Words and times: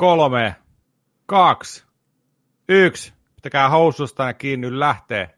kolme, 0.00 0.56
kaksi, 1.26 1.84
yksi. 2.68 3.12
Pitäkää 3.36 3.68
housusta 3.68 4.24
ja 4.24 4.34
kiinni 4.34 4.80
lähtee. 4.80 5.30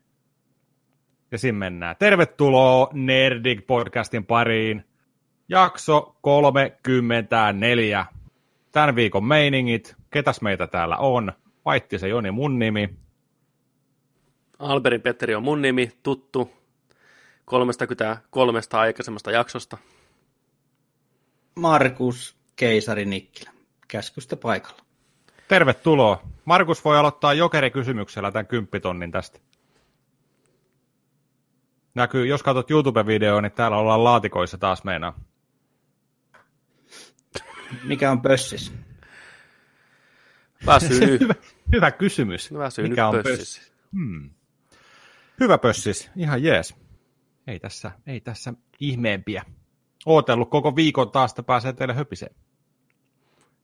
Ja 1.30 1.39
siinä 1.39 1.59
mennään. 1.59 1.97
Tervetuloa 1.98 2.89
Nerdik 2.93 3.67
podcastin 3.67 4.27
pariin. 4.27 4.84
Jakso 5.48 6.17
34. 6.20 8.06
Tämän 8.73 8.97
viikon 8.97 9.25
meiningit. 9.25 9.97
Ketäs 10.11 10.41
meitä 10.41 10.67
täällä 10.67 10.97
on? 10.97 11.33
se 11.97 12.09
Joni 12.09 12.31
mun 12.31 12.59
nimi. 12.59 12.89
Alberin 14.59 15.03
Petteri 15.03 15.34
on 15.34 15.42
mun 15.42 15.62
nimi, 15.62 15.91
tuttu 16.03 16.51
33 17.45 18.61
aikaisemmasta 18.73 19.31
jaksosta. 19.31 19.79
Markus 21.55 22.37
Keisari 22.56 23.05
Nikkilä, 23.05 23.51
käskystä 23.92 24.37
paikalla. 24.37 24.82
Tervetuloa. 25.48 26.23
Markus 26.45 26.84
voi 26.84 26.98
aloittaa 26.98 27.34
jokerikysymyksellä 27.34 28.33
tämän 28.33 28.46
kymppitonnin 28.46 29.10
tästä. 29.10 29.38
Näkyy, 31.94 32.27
jos 32.27 32.42
katsot 32.42 32.70
YouTube-videoa, 32.70 33.41
niin 33.41 33.52
täällä 33.52 33.77
ollaan 33.77 34.05
laatikoissa 34.05 34.58
taas 34.58 34.84
meinaa. 34.84 35.20
Mikä 37.84 38.11
on 38.11 38.22
pössis? 38.22 38.72
Hyvä, 41.20 41.34
hyvä 41.72 41.91
kysymys. 41.91 42.55
Väsynyt 42.55 42.91
Mikä 42.91 43.08
on 43.08 43.14
pössis? 43.14 43.39
pössis? 43.39 43.72
Hmm. 43.92 44.30
Hyvä 45.41 45.58
pössis, 45.58 46.11
ihan 46.17 46.42
jees. 46.42 46.74
Ei 47.47 47.61
tässä, 47.61 47.92
ei 48.06 48.20
tässä 48.20 48.55
ihmeempiä. 48.80 49.45
Ootellut 50.06 50.50
koko 50.50 50.77
viikon 50.77 51.11
taas, 51.11 51.33
että 51.33 51.42
pääsee 51.42 51.72
teille 51.72 51.95
höpiseen. 51.95 52.34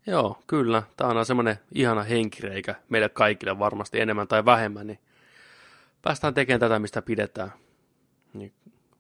Joo, 0.09 0.39
kyllä. 0.47 0.83
Tämä 0.97 1.11
on 1.11 1.27
semmoinen 1.27 1.57
ihana 1.73 2.03
henkireikä 2.03 2.75
meille 2.89 3.09
kaikille 3.09 3.59
varmasti 3.59 4.01
enemmän 4.01 4.29
tai 4.29 4.45
vähemmän, 4.45 4.87
niin 4.87 4.99
päästään 6.03 6.35
tekemään 6.35 6.61
tätä, 6.61 6.79
mistä 6.79 7.03
pidetään. 7.03 7.53
Niin, 8.35 8.53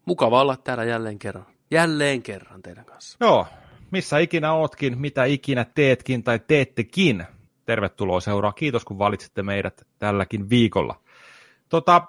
mukava 0.04 0.40
olla 0.40 0.56
täällä 0.56 0.84
jälleen 0.84 1.18
kerran. 1.18 1.46
Jälleen 1.70 2.22
kerran 2.22 2.62
teidän 2.62 2.84
kanssa. 2.84 3.16
Joo, 3.20 3.46
missä 3.90 4.18
ikinä 4.18 4.52
ootkin, 4.52 4.98
mitä 4.98 5.24
ikinä 5.24 5.64
teetkin 5.64 6.22
tai 6.22 6.40
teettekin. 6.46 7.26
Tervetuloa 7.64 8.20
seuraa. 8.20 8.52
Kiitos, 8.52 8.84
kun 8.84 8.98
valitsitte 8.98 9.42
meidät 9.42 9.86
tälläkin 9.98 10.50
viikolla. 10.50 11.00
Tota, 11.68 12.02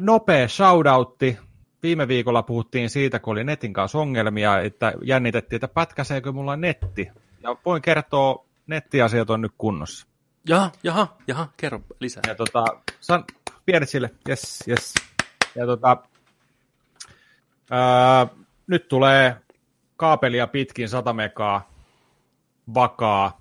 nopea 0.00 0.48
shoutoutti. 0.48 1.38
Viime 1.82 2.08
viikolla 2.08 2.42
puhuttiin 2.42 2.90
siitä, 2.90 3.18
kun 3.18 3.32
oli 3.32 3.44
netin 3.44 3.72
kanssa 3.72 3.98
ongelmia, 3.98 4.60
että 4.60 4.92
jännitettiin, 5.02 5.56
että 5.56 5.68
pätkäseekö 5.68 6.32
mulla 6.32 6.56
netti. 6.56 7.08
Ja 7.46 7.56
voin 7.64 7.82
kertoa, 7.82 8.46
nettiasiat 8.66 9.30
on 9.30 9.40
nyt 9.40 9.52
kunnossa. 9.58 10.06
Jaha, 10.48 10.72
jaha, 10.82 11.16
jaha, 11.26 11.48
kerro 11.56 11.80
lisää. 12.00 12.22
Ja 12.26 12.34
tota, 12.34 12.64
san, 13.00 13.24
pienet 13.66 13.88
sille, 13.88 14.10
yes, 14.28 14.64
yes. 14.68 14.94
Ja 15.54 15.66
tota, 15.66 15.96
ää, 17.70 18.26
nyt 18.66 18.88
tulee 18.88 19.36
kaapelia 19.96 20.46
pitkin 20.46 20.88
100 20.88 21.12
megaa 21.12 21.70
vakaa. 22.74 23.40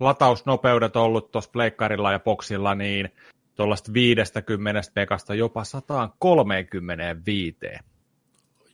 Latausnopeudet 0.00 0.96
ollut 0.96 1.30
tuossa 1.30 1.50
pleikkarilla 1.50 2.12
ja 2.12 2.18
boksilla, 2.18 2.74
niin 2.74 3.08
tuollaista 3.54 3.92
50 3.92 4.90
megasta 4.96 5.34
jopa 5.34 5.64
135. 5.64 7.58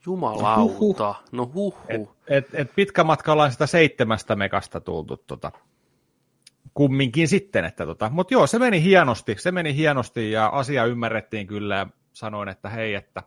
Jumalauta, 0.09 1.15
no 1.33 1.51
huhu. 1.55 1.77
Et, 1.89 2.01
et, 2.29 2.47
et 2.53 2.75
pitkä 2.75 3.05
matka 3.05 3.33
ollaan 3.33 3.53
sitä 3.53 3.67
seitsemästä 3.67 4.37
megasta 4.37 4.81
tultu 4.81 5.17
tota, 5.17 5.53
kumminkin 6.75 7.29
sitten. 7.29 7.65
Että 7.65 7.87
tota. 7.87 8.11
Mutta 8.11 8.35
joo, 8.35 8.47
se 8.47 8.59
meni 8.59 8.83
hienosti, 8.83 9.37
se 9.39 9.53
meni 9.53 9.75
hienosti 9.75 10.31
ja 10.31 10.47
asia 10.47 10.85
ymmärrettiin 10.85 11.47
kyllä 11.47 11.77
ja 11.77 11.87
sanoin, 12.13 12.49
että 12.49 12.69
hei, 12.69 12.95
että 12.95 13.23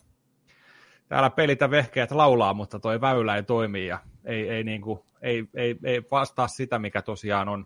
täällä 1.07 1.29
pelitä 1.29 1.71
vehkeet 1.71 2.11
laulaa, 2.11 2.53
mutta 2.53 2.79
toi 2.79 3.01
väylä 3.01 3.35
ei 3.35 3.43
toimi 3.43 3.87
ja 3.87 3.99
ei, 4.25 4.49
ei, 4.49 4.63
niinku, 4.63 5.05
ei, 5.21 5.43
ei, 5.53 5.75
ei 5.83 6.01
vastaa 6.11 6.47
sitä, 6.47 6.79
mikä 6.79 7.01
tosiaan 7.01 7.49
on 7.49 7.65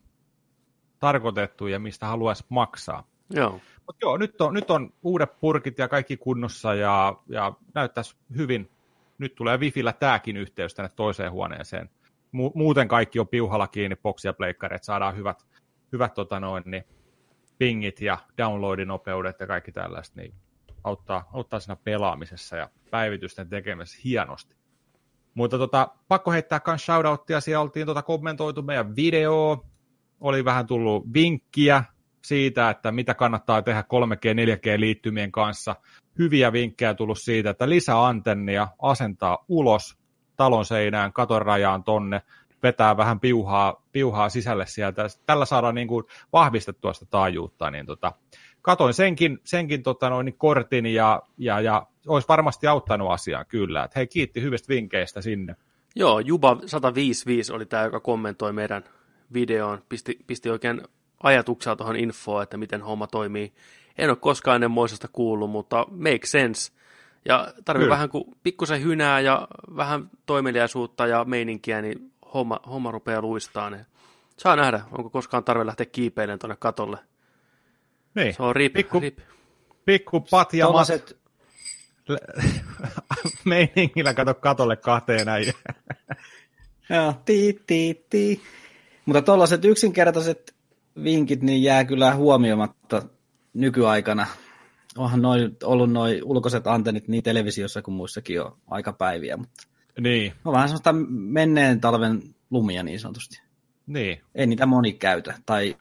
tarkoitettu 1.00 1.68
ja 1.68 1.80
mistä 1.80 2.06
haluaisi 2.06 2.46
maksaa. 2.50 3.08
Joo. 3.30 3.60
Mutta 3.88 4.06
joo, 4.06 4.18
nyt 4.18 4.42
on, 4.42 4.54
nyt 4.54 4.72
on 4.72 4.94
uudet 5.04 5.40
purkit 5.40 5.78
ja 5.78 5.88
kaikki 5.88 6.18
kunnossa 6.18 6.74
ja, 6.74 7.16
ja 7.30 7.54
näyttäisi 7.74 8.16
hyvin. 8.38 8.70
Nyt 9.18 9.36
tulee 9.36 9.58
Wifillä 9.58 9.94
tämäkin 9.94 10.38
yhteys 10.38 10.74
tänne 10.74 10.90
toiseen 10.96 11.32
huoneeseen. 11.32 11.90
Mu- 12.36 12.52
muuten 12.56 12.88
kaikki 12.88 13.20
on 13.20 13.28
piuhalla 13.28 13.68
kiinni, 13.68 13.96
boksi 13.96 14.28
ja 14.28 14.34
pleikkari, 14.34 14.76
että 14.76 14.86
saadaan 14.86 15.16
hyvät, 15.16 15.46
hyvät 15.92 16.14
tota 16.14 16.40
noin, 16.40 16.64
niin 16.66 16.84
pingit 17.58 18.02
ja 18.02 18.18
downloadinopeudet 18.38 19.40
ja 19.40 19.48
kaikki 19.48 19.72
tällaista, 19.72 20.22
niin 20.22 20.36
auttaa, 20.84 21.30
auttaa 21.34 21.60
siinä 21.60 21.76
pelaamisessa 21.76 22.58
ja 22.58 22.70
päivitysten 22.92 23.50
tekemisessä 23.50 24.02
hienosti. 24.04 24.56
Mutta 25.34 25.58
tota, 25.58 25.88
pakko 26.08 26.32
heittää 26.32 26.62
myös 26.68 26.86
shoutouttia, 26.86 27.42
siellä 27.42 27.62
oltiin 27.62 27.86
tota 27.86 28.02
kommentoitu 28.02 28.62
meidän 28.62 28.96
video, 28.96 29.66
oli 30.20 30.46
vähän 30.46 30.68
tullut 30.68 31.14
vinkkiä 31.14 31.84
siitä, 32.26 32.70
että 32.70 32.92
mitä 32.92 33.14
kannattaa 33.14 33.62
tehdä 33.62 33.82
3G, 33.82 34.34
4G-liittymien 34.34 35.32
kanssa. 35.32 35.76
Hyviä 36.20 36.54
vinkkejä 36.54 36.94
tullut 36.94 37.20
siitä, 37.20 37.50
että 37.50 37.70
lisää 37.70 38.06
antennia, 38.06 38.68
asentaa 38.82 39.46
ulos 39.48 39.98
talon 40.36 40.66
seinään, 40.66 41.14
katon 41.14 41.42
rajaan 41.42 41.84
tonne, 41.84 42.22
vetää 42.64 42.98
vähän 42.98 43.20
piuhaa, 43.20 43.84
piuhaa 43.92 44.30
sisälle 44.30 44.66
sieltä. 44.66 45.08
Tällä 45.26 45.46
saadaan 45.46 45.76
niin 45.76 45.88
kuin 45.88 46.04
vahvistettua 46.34 46.94
sitä 46.94 47.06
taajuutta. 47.10 47.72
Niin 47.72 47.86
tota, 47.86 48.12
katoin 48.62 48.94
senkin, 48.94 49.40
senkin 49.44 49.84
tota 49.84 50.10
noin, 50.10 50.38
kortin 50.38 50.86
ja, 50.86 51.22
ja, 51.38 51.62
ja 51.62 51.88
olisi 52.08 52.28
varmasti 52.28 52.68
auttanut 52.68 53.12
asiaa 53.12 53.46
kyllä. 53.46 53.84
Et 53.84 53.96
hei, 53.96 54.08
kiitti 54.08 54.42
hyvistä 54.42 54.70
vinkkeistä 54.70 55.22
sinne. 55.22 55.56
Joo, 55.96 56.20
Juba 56.20 56.58
155 56.66 57.54
oli 57.54 57.66
tämä, 57.66 57.84
joka 57.84 58.00
kommentoi 58.00 58.54
meidän 58.54 58.84
videoon, 59.34 59.82
pisti, 59.90 60.20
pisti 60.28 60.50
oikein 60.50 60.82
ajatuksia 61.24 61.76
tuohon 61.76 61.96
infoon, 61.96 62.44
että 62.44 62.58
miten 62.58 62.82
homma 62.82 63.08
toimii. 63.08 63.54
En 63.98 64.10
ole 64.10 64.18
koskaan 64.18 64.56
ennen 64.56 64.72
moisesta 64.72 65.08
kuullut, 65.08 65.50
mutta 65.50 65.86
make 65.92 66.26
sense. 66.26 66.72
Ja 67.26 67.54
tarvii 67.66 67.90
vähän 67.90 68.10
kuin 68.10 68.24
pikkusen 68.44 68.84
hynää 68.84 69.20
ja 69.20 69.48
vähän 69.76 70.10
toimeliaisuutta 70.26 71.08
ja 71.08 71.26
meininkiä, 71.26 71.82
niin 71.82 72.12
homma, 72.34 72.60
homma 72.70 72.92
rupeaa 72.92 73.22
luistaa. 73.22 73.70
Niin 73.70 73.86
saa 74.38 74.56
nähdä, 74.56 74.82
onko 74.92 75.10
koskaan 75.10 75.44
tarve 75.44 75.66
lähteä 75.66 75.86
kiipeilemään 75.86 76.40
tuonne 76.40 76.56
katolle. 76.60 76.98
Niin. 78.16 78.34
Se 78.34 78.44
on 78.44 78.56
rip, 78.56 78.74
pikku, 78.74 79.00
rip. 79.00 79.20
Pikku 79.86 80.20
patja 80.20 80.66
Tuollaiset... 80.66 81.18
meiningillä 83.46 84.14
kato 84.14 84.34
katolle 84.34 84.76
kahteen 84.76 85.26
näin. 85.26 85.54
Joo, 86.90 87.14
tii, 87.26 87.60
tii, 87.68 88.06
tii. 88.10 88.42
Mutta 89.06 89.22
tuollaiset 89.22 89.66
yksinkertaiset 89.66 90.56
vinkit 91.04 91.42
niin 91.42 91.64
jää 91.64 91.86
kyllä 91.86 92.16
huomioimatta 92.16 93.02
nykyaikana. 93.56 94.28
Onhan 94.98 95.22
noi, 95.22 95.50
ollut 95.64 95.92
noin 95.92 96.24
ulkoiset 96.24 96.68
antennit 96.68 97.08
niin 97.08 97.24
televisiossa 97.24 97.82
kuin 97.82 97.96
muissakin 97.96 98.36
jo 98.36 98.58
aika 98.68 98.94
päiviä, 98.94 99.38
mutta 99.38 99.64
niin. 100.00 100.34
on 100.46 100.54
vähän 100.54 100.70
sellaista 100.70 100.94
menneen 101.10 101.82
talven 101.82 102.22
lumia 102.50 102.84
niin 102.84 103.00
sanotusti. 103.00 103.42
Niin. 103.88 104.22
Ei 104.36 104.48
niitä 104.48 104.66
moni 104.66 104.94
käytä, 104.94 105.34
tai 105.46 105.76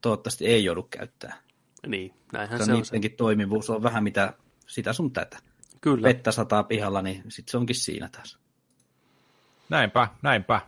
toivottavasti 0.00 0.46
ei 0.46 0.64
joudu 0.64 0.82
käyttää. 0.82 1.36
Niin, 1.86 2.14
näinhän 2.32 2.58
se, 2.58 2.64
se 2.64 2.72
on. 2.72 2.80
Niidenkin 2.80 3.10
se. 3.10 3.16
toimivuus 3.16 3.70
on 3.70 3.82
vähän 3.82 4.04
mitä 4.04 4.32
sitä 4.66 4.92
sun 4.92 5.12
tätä. 5.12 5.38
Kyllä. 5.80 6.02
Vettä 6.02 6.32
sataa 6.32 6.62
pihalla, 6.62 7.02
niin 7.02 7.22
sitten 7.28 7.50
se 7.50 7.56
onkin 7.56 7.76
siinä 7.76 8.08
taas. 8.12 8.38
Näinpä, 9.68 10.08
näinpä. 10.22 10.60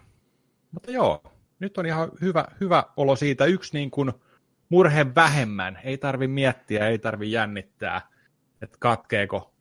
Mutta 0.72 0.90
joo, 0.90 1.22
nyt 1.58 1.78
on 1.78 1.87
ihan 1.87 2.10
hyvä, 2.20 2.44
hyvä 2.60 2.84
olo 2.96 3.16
siitä. 3.16 3.44
Yksi 3.44 3.78
niin 3.78 3.90
kuin 3.90 4.12
murhe 4.69 5.06
vähemmän. 5.15 5.79
Ei 5.85 5.99
tarvi 5.99 6.29
miettiä, 6.29 6.88
ei 6.88 6.99
tarvi 6.99 7.32
jännittää, 7.32 8.09
että 8.62 8.76
katkeeko 8.81 9.55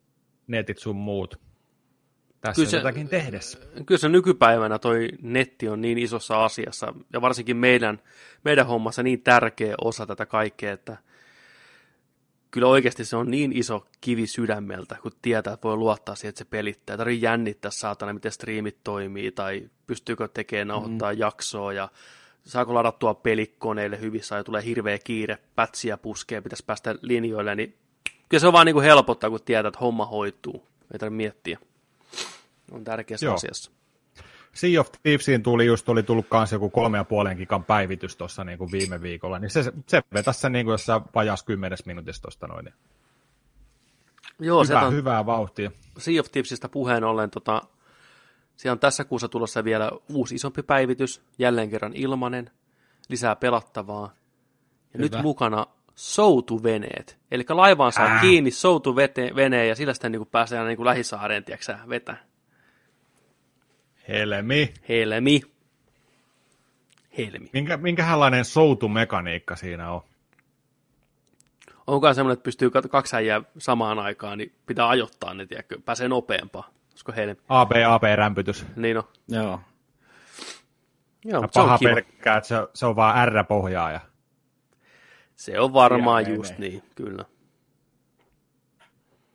netit 0.48 0.78
sun 0.78 0.96
muut 0.96 1.48
tässä 2.42 2.62
kyllä 2.62 2.70
se, 2.70 2.78
jotakin 2.78 3.10
tehdessä. 3.10 3.60
Kyllä 3.86 4.00
se 4.00 4.10
nykypäivänä 4.10 4.80
toi 4.80 5.10
netti 5.22 5.70
on 5.70 5.82
niin 5.82 5.98
isossa 5.98 6.46
asiassa, 6.46 6.94
ja 7.14 7.22
varsinkin 7.22 7.58
meidän, 7.58 8.02
meidän 8.44 8.68
hommassa 8.68 9.04
niin 9.04 9.22
tärkeä 9.22 9.76
osa 9.82 10.06
tätä 10.06 10.26
kaikkea, 10.26 10.74
että 10.74 10.98
kyllä 12.52 12.68
oikeasti 12.68 13.06
se 13.06 13.16
on 13.16 13.32
niin 13.32 13.58
iso 13.58 13.88
kivi 14.02 14.28
sydämeltä, 14.28 14.98
kun 15.02 15.12
tietää, 15.22 15.54
että 15.54 15.68
voi 15.68 15.78
luottaa 15.78 16.16
siihen, 16.16 16.30
että 16.30 16.40
se 16.40 16.46
pelittää. 16.50 16.94
Ei 16.94 16.98
tarvitse 16.98 17.26
jännittää 17.26 17.72
saatana, 17.72 18.14
miten 18.14 18.32
striimit 18.32 18.78
toimii, 18.84 19.32
tai 19.32 19.70
pystyykö 19.88 20.28
tekemään 20.28 20.68
nauhoittaa 20.68 21.14
mm. 21.14 21.20
jaksoa, 21.20 21.74
ja 21.74 21.90
saako 22.46 22.74
ladattua 22.74 23.14
pelikoneille 23.14 24.00
hyvissä, 24.00 24.36
ja 24.36 24.44
tulee 24.44 24.64
hirveä 24.64 25.00
kiire, 25.00 25.38
pätsiä 25.56 25.98
puskee, 25.98 26.42
pitäisi 26.42 26.66
päästä 26.66 26.96
linjoille, 27.02 27.56
niin 27.56 27.78
kyllä 28.30 28.42
se 28.42 28.48
on 28.48 28.54
vaan 28.54 28.66
niin 28.66 28.74
kuin 28.74 28.86
helpottaa, 28.86 29.30
kun 29.30 29.40
tietää, 29.46 29.68
että 29.68 29.80
homma 29.80 30.06
hoituu. 30.06 30.68
Ei 30.94 31.00
tarvitse 31.00 31.18
miettiä. 31.18 31.60
On 32.72 32.84
tärkeässä 32.84 33.26
Joo. 33.26 33.36
asiassa. 33.36 33.72
Sea 34.54 34.82
of 34.82 34.88
Thievesiin 35.04 35.44
tuli 35.44 35.66
just, 35.66 35.90
oli 35.90 36.04
tullut 36.04 36.26
kanssa 36.30 36.56
joku 36.56 36.70
kolme 36.70 36.98
ja 36.98 37.04
puolen 37.04 37.38
gigan 37.38 37.64
päivitys 37.64 38.16
tuossa 38.16 38.44
niin 38.44 38.58
kuin 38.58 38.72
viime 38.72 39.02
viikolla, 39.02 39.40
niin 39.40 39.50
se, 39.50 39.74
se 39.88 40.02
vetäisi 40.14 40.40
sen 40.40 40.52
niin 40.52 40.66
kuin 40.66 40.74
jossain 40.74 41.02
vajas 41.16 41.44
kymmenes 41.44 41.86
minuutissa 41.86 42.22
tuosta 42.22 42.48
noin. 42.48 42.74
Joo, 44.40 44.64
Hyvä, 44.64 44.82
on 44.82 44.94
hyvää 44.94 45.26
vauhtia. 45.26 45.72
Sea 45.98 46.20
of 46.20 46.32
Thievesistä 46.32 46.70
puheen 46.70 47.04
ollen, 47.04 47.30
tota, 47.30 47.62
siellä 48.58 48.74
on 48.74 48.80
tässä 48.80 49.04
kuussa 49.04 49.28
tulossa 49.30 49.64
vielä 49.64 49.92
uusi 50.10 50.36
isompi 50.36 50.64
päivitys, 50.64 51.22
jälleen 51.40 51.70
kerran 51.70 51.94
ilmanen, 51.96 52.52
lisää 53.10 53.36
pelattavaa. 53.36 54.14
Ja 54.94 54.98
Hyvä. 54.98 55.04
nyt 55.18 55.24
mukana 55.24 55.66
soutuveneet. 55.96 57.18
Eli 57.32 57.46
laivaan 57.50 57.92
saa 57.92 58.06
Äh. 58.06 58.22
kiinni 58.22 58.52
soutuveneen 58.52 59.68
ja 59.70 59.76
sillä 59.76 59.94
sitten 59.94 60.12
niin 60.12 60.28
pääsee 60.28 60.60
aina 60.60 60.70
niin 60.70 60.86
lähisaareen, 60.86 61.44
tiedätkö 61.44 61.78
vetää. 61.90 62.24
Helmi. 64.08 64.74
Helmi. 64.90 65.42
Helmi. 67.18 67.50
Minkä, 67.54 67.78
minkälainen 67.78 68.46
soutumekaniikka 68.46 69.56
siinä 69.56 69.92
on? 69.92 70.02
Onkohan 71.88 72.16
semmoinen, 72.16 72.34
että 72.34 72.44
pystyy 72.44 72.72
kaksi 72.90 73.16
äijää 73.16 73.42
samaan 73.58 74.00
aikaan, 74.00 74.38
niin 74.38 74.52
pitää 74.66 74.90
ajoittaa 74.90 75.34
ne, 75.34 75.46
tiedätkö, 75.46 75.80
pääsee 75.86 76.08
nopeampaa. 76.08 76.77
Olisiko 76.98 77.12
helmi? 77.16 77.36
AB, 77.50 77.72
AB-rämpytys. 77.88 78.66
Niin 78.76 78.98
on. 78.98 79.04
Joo. 79.30 79.44
Joo, 79.44 79.60
Ja 81.26 81.42
mutta 81.42 81.60
se 81.60 81.64
paha 81.64 81.74
on 81.74 81.80
pelkkää, 81.84 82.38
että 82.38 82.48
se, 82.48 82.56
se 82.74 82.86
on 82.86 82.96
vaan 82.96 83.28
R-pohjaa. 83.28 83.92
Ja... 83.92 84.00
Se 85.36 85.60
on 85.60 85.74
varmaan 85.74 86.24
Siellä 86.24 86.40
just 86.40 86.54
menee. 86.58 86.70
niin, 86.70 86.84
kyllä. 86.96 87.26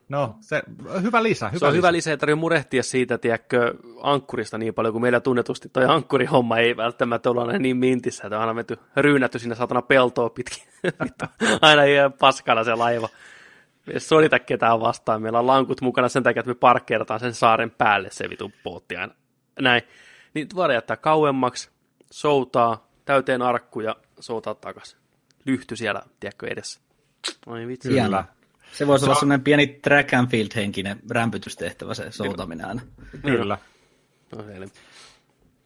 No, 0.08 0.36
se, 0.40 0.62
hyvä 1.02 1.22
lisä. 1.22 1.48
Hyvä 1.48 1.58
se 1.58 1.66
on 1.66 1.72
lisä. 1.72 1.76
hyvä 1.76 1.92
lisä, 1.92 2.10
ei 2.10 2.16
tarvitse 2.16 2.40
murehtia 2.40 2.82
siitä, 2.82 3.18
tiedätkö, 3.18 3.74
ankkurista 4.02 4.58
niin 4.58 4.74
paljon, 4.74 4.92
kun 4.92 5.02
meillä 5.02 5.20
tunnetusti 5.20 5.68
toi 5.68 5.84
ankkurihomma 5.84 6.58
ei 6.58 6.76
välttämättä 6.76 7.30
ole 7.30 7.58
niin 7.58 7.76
mintissä, 7.76 8.26
että 8.26 8.36
on 8.36 8.40
aina 8.40 8.54
menty 8.54 8.78
ryynätty 8.96 9.38
sinne 9.38 9.54
satana 9.54 9.82
peltoa 9.82 10.30
pitkin. 10.30 10.62
Aina 11.60 11.84
ihan 11.84 12.12
paskana 12.12 12.64
se 12.64 12.74
laiva. 12.74 13.08
Me 13.86 13.92
ei 13.92 14.00
sodita 14.00 14.38
ketään 14.38 14.80
vastaan. 14.80 15.22
Meillä 15.22 15.38
on 15.38 15.46
lankut 15.46 15.80
mukana 15.80 16.08
sen 16.08 16.22
takia, 16.22 16.40
että 16.40 16.50
me 16.50 16.54
parkkeerataan 16.54 17.20
sen 17.20 17.34
saaren 17.34 17.70
päälle 17.70 18.08
se 18.10 18.30
vitun 18.30 18.52
bootti 18.64 18.96
aina. 18.96 19.14
Näin. 19.60 19.82
Niin 20.34 20.48
voidaan 20.54 20.74
jättää 20.74 20.96
kauemmaksi, 20.96 21.70
soutaa, 22.10 22.86
täyteen 23.04 23.42
arkkuja, 23.42 23.96
soutaa 24.20 24.54
takas. 24.54 24.96
Lyhty 25.46 25.76
siellä, 25.76 26.02
tiedätkö, 26.20 26.46
edessä. 26.46 26.80
Ai 27.46 27.66
vitsi. 27.66 27.88
Kyllä. 27.88 28.00
Hienoa. 28.02 28.24
Se 28.72 28.86
voisi 28.86 29.00
Se 29.00 29.06
olla 29.06 29.14
on- 29.16 29.20
semmoinen 29.20 29.44
pieni 29.44 29.66
track 29.66 30.14
and 30.14 30.28
field 30.30 30.48
henkinen 30.56 31.00
rämpytystehtävä 31.10 31.94
se 31.94 32.10
soutaminen 32.10 32.66
aina. 32.66 32.80
Kyllä. 33.22 33.58
No, 34.36 34.44
helmi. 34.46 34.70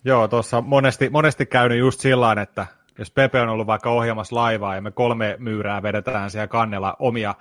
Joo, 0.05 0.29
tuossa 0.29 0.61
monesti, 0.61 1.11
monesti 1.11 1.47
käynyt 1.47 1.79
just 1.79 2.01
sillä 2.01 2.15
tavalla, 2.25 2.43
että 2.43 2.67
jos 2.99 3.11
Pepe 3.11 3.41
on 3.41 3.49
ollut 3.49 3.67
vaikka 3.67 3.91
ohjaamassa 3.91 4.37
laivaa 4.37 4.75
ja 4.75 4.81
me 4.83 4.91
kolme 4.91 5.37
myyrää 5.39 5.83
vedetään 5.83 6.31
siellä 6.31 6.47
kannella 6.49 6.97
omia 6.99 7.35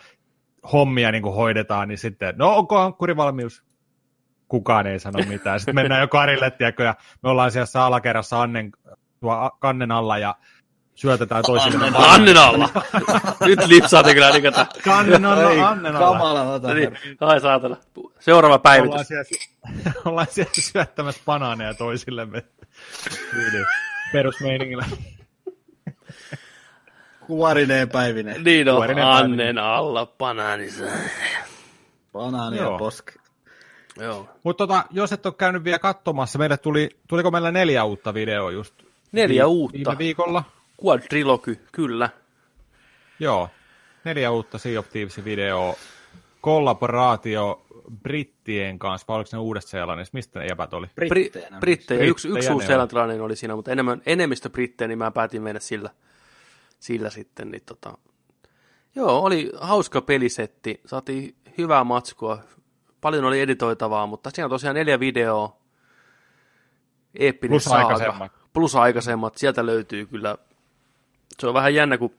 hommia 0.73 1.11
niin 1.11 1.23
kuin 1.23 1.35
hoidetaan, 1.35 1.87
niin 1.87 1.97
sitten, 1.97 2.33
no 2.37 2.55
onko 2.55 2.79
ankkurivalmius? 2.79 3.63
Kukaan 4.47 4.87
ei 4.87 4.99
sano 4.99 5.19
mitään. 5.27 5.59
Sitten 5.59 5.75
mennään 5.75 6.01
jo 6.01 6.07
karille, 6.07 6.51
tiedätkö, 6.51 6.83
ja 6.83 6.95
me 7.23 7.29
ollaan 7.29 7.51
siellä 7.51 7.85
alakerrassa 7.85 8.41
Annen, 8.41 8.71
tuo 9.19 9.51
kannen 9.59 9.91
alla 9.91 10.17
ja 10.17 10.35
syötetään 10.95 11.43
toisille. 11.45 11.91
Annen 11.95 12.37
alla! 12.37 12.69
Nyt 13.45 13.65
lipsaatte 13.65 14.13
kyllä 14.13 14.31
niin 14.31 14.41
kuin 14.41 14.53
Kannen 14.83 15.25
alla, 15.25 15.51
Ei, 15.51 15.59
Annen 15.59 15.95
alla. 15.95 16.07
Kamala, 16.07 16.41
ota 16.41 16.73
Niin, 16.73 16.97
ai 17.21 17.41
saatana. 17.41 17.77
Seuraava 18.19 18.59
päivitys. 18.59 18.91
Ollaan 18.91 19.05
siellä, 19.05 19.93
ollaan 20.05 20.27
siellä 20.29 20.51
syöttämässä 20.59 21.21
banaaneja 21.25 21.73
toisillemme. 21.73 22.43
Perusmeiningillä. 24.13 24.85
Kuorineen 27.27 27.89
päivinen. 27.89 28.43
Niin 28.43 28.69
on, 28.69 28.75
Tuorinen 28.75 29.05
Annen 29.05 29.57
alla 29.57 30.05
banaanissa. 30.17 30.83
Banaani 32.13 32.57
ja 32.57 32.69
poski. 32.77 33.13
Joo. 33.99 34.29
Mutta 34.43 34.67
tota, 34.67 34.83
jos 34.91 35.11
et 35.13 35.25
ole 35.25 35.33
käynyt 35.37 35.63
vielä 35.63 35.79
katsomassa, 35.79 36.39
meille 36.39 36.57
tuli, 36.57 36.89
tuliko 37.07 37.31
meillä 37.31 37.51
neljä 37.51 37.83
uutta 37.83 38.13
videoa 38.13 38.51
just 38.51 38.73
Neljä 39.11 39.43
vi- 39.43 39.47
uutta. 39.47 39.77
viime 39.77 39.97
viikolla? 39.97 40.43
Quadrilogy, 40.85 41.59
kyllä. 41.71 42.09
Joo, 43.19 43.49
neljä 44.03 44.31
uutta 44.31 44.57
Sea 44.57 44.79
of 44.79 44.89
Thievesin 44.89 45.25
videoa, 45.25 45.73
kollaboraatio 46.41 47.65
brittien 48.03 48.79
kanssa, 48.79 49.05
vai 49.07 49.15
oliko 49.17 49.29
ne 49.33 49.37
uudesta 49.39 49.69
seelannista, 49.71 50.15
mistä 50.17 50.39
ne 50.39 50.45
jäbät 50.47 50.73
oli? 50.73 50.87
Bri- 50.87 51.07
Britteinä. 51.09 51.59
brittejä. 51.59 52.03
Yksi, 52.03 52.27
yksi 52.27 52.51
uusi 52.51 52.67
seelantilainen 52.67 53.21
oli 53.21 53.35
siinä, 53.35 53.55
mutta 53.55 53.71
enemmän, 53.71 54.01
enemmistö 54.05 54.49
brittejä, 54.49 54.87
niin 54.87 54.97
mä 54.97 55.11
päätin 55.11 55.41
mennä 55.41 55.59
sillä, 55.59 55.89
sillä 56.85 57.09
sitten. 57.09 57.51
Niin 57.51 57.63
tota. 57.65 57.97
Joo, 58.95 59.19
oli 59.19 59.51
hauska 59.61 60.01
pelisetti. 60.01 60.81
Saatiin 60.85 61.35
hyvää 61.57 61.83
matskua. 61.83 62.39
Paljon 63.01 63.25
oli 63.25 63.41
editoitavaa, 63.41 64.07
mutta 64.07 64.29
siinä 64.29 64.45
on 64.45 64.49
tosiaan 64.49 64.75
neljä 64.75 64.99
videoa. 64.99 65.57
Eeppinen 67.19 67.53
Plus 67.53 67.63
saaga. 67.63 67.87
aikaisemmat. 67.87 68.31
Plus 68.53 68.75
aikaisemmat. 68.75 69.37
Sieltä 69.37 69.65
löytyy 69.65 70.05
kyllä. 70.05 70.37
Se 71.39 71.47
on 71.47 71.53
vähän 71.53 71.73
jännä, 71.73 71.97
kun 71.97 72.13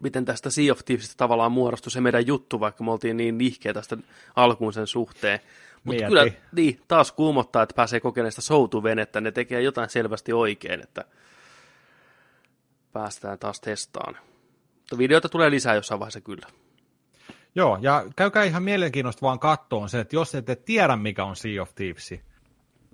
miten 0.00 0.24
tästä 0.24 0.50
Sea 0.50 0.72
of 0.72 0.80
Thievesistä 0.84 1.14
tavallaan 1.16 1.52
muodostui 1.52 1.90
se 1.90 2.00
meidän 2.00 2.26
juttu, 2.26 2.60
vaikka 2.60 2.84
me 2.84 2.90
oltiin 2.90 3.16
niin 3.16 3.38
nihkeä 3.38 3.74
tästä 3.74 3.96
alkuun 4.36 4.72
sen 4.72 4.86
suhteen. 4.86 5.40
Mutta 5.84 5.90
Mieti. 5.90 6.06
kyllä 6.06 6.26
niin, 6.52 6.80
taas 6.88 7.12
kuumottaa, 7.12 7.62
että 7.62 7.74
pääsee 7.74 8.00
kokemaan 8.00 8.32
sitä 8.32 8.42
soutuvenettä, 8.42 9.20
ne 9.20 9.32
tekee 9.32 9.62
jotain 9.62 9.90
selvästi 9.90 10.32
oikein, 10.32 10.80
että 10.80 11.04
päästään 12.98 13.38
taas 13.38 13.60
testaan. 13.60 14.16
Mutta 14.74 14.98
videoita 14.98 15.28
tulee 15.28 15.50
lisää 15.50 15.74
jossain 15.74 16.00
vaiheessa 16.00 16.20
kyllä. 16.20 16.46
Joo, 17.54 17.78
ja 17.80 18.04
käykää 18.16 18.44
ihan 18.44 18.62
mielenkiintoista 18.62 19.26
vaan 19.26 19.38
kattoon 19.38 19.88
se, 19.88 20.00
että 20.00 20.16
jos 20.16 20.34
ette 20.34 20.56
tiedä, 20.56 20.96
mikä 20.96 21.24
on 21.24 21.36
Sea 21.36 21.62
of 21.62 21.74
Thieves, 21.74 22.14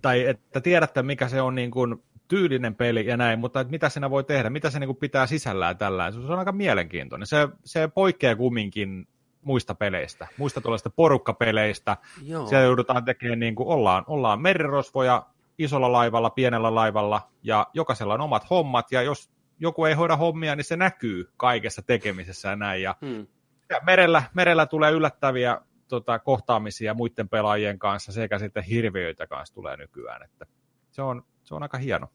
tai 0.03 0.27
että 0.27 0.61
tiedätte, 0.61 1.03
mikä 1.03 1.29
se 1.29 1.43
on 1.43 1.55
niin 1.55 1.71
kuin 1.71 2.03
tyylinen 2.29 2.75
peli 2.75 3.07
ja 3.07 3.17
näin, 3.17 3.39
mutta 3.39 3.61
että 3.61 3.71
mitä 3.71 3.89
siinä 3.89 4.11
voi 4.11 4.25
tehdä, 4.25 4.51
mitä 4.51 4.71
se 4.71 4.79
niin 4.79 4.89
kuin 4.89 4.97
pitää 4.97 5.27
sisällään 5.27 5.79
tällä, 5.79 6.11
se 6.11 6.19
on 6.19 6.39
aika 6.39 6.53
mielenkiintoinen. 6.53 7.27
Se, 7.27 7.49
se 7.65 7.89
poikkeaa 7.89 8.37
kumminkin 8.37 9.09
muista 9.43 9.75
peleistä, 9.75 10.29
muista 10.37 10.61
tuollaista 10.61 10.91
porukkapeleistä. 10.91 11.97
Joo. 12.23 12.47
Siellä 12.47 12.65
joudutaan 12.65 13.05
tekemään, 13.05 13.41
niin 13.41 13.55
kuin 13.55 13.69
ollaan, 13.69 14.05
ollaan 14.07 14.43
merirosvoja 14.43 15.27
isolla 15.59 15.93
laivalla, 15.93 16.31
pienellä 16.31 16.75
laivalla, 16.75 17.29
ja 17.43 17.67
jokaisella 17.75 18.15
on 18.15 18.21
omat 18.21 18.51
hommat, 18.51 18.93
ja 18.93 19.03
jos 19.03 19.31
joku 19.59 19.85
ei 19.85 19.95
hoida 19.95 20.17
hommia, 20.17 20.57
niin 20.57 20.65
se 20.65 20.77
näkyy 20.77 21.31
kaikessa 21.37 21.83
tekemisessä 21.83 22.49
ja 22.49 22.57
näin. 22.57 22.83
Ja 22.83 22.95
Hmm. 23.01 23.27
ja 23.71 23.81
merellä, 23.87 24.23
merellä 24.35 24.67
tulee 24.67 24.93
yllättäviä 24.93 25.61
tota, 25.89 26.19
kohtaamisia 26.19 26.95
muiden 26.95 27.29
pelaajien 27.29 27.79
kanssa 27.79 28.13
sekä 28.13 28.39
sitten 28.39 28.63
hirviöitä 28.63 29.27
kanssa 29.27 29.55
tulee 29.55 29.77
nykyään. 29.77 30.23
Että 30.23 30.47
se, 30.91 31.03
on, 31.03 31.23
se 31.45 31.55
on 31.55 31.63
aika 31.63 31.79
hieno. 31.79 32.09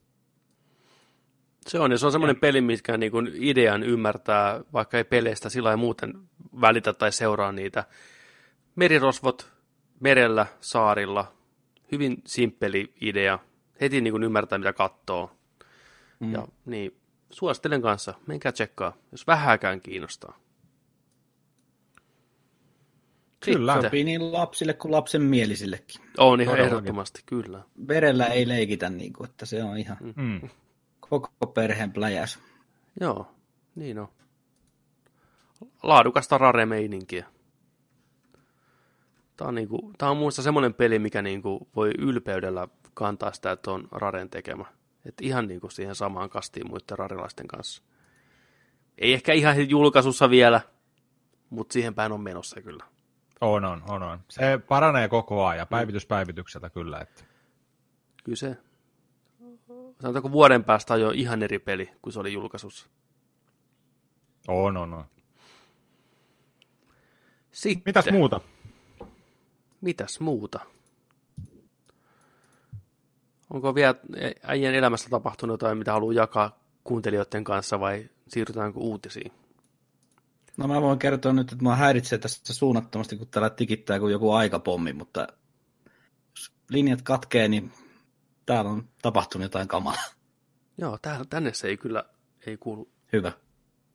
Se 1.68 1.80
on, 1.80 1.92
ja 1.92 1.98
se 1.98 2.06
on 2.06 2.12
semmoinen 2.12 2.40
peli, 2.40 2.62
mikä 2.62 2.98
niin 2.98 3.12
kuin 3.12 3.30
idean 3.34 3.84
ymmärtää, 3.84 4.62
vaikka 4.74 4.98
ei 4.98 5.04
peleistä 5.04 5.50
sillä 5.50 5.72
ei 5.72 5.78
muuten 5.78 6.14
välitä 6.62 6.94
tai 6.94 7.12
seuraa 7.12 7.52
niitä. 7.52 7.84
Merirosvot 8.76 9.54
merellä, 10.00 10.46
saarilla, 10.62 11.34
hyvin 11.92 12.22
simppeli 12.26 12.94
idea. 13.02 13.40
Heti 13.82 14.02
niin 14.02 14.12
kuin 14.12 14.24
ymmärtää, 14.24 14.58
mitä 14.58 14.74
katsoo. 14.74 15.32
Mm. 16.20 16.34
Ja 16.34 16.48
niin, 16.66 16.98
suosittelen 17.30 17.82
kanssa, 17.82 18.14
menkää 18.28 18.52
tsekkaa, 18.52 18.98
jos 19.12 19.28
vähäkään 19.28 19.82
kiinnostaa. 19.82 20.38
Kyllä. 23.46 23.74
Sitten- 23.74 23.88
Sopii 23.90 24.04
niin 24.04 24.34
lapsille 24.34 24.74
kuin 24.74 24.92
lapsen 24.92 25.22
mielisillekin. 25.22 26.02
On 26.18 26.42
ihan 26.42 26.52
Todellakin. 26.54 26.76
ehdottomasti, 26.78 27.22
kyllä. 27.26 27.64
Verellä 27.88 28.26
ei 28.26 28.48
leikitä, 28.48 28.90
niin 28.90 29.14
kuin, 29.14 29.30
että 29.30 29.46
se 29.46 29.64
on 29.64 29.78
ihan 29.78 29.98
Mm. 30.16 30.50
koko 31.00 31.48
perheen 31.54 31.92
pläjäs. 31.94 32.40
Joo, 33.00 33.32
niin 33.76 34.00
on. 34.00 34.08
Laadukasta 35.84 36.38
rare-meininkiä. 36.38 37.26
Tämä 39.38 39.48
on, 39.48 39.56
niinku, 39.56 39.94
tämä 39.98 40.12
on 40.12 40.18
muista 40.18 40.42
semmoinen 40.42 40.74
peli, 40.74 41.00
mikä 41.00 41.22
niinku 41.22 41.68
voi 41.76 41.92
ylpeydellä 41.98 42.68
kantaa 42.94 43.34
sitä, 43.34 43.52
että 43.52 43.72
on 43.72 43.88
Raren 43.92 44.30
tekemä. 44.30 44.66
Et 45.08 45.22
ihan 45.22 45.48
niinku 45.48 45.70
siihen 45.70 45.96
samaan 45.96 46.30
kastiin 46.30 46.68
muiden 46.68 46.98
rarilaisten 46.98 47.48
kanssa. 47.48 47.84
Ei 48.98 49.14
ehkä 49.14 49.34
ihan 49.34 49.70
julkaisussa 49.70 50.30
vielä, 50.30 50.62
mutta 51.50 51.74
siihen 51.74 51.96
päin 51.96 52.12
on 52.12 52.22
menossa 52.22 52.62
kyllä. 52.62 52.84
On, 53.42 53.66
on, 53.66 53.84
on, 53.88 54.04
on. 54.04 54.20
Se 54.30 54.60
paranee 54.68 55.08
koko 55.08 55.46
ajan, 55.46 55.68
päivityspäivitykseltä 55.68 56.70
kyllä. 56.70 57.00
Että. 57.00 57.24
Kyllä 58.24 58.36
se, 58.36 58.58
sanotaanko 60.02 60.32
vuoden 60.32 60.64
päästä 60.64 60.94
on 60.94 61.02
jo 61.02 61.12
ihan 61.12 61.44
eri 61.44 61.60
peli 61.60 61.90
kuin 62.02 62.14
se 62.14 62.20
oli 62.20 62.34
julkaisussa. 62.34 62.88
On, 64.48 64.78
on, 64.78 64.94
on. 64.94 65.06
Sitten, 67.52 67.84
Mitäs 67.86 68.12
muuta? 68.12 68.42
mitäs 69.82 70.20
muuta? 70.20 70.60
Onko 73.50 73.76
vielä 73.76 73.96
äijän 74.44 74.76
elämässä 74.76 75.10
tapahtunut 75.10 75.54
jotain, 75.54 75.78
mitä 75.78 75.92
haluaa 75.92 76.14
jakaa 76.14 76.60
kuuntelijoiden 76.84 77.44
kanssa 77.44 77.80
vai 77.80 78.10
siirrytäänkö 78.28 78.80
uutisiin? 78.80 79.32
No 80.58 80.68
mä 80.68 80.82
voin 80.82 81.00
kertoa 81.00 81.34
nyt, 81.34 81.52
että 81.52 81.64
mua 81.64 81.76
häiritsee 81.76 82.18
tässä 82.18 82.54
suunnattomasti, 82.54 83.18
kun 83.18 83.28
täällä 83.28 83.50
tikittää 83.50 84.00
kuin 84.00 84.12
joku 84.12 84.32
aikapommi, 84.32 84.94
mutta 84.94 85.28
jos 86.30 86.52
linjat 86.70 87.02
katkee, 87.02 87.48
niin 87.48 87.72
täällä 88.46 88.72
on 88.72 88.90
tapahtunut 89.02 89.44
jotain 89.44 89.68
kamalaa. 89.68 90.04
Joo, 90.78 90.98
täällä, 91.02 91.26
tänne 91.30 91.54
se 91.54 91.68
ei 91.68 91.78
kyllä 91.78 92.06
ei 92.48 92.58
kuulu. 92.58 92.90
Hyvä. 93.14 93.32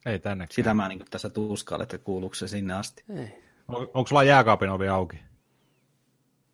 Ei 0.07 0.19
tänne. 0.19 0.47
Sitä 0.51 0.75
mä 0.75 0.89
niin 0.89 1.05
tässä 1.11 1.31
tuskailen, 1.31 1.83
että 1.83 1.99
kuuluuko 1.99 2.35
se 2.35 2.49
sinne 2.49 2.75
asti. 2.75 3.05
Ei. 3.17 3.43
On, 3.69 3.89
onko 3.95 4.09
sulla 4.09 4.23
jääkaapin 4.23 4.71
ovi 4.71 4.89
auki? 4.89 5.19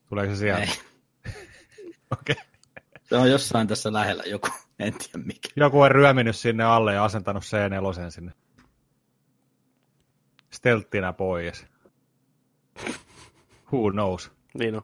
Tuleeko 0.08 0.34
se 0.34 0.38
sieltä? 0.38 0.62
Ei. 0.62 0.68
Okei. 2.20 2.32
Okay. 2.32 2.57
Se 3.08 3.16
on 3.16 3.30
jossain 3.30 3.68
tässä 3.68 3.92
lähellä 3.92 4.22
joku, 4.26 4.48
en 4.78 4.92
tiedä 4.92 5.26
mikä. 5.26 5.48
Joku 5.56 5.80
on 5.80 5.90
ryöminyt 5.90 6.36
sinne 6.36 6.64
alle 6.64 6.94
ja 6.94 7.04
asentanut 7.04 7.42
C4 7.42 8.10
sinne. 8.10 8.32
Stelttinä 10.50 11.12
pois. 11.12 11.66
Who 13.72 13.90
knows? 13.90 14.32
Niin 14.58 14.74
on. 14.74 14.82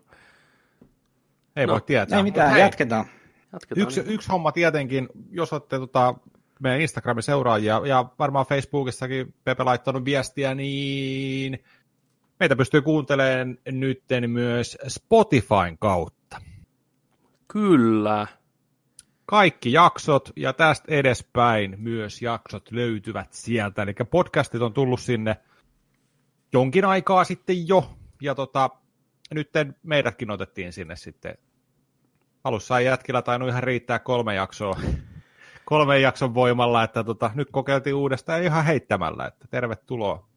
Ei 1.56 1.66
No, 1.66 1.72
voi 1.72 1.80
tietää. 1.80 2.18
Ei 2.18 2.22
mitään, 2.22 2.50
Hei, 2.50 2.60
jatketaan. 2.60 3.06
Jatketaan. 3.52 3.82
Yksi, 3.82 4.00
niin. 4.00 4.12
yksi 4.12 4.28
homma 4.28 4.52
tietenkin, 4.52 5.08
jos 5.30 5.52
olette 5.52 5.78
tota, 5.78 6.14
meidän 6.60 6.80
Instagramin 6.80 7.22
seuraajia 7.22 7.80
ja 7.86 8.04
varmaan 8.18 8.46
Facebookissakin 8.46 9.34
Pepe 9.44 9.64
laittanut 9.64 10.04
viestiä, 10.04 10.54
niin 10.54 11.64
meitä 12.40 12.56
pystyy 12.56 12.82
kuuntelemaan 12.82 13.58
nytten 13.70 14.30
myös 14.30 14.78
Spotifyn 14.88 15.78
kautta. 15.78 16.23
Kyllä. 17.54 18.26
Kaikki 19.26 19.72
jaksot 19.72 20.32
ja 20.36 20.52
tästä 20.52 20.86
edespäin 20.88 21.74
myös 21.78 22.22
jaksot 22.22 22.72
löytyvät 22.72 23.32
sieltä. 23.32 23.82
Eli 23.82 23.94
podcastit 24.10 24.62
on 24.62 24.72
tullut 24.72 25.00
sinne 25.00 25.36
jonkin 26.52 26.84
aikaa 26.84 27.24
sitten 27.24 27.68
jo. 27.68 27.90
Ja 28.22 28.34
tota, 28.34 28.70
nyt 29.34 29.50
meidätkin 29.82 30.30
otettiin 30.30 30.72
sinne 30.72 30.96
sitten. 30.96 31.38
Alussa 32.44 32.78
ei 32.78 32.86
jätkillä 32.86 33.22
tainnut 33.22 33.48
ihan 33.48 33.62
riittää 33.62 33.98
kolme 33.98 34.34
jaksoa. 34.34 34.80
Kolmen 35.64 36.02
jakson 36.02 36.34
voimalla, 36.34 36.84
että 36.84 37.04
tota, 37.04 37.30
nyt 37.34 37.48
kokeiltiin 37.50 37.94
uudestaan 37.94 38.42
ihan 38.42 38.64
heittämällä, 38.64 39.26
että 39.26 39.46
tervetuloa. 39.50 40.28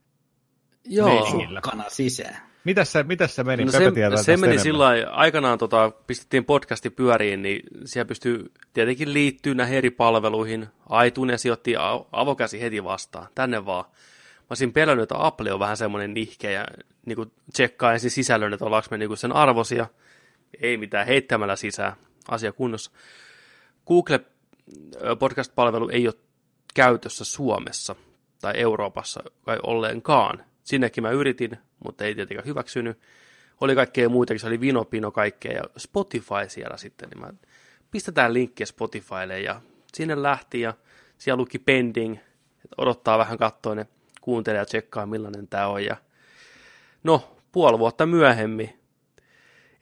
Joo. 0.86 1.26
Sukkana 1.26 1.90
sisään. 1.90 2.42
Mitäs 2.68 2.92
se, 2.92 3.04
mitäs 3.04 3.36
se 3.36 3.44
meni? 3.44 3.66
No 3.66 3.72
se, 3.72 3.92
se 4.24 4.38
meni 4.38 4.60
sillä 4.60 4.84
lailla, 4.84 5.10
aikanaan 5.10 5.58
tota, 5.58 5.92
pistettiin 6.08 6.46
podcasti 6.46 6.90
pyöriin, 6.90 7.42
niin 7.42 7.62
siellä 7.86 8.08
pystyy 8.08 8.52
tietenkin 8.74 9.14
liittyy 9.14 9.56
näihin 9.56 9.78
eri 9.78 9.90
palveluihin. 9.90 10.68
iTunes 11.08 11.42
sijoitti 11.42 11.76
a- 11.76 12.06
avokäsi 12.12 12.62
heti 12.62 12.84
vastaan, 12.84 13.28
tänne 13.36 13.66
vaan. 13.66 13.86
Mä 13.90 14.46
olisin 14.50 14.74
pelännyt, 14.74 15.04
että 15.04 15.26
Apple 15.26 15.54
on 15.54 15.60
vähän 15.60 15.78
semmoinen 15.78 16.14
nihkeä 16.14 16.52
ja 16.52 16.66
niin 17.06 17.32
tsekkaa 17.54 17.94
ensin 17.94 18.12
sisällön, 18.12 18.54
että 18.54 18.66
ollaanko 18.66 18.88
me 18.92 18.98
niin 18.98 19.18
sen 19.18 19.32
arvosia. 19.32 19.88
Ei 20.62 20.78
mitään, 20.78 21.08
heittämällä 21.08 21.56
sisään, 21.56 21.94
asia 22.30 22.52
kunnossa. 22.52 22.92
Google 23.88 24.20
podcast-palvelu 25.20 25.90
ei 25.90 26.08
ole 26.08 26.16
käytössä 26.74 27.26
Suomessa 27.26 27.96
tai 28.42 28.54
Euroopassa 28.56 29.24
kai 29.46 29.58
ollenkaan. 29.64 30.44
Sinnekin 30.68 31.04
mä 31.04 31.12
yritin, 31.12 31.58
mutta 31.86 32.06
ei 32.06 32.16
tietenkään 32.16 32.48
hyväksynyt. 32.48 33.00
Oli 33.62 33.76
kaikkea 33.76 34.10
muitakin, 34.10 34.40
se 34.40 34.48
oli 34.48 34.62
Vinopino 34.62 35.12
kaikkea 35.12 35.52
ja 35.52 35.64
Spotify 35.78 36.36
siellä 36.48 36.78
sitten. 36.78 37.10
Niin 37.10 37.20
mä 37.20 37.34
pistetään 37.92 38.34
linkkiä 38.34 38.66
Spotifylle 38.66 39.40
ja 39.40 39.62
sinne 39.94 40.24
lähti 40.24 40.62
ja 40.62 40.74
siellä 41.18 41.42
luki 41.42 41.60
pending, 41.60 42.18
että 42.66 42.76
odottaa 42.78 43.18
vähän 43.18 43.38
katsoa 43.38 43.76
ne 43.76 43.88
kuuntelee 44.22 44.60
ja 44.60 44.66
tsekkaa 44.66 45.06
millainen 45.06 45.48
tämä 45.48 45.68
on. 45.68 45.84
Ja 45.84 45.98
no, 47.04 47.38
puoli 47.52 47.80
vuotta 47.80 48.06
myöhemmin, 48.06 48.80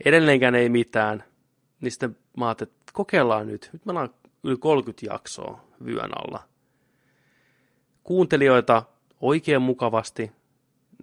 edelleenkään 0.06 0.56
ei 0.56 0.70
mitään, 0.70 1.24
niin 1.82 1.92
sitten 1.92 2.18
mä 2.38 2.48
ajattelin, 2.48 2.72
että 2.72 2.92
kokeillaan 2.94 3.48
nyt. 3.48 3.70
Nyt 3.74 3.86
meillä 3.86 4.02
on 4.02 4.14
yli 4.44 4.58
30 4.58 5.06
jaksoa 5.06 5.66
vyön 5.86 6.12
alla. 6.18 6.44
Kuuntelijoita 8.04 8.84
oikein 9.22 9.62
mukavasti, 9.62 10.32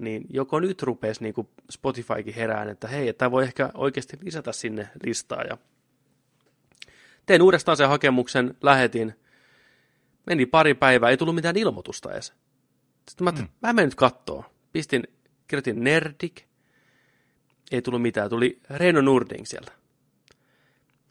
niin 0.00 0.24
joko 0.30 0.60
nyt 0.60 0.82
rupesi 0.82 1.22
niin 1.22 1.34
kuin 1.34 1.48
Spotifykin 1.70 2.34
herään, 2.34 2.68
että 2.68 2.88
hei, 2.88 3.12
tämä 3.12 3.30
voi 3.30 3.42
ehkä 3.42 3.70
oikeasti 3.74 4.18
lisätä 4.22 4.52
sinne 4.52 4.88
listaa. 5.04 5.42
Ja 5.42 5.58
tein 7.26 7.42
uudestaan 7.42 7.76
sen 7.76 7.88
hakemuksen, 7.88 8.54
lähetin, 8.62 9.14
meni 10.26 10.46
pari 10.46 10.74
päivää, 10.74 11.10
ei 11.10 11.16
tullut 11.16 11.34
mitään 11.34 11.56
ilmoitusta 11.56 12.12
edes. 12.12 12.26
Sitten 13.08 13.24
mä 13.24 13.28
ajattelin, 13.28 13.50
mm. 13.50 13.66
mä 13.66 13.72
menen 13.72 13.86
nyt 13.86 13.94
kattoo. 13.94 14.44
Pistin, 14.72 15.02
kirjoitin 15.48 15.84
Nerdik, 15.84 16.42
ei 17.70 17.82
tullut 17.82 18.02
mitään, 18.02 18.30
tuli 18.30 18.60
Reino 18.70 19.00
Nurding 19.00 19.46
sieltä. 19.46 19.72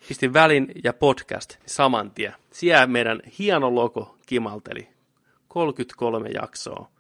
Pistin 0.07 0.33
välin 0.33 0.71
ja 0.83 0.93
podcast 0.93 1.57
saman 1.65 2.11
tien. 2.11 2.33
Siellä 2.51 2.87
meidän 2.87 3.19
hieno 3.39 3.75
logo 3.75 4.17
kimalteli. 4.25 4.87
33 5.47 6.29
jaksoa. 6.29 6.91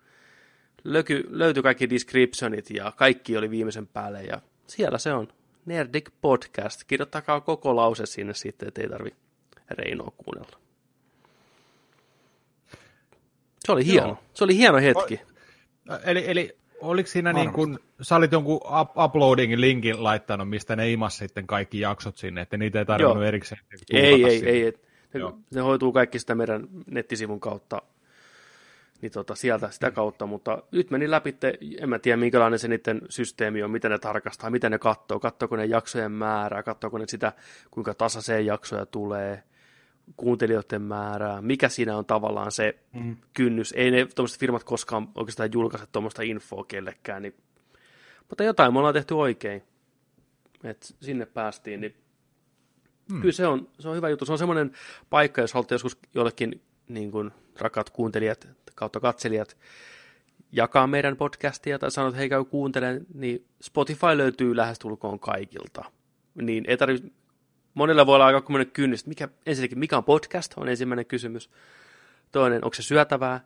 Löyky, 0.83 1.23
löytyi 1.29 1.63
kaikki 1.63 1.89
descriptionit 1.89 2.69
ja 2.69 2.91
kaikki 2.95 3.37
oli 3.37 3.49
viimeisen 3.49 3.87
päälle 3.87 4.23
ja 4.23 4.41
siellä 4.67 4.97
se 4.97 5.13
on. 5.13 5.27
Nerdik 5.65 6.09
Podcast. 6.21 6.83
Kirjoittakaa 6.87 7.41
koko 7.41 7.75
lause 7.75 8.05
sinne 8.05 8.33
sitten, 8.33 8.67
ettei 8.67 8.89
tarvi 8.89 9.13
Reinoa 9.71 10.11
kuunnella. 10.17 10.57
Se 13.59 13.71
oli 13.71 13.85
hieno. 13.85 14.07
Joo. 14.07 14.17
Se 14.33 14.43
oli 14.43 14.57
hieno 14.57 14.77
hetki. 14.77 15.21
Eli, 16.03 16.23
eli 16.27 16.57
oliko 16.81 17.07
siinä 17.09 17.29
Varmasti. 17.33 17.45
niin 17.47 17.53
kuin, 17.53 17.79
sä 18.01 18.15
olit 18.15 18.31
jonkun 18.31 18.55
up- 18.81 18.97
uploadingin 19.05 19.61
linkin 19.61 20.03
laittanut, 20.03 20.49
mistä 20.49 20.75
ne 20.75 20.91
imas 20.91 21.17
sitten 21.17 21.47
kaikki 21.47 21.79
jaksot 21.79 22.17
sinne, 22.17 22.41
että 22.41 22.57
niitä 22.57 22.79
ei 22.79 22.85
tarvinnut 22.85 23.15
Joo. 23.15 23.23
erikseen 23.23 23.61
Ei, 23.93 24.23
ei, 24.25 24.31
sinne. 24.37 24.51
ei. 24.51 24.65
et- 24.65 24.91
Ne, 25.13 25.19
ne 25.55 25.61
hoituu 25.61 25.91
kaikki 25.91 26.19
sitä 26.19 26.35
meidän 26.35 26.67
nettisivun 26.91 27.39
kautta, 27.39 27.81
niin 29.01 29.11
tota, 29.11 29.35
sieltä 29.35 29.69
sitä 29.69 29.91
kautta, 29.91 30.25
mutta 30.25 30.63
nyt 30.71 30.91
meni 30.91 31.11
läpi, 31.11 31.31
te- 31.31 31.57
en 31.79 31.89
mä 31.89 31.99
tiedä 31.99 32.17
minkälainen 32.17 32.59
se 32.59 32.67
niiden 32.67 33.01
systeemi 33.09 33.63
on, 33.63 33.71
miten 33.71 33.91
ne 33.91 33.99
tarkastaa, 33.99 34.49
miten 34.49 34.71
ne 34.71 34.79
katsoo, 34.79 35.19
katsoako 35.19 35.55
ne 35.55 35.65
jaksojen 35.65 36.11
määrää, 36.11 36.63
katsoako 36.63 36.97
ne 36.97 37.05
sitä, 37.07 37.33
kuinka 37.71 37.93
tasaiseen 37.93 38.45
jaksoja 38.45 38.85
tulee, 38.85 39.43
kuuntelijoiden 40.17 40.81
määrää, 40.81 41.41
mikä 41.41 41.69
siinä 41.69 41.97
on 41.97 42.05
tavallaan 42.05 42.51
se 42.51 42.79
Mm. 42.93 43.17
kynnys. 43.33 43.73
Ei 43.77 43.91
ne 43.91 44.05
tuommoiset 44.15 44.39
firmat 44.39 44.63
koskaan 44.63 45.07
oikeastaan 45.15 45.49
julkaise 45.53 45.85
tuommoista 45.91 46.21
infoa 46.21 46.65
kellekään, 46.67 47.21
niin, 47.21 47.35
mutta 48.29 48.43
jotain 48.43 48.73
me 48.73 48.79
ollaan 48.79 48.93
tehty 48.93 49.13
oikein, 49.13 49.63
että 50.63 50.87
sinne 51.01 51.25
päästiin, 51.25 51.81
niin 51.81 51.95
hmm. 53.11 53.21
kyllä 53.21 53.31
se 53.33 53.47
on, 53.47 53.69
se 53.79 53.89
on 53.89 53.95
hyvä 53.95 54.09
juttu. 54.09 54.25
Se 54.25 54.31
on 54.31 54.37
semmoinen 54.37 54.71
paikka, 55.09 55.41
jos 55.41 55.53
haluatte 55.53 55.75
joskus 55.75 55.97
jollekin 56.13 56.61
niin 56.93 57.11
kuin 57.11 57.31
rakkaat 57.59 57.89
kuuntelijat 57.89 58.47
kautta 58.75 58.99
katselijat 58.99 59.57
jakaa 60.51 60.87
meidän 60.87 61.17
podcastia 61.17 61.79
tai 61.79 61.91
sanot, 61.91 62.09
että 62.09 62.19
hei 62.19 62.29
käy 62.29 62.45
kuuntelemaan, 62.45 63.05
niin 63.13 63.45
Spotify 63.61 64.17
löytyy 64.17 64.55
lähestulkoon 64.55 65.19
kaikilta. 65.19 65.85
Niin 66.35 66.63
ei 66.67 66.77
tarvitse, 66.77 67.09
monella 67.73 68.05
voi 68.05 68.15
olla 68.15 68.25
aika 68.25 68.41
kummonen 68.41 68.71
kynnys, 68.71 69.05
mikä, 69.05 69.29
ensinnäkin 69.45 69.79
mikä 69.79 69.97
on 69.97 70.03
podcast, 70.03 70.53
on 70.57 70.69
ensimmäinen 70.69 71.05
kysymys. 71.05 71.49
Toinen, 72.31 72.65
onko 72.65 72.73
se 72.73 72.81
syötävää? 72.81 73.45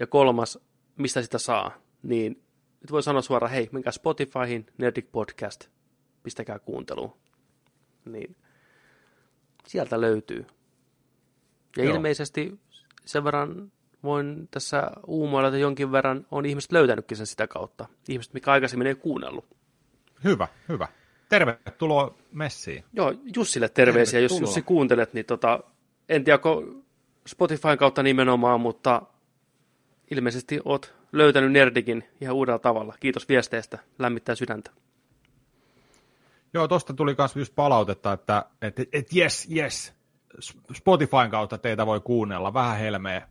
Ja 0.00 0.06
kolmas, 0.06 0.58
mistä 0.96 1.22
sitä 1.22 1.38
saa? 1.38 1.78
Niin 2.02 2.42
nyt 2.80 2.92
voi 2.92 3.02
sanoa 3.02 3.22
suoraan, 3.22 3.52
hei, 3.52 3.68
menkää 3.72 3.92
Spotifyhin, 3.92 4.66
Nerdic 4.78 5.06
Podcast, 5.12 5.68
pistäkää 6.22 6.58
kuunteluun. 6.58 7.16
Niin 8.04 8.36
sieltä 9.66 10.00
löytyy. 10.00 10.46
Ja 11.76 11.84
Joo. 11.84 11.94
ilmeisesti 11.94 12.58
sen 13.04 13.24
verran 13.24 13.72
voin 14.02 14.48
tässä 14.50 14.90
uumoilla, 15.06 15.48
että 15.48 15.58
jonkin 15.58 15.92
verran 15.92 16.26
on 16.30 16.46
ihmiset 16.46 16.72
löytänytkin 16.72 17.16
sen 17.16 17.26
sitä 17.26 17.46
kautta. 17.46 17.88
Ihmiset, 18.08 18.34
mikä 18.34 18.52
aikaisemmin 18.52 18.86
ei 18.86 18.94
kuunnellut. 18.94 19.44
Hyvä, 20.24 20.48
hyvä. 20.68 20.88
Tervetuloa 21.28 22.14
messiin. 22.32 22.84
Joo, 22.92 23.14
Jussille 23.36 23.68
terveisiä, 23.68 24.20
jos 24.20 24.32
Tervetuloa. 24.32 24.48
Jussi 24.48 24.62
kuuntelet, 24.62 25.14
niin 25.14 25.26
tota, 25.26 25.60
en 26.08 26.24
tiedä, 26.24 26.38
Spotifyn 27.26 27.78
kautta 27.78 28.02
nimenomaan, 28.02 28.60
mutta 28.60 29.02
ilmeisesti 30.10 30.60
oot 30.64 30.94
löytänyt 31.12 31.52
Nerdikin 31.52 32.04
ihan 32.20 32.36
uudella 32.36 32.58
tavalla. 32.58 32.94
Kiitos 33.00 33.28
viesteistä, 33.28 33.78
lämmittää 33.98 34.34
sydäntä. 34.34 34.70
Joo, 36.54 36.68
tosta 36.68 36.94
tuli 36.94 37.14
myös 37.18 37.36
just 37.36 37.54
palautetta, 37.54 38.12
että 38.12 38.44
et, 38.62 38.80
et 38.92 39.16
yes, 39.16 39.48
yes, 39.56 39.92
Spotifyn 40.74 41.30
kautta 41.30 41.58
teitä 41.58 41.86
voi 41.86 42.00
kuunnella, 42.00 42.54
vähän 42.54 42.78
helmeä 42.78 43.28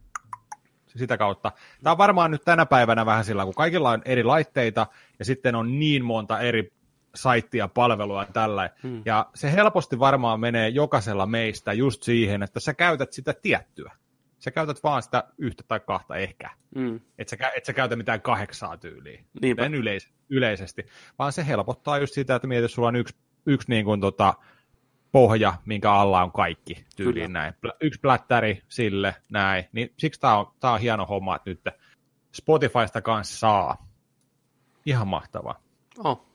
sitä 0.96 1.18
kautta. 1.18 1.52
Tämä 1.84 1.92
on 1.92 1.98
varmaan 1.98 2.32
nyt 2.32 2.42
tänä 2.46 2.66
päivänä 2.66 3.06
vähän 3.06 3.26
sillä, 3.26 3.46
kun 3.46 3.54
kaikilla 3.54 3.90
on 3.90 4.02
eri 4.06 4.24
laitteita 4.24 4.88
ja 5.20 5.26
sitten 5.26 5.56
on 5.56 5.80
niin 5.80 6.06
monta 6.06 6.40
eri 6.40 6.74
saittia, 7.16 7.68
palvelua 7.68 8.26
tällä. 8.26 8.70
Hmm. 8.84 9.02
Ja 9.06 9.30
se 9.36 9.52
helposti 9.52 10.00
varmaan 10.00 10.40
menee 10.40 10.70
jokaisella 10.70 11.26
meistä 11.26 11.74
just 11.74 12.04
siihen, 12.04 12.44
että 12.44 12.60
sä 12.60 12.74
käytät 12.74 13.14
sitä 13.14 13.34
tiettyä. 13.42 13.92
Sä 14.40 14.52
käytät 14.52 14.84
vaan 14.84 15.04
sitä 15.04 15.24
yhtä 15.38 15.64
tai 15.68 15.80
kahta 15.80 16.16
ehkä. 16.16 16.50
Hmm. 16.76 17.00
Et, 17.18 17.30
sä, 17.30 17.38
et 17.58 17.66
sä 17.66 17.74
käytä 17.74 17.96
mitään 17.96 18.22
kahdeksaa 18.22 18.78
tyyliä. 18.78 19.24
Niinpä. 19.42 19.66
En 19.66 19.74
yleis, 19.74 20.10
yleisesti. 20.30 20.86
Vaan 21.20 21.34
se 21.34 21.48
helpottaa 21.48 21.98
just 21.98 22.14
sitä, 22.14 22.36
että 22.36 22.48
mietit, 22.48 22.72
sulla 22.72 22.88
on 22.88 22.96
yksi, 22.96 23.16
yksi 23.46 23.70
niin 23.70 23.86
kuin 23.86 24.02
tota, 24.02 24.34
pohja, 25.12 25.54
minkä 25.66 25.94
alla 25.94 26.24
on 26.24 26.32
kaikki 26.32 26.86
tyyliin 26.96 27.34
näin. 27.34 27.54
Yksi 27.82 28.00
plättäri 28.00 28.62
sille, 28.70 29.16
näin. 29.30 29.66
Niin 29.72 29.94
siksi 29.98 30.20
tämä 30.20 30.38
on, 30.38 30.52
tää 30.60 30.72
on 30.72 30.80
hieno 30.80 31.06
homma, 31.06 31.36
että 31.36 31.50
nyt 31.50 31.62
Spotifysta 32.36 33.02
kanssa 33.02 33.40
saa. 33.40 33.88
Ihan 34.86 35.08
mahtavaa. 35.08 35.62
Oh. 35.98 36.26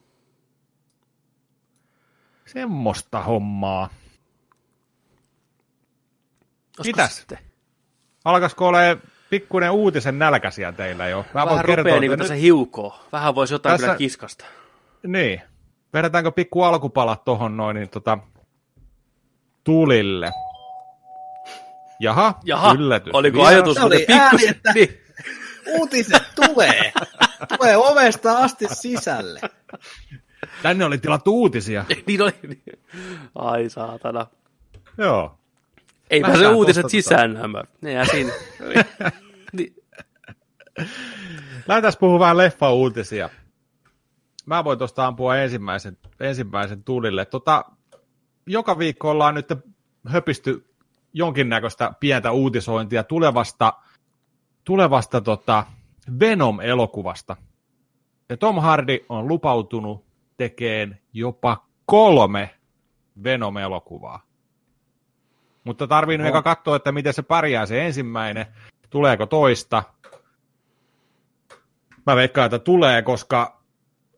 Semmosta 2.47 3.23
hommaa. 3.23 3.89
Mitäs? 6.85 7.17
Sitten? 7.17 7.39
Alkaisiko 8.25 8.69
ole 8.69 8.99
pikkuinen 9.31 9.71
uutisen 9.71 10.19
nälkäisiä 10.19 10.73
teillä 10.73 11.09
jo? 11.09 11.25
Mä 11.35 11.47
Vähän 11.47 11.65
rupeaa 11.65 12.01
niin 12.01 12.19
nyt... 12.19 12.29
se 12.29 12.41
hiukoo. 12.41 13.01
Vähän 13.13 13.35
voisi 13.35 13.55
jotain 13.55 13.73
tässä... 13.73 13.87
kyllä 13.87 13.99
kiskasta. 13.99 14.45
Niin. 15.07 15.43
Vedetäänkö 15.95 16.33
pikku 16.33 16.63
alkupalat 16.63 17.25
tohon 17.25 17.57
noin, 17.57 17.75
niin 17.75 17.89
tota, 17.89 18.19
tulille. 19.67 20.31
Jaha, 22.01 22.41
Jaha 22.45 22.73
yllätys. 22.73 23.15
Oliko 23.15 23.37
Vielä 23.37 23.49
ajatus, 23.49 23.79
oli 23.79 24.07
ääni, 24.09 24.49
että 24.49 24.73
niin. 24.73 25.01
uutiset 25.67 26.23
tulee. 26.35 26.93
tulee 27.59 27.77
ovesta 27.77 28.39
asti 28.39 28.67
sisälle. 28.73 29.41
Tänne 30.63 30.85
oli 30.85 30.99
tilattu 30.99 31.41
uutisia. 31.41 31.85
niin 32.07 32.23
oli. 32.23 32.63
Ai 33.35 33.71
saatana. 33.71 34.27
Joo. 34.99 35.39
Ei 36.11 36.23
se 36.39 36.49
uutiset 36.49 36.91
sisään 36.91 37.31
tota... 37.31 37.43
nämä. 37.43 37.65
Ne 37.81 37.93
jää 37.93 38.05
siinä. 38.05 38.33
niin. 39.53 39.75
Lähdetään 41.69 41.93
puhua 42.01 42.19
vähän 42.19 42.37
leffa-uutisia. 42.37 43.31
Mä 44.47 44.65
voin 44.65 44.79
tuosta 44.79 45.07
ampua 45.07 45.37
ensimmäisen, 45.37 45.99
ensimmäisen 46.21 46.85
tulille. 46.85 47.25
Tota, 47.25 47.65
joka 48.47 48.79
viikko 48.79 49.11
ollaan 49.11 49.35
nyt 49.35 49.49
höpisty 50.09 50.75
jonkinnäköistä 51.13 51.93
pientä 52.01 52.31
uutisointia 52.31 53.05
tulevasta, 53.05 53.73
tulevasta 54.65 55.21
tota 55.21 55.65
Venom-elokuvasta. 56.21 57.37
Ja 58.29 58.37
Tom 58.37 58.61
Hardy 58.61 58.99
on 59.09 59.29
lupautunut 59.29 60.05
tekemään 60.37 60.99
jopa 61.13 61.67
kolme 61.87 62.51
Venom-elokuvaa. 63.25 64.27
Mutta 65.65 65.87
tarvii 65.87 66.19
no. 66.19 66.43
katsoa, 66.43 66.77
että 66.77 66.93
miten 66.93 67.15
se 67.15 67.23
pärjää 67.23 67.67
se 67.67 67.87
ensimmäinen, 67.87 68.47
tuleeko 68.91 69.27
toista. 69.27 69.83
Mä 72.07 72.17
veikkaan, 72.17 72.45
että 72.45 72.59
tulee, 72.59 73.03
koska 73.03 73.63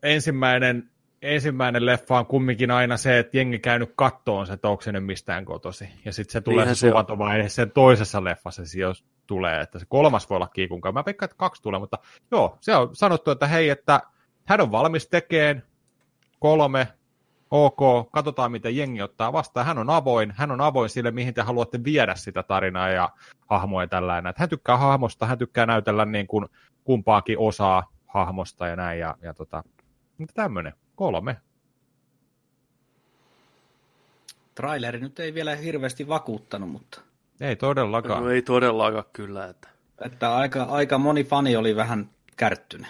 ensimmäinen 0.02 0.90
ensimmäinen 1.22 1.86
leffa 1.86 2.18
on 2.18 2.26
kumminkin 2.26 2.70
aina 2.70 2.96
se, 2.96 3.18
että 3.18 3.36
jengi 3.36 3.58
käynyt 3.58 3.92
kattoon 3.96 4.46
se, 4.46 4.52
että 4.52 4.68
onko 4.68 4.82
se 4.82 4.92
nyt 4.92 5.06
mistään 5.06 5.44
kotosi. 5.44 5.88
Ja 6.04 6.12
sitten 6.12 6.32
se 6.32 6.40
tulee 6.40 6.56
Niinhän 6.56 6.76
se 6.76 6.88
suvantovaihe 6.88 7.48
sen 7.48 7.70
toisessa 7.70 8.24
leffassa 8.24 8.66
se 8.66 8.78
jos 8.78 9.04
tulee, 9.26 9.60
että 9.60 9.78
se 9.78 9.86
kolmas 9.88 10.30
voi 10.30 10.36
olla 10.36 10.48
kiikunkaan. 10.48 10.94
Mä 10.94 11.04
veikkaan, 11.06 11.26
että 11.26 11.38
kaksi 11.38 11.62
tulee, 11.62 11.80
mutta 11.80 11.98
joo, 12.30 12.58
se 12.60 12.76
on 12.76 12.96
sanottu, 12.96 13.30
että 13.30 13.46
hei, 13.46 13.70
että 13.70 14.00
hän 14.44 14.60
on 14.60 14.72
valmis 14.72 15.08
tekemään 15.08 15.62
kolme, 16.38 16.88
ok, 17.50 18.10
katsotaan 18.12 18.52
miten 18.52 18.76
jengi 18.76 19.02
ottaa 19.02 19.32
vastaan. 19.32 19.66
Hän 19.66 19.78
on 19.78 19.90
avoin, 19.90 20.32
hän 20.36 20.50
on 20.50 20.60
avoin 20.60 20.90
sille, 20.90 21.10
mihin 21.10 21.34
te 21.34 21.42
haluatte 21.42 21.84
viedä 21.84 22.14
sitä 22.14 22.42
tarinaa 22.42 22.88
ja 22.88 23.10
hahmoja 23.46 23.86
tällainen. 23.86 24.34
Hän 24.36 24.48
tykkää 24.48 24.76
hahmosta, 24.76 25.26
hän 25.26 25.38
tykkää 25.38 25.66
näytellä 25.66 26.04
niin 26.04 26.26
kuin 26.26 26.46
kumpaakin 26.84 27.38
osaa 27.38 27.92
hahmosta 28.06 28.66
ja 28.66 28.76
näin. 28.76 29.00
Ja, 29.00 29.16
ja 29.22 29.34
tota, 29.34 29.62
tämmöinen. 30.34 30.72
Kolme. 30.98 31.36
Traileri 34.54 35.00
nyt 35.00 35.20
ei 35.20 35.34
vielä 35.34 35.56
hirveästi 35.56 36.08
vakuuttanut, 36.08 36.70
mutta... 36.70 37.00
Ei 37.40 37.56
todellakaan. 37.56 38.24
No 38.24 38.30
ei 38.30 38.42
todellakaan 38.42 39.04
kyllä. 39.12 39.46
Että, 39.46 39.68
että 40.04 40.36
aika, 40.36 40.62
aika 40.62 40.98
moni 40.98 41.24
fani 41.24 41.56
oli 41.56 41.76
vähän 41.76 42.10
kärttynyt. 42.36 42.88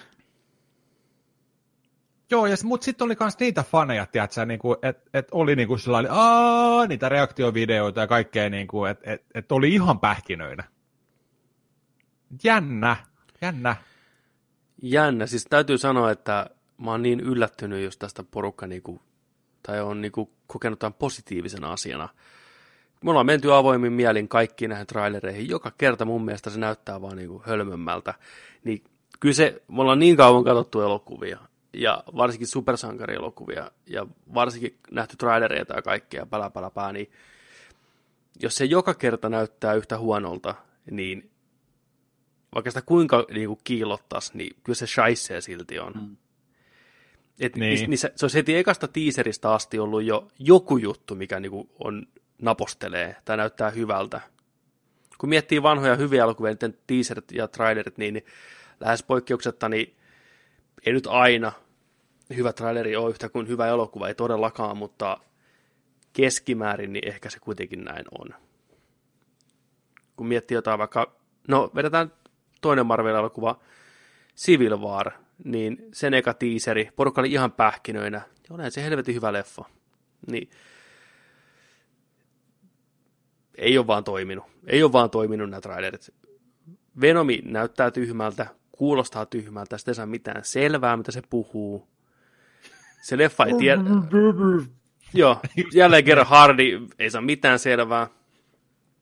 Joo, 2.31 2.47
ja, 2.47 2.57
mutta 2.65 2.85
sitten 2.85 3.05
oli 3.05 3.17
myös 3.21 3.39
niitä 3.39 3.63
faneja, 3.63 4.07
tiedätkö, 4.07 4.47
niin 4.47 4.61
että 4.83 5.11
et 5.15 5.29
oli 5.33 5.57
niin 5.57 5.69
kuin 5.69 5.81
sellainen, 5.81 6.13
Aa, 6.15 6.87
niitä 6.87 7.09
reaktiovideoita 7.09 8.01
ja 8.01 8.07
kaikkea, 8.07 8.51
niin 8.51 8.69
että 8.91 9.13
et, 9.13 9.25
et 9.35 9.53
oli 9.53 9.75
ihan 9.75 10.01
pähkinöinä. 10.01 10.65
Jännä, 12.45 12.97
jännä. 13.43 13.77
Jännä, 14.83 15.27
siis 15.27 15.47
täytyy 15.51 15.79
sanoa, 15.79 16.11
että 16.11 16.51
mä 16.79 16.91
oon 16.91 17.03
niin 17.03 17.21
yllättynyt, 17.21 17.85
jos 17.85 17.97
tästä 17.97 18.25
porukka 18.31 18.67
niinku, 18.67 19.01
tai 19.63 19.81
on 19.81 20.01
niinku 20.01 20.31
kokenut 20.47 20.79
tämän 20.79 20.95
positiivisena 20.95 21.73
asiana. 21.73 22.09
Me 23.05 23.11
ollaan 23.11 23.27
menty 23.27 23.55
avoimin 23.55 23.93
mielin 23.93 24.29
kaikkiin 24.29 24.69
näihin 24.69 24.87
trailereihin. 24.87 25.49
Joka 25.49 25.73
kerta 25.79 26.05
mun 26.05 26.25
mielestä 26.25 26.51
se 26.51 26.59
näyttää 26.59 27.03
vaan 27.03 27.17
niinku 27.17 27.43
hölmömmältä. 27.47 28.15
Niin 28.65 28.85
kyllä 29.21 29.35
se, 29.35 29.63
me 29.69 29.81
ollaan 29.81 29.99
niin 29.99 30.17
kauan 30.17 30.45
katsottu 30.45 30.81
elokuvia, 30.81 31.39
ja 31.73 32.05
varsinkin 32.17 32.49
supersankarielokuvia, 32.49 33.71
ja 33.87 34.07
varsinkin 34.35 34.79
nähty 34.91 35.17
trailereita 35.17 35.75
ja 35.75 35.83
kaikkea 35.83 36.27
pälä, 36.27 36.51
pälä, 36.51 36.71
pää, 36.71 36.93
niin 36.93 37.11
jos 38.43 38.55
se 38.55 38.65
joka 38.65 38.95
kerta 38.95 39.29
näyttää 39.29 39.75
yhtä 39.75 39.99
huonolta, 39.99 40.55
niin 40.91 41.31
vaikka 42.55 42.71
sitä 42.71 42.83
kuinka 42.83 43.27
niin 43.31 43.59
kiilottaisi, 43.65 44.37
niin 44.37 44.57
kyllä 44.65 44.77
se 44.77 44.87
shaisee 44.87 45.41
silti 45.41 45.79
on. 45.79 45.93
Mm. 45.93 46.17
Et 47.41 47.57
niin. 47.57 47.91
Niin 47.91 47.99
se, 47.99 48.13
se 48.17 48.25
olisi 48.25 48.39
heti 48.39 48.57
ekasta 48.57 48.89
tiiseristä 48.89 49.53
asti 49.53 49.79
ollut 49.79 50.03
jo 50.03 50.29
joku 50.39 50.77
juttu, 50.77 51.15
mikä 51.15 51.41
niinku 51.41 51.71
on 51.85 52.07
napostelee 52.43 53.17
tai 53.25 53.37
näyttää 53.37 53.71
hyvältä. 53.71 54.21
Kun 55.19 55.29
miettii 55.29 55.63
vanhoja 55.63 55.97
hyviä 55.97 56.23
elokuvia, 56.23 56.55
niin 56.63 56.79
teaserit 56.87 57.33
ja 57.33 57.49
trailerit, 57.49 57.99
niin, 57.99 58.15
niin 58.15 58.27
lähes 58.81 59.03
poikkeuksetta, 59.03 59.69
niin 59.69 59.97
ei 60.87 60.93
nyt 60.93 61.07
aina 61.07 61.53
hyvä 62.37 62.53
traileri 62.53 62.97
ole 62.97 63.11
yhtä 63.11 63.29
kuin 63.29 63.49
hyvä 63.49 63.67
elokuva, 63.67 64.09
ei 64.09 64.15
todellakaan, 64.15 64.77
mutta 64.77 65.19
keskimäärin 66.13 66.93
niin 66.93 67.09
ehkä 67.09 67.31
se 67.31 67.39
kuitenkin 67.41 67.85
näin 67.85 68.05
on. 68.19 68.35
Kun 70.17 70.27
miettii 70.27 70.55
jotain 70.55 70.79
vaikka, 70.79 71.13
no 71.49 71.71
vedetään 71.75 72.13
toinen 72.61 72.87
Marvel-elokuva, 72.87 73.61
Civil 74.37 74.77
War, 74.77 75.13
niin 75.45 75.79
sen 75.93 76.15
eka 76.15 76.35
tiiseri, 76.35 76.89
porukka 76.97 77.21
oli 77.21 77.33
ihan 77.33 77.53
pähkinöinä. 77.53 78.21
Onhan 78.51 78.71
se 78.71 78.85
helvetin 78.85 79.15
hyvä 79.15 79.33
leffa. 79.33 79.65
Niin 80.31 80.51
ei 83.55 83.79
ole 83.79 83.87
vaan 83.87 84.05
toiminut. 84.05 84.45
Ei 84.67 84.83
ole 84.83 84.93
vaan 84.93 85.11
toiminut 85.11 85.51
nämä 85.51 85.61
trailerit. 85.61 86.15
Venomi 87.01 87.43
näyttää 87.45 87.91
tyhmältä, 87.91 88.47
kuulostaa 88.73 89.27
tyhmältä, 89.27 89.79
sitten 89.79 89.93
ei 89.93 89.97
saa 89.97 90.07
mitään 90.07 90.45
selvää, 90.45 90.97
mitä 90.97 91.13
se 91.13 91.23
puhuu. 91.31 91.89
Se 93.03 93.19
leffa 93.19 93.45
ei 93.45 93.55
tiedä... 93.55 93.81
Joo, 95.15 95.41
jälleen 95.75 96.05
kerran 96.05 96.27
Hardy 96.27 96.87
ei 96.99 97.11
saa 97.11 97.21
mitään 97.21 97.59
selvää. 97.59 98.07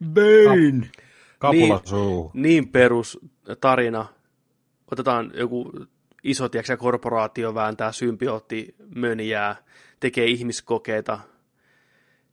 Bane! 0.05 0.91
Kapula 1.39 1.83
niin, 1.91 2.43
niin 2.43 2.69
perus 2.69 3.19
tarina. 3.61 4.07
Otetaan 4.91 5.31
joku 5.35 5.73
iso 6.27 6.49
tiedätkö, 6.49 6.77
korporaatio 6.77 7.55
vääntää 7.55 7.93
symbiootti 7.93 8.75
mönjää, 8.95 9.57
tekee 10.01 10.27
ihmiskokeita, 10.27 11.19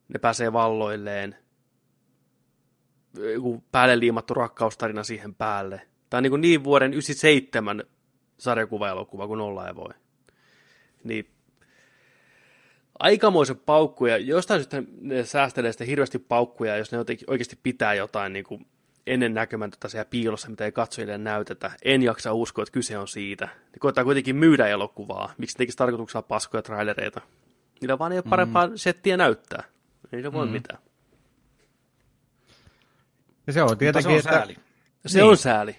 ne 0.08 0.20
pääsee 0.20 0.54
valloilleen, 0.54 1.36
joku 3.34 3.64
päälle 3.72 4.00
liimattu 4.00 4.34
rakkaustarina 4.34 5.04
siihen 5.04 5.36
päälle. 5.36 5.82
Tämä 6.10 6.20
on 6.20 6.24
niin, 6.24 6.42
niin 6.42 6.64
vuoden 6.64 6.94
97 6.94 7.84
sarjakuva-elokuva 8.38 9.28
kuin 9.28 9.42
olla 9.42 9.68
ei 9.68 9.76
voi. 9.76 9.94
Niin 11.04 11.30
aikamoisen 13.00 13.58
paukkuja, 13.58 14.18
jostain 14.18 14.60
syystä 14.60 14.84
ne 15.02 15.26
säästelee 15.26 15.72
sitä 15.72 15.84
hirveästi 15.84 16.20
paukkuja, 16.20 16.78
jos 16.78 16.92
ne 16.92 16.98
oikeasti 17.28 17.60
pitää 17.64 17.94
jotain 17.94 18.34
niin 18.34 18.46
kuin 18.46 18.66
ennen 19.08 19.34
näkemätöntä 19.34 19.88
siellä 19.88 20.06
piilossa, 20.06 20.50
mitä 20.50 20.66
ei 20.66 20.72
katsojille 20.72 21.18
näytetä. 21.18 21.72
En 21.84 22.04
jaksa 22.04 22.34
uskoa, 22.34 22.64
että 22.64 22.74
kyse 22.74 22.98
on 22.98 23.08
siitä. 23.08 23.46
Ne 23.46 23.80
koittaa 23.80 24.04
kuitenkin 24.04 24.36
myydä 24.36 24.68
elokuvaa. 24.68 25.34
Miksi 25.38 25.58
tekisi 25.58 25.78
tarkoituksella 25.78 26.22
paskoja 26.22 26.62
trailereita? 26.62 27.22
Niillä 27.82 28.00
vaan 28.00 28.12
ei 28.12 28.18
ole 28.18 28.26
parempaa 28.30 28.68
mm. 28.68 28.74
settiä 28.76 29.18
näyttää. 29.18 29.64
Ei 30.12 30.22
se 30.22 30.34
voi 30.34 30.46
mm. 30.46 30.52
mitään. 30.52 30.80
Ja 33.48 33.54
se 33.54 33.64
on 33.64 33.78
tietenkin, 33.78 34.22
se 34.22 34.30
on 34.30 34.34
sääli. 34.34 34.56
Se 35.06 35.20
niin. 35.20 35.30
on 35.30 35.38
sääli. 35.38 35.76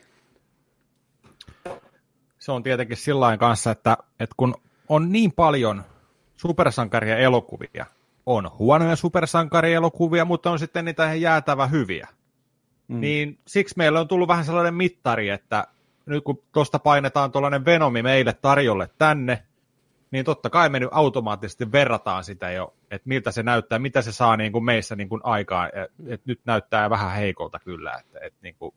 Se 2.38 2.52
on 2.52 2.62
tietenkin 2.62 2.96
sillä 2.96 3.36
kanssa, 3.36 3.70
että, 3.70 3.96
että 4.20 4.34
kun 4.36 4.54
on 4.88 5.12
niin 5.12 5.32
paljon 5.32 5.84
supersankarien 6.36 7.18
elokuvia. 7.18 7.86
On 8.26 8.50
huonoja 8.58 8.96
supersankarien 8.96 9.74
elokuvia, 9.74 10.24
mutta 10.24 10.50
on 10.50 10.58
sitten 10.58 10.84
niitä 10.84 11.04
ihan 11.04 11.20
jäätävä 11.20 11.66
hyviä. 11.66 12.08
Mm. 12.88 13.00
Niin 13.00 13.38
siksi 13.46 13.74
meillä 13.76 14.00
on 14.00 14.08
tullut 14.08 14.28
vähän 14.28 14.44
sellainen 14.44 14.74
mittari, 14.74 15.28
että 15.28 15.66
nyt 16.06 16.24
kun 16.24 16.42
tuosta 16.52 16.78
painetaan 16.78 17.32
tuollainen 17.32 17.64
Venomi 17.64 18.02
meille 18.02 18.32
tarjolle 18.32 18.90
tänne, 18.98 19.42
niin 20.10 20.24
totta 20.24 20.50
kai 20.50 20.68
me 20.68 20.80
nyt 20.80 20.88
automaattisesti 20.92 21.72
verrataan 21.72 22.24
sitä 22.24 22.50
jo, 22.50 22.74
että 22.90 23.08
miltä 23.08 23.30
se 23.30 23.42
näyttää, 23.42 23.78
mitä 23.78 24.02
se 24.02 24.12
saa 24.12 24.36
niin 24.36 24.52
kuin 24.52 24.64
meissä 24.64 24.96
niin 24.96 25.08
kuin 25.08 25.20
aikaan, 25.24 25.70
että 26.06 26.24
nyt 26.26 26.40
näyttää 26.44 26.90
vähän 26.90 27.12
heikolta 27.12 27.58
kyllä. 27.58 27.92
Että, 28.00 28.18
että 28.22 28.38
niin 28.42 28.54
kuin... 28.58 28.74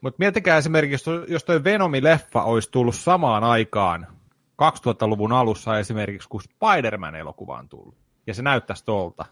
Mutta 0.00 0.18
miettikää 0.18 0.56
esimerkiksi, 0.56 1.10
jos 1.28 1.44
tuo 1.44 1.54
Venomi-leffa 1.64 2.42
olisi 2.42 2.70
tullut 2.70 2.94
samaan 2.94 3.44
aikaan 3.44 4.06
2000-luvun 4.62 5.32
alussa 5.32 5.78
esimerkiksi, 5.78 6.28
kun 6.28 6.42
Spider-Man-elokuva 6.42 7.58
on 7.58 7.68
tullut, 7.68 7.96
ja 8.26 8.34
se 8.34 8.42
näyttäisi 8.42 8.84
tuolta. 8.84 9.24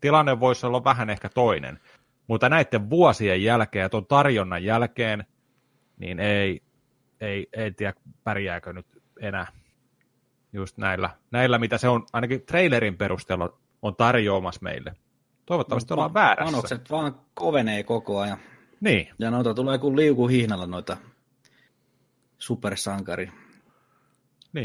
Tilanne 0.00 0.40
voisi 0.40 0.66
olla 0.66 0.84
vähän 0.84 1.10
ehkä 1.10 1.28
toinen, 1.28 1.80
mutta 2.26 2.48
näiden 2.48 2.90
vuosien 2.90 3.42
jälkeen 3.42 3.82
ja 3.82 3.88
tuon 3.88 4.06
tarjonnan 4.06 4.64
jälkeen, 4.64 5.24
niin 5.96 6.20
ei, 6.20 6.62
ei, 7.20 7.46
ei 7.52 7.72
tiedä 7.72 7.94
pärjääkö 8.24 8.72
nyt 8.72 8.86
enää 9.20 9.46
just 10.52 10.78
näillä, 10.78 11.10
näillä, 11.30 11.58
mitä 11.58 11.78
se 11.78 11.88
on 11.88 12.06
ainakin 12.12 12.46
trailerin 12.46 12.98
perusteella 12.98 13.58
on 13.82 13.96
tarjoamassa 13.96 14.60
meille. 14.62 14.94
Toivottavasti 15.46 15.90
no, 15.90 15.94
ollaan 15.94 16.14
väärässä. 16.14 16.52
Panokset 16.52 16.90
vaan 16.90 17.20
kovenee 17.34 17.82
koko 17.82 18.20
ajan. 18.20 18.38
Niin. 18.80 19.08
Ja 19.18 19.30
noita 19.30 19.54
tulee 19.54 19.78
kuin 19.78 19.96
liuku 19.96 20.28
hihnalla 20.28 20.66
noita 20.66 20.96
supersankari 22.38 23.32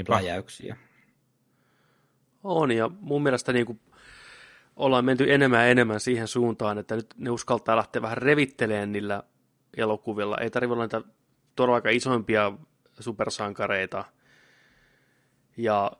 pläjäyksiä. 0.05 0.77
On, 2.43 2.71
ja 2.71 2.89
mun 2.99 3.23
mielestä 3.23 3.53
niin 3.53 3.65
kuin 3.65 3.79
ollaan 4.79 5.05
menty 5.05 5.33
enemmän 5.33 5.59
ja 5.59 5.67
enemmän 5.67 5.99
siihen 5.99 6.27
suuntaan, 6.27 6.77
että 6.77 6.95
nyt 6.95 7.13
ne 7.17 7.29
uskaltaa 7.29 7.75
lähteä 7.75 8.01
vähän 8.01 8.17
revitteleen 8.17 8.91
niillä 8.91 9.23
elokuvilla. 9.77 10.37
Ei 10.37 10.49
tarvitse 10.49 10.73
olla 10.73 10.83
niitä 10.83 11.01
todella 11.55 11.89
isoimpia 11.91 12.51
supersankareita, 12.99 14.05
ja 15.57 15.91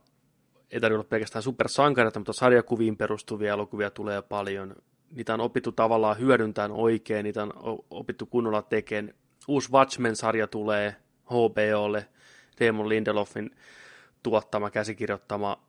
ei 0.72 0.80
tarvitse 0.80 1.00
olla 1.00 1.10
pelkästään 1.10 1.44
supersankareita, 1.44 2.20
mutta 2.20 2.34
sarjakuviin 2.34 2.98
perustuvia 2.98 3.54
elokuvia 3.54 3.92
tulee 3.92 4.22
paljon. 4.22 4.76
Niitä 5.12 5.34
on 5.34 5.42
opittu 5.42 5.72
tavallaan 5.72 6.20
hyödyntämään 6.20 6.72
oikein, 6.72 7.24
niitä 7.24 7.44
on 7.44 7.54
opittu 7.90 8.26
kunnolla 8.26 8.62
tekemään. 8.62 9.16
Uusi 9.48 9.72
Watchmen-sarja 9.72 10.48
tulee 10.48 10.96
HBOlle, 11.26 12.08
Damon 12.60 12.90
Lindelofin 12.90 13.52
tuottama, 14.24 14.70
käsikirjoittama, 14.70 15.69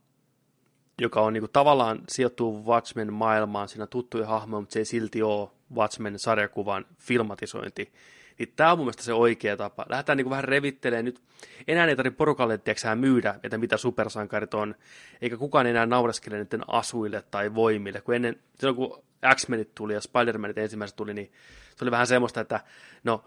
joka 1.01 1.21
on 1.21 1.33
niin 1.33 1.41
kuin, 1.41 1.51
tavallaan 1.53 1.99
sijoittuu 2.09 2.65
Watchmen-maailmaan, 2.67 3.69
siinä 3.69 3.87
tuttuja 3.87 4.27
hahmoja, 4.27 4.61
mutta 4.61 4.73
se 4.73 4.79
ei 4.79 4.85
silti 4.85 5.23
ole 5.23 5.49
Watchmen-sarjakuvan 5.75 6.87
filmatisointi. 6.99 7.93
Niin 8.39 8.53
tämä 8.57 8.73
on 8.73 8.79
mun 8.79 8.85
mielestä 8.87 9.03
se 9.03 9.13
oikea 9.13 9.57
tapa. 9.57 9.87
Lähdetään 9.89 10.17
niin 10.17 10.25
kuin 10.25 10.31
vähän 10.31 10.45
revittelemään 10.45 11.05
nyt. 11.05 11.21
Enää 11.69 11.87
ei 11.87 11.97
tarvitse 11.97 12.17
porukalle 12.17 12.59
tiiäksä, 12.59 12.95
myydä, 12.95 13.35
että 13.43 13.59
mitä 13.59 13.77
supersankarit 13.77 14.55
on, 14.55 14.75
eikä 15.21 15.37
kukaan 15.37 15.67
enää 15.67 15.87
naureskele 15.87 16.37
niiden 16.37 16.63
asuille 16.67 17.23
tai 17.31 17.55
voimille. 17.55 18.01
Kun 18.01 18.15
ennen, 18.15 18.37
silloin 18.59 18.77
kun 18.77 19.03
X-Menit 19.35 19.75
tuli 19.75 19.95
ja 19.95 20.01
Spider-Manit 20.01 20.59
ensimmäiset 20.59 20.97
tuli, 20.97 21.15
niin 21.15 21.33
se 21.77 21.85
oli 21.85 21.91
vähän 21.91 22.07
semmoista, 22.07 22.41
että 22.41 22.61
no, 23.05 23.25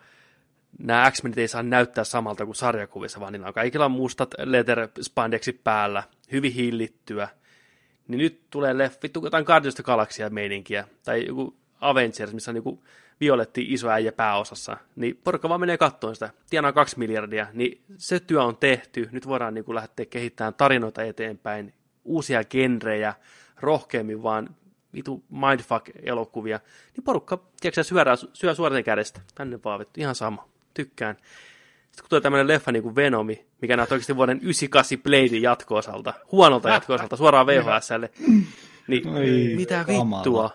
nämä 0.80 1.12
X-Menit 1.12 1.38
ei 1.38 1.48
saa 1.48 1.64
näyttää 1.64 2.04
samalta 2.04 2.46
kuin 2.46 2.56
sarjakuvissa, 2.56 3.20
vaan 3.20 3.34
niillä 3.34 3.48
on 3.48 3.54
kaikilla 3.54 3.90
mustat 3.90 4.36
leather 4.38 4.88
spandexit 5.02 5.64
päällä, 5.64 6.04
hyvin 6.32 6.54
hillittyä. 6.54 7.28
Niin 8.08 8.20
nyt 8.20 8.42
tulee 8.50 8.78
leffi, 8.78 9.12
jotain 9.24 9.46
Guardians 9.46 9.80
of 9.80 10.32
meininkiä, 10.32 10.88
tai 11.04 11.26
joku 11.28 11.56
Avengers, 11.82 12.34
missä 12.34 12.52
on 12.52 12.56
niinku 12.56 12.84
violetti 13.22 13.66
iso 13.70 13.90
äijä 13.90 14.12
pääosassa, 14.12 14.78
niin 14.96 15.20
porukka 15.24 15.50
vaan 15.50 15.60
menee 15.60 15.78
kattoon 15.78 16.16
sitä, 16.16 16.30
tienaa 16.50 16.72
kaksi 16.72 17.00
miljardia, 17.00 17.48
niin 17.54 17.82
se 17.98 18.20
työ 18.20 18.44
on 18.44 18.58
tehty, 18.58 19.10
nyt 19.12 19.28
voidaan 19.28 19.54
niin 19.54 19.66
kuin 19.66 19.76
lähteä 19.76 20.06
kehittämään 20.06 20.54
tarinoita 20.54 21.04
eteenpäin, 21.04 21.74
uusia 22.04 22.44
genrejä, 22.44 23.14
rohkeammin 23.60 24.24
vaan 24.24 24.56
vitu 24.94 25.24
mindfuck-elokuvia, 25.30 26.60
niin 26.96 27.04
porukka, 27.04 27.40
tiedätkö, 27.62 27.84
syö, 27.84 28.04
syö 28.34 28.56
suorten 28.56 28.84
kädestä, 28.84 29.22
tänne 29.36 29.60
vaan 29.66 29.80
vittu, 29.80 30.00
ihan 30.02 30.16
sama, 30.16 30.48
tykkään. 30.74 31.18
Sitten 31.94 32.04
kun 32.04 32.10
tulee 32.10 32.22
tämmöinen 32.22 32.48
leffa 32.48 32.72
niin 32.72 32.84
kuin 32.84 32.96
Venomi, 32.96 33.46
mikä 33.62 33.78
näyttää 33.78 33.96
oikeasti 33.96 34.16
vuoden 34.16 34.40
98 34.42 35.04
Bladein 35.04 35.42
jatko-osalta, 35.42 36.14
huonolta 36.32 36.70
jatko-osalta, 36.70 37.16
suoraan 37.16 37.48
VHSlle, 37.48 38.12
niin 38.88 39.08
Oi, 39.08 39.54
mitä 39.56 39.84
kamala. 39.84 40.18
vittua? 40.18 40.50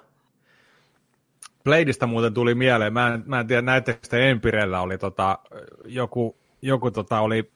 Bladeista 1.65 2.07
muuten 2.07 2.35
tuli 2.35 2.55
mieleen, 2.55 2.93
mä 2.93 3.15
en, 3.15 3.23
mä 3.27 3.41
en 3.41 3.47
tiedä 3.47 3.63
näettekö 3.63 3.99
sitä 4.03 4.19
Empirellä 4.19 4.81
oli 4.81 4.99
tota, 4.99 5.39
joku, 5.85 6.37
joku 6.63 6.91
tota, 6.91 7.21
oli 7.21 7.51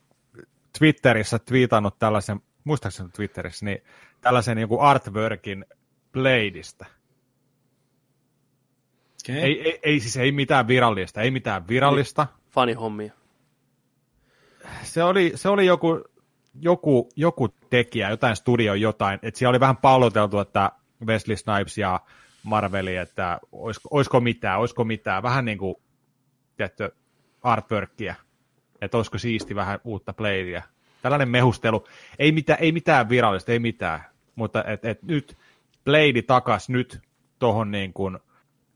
Twitterissä 0.79 1.38
twiitannut 1.38 1.99
tällaisen, 1.99 2.40
muistaakseni 2.64 3.09
Twitterissä, 3.09 3.64
niin 3.64 3.83
tällaisen 4.21 4.59
joku 4.59 4.81
artworkin 4.81 5.64
Bladeista. 6.12 6.87
Okay. 9.25 9.42
Ei, 9.42 9.62
ei, 9.62 9.81
ei, 9.83 10.01
siis 10.01 10.16
ei 10.16 10.33
mitään 10.33 10.68
virallista, 10.68 11.21
ei 11.21 11.31
mitään 11.31 11.68
virallista. 11.68 12.27
Fanihommia. 12.51 13.22
Se 14.83 15.03
oli, 15.03 15.33
se 15.35 15.49
oli 15.49 15.67
joku, 15.67 16.05
joku, 16.61 17.09
joku 17.17 17.49
tekijä, 17.49 18.11
jotain 18.11 18.37
studio, 18.37 18.75
jotain, 18.75 19.19
että 19.23 19.39
siellä 19.39 19.51
oli 19.51 19.61
vähän 19.61 19.77
palloteltu, 19.77 20.39
että 20.39 20.73
Wesley 21.07 21.37
Snipes 21.37 21.79
ja 21.79 22.01
Marveli, 22.43 22.97
että 22.97 23.39
olisiko, 23.53 23.89
olisiko 23.93 24.21
mitään, 24.21 24.61
olisiko 24.61 24.85
mitään, 24.85 25.23
vähän 25.23 25.45
niin 25.45 25.59
kuin, 25.59 25.75
tiedätkö, 26.57 26.91
artworkia, 27.43 28.15
että 28.81 28.97
olisiko 28.97 29.19
siisti 29.19 29.55
vähän 29.55 29.79
uutta 29.85 30.13
playdia. 30.13 30.63
Tällainen 31.03 31.29
mehustelu, 31.29 31.87
ei 32.19 32.33
mitään, 32.33 32.59
ei 32.61 32.73
mitään 32.73 33.09
virallista, 33.09 33.53
ei 33.53 33.59
mitään, 33.59 34.05
mutta 34.35 34.65
et, 34.65 34.85
et 34.85 35.03
nyt 35.03 35.37
Blade 35.85 36.23
takas 36.23 36.69
nyt 36.69 37.01
tuohon 37.39 37.71
niin 37.71 37.93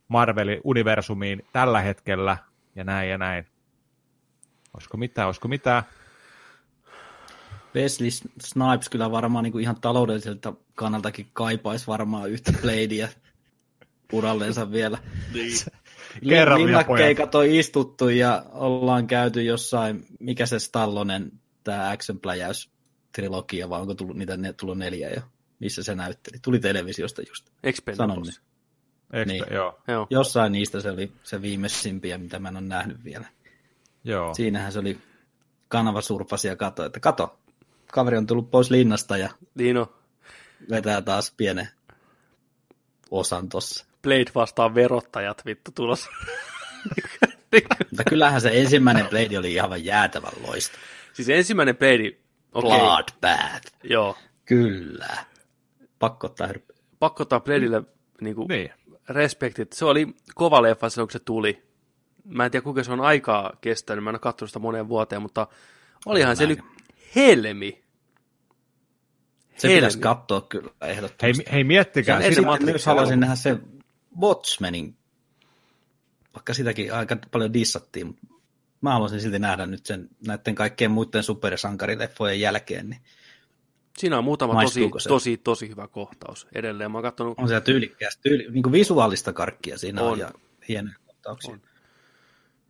Marvelin 0.09 0.61
universumiin 0.65 1.47
tällä 1.53 1.81
hetkellä, 1.81 2.37
ja 2.75 2.85
näin 2.85 3.11
ja 3.11 3.19
näin. 3.19 3.47
Olisiko 4.77 4.97
mitään, 4.97 5.27
olisiko 5.27 5.49
mitään? 5.49 5.83
Wesley 7.75 8.11
Snipes 8.41 8.89
kyllä 8.91 9.11
varmaan 9.11 9.45
niin 9.45 9.53
kuin 9.53 9.63
ihan 9.63 9.81
taloudelliselta 9.81 10.53
kannaltakin 10.75 11.27
kaipaisi 11.33 11.87
varmaan 11.87 12.31
yhtä 12.31 12.53
Bladea 12.63 13.09
urallensa 14.13 14.73
vielä. 14.73 14.99
niin. 15.35 15.53
Kerran 16.29 16.67
Linnakkeikat 16.67 17.35
on 17.35 17.47
istuttu 17.47 18.09
ja 18.09 18.45
ollaan 18.53 19.07
käyty 19.07 19.43
jossain, 19.43 20.07
mikä 20.21 20.47
se 20.47 20.59
Stallonen, 20.59 21.33
tämä 21.65 21.91
action 21.91 22.21
pläjäys 22.21 22.71
trilogia, 23.13 23.71
vai 23.71 23.81
onko 23.81 23.95
tullut 23.95 24.17
niitä 24.17 24.37
ne, 24.37 24.53
tullut 24.53 24.79
neljä 24.79 25.11
jo, 25.11 25.21
missä 25.59 25.83
se 25.83 25.95
näytteli. 25.95 26.39
Tuli 26.43 26.59
televisiosta 26.59 27.23
just. 27.23 27.51
Expendables. 27.63 28.41
Expe, 29.13 29.25
niin. 29.25 29.45
joo. 29.51 29.79
joo. 29.89 30.07
Jossain 30.11 30.53
niistä 30.53 30.81
se 30.81 30.91
oli 30.91 31.13
se 31.23 31.43
viimeisimpiä, 31.43 32.19
mitä 32.19 32.39
mä 32.39 32.49
en 32.49 32.57
ole 32.57 32.65
nähnyt 32.67 33.05
vielä. 33.05 33.27
Joo. 34.07 34.35
Siinähän 34.35 34.73
se 34.73 34.79
oli 34.79 34.99
kanava 35.69 36.01
surfasi 36.01 36.49
ja 36.49 36.57
kato, 36.57 36.85
että 36.85 37.01
kato, 37.01 37.39
kaveri 37.93 38.17
on 38.17 38.27
tullut 38.27 38.51
pois 38.51 38.71
linnasta 38.71 39.17
ja 39.17 39.31
niin 39.55 39.77
on. 39.77 39.87
vetää 40.71 41.03
taas 41.03 41.35
pienen 41.37 41.69
osan 43.11 43.49
tossa. 43.49 43.87
Blade 44.03 44.31
vastaan 44.35 44.75
verottajat 44.75 45.43
vittu 45.47 45.71
tulos. 45.75 46.09
Mutta 47.91 48.05
kyllähän 48.09 48.41
se 48.41 48.61
ensimmäinen 48.61 49.07
Blade 49.07 49.39
oli 49.39 49.53
ihan 49.53 49.85
jäätävän 49.85 50.33
loista. 50.47 50.79
Siis 51.13 51.29
ensimmäinen 51.29 51.77
Blade... 51.77 52.13
Okay. 52.55 52.71
Bloodbath. 52.71 53.73
Joo. 53.85 54.17
Kyllä. 54.45 55.17
Pakko 55.99 56.27
ottaa, 56.27 56.49
Pakko 56.99 57.23
ottaa 57.23 57.41
Bladeille 57.41 57.83
niinku, 58.21 58.47
niin. 58.49 58.71
respektit. 59.09 59.73
Se 59.73 59.85
oli 59.85 60.07
kova 60.35 60.63
leffa 60.63 60.89
silloin, 60.89 61.09
kun 61.09 61.13
se 61.13 61.19
tuli. 61.19 61.66
Mä 62.29 62.45
en 62.45 62.51
tiedä, 62.51 62.65
kuinka 62.65 62.85
se 62.85 62.93
on 62.93 63.01
aikaa 63.01 63.53
kestänyt. 63.61 64.05
Mä 64.05 64.11
en 64.11 64.15
ole 64.15 64.21
katsonut 64.21 64.51
sitä 64.51 64.59
moneen 64.59 64.89
vuoteen, 64.89 65.23
mutta 65.23 65.47
olihan 66.07 66.37
se 66.37 66.47
nyt 66.47 66.59
helmi. 67.17 67.85
Se 69.57 69.69
helmi. 69.69 69.77
pitäisi 69.77 69.99
katsoa 69.99 70.41
kyllä 70.41 70.71
ehdottomasti. 70.81 71.43
Hei, 71.47 71.53
hei 71.53 71.65
miettikää. 71.65 72.21
Ja 72.21 72.35
sitten 72.35 72.65
myös 72.65 72.87
haluaisin 72.87 73.21
nähdä 73.21 73.35
se 73.35 73.59
Watchmenin, 74.21 74.97
vaikka 76.35 76.55
sitäkin 76.55 76.95
aika 76.95 77.17
paljon 77.31 77.53
dissattiin, 77.53 78.07
mutta 78.07 78.27
mä 78.81 78.93
haluaisin 78.93 79.21
silti 79.21 79.39
nähdä 79.39 79.67
nyt 79.67 79.87
sen 79.87 80.09
näiden 80.27 80.55
kaikkien 80.55 80.91
muiden 80.91 81.23
supersankarileffojen 81.23 82.41
jälkeen. 82.41 82.91
Niin 82.91 83.01
Siinä 83.99 84.19
on 84.19 84.25
muutama 84.25 84.63
tosi, 84.63 84.91
tosi, 85.09 85.37
tosi 85.37 85.69
hyvä 85.69 85.89
kohtaus 85.89 86.47
edelleen. 86.55 86.91
Mä 86.91 86.99
oon 86.99 87.03
katsonut... 87.03 87.39
On 87.39 87.49
se 87.49 87.61
tyylikkäästi, 87.61 88.23
tyyli, 88.23 88.51
niin 88.51 88.73
visuaalista 88.73 89.33
karkkia 89.33 89.79
siinä 89.79 90.03
on, 90.03 90.13
on 90.13 90.19
ja 90.19 90.31
hienoja 90.69 90.97
kohtauksia. 91.07 91.53
On. 91.53 91.61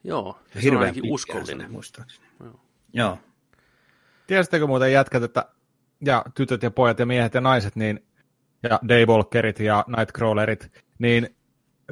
Joo, 0.07 0.39
ja 0.55 0.61
se 0.63 0.71
on 0.71 0.77
ainakin 0.77 1.13
uskollinen. 1.13 1.71
muistaakseni. 1.71 2.27
Joo. 2.41 2.61
Joo. 2.93 3.19
Tiesittekö 4.27 4.67
muuten 4.67 4.93
jätkät, 4.93 5.23
että 5.23 5.49
ja 6.05 6.25
tytöt 6.35 6.63
ja 6.63 6.71
pojat 6.71 6.99
ja 6.99 7.07
miehet 7.07 7.35
ja 7.35 7.41
naiset, 7.41 7.77
niin, 7.77 8.07
ja 8.63 8.81
Daywalkerit 8.89 9.61
ja 9.61 9.85
Nightcrawlerit, 9.97 10.85
niin 10.99 11.37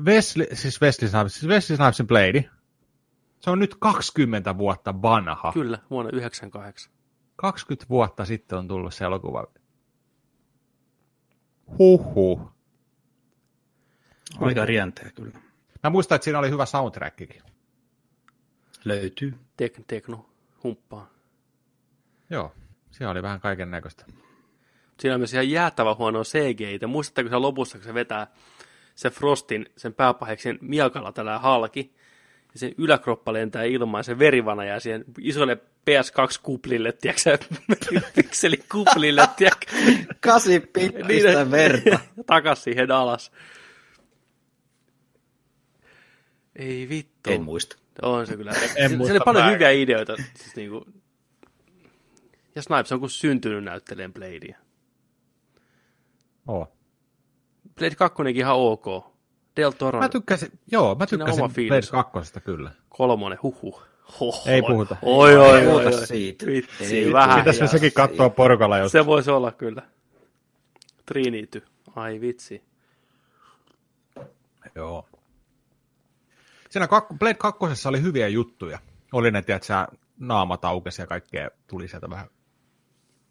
Wesley, 0.05 0.47
siis 0.53 0.83
Wesley 0.83 1.09
Snipes, 1.09 1.35
siis 1.35 1.49
Wesley 1.49 1.77
Snipesin 1.77 2.07
Blade, 2.07 2.51
se 3.41 3.51
on 3.51 3.59
nyt 3.59 3.75
20 3.79 4.59
vuotta 4.59 5.03
vanha. 5.03 5.53
Kyllä, 5.53 5.79
vuonna 5.91 6.11
98. 6.15 6.93
20 7.37 7.89
vuotta 7.89 8.25
sitten 8.25 8.59
on 8.59 8.69
tullut 8.69 8.95
se 8.95 9.05
elokuva. 9.05 9.47
Huhhuh. 11.79 12.53
Aika 14.41 14.65
rienteä 14.65 15.11
kyllä. 15.15 15.39
Mä 15.83 15.91
muistan, 15.91 16.17
että 16.17 16.25
siinä 16.25 16.39
oli 16.39 16.51
hyvä 16.51 16.67
soundtrackikin. 16.67 17.54
Löytyy. 18.85 19.35
Tek- 19.63 19.85
tekno, 19.87 20.27
humppaa. 20.63 21.11
Joo, 22.31 22.53
siellä 22.91 23.13
oli 23.13 23.23
vähän 23.23 23.41
kaiken 23.41 23.71
näköistä. 23.71 24.05
Siinä 25.01 25.15
on 25.15 25.21
myös 25.21 25.33
ihan 25.35 25.51
jäätävä 25.51 25.95
huono 25.95 26.23
CGI. 26.23 26.79
Te 26.79 26.87
muistatteko 26.87 27.29
se 27.29 27.37
lopussa, 27.37 27.79
kun 27.79 27.85
se 27.85 27.95
vetää 27.95 28.27
se 28.95 29.11
Frostin, 29.11 29.67
sen 29.77 29.95
pääpaheksen 29.95 30.59
miekalla 30.61 31.13
tällä 31.13 31.39
halki, 31.39 31.95
ja 32.55 32.59
sen 32.61 32.75
yläkroppa 32.79 33.33
lentää 33.33 33.63
ilmaan, 33.63 33.99
ja 33.99 34.03
se 34.03 34.19
verivana 34.19 34.65
jää 34.65 34.81
siihen 34.81 35.05
isolle 35.21 35.59
PS2-kuplille, 35.91 36.93
tiedätkö 37.01 37.39
pikselikuplille, 38.17 39.29
tiedätkö? 39.37 39.67
Kasi 40.21 40.61
pippistä 40.61 41.51
verta. 41.51 41.89
ja 41.89 41.99
takas 42.27 42.65
siihen 42.65 42.91
alas. 42.91 43.33
Ei 46.57 46.89
vittu. 46.89 47.31
En 47.31 47.43
muista. 47.43 47.84
On 48.03 48.27
se 48.27 48.37
kyllä. 48.37 48.53
En 48.77 48.91
se, 48.91 49.13
oli 49.13 49.21
paljon 49.25 49.51
hyviä 49.51 49.71
ideoita. 49.71 50.17
Siis 50.17 50.57
niinku... 50.57 50.87
Ja 52.55 52.63
Snipes 52.63 52.93
on 52.93 53.01
kuin 53.01 53.11
syntynyt 53.11 53.65
näytteleen 53.65 54.13
Bladea. 54.13 54.59
Oo. 56.49 56.73
Blade 57.75 57.95
2 57.95 58.23
ihan 58.35 58.57
ok. 58.57 58.87
Del 59.57 59.71
Toro 59.71 60.01
Mä 60.01 60.09
tykkäsin, 60.09 60.49
joo, 60.73 60.95
mä 60.95 61.03
on 61.05 61.09
tykkäsin 61.09 61.35
oma 61.43 61.49
Blade 61.49 61.55
fiilis. 61.55 61.91
2 61.91 62.41
kyllä. 62.45 62.71
kolmonen, 62.89 63.39
huhhuh. 63.43 63.83
Hoho. 64.21 64.43
Ei 64.47 64.63
puhuta. 64.63 64.97
Oi, 65.03 65.37
oi, 65.37 65.59
Ei 65.59 65.67
oi, 65.67 65.73
puhuta 65.73 65.97
oi. 65.97 66.07
siitä. 66.07 66.47
Vitsi, 66.47 66.99
Ei 66.99 67.13
vähän. 67.13 67.39
Pitäisikö 67.39 67.65
ja- 67.65 67.69
sekin 67.69 67.93
katsoa 67.93 68.31
porukalla 68.31 68.79
jos... 68.79 68.93
Se 68.93 69.07
voisi 69.07 69.31
olla 69.31 69.53
kyllä. 69.53 69.83
Trinity. 71.07 71.63
Ai 71.97 72.21
vitsi. 72.21 72.63
Joo. 74.75 75.09
Siinä 76.75 76.87
kak- 76.87 77.19
Blade 77.19 77.35
2 77.35 77.89
oli 77.89 78.03
hyviä 78.03 78.29
juttuja. 78.29 78.79
Oli 79.13 79.31
ne, 79.31 79.39
että 79.39 79.59
sä 79.63 79.89
naamat 80.19 80.65
aukesi 80.65 81.03
ja 81.03 81.07
kaikkea 81.07 81.51
tuli 81.67 81.89
sieltä 81.89 82.11
vähän. 82.11 82.27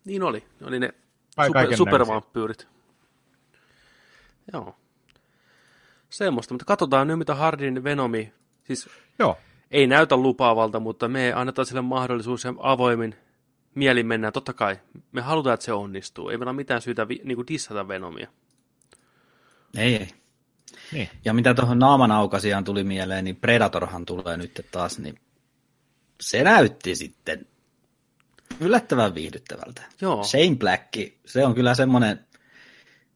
Niin 0.06 0.24
oli. 0.24 0.44
Ne 0.60 0.68
oli 0.68 0.80
ne 0.80 0.94
super, 1.48 1.76
supervampyyrit. 1.76 2.68
Joo. 4.54 4.76
Semmoista, 6.10 6.54
mutta 6.54 6.66
katsotaan 6.66 7.08
nyt, 7.08 7.18
mitä 7.18 7.36
Hardin 7.36 7.84
Venomi, 7.84 8.34
siis 8.64 8.90
Joo, 9.20 9.38
ei 9.72 9.88
näytä 9.88 10.18
lupaavalta, 10.18 10.80
mutta 10.80 11.08
me 11.08 11.34
annetaan 11.34 11.66
sille 11.66 11.82
mahdollisuus 11.82 12.44
ja 12.44 12.54
avoimin 12.60 13.16
mielin 13.76 14.08
mennään. 14.08 14.34
Totta 14.34 14.54
kai, 14.54 14.80
me 15.12 15.22
halutaan, 15.22 15.54
että 15.54 15.66
se 15.66 15.74
onnistuu. 15.74 16.30
Ei 16.30 16.38
meillä 16.38 16.50
ole 16.50 16.56
mitään 16.56 16.82
syytä 16.82 17.08
vi- 17.08 17.22
niin 17.24 17.48
dissata 17.48 17.88
Venomia. 17.88 18.28
Ei, 19.78 19.96
ei. 19.96 20.23
Niin. 20.92 21.10
Ja 21.26 21.34
mitä 21.34 21.54
tuohon 21.54 21.80
naaman 21.80 22.12
aukasiaan 22.12 22.64
tuli 22.64 22.84
mieleen, 22.84 23.24
niin 23.24 23.36
Predatorhan 23.36 24.06
tulee 24.06 24.38
nyt 24.38 24.68
taas, 24.72 25.00
niin 25.00 25.16
se 26.22 26.44
näytti 26.44 26.96
sitten 26.96 27.48
yllättävän 28.60 29.16
viihdyttävältä. 29.16 29.82
Joo. 30.02 30.24
Shane 30.24 30.56
Black, 30.56 30.94
se 31.26 31.46
on 31.46 31.56
kyllä 31.56 31.76
semmoinen 31.76 32.20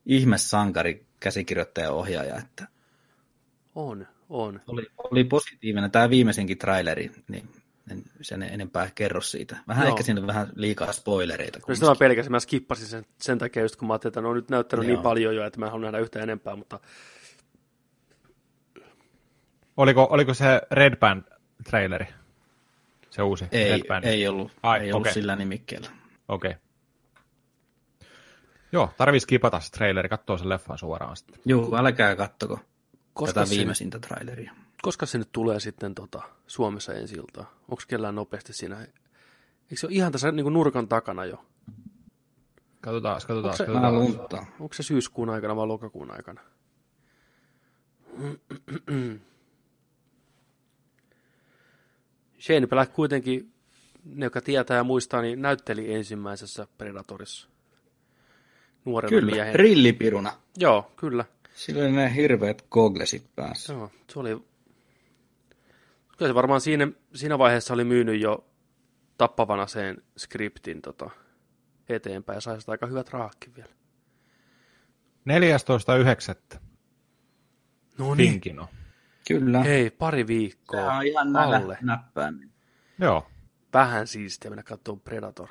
ihmesankari 0.06 1.06
käsikirjoittaja 1.20 1.88
ja 1.88 1.92
ohjaaja, 1.92 2.38
että 2.38 2.68
On, 3.76 4.08
on. 4.30 4.62
oli, 4.68 4.88
oli 4.98 5.24
positiivinen 5.24 5.92
tämä 5.92 6.10
viimeisinkin 6.10 6.58
traileri, 6.58 7.12
niin 7.28 7.50
en 7.92 8.04
sen 8.22 8.44
enempää 8.44 8.90
kerro 8.96 9.22
siitä. 9.22 9.58
Vähän 9.68 9.84
Joo. 9.84 9.90
ehkä 9.90 10.04
siinä 10.04 10.22
on 10.22 10.28
vähän 10.28 10.50
liikaa 10.56 10.92
spoilereita. 10.92 11.60
No 11.68 11.76
sitä 11.76 11.88
mä 11.88 11.96
pelkäsin, 11.96 12.32
mä 12.32 12.40
skippasin 12.40 12.88
sen, 12.88 13.06
sen 13.22 13.38
takia 13.38 13.62
just 13.62 13.76
kun 13.76 13.88
mä 13.88 13.94
ajattelin, 13.94 14.12
että 14.12 14.30
on 14.30 14.36
nyt 14.36 14.50
näyttänyt 14.50 14.86
Joo. 14.86 14.96
niin 14.96 15.04
paljon 15.04 15.36
jo, 15.36 15.46
että 15.46 15.60
mä 15.60 15.66
en 15.66 15.72
halua 15.72 15.86
nähdä 15.86 16.00
yhtään 16.00 16.24
enempää, 16.24 16.56
mutta 16.56 16.80
Oliko, 19.78 20.08
oliko 20.10 20.34
se 20.34 20.62
Red 20.72 20.96
Band 20.96 21.24
traileri? 21.64 22.06
Se 23.10 23.22
uusi 23.22 23.46
ei, 23.52 23.72
Red 23.72 23.88
Band? 23.88 24.04
ei 24.04 24.28
ollut, 24.28 24.52
Ai, 24.64 24.80
ei 24.80 24.92
ollut 24.92 25.02
okei. 25.02 25.14
sillä 25.14 25.36
nimikkeellä. 25.36 25.90
Okei. 26.28 26.52
Okay. 26.52 26.62
Joo, 28.72 28.90
tarvii 28.98 29.20
skipata 29.20 29.60
se 29.60 29.72
traileri, 29.72 30.10
katsoa 30.10 30.38
sen 30.38 30.50
leffan 30.50 30.78
suoraan 30.78 31.18
sitten. 31.18 31.40
Joo, 31.46 31.78
älkää 31.78 32.16
kattoko 32.16 32.60
koska 33.14 33.34
tätä 33.34 33.46
se, 33.46 33.56
viimeisintä 33.56 34.00
traileria. 34.00 34.54
koska 34.82 35.06
se 35.06 35.18
nyt 35.18 35.30
tulee 35.32 35.60
sitten 35.60 35.96
tota, 35.96 36.22
Suomessa 36.48 36.94
ensi 36.94 37.16
iltaan? 37.16 37.48
Onko 37.62 37.84
kellään 37.88 38.16
nopeasti 38.16 38.54
siinä? 38.54 38.80
Eikö 38.82 39.76
se 39.76 39.88
ole 39.88 39.96
ihan 39.96 40.12
tässä 40.12 40.32
niin 40.32 40.54
nurkan 40.54 40.88
takana 40.88 41.26
jo? 41.26 41.46
Katsotaan, 42.82 43.22
katsotaan, 43.28 43.86
Onko 43.86 44.12
se- 44.12 44.18
katsotaan. 44.18 44.48
Onko 44.60 44.74
se 44.74 44.84
syyskuun 44.84 45.30
aikana 45.30 45.56
vai 45.56 45.68
lokakuun 45.68 46.12
aikana? 46.12 46.42
Shane 52.48 52.68
Black 52.68 52.94
kuitenkin, 52.94 53.54
ne 54.06 54.26
jotka 54.26 54.42
tietää 54.42 54.78
ja 54.78 54.84
muistaa, 54.84 55.22
niin 55.22 55.42
näytteli 55.42 55.94
ensimmäisessä 55.94 56.68
Predatorissa. 56.78 57.50
Nuorena 58.86 59.10
Kyllä, 59.10 59.32
miehen. 59.32 59.56
rillipiruna. 59.56 60.34
Joo, 60.58 60.92
kyllä. 60.96 61.26
Sillä 61.56 61.84
oli 61.84 61.92
ne 61.92 62.16
hirveät 62.16 62.66
goglesit 62.72 63.24
päässä. 63.36 63.74
Joo, 63.74 63.92
se 64.10 64.20
oli... 64.20 64.30
Kyllä 66.18 66.30
se 66.30 66.36
varmaan 66.36 66.62
siinä, 66.62 66.88
siinä 67.16 67.38
vaiheessa 67.38 67.74
oli 67.74 67.84
myynyt 67.84 68.22
jo 68.22 68.46
tappavana 69.18 69.68
sen 69.68 70.04
skriptin 70.18 70.82
tota, 70.82 71.10
eteenpäin 71.90 72.38
ja 72.38 72.42
sai 72.42 72.60
sitä 72.60 72.72
aika 72.72 72.88
hyvät 72.88 73.10
rahakin 73.10 73.56
vielä. 73.56 73.70
14.9. 76.56 76.60
No 77.98 78.16
Finkino. 78.16 78.70
Kyllä. 79.28 79.64
Hei, 79.64 79.90
pari 79.90 80.28
viikkoa 80.28 80.94
on 80.98 81.06
ihan 81.06 81.36
alle. 81.36 81.78
näppäin. 81.82 82.52
Joo. 83.00 83.28
Vähän 83.74 84.08
siistiä 84.08 84.52
mennä 84.52 84.64
katsomaan 84.64 85.00
Predator. 85.02 85.48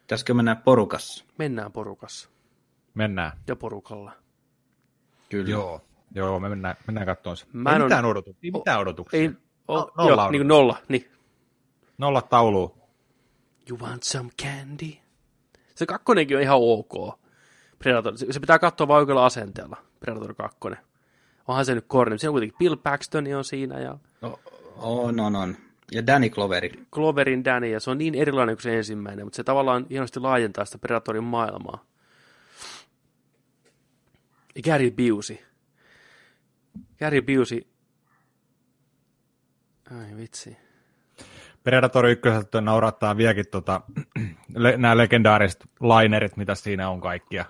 Pitäisikö 0.00 0.34
mennä 0.34 0.56
porukassa? 0.56 1.24
Mennään 1.38 1.72
porukassa 1.72 2.28
Mennään. 2.94 3.32
ja 3.46 3.56
porukalla. 3.56 4.12
Kyllä. 5.30 5.50
Joo. 5.50 5.80
Joo, 6.14 6.40
me 6.40 6.48
mennään, 6.48 6.76
mennään 6.86 7.06
katsomaan 7.06 7.36
se. 7.36 7.46
Mä 7.52 7.70
ei 7.70 7.76
en 7.76 7.82
mitään 7.82 8.04
odotuksia. 8.04 8.40
Ei 8.48 8.50
mitään 8.50 8.80
odotuksia. 8.80 9.20
Ei, 9.20 9.30
o, 9.68 9.78
No- 9.78 9.90
nolla 9.96 10.10
joo, 10.12 10.24
on. 10.26 10.32
niin 10.32 10.40
kuin 10.40 10.48
nolla. 10.48 10.78
Niin. 10.88 11.10
Nolla 11.98 12.22
taulua. 12.22 12.78
You 13.70 13.78
want 13.78 14.02
some 14.02 14.30
candy? 14.42 14.92
Se 15.74 15.86
kakkonenkin 15.86 16.36
on 16.36 16.42
ihan 16.42 16.58
ok. 16.60 17.18
Predator. 17.78 18.18
Se, 18.18 18.40
pitää 18.40 18.58
katsoa 18.58 18.88
vaan 18.88 18.98
oikealla 18.98 19.26
asenteella. 19.26 19.76
Predator 20.00 20.34
2. 20.34 20.58
Onhan 21.48 21.64
se 21.64 21.74
nyt 21.74 21.84
korni. 21.88 22.18
Siinä 22.18 22.30
on 22.30 22.34
kuitenkin 22.34 22.58
Bill 22.58 22.76
Paxton 22.76 23.24
on 23.36 23.44
siinä 23.44 23.80
ja 23.80 23.98
No, 24.20 24.38
on, 24.76 25.20
on, 25.20 25.36
on. 25.36 25.56
Ja 25.92 26.06
Danny 26.06 26.30
Cloveri. 26.30 26.72
Cloverin 26.92 27.44
Danny, 27.44 27.68
ja 27.68 27.80
se 27.80 27.90
on 27.90 27.98
niin 27.98 28.14
erilainen 28.14 28.56
kuin 28.56 28.62
se 28.62 28.76
ensimmäinen, 28.76 29.26
mutta 29.26 29.36
se 29.36 29.44
tavallaan 29.44 29.86
hienosti 29.90 30.20
laajentaa 30.20 30.64
sitä 30.64 30.78
Predatorin 30.78 31.24
maailmaa. 31.24 31.84
Ja 34.54 34.62
Gary 34.62 34.90
Busey. 34.90 35.38
Gary 36.98 37.22
Busey. 37.22 37.60
Ai 39.98 40.16
vitsi. 40.16 40.56
Predator 41.64 42.06
1 42.06 42.22
naurattaa 42.60 43.16
vieläkin 43.16 43.48
tota, 43.50 43.80
le, 44.54 44.76
nämä 44.76 44.96
legendaariset 44.96 45.64
linerit, 45.80 46.36
mitä 46.36 46.54
siinä 46.54 46.90
on 46.90 47.00
kaikkia. 47.00 47.44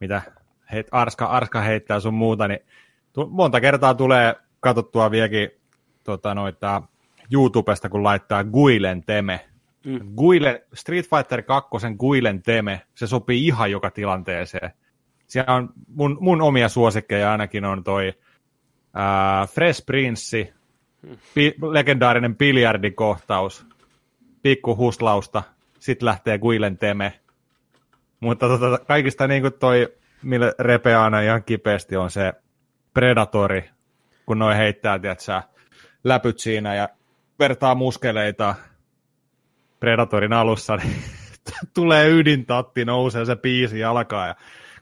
Mitä 0.00 0.22
heit, 0.72 0.86
Arska, 0.90 1.26
Arska 1.26 1.60
heittää 1.60 2.00
sun 2.00 2.14
muuta, 2.14 2.48
niin 2.48 2.60
monta 3.30 3.60
kertaa 3.60 3.94
tulee 3.94 4.34
katsottua 4.60 5.10
vieläkin 5.10 5.50
tota, 6.04 6.34
noita 6.34 6.82
YouTubesta, 7.32 7.88
kun 7.88 8.04
laittaa 8.04 8.44
Guilen 8.44 9.04
teme. 9.04 9.40
Mm. 9.84 10.00
Guilen, 10.16 10.60
Street 10.74 11.06
Fighter 11.10 11.42
2 11.42 11.70
Guilen 11.98 12.42
teme, 12.42 12.82
se 12.94 13.06
sopii 13.06 13.46
ihan 13.46 13.70
joka 13.70 13.90
tilanteeseen. 13.90 14.70
Siellä 15.26 15.54
on 15.54 15.68
mun, 15.88 16.18
mun 16.20 16.42
omia 16.42 16.68
suosikkeja 16.68 17.32
ainakin 17.32 17.64
on 17.64 17.84
toi 17.84 18.12
ää, 18.94 19.46
Fresh 19.46 19.86
Prince, 19.86 20.52
pi, 21.34 21.54
legendaarinen 21.72 22.36
biljardikohtaus, 22.36 23.66
pikku 24.42 24.76
huslausta, 24.76 25.42
sitten 25.78 26.06
lähtee 26.06 26.38
Guilen 26.38 26.78
teme. 26.78 27.20
Mutta 28.20 28.48
tota, 28.48 28.78
kaikista 28.78 29.26
niin 29.26 29.42
kuin 29.42 29.52
toi, 29.52 29.94
mille 30.22 30.54
repeää 30.58 31.04
aina 31.04 31.20
ihan 31.20 31.44
kipeästi, 31.44 31.96
on 31.96 32.10
se 32.10 32.32
Predatori, 32.96 33.70
kun 34.26 34.38
noi 34.38 34.56
heittää, 34.56 34.98
tiedätkö, 34.98 35.42
läpyt 36.04 36.38
siinä 36.38 36.74
ja 36.74 36.88
vertaa 37.38 37.74
muskeleita 37.74 38.54
Predatorin 39.80 40.32
alussa, 40.32 40.76
niin 40.76 40.96
tulee 41.74 42.08
ydintatti, 42.08 42.84
nousee 42.84 43.24
se 43.24 43.36
biisi 43.36 43.84
alkaa 43.84 44.26
ja 44.26 44.34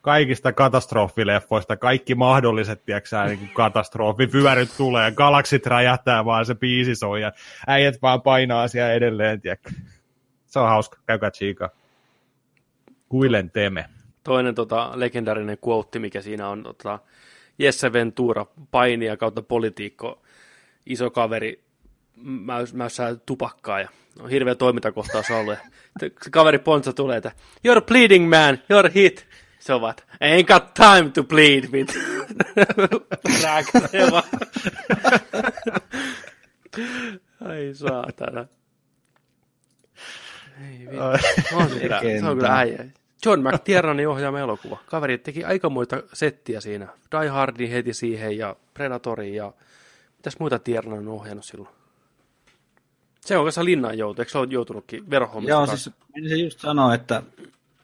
kaikista 0.02 0.52
katastrofileffoista, 0.52 1.76
kaikki 1.76 2.14
mahdolliset, 2.14 2.84
tiedätkö 2.84 3.24
niin 3.24 3.50
katastrofi, 3.54 4.32
vyöryt 4.32 4.76
tulee, 4.76 5.12
galaksit 5.12 5.66
räjähtää 5.66 6.24
vaan 6.24 6.46
se 6.46 6.54
biisi 6.54 6.94
soi 6.94 7.22
ja 7.22 7.32
äijät 7.66 8.02
vaan 8.02 8.22
painaa 8.22 8.68
siellä 8.68 8.92
edelleen, 8.92 9.40
tiedätkö. 9.40 9.70
Se 10.46 10.58
on 10.58 10.68
hauska, 10.68 10.98
käykää 11.06 11.30
chiika. 11.30 11.70
Kuilen 13.08 13.50
teme. 13.50 13.84
Toinen 14.24 14.54
tota, 14.54 14.92
legendaarinen 14.94 15.58
quote, 15.66 15.98
mikä 15.98 16.20
siinä 16.20 16.48
on 16.48 16.62
tota, 16.62 16.98
Jesse 17.58 17.92
Ventura, 17.92 18.46
painija 18.70 19.16
kautta 19.16 19.42
politiikko, 19.42 20.22
iso 20.86 21.10
kaveri, 21.10 21.64
mäys, 22.16 22.74
mäyssää 22.74 23.14
tupakkaa 23.26 23.80
ja 23.80 23.88
on 24.20 24.30
hirveä 24.30 24.54
toimintakohtaus 24.54 25.30
ollut. 25.30 25.58
Se 26.00 26.10
kaveri 26.30 26.58
Ponsa 26.58 26.92
tulee, 26.92 27.16
että 27.16 27.32
you're 27.68 27.84
bleeding 27.84 28.28
man, 28.30 28.54
you're 28.54 28.90
hit. 28.94 29.26
Se 29.58 29.72
on 29.72 29.80
vaan, 29.80 29.94
ain't 30.24 30.46
got 30.46 30.74
time 30.74 31.10
to 31.14 31.24
bleed 31.24 31.64
with. 31.72 31.96
Rääkäsee 33.42 34.10
vaan. 34.10 34.22
Ai 37.44 37.70
saatana. 37.74 38.46
Ei 40.62 40.78
vittu. 40.78 41.56
On 41.56 41.68
kyllä, 41.80 42.00
se 42.20 42.26
on 42.26 42.36
kyllä 42.36 42.56
äijä. 42.58 42.84
John 43.26 43.40
McTiernanin 43.48 44.08
ohjaama 44.08 44.38
elokuva. 44.38 44.78
Kaveri 44.86 45.18
teki 45.18 45.44
aikamoita 45.44 46.02
settiä 46.12 46.60
siinä. 46.60 46.88
Die 47.20 47.28
Hardin 47.28 47.70
heti 47.70 47.94
siihen 47.94 48.38
ja 48.38 48.56
Predatorin 48.74 49.34
ja 49.34 49.52
mitäs 50.16 50.38
muita 50.38 50.58
Tiernan 50.58 50.98
on 50.98 51.08
ohjannut 51.08 51.44
silloin? 51.44 51.74
Se 53.20 53.36
on 53.36 53.44
kanssa 53.44 53.64
linnaan 53.64 53.98
joutu, 53.98 54.22
eikö 54.22 54.32
se 54.32 54.38
ole 54.38 54.48
joutunutkin 54.50 55.10
verohommista? 55.10 55.50
Joo, 55.50 55.66
siis 55.66 55.90
se 56.28 56.36
just 56.36 56.60
sanoa, 56.60 56.94
että 56.94 57.22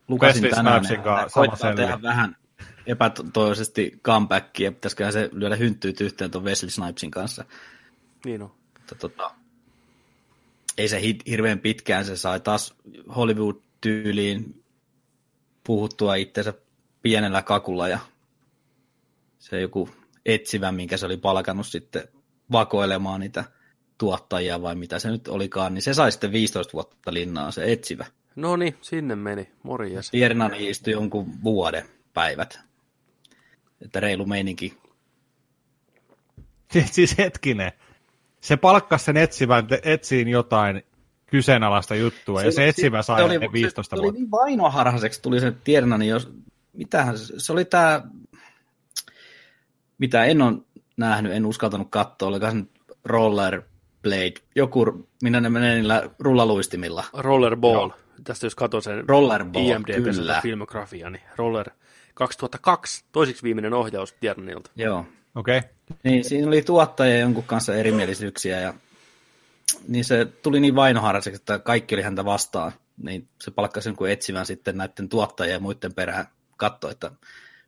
lukasin 0.08 0.42
Wesley 0.42 0.56
tänään, 0.56 0.84
että 0.84 0.96
kanssa 0.96 1.40
koittaa 1.40 1.74
tehdä 1.74 2.02
vähän 2.02 2.36
epätoivoisesti 2.86 4.00
comebackia, 4.04 4.72
pitäisiköhän 4.72 5.12
se 5.12 5.30
lyödä 5.32 5.56
hynttyyt 5.56 6.00
yhteen 6.00 6.30
tuon 6.30 6.44
Wesley 6.44 6.70
Snipesin 6.70 7.10
kanssa. 7.10 7.44
Niin 8.24 8.42
on. 8.42 8.50
Mutta 8.78 8.94
tota, 8.94 9.30
ei 10.78 10.88
se 10.88 11.00
hit, 11.00 11.22
hirveän 11.26 11.58
pitkään, 11.58 12.04
se 12.04 12.16
sai 12.16 12.40
taas 12.40 12.74
Hollywood-tyyliin 13.16 14.59
puhuttua 15.64 16.14
itsensä 16.14 16.54
pienellä 17.02 17.42
kakulla 17.42 17.88
ja 17.88 17.98
se 19.38 19.60
joku 19.60 19.88
etsivä, 20.26 20.72
minkä 20.72 20.96
se 20.96 21.06
oli 21.06 21.16
palkannut 21.16 21.66
sitten 21.66 22.08
vakoilemaan 22.52 23.20
niitä 23.20 23.44
tuottajia 23.98 24.62
vai 24.62 24.74
mitä 24.74 24.98
se 24.98 25.10
nyt 25.10 25.28
olikaan, 25.28 25.74
niin 25.74 25.82
se 25.82 25.94
sai 25.94 26.12
sitten 26.12 26.32
15 26.32 26.72
vuotta 26.72 27.14
linnaa, 27.14 27.50
se 27.50 27.72
etsivä. 27.72 28.06
No 28.36 28.56
niin, 28.56 28.76
sinne 28.80 29.16
meni. 29.16 29.50
Morjes. 29.62 30.10
Tiernani 30.10 30.68
istui 30.68 30.92
jonkun 30.92 31.42
vuoden 31.44 31.84
päivät. 32.14 32.60
Että 33.84 34.00
reilu 34.00 34.26
meininki. 34.26 34.78
Siis, 36.90 37.18
hetkinen. 37.18 37.72
Se 38.40 38.56
palkkasi 38.56 39.04
sen 39.04 39.16
etsivän 39.16 39.68
etsiin 39.82 40.28
jotain 40.28 40.82
kyseenalaista 41.30 41.94
juttua, 41.94 42.42
ja 42.42 42.52
se 42.52 42.68
etsivä 42.68 43.02
sai 43.02 43.22
oli, 43.22 43.38
ne 43.38 43.52
15 43.52 43.96
se, 43.96 44.02
vuotta. 44.02 44.12
Se 44.12 44.16
oli 44.16 44.22
niin 44.22 44.30
vainoharhaiseksi 44.30 45.22
tuli 45.22 45.40
se 45.40 45.52
Tiernani, 45.64 46.08
jos, 46.08 46.32
mitähän, 46.72 47.18
se, 47.18 47.34
se 47.36 47.52
oli 47.52 47.64
tämä, 47.64 48.02
mitä 49.98 50.24
en 50.24 50.42
ole 50.42 50.58
nähnyt, 50.96 51.32
en 51.32 51.46
uskaltanut 51.46 51.88
katsoa, 51.90 52.28
oliko 52.28 52.46
se 52.46 52.54
nyt 52.54 52.70
Rollerblade, 53.04 54.34
joku, 54.54 55.08
minä 55.22 55.40
ne 55.40 55.48
menee 55.48 55.74
niillä 55.74 56.10
rullaluistimilla. 56.18 57.04
Rollerball. 57.12 57.74
Joo. 57.74 57.92
Tästä 58.24 58.46
jos 58.46 58.54
katsoo 58.54 58.80
sen 58.80 59.08
Rollerball, 59.08 59.64
IMDb 59.64 60.04
kyllä. 60.04 60.40
filmografia, 60.42 61.10
niin 61.10 61.22
Roller 61.36 61.70
2002, 62.14 63.04
toiseksi 63.12 63.42
viimeinen 63.42 63.74
ohjaus 63.74 64.12
Tiernanilta. 64.12 64.70
Joo. 64.76 65.04
Okei. 65.34 65.58
Okay. 65.58 65.70
Niin, 66.04 66.24
siinä 66.24 66.48
oli 66.48 66.62
tuottaja 66.62 67.18
jonkun 67.18 67.44
kanssa 67.44 67.74
erimielisyyksiä 67.74 68.60
ja 68.60 68.74
niin 69.88 70.04
se 70.04 70.24
tuli 70.24 70.60
niin 70.60 70.74
vainoharraiseksi, 70.74 71.40
että 71.40 71.58
kaikki 71.58 71.94
oli 71.94 72.02
häntä 72.02 72.24
vastaan. 72.24 72.72
Niin 73.02 73.28
se 73.44 73.50
palkkasi 73.50 73.88
jonkun 73.88 74.10
etsivän 74.10 74.46
sitten 74.46 74.76
näiden 74.76 75.08
tuottajien 75.08 75.54
ja 75.54 75.60
muiden 75.60 75.94
perään 75.94 76.26
katsoa, 76.56 76.90
että 76.90 77.10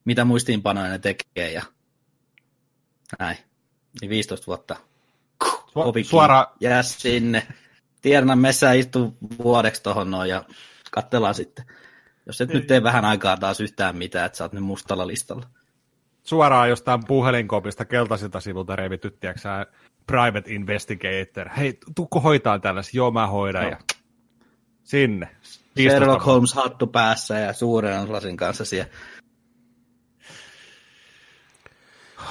mitä 0.04 0.24
muistiinpanoja 0.24 0.90
ne 0.90 0.98
tekee 0.98 1.52
ja 1.52 1.62
näin. 3.18 3.36
Niin 4.00 4.08
15 4.08 4.46
vuotta. 4.46 4.76
Su- 5.44 6.04
suora, 6.04 6.46
Jää 6.60 6.82
sinne. 6.82 7.46
Tiernan 8.02 8.38
messään 8.38 8.78
istuu 8.78 9.16
vuodeksi 9.38 9.82
tohon 9.82 10.10
noin 10.10 10.30
ja 10.30 10.44
katsellaan 10.90 11.34
sitten. 11.34 11.64
Jos 12.26 12.40
et 12.40 12.48
nyt 12.48 12.66
tee 12.66 12.82
vähän 12.82 13.04
aikaa 13.04 13.36
taas 13.36 13.60
yhtään 13.60 13.96
mitään, 13.96 14.26
että 14.26 14.38
sä 14.38 14.44
oot 14.44 14.52
nyt 14.52 14.64
mustalla 14.64 15.06
listalla. 15.06 15.46
Suoraan 16.22 16.68
jostain 16.68 17.00
puhelinkopista 17.06 17.84
keltaisilta 17.84 18.40
sivulta 18.40 18.76
revitty, 18.76 19.10
tiedätkö 19.10 19.40
sä, 19.40 19.66
private 20.06 20.54
investigator. 20.54 21.48
Hei, 21.48 21.78
tukko 21.94 22.20
hoitaa 22.20 22.58
tällaisen. 22.58 22.98
Joo, 22.98 23.10
mä 23.10 23.26
hoidan. 23.26 23.62
Joo. 23.62 23.70
Ja 23.70 23.78
sinne. 24.84 25.28
15 25.76 25.98
Sherlock. 25.98 26.26
Holmes 26.26 26.54
hattu 26.54 26.86
päässä 26.86 27.38
ja 27.38 27.52
suuren 27.52 28.12
lasin 28.12 28.36
kanssa 28.36 28.64
siellä. 28.64 28.92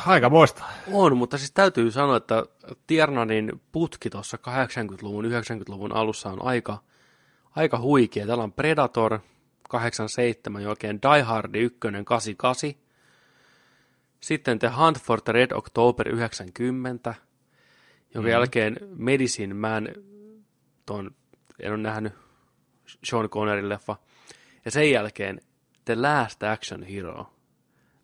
Aika 0.06 0.30
muista. 0.30 0.63
On, 0.91 1.17
mutta 1.17 1.38
siis 1.38 1.51
täytyy 1.51 1.91
sanoa, 1.91 2.17
että 2.17 2.43
Tiernanin 2.88 3.62
putki 3.71 4.10
tuossa 4.10 4.38
80-luvun, 4.38 5.25
90-luvun 5.25 5.93
alussa 5.93 6.30
on 6.30 6.45
aika, 6.45 6.84
aika 7.56 7.80
huikea. 7.80 8.25
Täällä 8.25 8.43
on 8.43 8.54
Predator 8.54 9.19
87, 9.69 10.63
jälkeen 10.63 10.99
Die 11.01 11.21
Hard 11.21 11.56
1, 11.56 11.77
88. 12.06 12.81
Sitten 14.22 14.60
The 14.60 14.72
Hunt 14.78 15.00
for 15.02 15.22
the 15.22 15.34
Red 15.34 15.52
October 15.52 16.08
90, 16.10 17.16
jonka 18.14 18.28
mm. 18.28 18.32
jälkeen 18.32 18.78
Medicine 18.96 19.54
Man, 19.54 19.90
ton, 20.86 21.12
en 21.60 21.72
ole 21.72 21.78
nähnyt 21.82 22.14
Sean 23.04 23.30
Connerin 23.30 23.70
leffa, 23.70 23.96
ja 24.66 24.72
sen 24.72 24.92
jälkeen 24.92 25.42
The 25.86 25.96
Last 25.96 26.44
Action 26.44 26.84
Hero, 26.84 27.26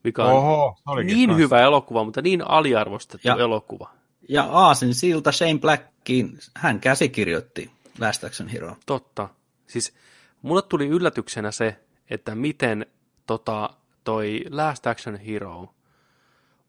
mikä 0.03 0.23
on 0.23 0.31
Oho, 0.31 0.77
niin 1.03 1.29
kans. 1.29 1.39
hyvä 1.39 1.61
elokuva, 1.61 2.03
mutta 2.03 2.21
niin 2.21 2.47
aliarvostettu 2.49 3.27
Ja- 3.27 3.35
elokuva. 3.39 3.89
Ja 4.29 4.43
Aasin 4.43 4.93
silta 4.95 5.31
Shane 5.31 5.59
Blackiin, 5.59 6.39
hän 6.55 6.79
käsikirjoitti 6.79 7.71
Last 7.99 8.23
Action 8.23 8.49
Hero. 8.49 8.75
Totta. 8.85 9.29
Siis 9.67 9.93
mulle 10.41 10.61
tuli 10.61 10.87
yllätyksenä 10.87 11.51
se, 11.51 11.79
että 12.09 12.35
miten 12.35 12.85
tota, 13.25 13.69
toi 14.03 14.43
Last 14.49 14.87
Action 14.87 15.15
Hero 15.15 15.73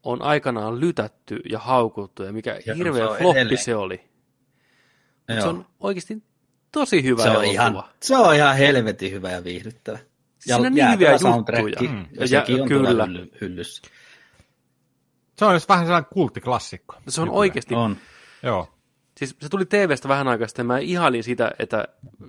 on 0.03 0.23
aikanaan 0.23 0.81
lytätty 0.81 1.41
ja 1.51 1.59
haukuttu 1.59 2.23
ja 2.23 2.33
mikä 2.33 2.61
Ja 2.67 2.75
hirveä 2.75 3.09
se 3.09 3.19
floppi 3.19 3.39
edelleen. 3.41 3.59
se 3.65 3.77
oli. 3.77 4.01
Joo. 5.29 5.41
Se 5.41 5.49
on 5.49 5.67
oikeasti 5.81 6.23
tosi 6.73 7.03
hyvä 7.03 7.23
se, 7.23 7.29
on 7.29 7.35
elokuva. 7.35 7.53
ihan, 7.53 7.85
se 8.03 8.17
on 8.17 8.35
ihan 8.35 8.57
helvetin 8.57 9.13
hyvä 9.13 9.31
ja 9.31 9.45
viihdyttävä. 9.45 9.99
Siinä 10.39 10.57
on 10.57 10.63
niin 10.75 10.93
hyviä 10.93 11.13
juttuja. 11.13 11.69
Ja, 11.83 11.91
Mm. 11.91 11.99
ja 12.13 12.21
Ja- 12.21 12.29
sekin 12.29 12.63
on 12.63 12.69
kyllä. 12.69 12.89
kyllä. 12.89 13.07
Hylly, 13.07 13.31
hyllyssä. 13.41 13.83
Se 15.39 15.45
on 15.45 15.53
just 15.55 15.69
vähän 15.69 15.85
sellainen 15.87 16.11
kulttiklassikko. 16.13 16.95
Se 17.09 17.21
on 17.21 17.25
nykyään. 17.27 17.39
oikeasti 17.39 17.75
On. 17.75 17.97
Joo. 18.43 18.69
Siis 19.19 19.37
se 19.41 19.49
tuli 19.49 19.67
TVstä 19.67 20.09
vähän 20.09 20.29
aikaa 20.29 20.49
sitten, 20.49 20.67
mä 20.67 20.79
ihailin 20.79 21.25
sitä, 21.25 21.51
että 21.59 21.89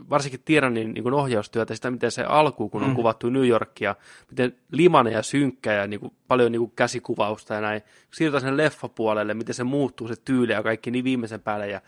varsinkin 0.10 0.42
Tiranin 0.46 0.94
niin 0.94 1.14
ohjaustyötä, 1.14 1.76
sitä 1.76 1.92
miten 1.92 2.12
se 2.12 2.24
alku, 2.24 2.70
kun 2.70 2.84
on 2.84 2.90
mm. 2.90 2.96
kuvattu 2.96 3.30
New 3.30 3.48
Yorkia, 3.48 3.96
miten 4.30 4.56
limanen 4.72 5.14
ja 5.14 5.24
synkkä 5.24 5.74
ja 5.74 5.88
niin 5.88 6.00
kuin, 6.00 6.14
paljon 6.28 6.52
niin 6.52 6.60
kuin 6.60 6.72
käsikuvausta 6.76 7.54
ja 7.54 7.62
näin. 7.62 7.82
Siirrytään 8.14 8.42
sinne 8.42 8.64
leffapuolelle, 8.64 9.34
miten 9.34 9.56
se 9.56 9.64
muuttuu 9.64 10.08
se 10.08 10.16
tyyli 10.26 10.52
ja 10.52 10.64
kaikki 10.64 10.92
niin 10.92 11.04
viimeisen 11.04 11.42
päälle 11.42 11.68
ja 11.68 11.82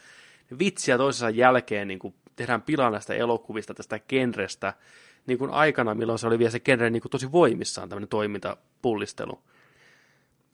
vitsiä 0.60 0.98
toisensa 0.98 1.30
jälkeen 1.30 1.88
niin 1.88 2.00
kuin 2.00 2.16
tehdään 2.36 2.62
pilaa 2.62 2.90
näistä 2.90 3.14
elokuvista, 3.14 3.74
tästä 3.74 4.00
genrestä, 4.00 4.74
niin 5.28 5.40
kuin 5.40 5.52
aikana, 5.52 5.96
milloin 5.96 6.20
se 6.20 6.28
oli 6.28 6.40
vielä 6.40 6.52
se 6.52 6.60
genre 6.60 6.90
niin 6.90 7.02
kuin 7.02 7.12
tosi 7.12 7.32
voimissaan, 7.32 7.90
tämmöinen 7.90 8.10
toimintapullistelu. 8.10 9.42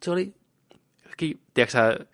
Se 0.01 0.11
oli, 0.11 0.33
tiedätkö 1.53 2.05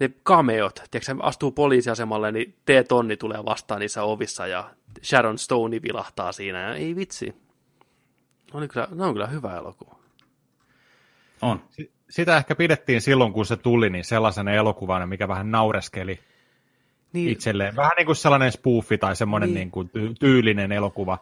ne 0.00 0.10
cameot, 0.24 0.80
tiedätkö, 0.90 1.16
astuu 1.22 1.52
poliisiasemalle, 1.52 2.32
niin 2.32 2.54
T-tonni 2.66 3.16
tulee 3.16 3.44
vastaan 3.44 3.80
niissä 3.80 4.02
ovissa 4.02 4.46
ja 4.46 4.70
Sharon 5.02 5.38
Stone 5.38 5.82
vilahtaa 5.82 6.32
siinä. 6.32 6.60
Ja 6.60 6.74
ei 6.74 6.96
vitsi. 6.96 7.34
Oli 8.54 8.68
kyllä, 8.68 8.88
ne 8.94 9.04
on 9.04 9.12
kyllä 9.12 9.26
hyvä 9.26 9.56
elokuva. 9.56 9.94
On. 11.42 11.62
Si- 11.70 11.90
Sitä 12.10 12.36
ehkä 12.36 12.54
pidettiin 12.54 13.00
silloin, 13.00 13.32
kun 13.32 13.46
se 13.46 13.56
tuli, 13.56 13.90
niin 13.90 14.04
sellaisena 14.04 14.52
elokuvana, 14.52 15.06
mikä 15.06 15.28
vähän 15.28 15.50
naureskeli 15.50 16.18
Niin, 17.12 17.28
itselleen. 17.30 17.76
Vähän 17.76 17.92
niin 17.96 18.06
kuin 18.06 18.16
sellainen 18.16 18.52
spoofi 18.52 18.98
tai 18.98 19.16
semmoinen 19.16 19.54
Niin. 19.54 19.70
niin. 19.74 19.90
Ty- 20.10 20.14
tyylinen 20.20 20.72
elokuva. 20.72 21.18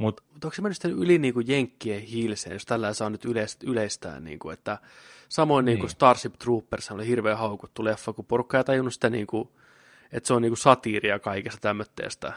Mutta 0.00 0.22
mutta 0.40 0.48
onko 0.48 0.54
se 0.54 0.62
mennyt 0.62 0.76
sitten 0.76 0.92
yli 0.92 1.18
niin 1.18 1.34
kuin 1.34 1.48
Jenkkien 1.48 2.02
hiilseen, 2.02 2.54
jos 2.54 2.64
tällä 2.64 2.94
saa 2.94 3.10
nyt 3.10 3.24
yleist, 3.24 3.62
yleistää, 3.62 4.20
niin 4.20 4.38
kuin, 4.38 4.52
että 4.52 4.78
samoin 5.28 5.64
niin. 5.64 5.74
Niin 5.74 5.80
kuin. 5.80 5.90
Starship 5.90 6.34
Troopers 6.34 6.90
oli 6.90 7.06
hirveän 7.06 7.38
haukuttu 7.38 7.84
leffa, 7.84 8.12
kun 8.12 8.24
porukka 8.24 8.58
ei 8.58 8.64
tajunnut 8.64 8.94
sitä, 8.94 9.10
niin 9.10 9.26
kuin, 9.26 9.48
että 10.12 10.26
se 10.26 10.34
on 10.34 10.42
niin 10.42 10.50
kuin 10.50 10.58
satiiria 10.58 11.18
kaikesta 11.18 11.60
tämmöistä 11.60 12.32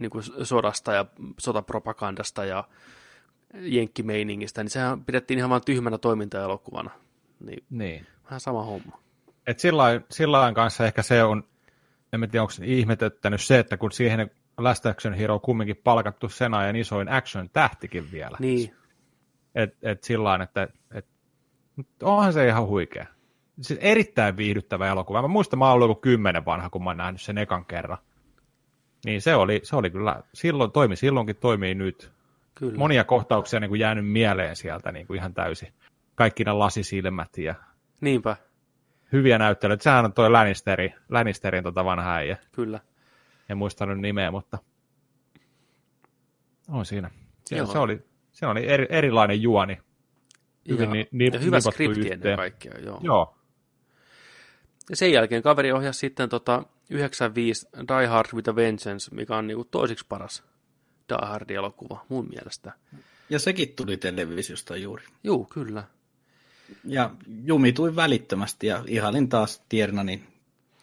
niin 0.00 0.10
kuin 0.10 0.24
sodasta 0.42 0.92
ja 0.92 1.06
sotapropagandasta 1.40 2.44
ja 2.44 2.64
jenkkimeiningistä, 3.54 4.62
niin 4.62 4.70
sehän 4.70 5.04
pidettiin 5.04 5.38
ihan 5.38 5.50
vain 5.50 5.64
tyhmänä 5.64 5.98
toimintaelokuvana. 5.98 6.90
Niin, 7.40 7.64
Niin. 7.70 8.06
vähän 8.24 8.40
sama 8.40 8.64
homma. 8.64 8.98
Et 9.46 9.60
sillä 9.60 10.00
sillain 10.10 10.54
kanssa 10.54 10.86
ehkä 10.86 11.02
se 11.02 11.22
on, 11.22 11.44
en 12.12 12.20
tiedä 12.30 12.42
onko 12.42 12.54
ihmetyttänyt 12.64 13.40
se, 13.40 13.58
että 13.58 13.76
kun 13.76 13.92
siihen 13.92 14.30
Last 14.58 14.86
Action 14.86 15.14
Hero 15.14 15.38
kumminkin 15.40 15.80
palkattu 15.84 16.28
sen 16.28 16.54
ajan 16.54 16.76
isoin 16.76 17.08
action-tähtikin 17.08 18.12
vielä. 18.12 18.36
Niin, 18.40 18.74
Et, 19.54 19.76
et 19.82 20.04
sillä 20.04 20.38
että 20.42 20.68
et, 20.94 21.06
onhan 22.02 22.32
se 22.32 22.48
ihan 22.48 22.66
huikea. 22.66 23.06
Siis 23.60 23.80
erittäin 23.82 24.36
viihdyttävä 24.36 24.88
elokuva. 24.88 25.22
Mä 25.22 25.28
muistan, 25.28 25.58
mä 25.58 25.64
joku 25.80 25.94
kymmenen 25.94 26.44
vanha, 26.44 26.70
kun 26.70 26.84
mä 26.84 26.90
oon 26.90 26.96
nähnyt 26.96 27.20
sen 27.20 27.38
ekan 27.38 27.64
kerran. 27.64 27.98
Niin 29.04 29.22
se 29.22 29.34
oli, 29.34 29.60
se 29.62 29.76
oli 29.76 29.90
kyllä, 29.90 30.22
silloin 30.34 30.72
toimi 30.72 30.96
silloinkin, 30.96 31.36
toimii 31.36 31.74
nyt. 31.74 32.12
kyllä. 32.54 32.78
Monia 32.78 33.04
kohtauksia 33.04 33.60
niin 33.60 33.68
kuin 33.68 33.80
jäänyt 33.80 34.08
mieleen 34.08 34.56
sieltä 34.56 34.92
niin 34.92 35.06
kuin 35.06 35.18
ihan 35.18 35.34
täysin. 35.34 35.72
Kaikki 36.14 36.44
ne 36.44 36.52
lasisilmät 36.52 37.38
ja 37.38 37.54
Niinpä, 38.00 38.36
hyviä 39.12 39.38
näyttelyitä. 39.38 39.82
Sehän 39.82 40.04
on 40.04 40.12
toi 40.12 40.30
Lannisteri, 40.30 40.94
Lannisterin 41.08 41.64
tota 41.64 41.84
vanha 41.84 42.14
äijä. 42.14 42.36
kyllä. 42.52 42.80
En 43.48 43.56
muistanut 43.58 43.98
nimeä, 44.00 44.30
mutta 44.30 44.58
on 46.68 46.86
siinä. 46.86 47.10
Se, 47.46 47.56
Joo. 47.56 47.66
se 47.66 47.78
oli, 47.78 48.02
se 48.32 48.46
oli 48.46 48.66
eri, 48.68 48.86
erilainen 48.90 49.42
juoni. 49.42 49.78
Hyvin 50.68 50.90
ni- 50.90 51.08
ni- 51.10 51.30
ja 51.32 51.38
hyvä 51.38 51.60
skripti 51.60 52.00
yhteen. 52.00 52.12
ennen 52.12 52.36
kaikkea, 52.36 52.78
joo. 52.78 53.00
Joo, 53.02 53.36
Ja 54.90 54.96
sen 54.96 55.12
jälkeen 55.12 55.42
kaveri 55.42 55.72
ohjasi 55.72 55.98
sitten 55.98 56.28
tota 56.28 56.62
95 56.90 57.66
Die 57.98 58.06
Hard 58.06 58.28
with 58.34 58.48
a 58.50 58.56
Vengeance, 58.56 59.14
mikä 59.14 59.36
on 59.36 59.46
niinku 59.46 59.64
toisiksi 59.64 60.06
paras 60.08 60.44
Die 61.08 61.18
Hard-elokuva 61.28 62.06
mun 62.08 62.28
mielestä. 62.28 62.72
Ja 63.30 63.38
sekin 63.38 63.68
tuli 63.76 63.96
televisiosta 63.96 64.76
juuri. 64.76 65.04
Juu, 65.24 65.44
kyllä. 65.44 65.84
Ja 66.84 67.10
jumituin 67.44 67.96
välittömästi 67.96 68.66
ja 68.66 68.84
ihalin 68.86 69.28
taas 69.28 69.64
Tiernanin 69.68 70.26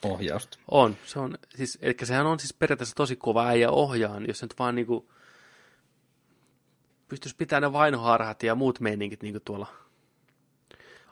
ohjausta. 0.05 0.57
On, 0.71 0.97
se 1.05 1.19
on, 1.19 1.37
siis, 1.55 1.77
eli 1.81 1.95
sehän 2.03 2.25
on 2.25 2.39
siis 2.39 2.53
periaatteessa 2.53 2.95
tosi 2.95 3.15
kova 3.15 3.47
äijä 3.47 3.69
ohjaan, 3.69 4.27
jos 4.27 4.39
se 4.39 4.45
nyt 4.45 4.59
vaan 4.59 4.75
niinku 4.75 5.11
pystyisi 7.07 7.35
pitämään 7.35 7.61
ne 7.61 7.73
vainoharhat 7.73 8.43
ja 8.43 8.55
muut 8.55 8.79
meiningit 8.79 9.23
niinku 9.23 9.39
tuolla 9.39 9.67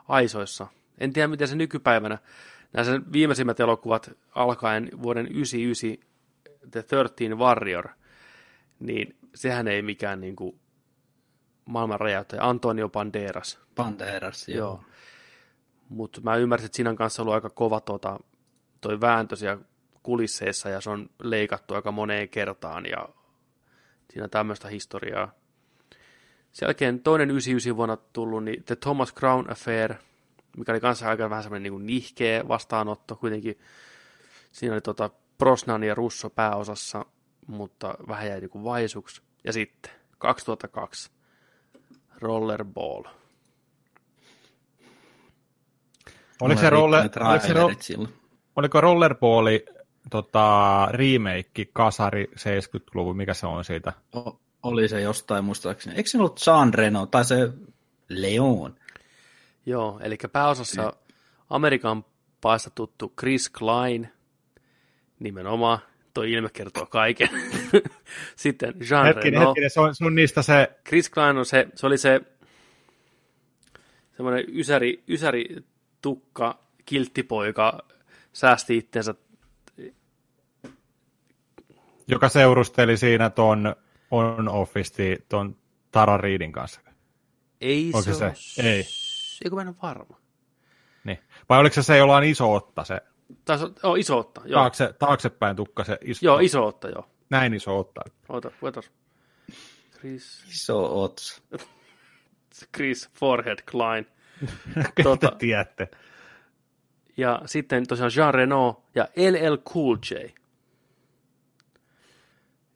aisoissa. 0.08 0.66
En 0.98 1.12
tiedä, 1.12 1.28
miten 1.28 1.48
se 1.48 1.56
nykypäivänä, 1.56 2.18
nämä 2.72 2.84
sen 2.84 3.12
viimeisimmät 3.12 3.60
elokuvat 3.60 4.10
alkaen 4.34 4.90
vuoden 5.02 5.26
99 5.26 6.10
The 6.70 6.82
13 6.82 7.36
Warrior, 7.36 7.88
niin 8.80 9.16
sehän 9.34 9.68
ei 9.68 9.82
mikään 9.82 10.20
niinku 10.20 10.58
maailman 11.64 12.00
räjäyttäjä. 12.00 12.42
Antonio 12.42 12.88
Banderas. 12.88 13.58
Banderas, 13.74 14.48
joo. 14.48 14.58
Joo. 14.58 14.84
Mutta 15.88 16.20
mä 16.20 16.36
ymmärsin, 16.36 16.66
että 16.66 16.76
siinä 16.76 16.90
on 16.90 16.96
kanssa 16.96 17.22
ollut 17.22 17.34
aika 17.34 17.50
kova 17.50 17.80
tota, 17.80 18.20
toi 18.80 19.00
vääntö 19.00 19.36
siellä 19.36 19.62
kulisseissa 20.02 20.68
ja 20.68 20.80
se 20.80 20.90
on 20.90 21.10
leikattu 21.22 21.74
aika 21.74 21.92
moneen 21.92 22.28
kertaan 22.28 22.86
ja 22.86 23.08
siinä 24.10 24.24
on 24.24 24.30
tämmöistä 24.30 24.68
historiaa. 24.68 25.32
Sen 26.52 26.66
jälkeen 26.66 27.00
toinen 27.00 27.30
99 27.30 27.76
vuonna 27.76 27.96
tullut, 27.96 28.44
niin 28.44 28.64
The 28.64 28.76
Thomas 28.76 29.14
Crown 29.14 29.50
Affair, 29.50 29.94
mikä 30.56 30.72
oli 30.72 30.80
kanssa 30.80 31.08
aika 31.08 31.30
vähän 31.30 31.42
semmoinen 31.42 31.72
niin 31.72 31.86
nihkeä 31.86 32.48
vastaanotto 32.48 33.16
kuitenkin. 33.16 33.58
Siinä 34.52 34.74
oli 34.74 34.80
tota 34.80 35.10
Brosnan 35.38 35.82
ja 35.82 35.94
Russo 35.94 36.30
pääosassa, 36.30 37.04
mutta 37.46 37.94
vähän 38.08 38.26
jäi 38.26 38.40
niin 38.40 38.64
vaisuksi. 38.64 39.22
Ja 39.44 39.52
sitten 39.52 39.92
2002 40.18 41.10
Rollerball. 42.18 43.04
Oliko 46.40 46.60
se, 46.60 46.70
roller, 46.70 47.00
oliko, 47.00 47.46
se 47.46 47.52
ro, 47.52 47.54
trailerit 47.54 47.82
silloin. 47.82 48.19
Oliko 48.60 48.80
Rollerballi 48.80 49.64
tota, 50.10 50.88
remake 50.90 51.64
Kasari 51.72 52.24
70-luvun, 52.24 53.16
mikä 53.16 53.34
se 53.34 53.46
on 53.46 53.64
siitä? 53.64 53.92
O- 54.16 54.40
oli 54.62 54.88
se 54.88 55.00
jostain 55.00 55.44
muistaakseni. 55.44 55.96
Eikö 55.96 56.10
se 56.10 56.18
ollut 56.18 56.40
Jean 56.46 56.74
Reno 56.74 57.06
tai 57.06 57.24
se 57.24 57.48
Leon? 58.08 58.74
Joo, 59.66 60.00
eli 60.02 60.18
pääosassa 60.32 60.92
Amerikan 61.50 62.04
paista 62.40 62.70
tuttu 62.70 63.12
Chris 63.18 63.50
Klein, 63.50 64.08
nimenomaan, 65.18 65.78
toi 66.14 66.32
ilme 66.32 66.48
kertoo 66.52 66.86
kaiken. 66.86 67.28
Sitten 68.36 68.74
Jean 68.90 69.06
Hetkinen, 69.06 69.32
Reno. 69.32 69.48
hetkinen, 69.48 69.70
se 69.70 69.80
on, 69.80 69.94
se 69.94 70.04
on 70.04 70.14
niistä 70.14 70.42
se, 70.42 70.70
Chris 70.88 71.10
Klein 71.10 71.36
on 71.36 71.46
se, 71.46 71.68
se 71.74 71.86
oli 71.86 71.98
se 71.98 72.20
semmoinen 74.16 74.44
ysäri, 74.48 75.02
ysäri 75.08 75.56
tukka, 76.02 76.58
kilttipoika, 76.84 77.78
säästi 78.32 78.76
itsensä. 78.76 79.14
joka 82.08 82.28
seurusteli 82.28 82.96
siinä 82.96 83.30
ton 83.30 83.76
on 84.10 84.48
office 84.48 85.16
ton 85.28 85.56
Tara 85.90 86.16
Reidin 86.16 86.52
kanssa. 86.52 86.80
Ei 87.60 87.86
Onko 87.86 88.02
se, 88.02 88.14
se 88.14 88.24
ole- 88.24 88.32
se? 88.36 88.62
Ei. 88.62 88.84
Eikö 89.44 89.54
mä 89.56 89.62
en 89.62 89.68
ole 89.68 89.76
varma. 89.82 90.16
Niin. 91.04 91.18
Vai 91.48 91.58
oliko 91.60 91.74
se 91.74 91.82
se, 91.82 91.96
jolla 91.96 92.16
on 92.16 92.24
iso 92.24 92.54
otta, 92.54 92.84
se 92.84 93.00
olla- 93.46 93.72
oh, 93.82 93.98
iso 93.98 94.18
otta, 94.18 94.40
joo. 94.44 94.60
taakse, 94.60 94.94
taaksepäin 94.98 95.56
tukka, 95.56 95.84
se 95.84 95.98
iso, 96.04 96.26
Joo, 96.26 96.38
iso 96.38 96.66
otta, 96.66 96.88
joo. 96.88 97.10
näin 97.30 97.54
iso 97.54 97.78
otta. 97.78 98.00
Oota, 98.28 98.50
otas. 98.62 98.90
Chris, 100.00 100.44
Iso 100.48 101.02
ots. 101.02 101.42
Chris 102.76 103.10
Forehead 103.14 103.58
Klein. 103.70 104.06
Tota... 105.02 105.26
Tota- 105.26 105.36
tiedätte. 105.38 105.88
Ja 107.16 107.42
sitten 107.46 107.86
tosiaan 107.86 108.10
Jean 108.16 108.34
Reno 108.34 108.82
ja 108.94 109.08
LL 109.16 109.56
Cool 109.56 109.96
J. 110.10 110.14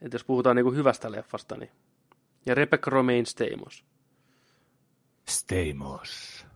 Et 0.01 0.13
jos 0.13 0.25
puhutaan 0.25 0.57
niinku 0.57 0.73
hyvästä 0.73 1.13
leffasta, 1.13 1.57
niin. 1.57 1.71
Ja 2.47 2.55
Rebecca 2.55 2.91
Romaine 2.91 3.25
Stamos. 3.25 3.85
Stamos. 5.29 6.47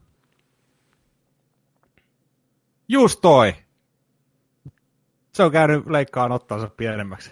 Just 2.88 3.20
toi. 3.20 3.54
Se 5.34 5.42
on 5.42 5.52
käynyt 5.52 5.86
leikkaan 5.86 6.32
ottansa 6.32 6.70
pienemmäksi. 6.76 7.30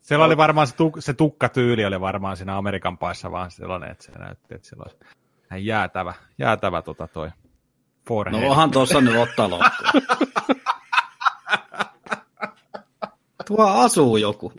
Siellä 0.00 0.24
oli 0.24 0.36
varmaan 0.36 0.66
se, 0.66 0.74
tuk- 0.74 1.00
se 1.00 1.14
tukkatyyli 1.14 1.84
oli 1.84 2.00
varmaan 2.00 2.36
siinä 2.36 2.56
Amerikan 2.56 2.98
paissa 2.98 3.30
vaan 3.30 3.50
sellainen, 3.50 3.90
että 3.90 4.04
se 4.04 4.12
näytti, 4.12 4.54
että 4.54 4.68
sillä 4.68 4.82
olisi 4.82 5.66
jäätävä, 5.66 6.14
jäätävä 6.38 6.82
tota 6.82 7.08
toi 7.08 7.30
forehead. 8.10 8.42
No 8.42 8.50
onhan 8.50 8.70
tuossa 8.70 9.00
nyt 9.00 9.16
ottaa 9.16 9.50
loppuun. 9.50 10.02
Tuo 13.46 13.66
asuu 13.66 14.16
joku. 14.16 14.52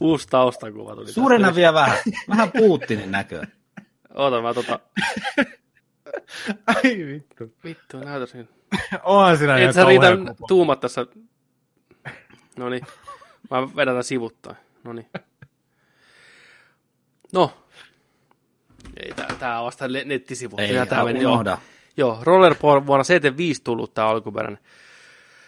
Uusi 0.00 0.28
taustakuva 0.28 0.94
tuli. 0.94 1.12
Suurena 1.12 1.54
vielä 1.54 1.74
vähän. 1.74 1.98
Vähän 2.28 2.52
Putinin 2.52 3.10
näköä. 3.10 3.46
Oota, 4.14 4.42
mä 4.42 4.54
tota... 4.54 4.78
Ai 6.66 6.82
vittu. 7.06 7.54
Vittu, 7.64 7.98
näytä 7.98 8.26
sen. 8.26 8.48
Onhan 9.02 9.38
siinä 9.38 9.56
Et 9.56 9.74
sä 9.74 9.84
riitä 9.84 10.06
kauhean 10.06 10.36
kuva. 10.36 10.46
tuumat 10.48 10.80
tässä. 10.80 11.06
No 12.56 12.68
niin. 12.68 12.86
Mä 13.50 13.76
vedän 13.76 13.92
tämän 13.92 14.04
sivuttain. 14.04 14.56
No 14.84 14.92
niin. 14.92 15.06
No. 17.32 17.63
Ei, 18.96 19.12
tää, 19.12 19.28
tää 19.38 19.60
on 19.60 19.64
vasta 19.64 19.88
nettisivu. 19.88 20.56
Ei, 20.58 20.74
Ja 20.74 20.86
tää 20.86 21.04
meni, 21.04 21.22
joo. 21.22 21.44
Joo, 21.96 22.18
Rollerball 22.22 22.86
vuonna 22.86 23.04
75 23.04 23.62
tullut 23.64 23.94
tää 23.94 24.06
alkuperäinen. 24.06 24.58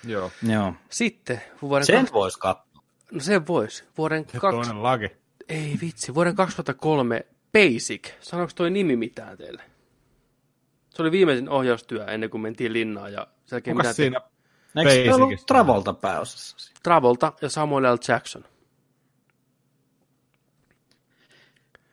Joo. 0.04 0.30
Joo. 0.42 0.72
Sitten 0.90 1.42
vuoden... 1.62 1.86
Sen 1.86 2.04
Kak... 2.04 2.14
voisi 2.14 2.38
katsoa. 2.38 2.82
No 3.12 3.20
sen 3.20 3.46
vois. 3.46 3.84
Vuoden 3.98 4.26
Se 4.32 4.38
kaks... 4.38 4.54
toinen 4.56 4.82
laki. 4.82 5.10
Ei 5.48 5.78
vitsi, 5.80 6.14
vuoden 6.14 6.34
2003 6.34 7.26
Basic. 7.52 8.12
Sanoiko 8.20 8.52
toi 8.54 8.70
nimi 8.70 8.96
mitään 8.96 9.38
teille? 9.38 9.62
Se 10.90 11.02
oli 11.02 11.10
viimeisin 11.10 11.48
ohjaustyö 11.48 12.04
ennen 12.04 12.30
kuin 12.30 12.40
mentiin 12.40 12.72
linnaan 12.72 13.12
ja 13.12 13.26
sen 13.46 13.56
jälkeen 13.56 13.76
Kuka 13.76 13.92
siinä? 13.92 14.20
Eikö 14.76 14.90
se 14.90 15.14
ollut 15.14 15.28
Basicista. 15.28 15.46
Travolta 15.46 15.92
pääosassa? 15.92 16.72
Travolta 16.82 17.32
ja 17.42 17.48
Samuel 17.50 17.94
L. 17.94 17.98
Jackson. 18.08 18.44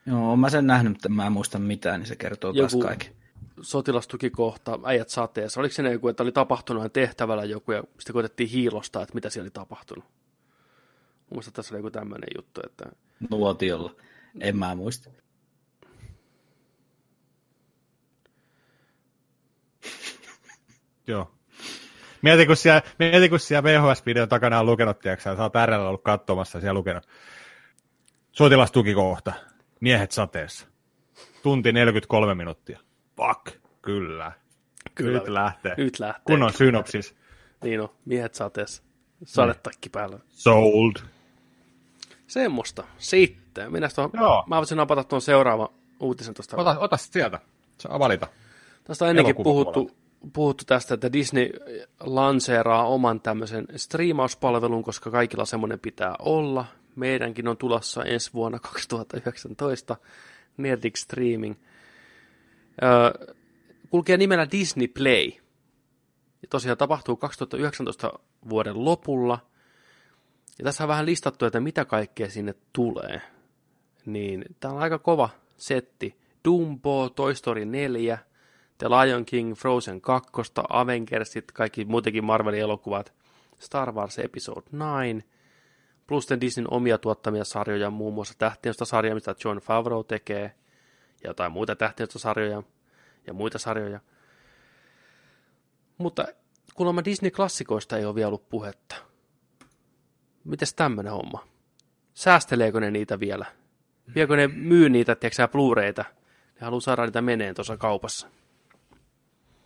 Joo, 0.05 0.35
mä 0.35 0.49
sen 0.49 0.67
nähnyt, 0.67 0.93
mutta 0.93 1.09
mä 1.09 1.25
en 1.25 1.31
muista 1.31 1.59
mitään, 1.59 1.99
niin 1.99 2.07
se 2.07 2.15
kertoo 2.15 2.53
taas 2.53 2.73
Joku- 2.73 2.85
kaiken. 2.85 3.15
sotilastukikohta, 3.61 4.79
äijät 4.85 5.09
sateessa. 5.09 5.59
Oliko 5.59 5.73
se 5.73 5.83
ne 5.83 5.91
joku, 5.91 6.07
että 6.07 6.23
oli 6.23 6.31
tapahtunut 6.31 6.93
tehtävällä 6.93 7.43
joku 7.43 7.71
ja 7.71 7.83
sitten 7.99 8.13
koetettiin 8.13 8.49
hiilosta, 8.49 9.01
että 9.01 9.15
mitä 9.15 9.29
siellä 9.29 9.45
oli 9.45 9.51
tapahtunut? 9.51 10.05
Mun 10.05 11.27
mielestä 11.29 11.51
tässä 11.51 11.75
oli 11.75 11.79
joku 11.79 11.91
tämmöinen 11.91 12.27
juttu, 12.35 12.61
että 12.65 12.85
Nuotiolla. 13.29 13.95
En 14.39 14.57
mä 14.57 14.75
muista. 14.75 15.09
Joo. 21.07 21.31
Mieti, 22.21 22.45
kun 22.45 22.55
siellä, 22.55 22.81
mieti, 22.99 23.29
kun 23.29 23.39
siellä 23.39 23.63
VHS-videon 23.63 24.29
takana 24.29 24.59
on 24.59 24.65
lukenut, 24.65 24.99
tiedätkö, 24.99 25.23
sä 25.23 25.43
oot 25.43 25.55
äärellä 25.55 25.87
ollut 25.89 26.03
katsomassa 26.03 26.59
siellä 26.59 26.73
lukenut. 26.73 27.07
Sotilastukikohta, 28.31 29.33
miehet 29.83 30.11
sateessa. 30.11 30.67
Tunti 31.43 31.71
43 31.71 32.35
minuuttia. 32.35 32.79
Fuck, 33.17 33.57
kyllä. 33.81 34.31
Kyllä. 34.95 35.19
Nyt 35.19 35.27
lähtee. 35.27 35.73
Nyt 35.77 35.99
lähtee. 35.99 36.21
Kun 36.25 36.43
on 36.43 36.53
synopsis. 36.53 37.15
Niin 37.63 37.81
on, 37.81 37.89
miehet 38.05 38.35
sateessa. 38.35 38.83
Sadetakki 39.23 39.89
päällä. 39.89 40.19
Sold. 40.27 40.93
Semmosta. 42.27 42.83
Sitten. 42.97 43.71
Minä 43.71 43.89
tuohon, 43.95 44.11
Joo. 44.13 44.43
mä 44.47 44.57
voisin 44.57 44.77
napata 44.77 45.03
tuon 45.03 45.21
seuraavan 45.21 45.69
uutisen 45.99 46.33
tuosta. 46.33 46.57
Ota, 46.57 46.79
ota 46.79 46.97
sieltä. 46.97 47.39
Saa 47.77 47.99
valita. 47.99 48.27
Tästä 48.83 49.05
on 49.05 49.09
ennenkin 49.09 49.35
puhuttu, 49.35 49.91
puhuttu 50.33 50.63
tästä, 50.65 50.93
että 50.93 51.13
Disney 51.13 51.49
lanseeraa 51.99 52.87
oman 52.87 53.21
tämmöisen 53.21 53.65
striimauspalvelun, 53.75 54.83
koska 54.83 55.11
kaikilla 55.11 55.45
semmoinen 55.45 55.79
pitää 55.79 56.15
olla. 56.19 56.65
Meidänkin 56.95 57.47
on 57.47 57.57
tulossa 57.57 58.03
ensi 58.03 58.33
vuonna 58.33 58.59
2019 58.69 59.95
Nerdic 60.57 60.97
Streaming. 60.97 61.55
Öö, 62.83 63.33
kulkee 63.89 64.17
nimellä 64.17 64.47
Disney 64.51 64.87
Play. 64.87 65.31
Ja 66.41 66.47
tosiaan 66.49 66.77
tapahtuu 66.77 67.15
2019 67.15 68.19
vuoden 68.49 68.85
lopulla. 68.85 69.39
Ja 70.59 70.65
tässä 70.65 70.83
on 70.83 70.87
vähän 70.87 71.05
listattu, 71.05 71.45
että 71.45 71.59
mitä 71.59 71.85
kaikkea 71.85 72.29
sinne 72.29 72.55
tulee. 72.73 73.21
Niin 74.05 74.45
tämä 74.59 74.73
on 74.73 74.81
aika 74.81 74.99
kova 74.99 75.29
setti. 75.57 76.23
Dumbo, 76.45 77.09
Toy 77.09 77.35
Story 77.35 77.65
4, 77.65 78.17
The 78.77 78.89
Lion 78.89 79.25
King, 79.25 79.55
Frozen 79.55 80.01
2, 80.01 80.31
Avengersit, 80.69 81.51
kaikki 81.51 81.85
muutenkin 81.85 82.23
Marvelin 82.25 82.59
elokuvat, 82.59 83.13
Star 83.59 83.91
Wars 83.91 84.19
Episode 84.19 84.61
9, 84.71 85.23
plus 86.07 86.27
Disneyn 86.41 86.73
omia 86.73 86.97
tuottamia 86.97 87.43
sarjoja, 87.43 87.89
muun 87.89 88.13
muassa 88.13 88.33
Tähtiöstä-sarja, 88.37 89.15
mitä 89.15 89.35
John 89.45 89.57
Favreau 89.57 90.03
tekee, 90.03 90.55
ja 91.23 91.29
jotain 91.29 91.51
muita 91.51 91.75
Tähtiöstä-sarjoja, 91.75 92.63
ja 93.27 93.33
muita 93.33 93.59
sarjoja. 93.59 93.99
Mutta 95.97 96.27
kuulemma 96.73 97.01
Disney-klassikoista 97.01 97.97
ei 97.97 98.05
ole 98.05 98.15
vielä 98.15 98.27
ollut 98.27 98.49
puhetta. 98.49 98.95
Mites 100.43 100.73
tämmönen 100.73 101.13
homma? 101.13 101.47
Säästeleekö 102.13 102.79
ne 102.79 102.91
niitä 102.91 103.19
vielä? 103.19 103.45
Viekö 104.15 104.35
ne 104.35 104.47
myy 104.47 104.89
niitä, 104.89 105.15
tiedätkö 105.15 105.47
Blu-rayta? 105.47 106.05
Ne 106.55 106.65
haluaa 106.65 106.81
saada 106.81 107.05
niitä 107.05 107.21
meneen 107.21 107.55
tuossa 107.55 107.77
kaupassa. 107.77 108.27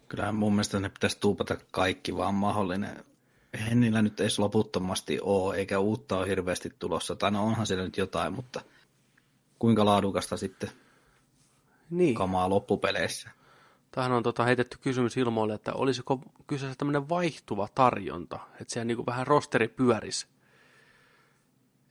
Kyllähän 0.07 0.35
mun 0.35 0.53
mielestä 0.53 0.79
ne 0.79 0.89
pitäisi 0.89 1.19
tuupata 1.19 1.57
kaikki 1.71 2.17
vaan 2.17 2.33
mahdollinen. 2.33 3.05
Eihän 3.53 3.79
niillä 3.79 4.01
nyt 4.01 4.19
edes 4.19 4.39
loputtomasti 4.39 5.19
ole, 5.21 5.55
eikä 5.55 5.79
uutta 5.79 6.17
ole 6.17 6.27
hirveästi 6.27 6.69
tulossa. 6.79 7.15
Tai 7.15 7.31
no 7.31 7.45
onhan 7.45 7.67
siellä 7.67 7.83
nyt 7.85 7.97
jotain, 7.97 8.33
mutta 8.33 8.61
kuinka 9.59 9.85
laadukasta 9.85 10.37
sitten 10.37 10.69
Niin. 11.89 12.15
kamaa 12.15 12.49
loppupeleissä. 12.49 13.29
Tähän 13.91 14.11
on 14.11 14.23
tota, 14.23 14.43
heitetty 14.43 14.77
kysymys 14.81 15.17
ilmoille, 15.17 15.53
että 15.53 15.73
olisiko 15.73 16.21
kyseessä 16.47 16.75
tämmöinen 16.77 17.09
vaihtuva 17.09 17.67
tarjonta, 17.75 18.39
että 18.61 18.73
siellä 18.73 18.85
niin 18.85 19.05
vähän 19.05 19.27
rosteri 19.27 19.67
pyörisi. 19.67 20.27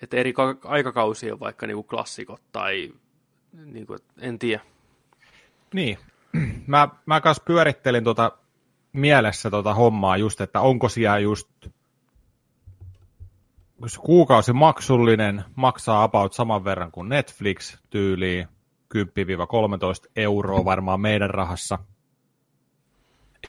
Että 0.03 0.17
eri 0.17 0.33
ka- 0.33 0.57
aikakausien 0.65 1.41
vaikka 1.41 1.67
niin 1.67 1.85
klassikot 1.85 2.43
tai 2.53 2.93
niin 3.53 3.87
kuin, 3.87 3.99
en 4.21 4.39
tiedä. 4.39 4.63
Niin. 5.75 5.99
Mä, 6.67 6.89
mä 7.07 7.21
kanssa 7.21 7.43
pyörittelin 7.47 8.05
tuota 8.05 8.33
mielessä 8.97 9.51
tuota 9.51 9.75
hommaa 9.75 10.17
just, 10.17 10.41
että 10.41 10.61
onko 10.61 10.89
siellä 10.89 11.19
just 11.19 11.49
kuukausi 14.01 14.53
maksullinen, 14.53 15.45
maksaa 15.57 16.03
about 16.03 16.33
saman 16.33 16.65
verran 16.65 16.93
kuin 16.93 17.09
Netflix 17.09 17.77
tyyliin, 17.91 18.49
10-13 18.95 18.99
euroa 20.17 20.65
varmaan 20.65 21.01
meidän 21.01 21.31
rahassa, 21.31 21.79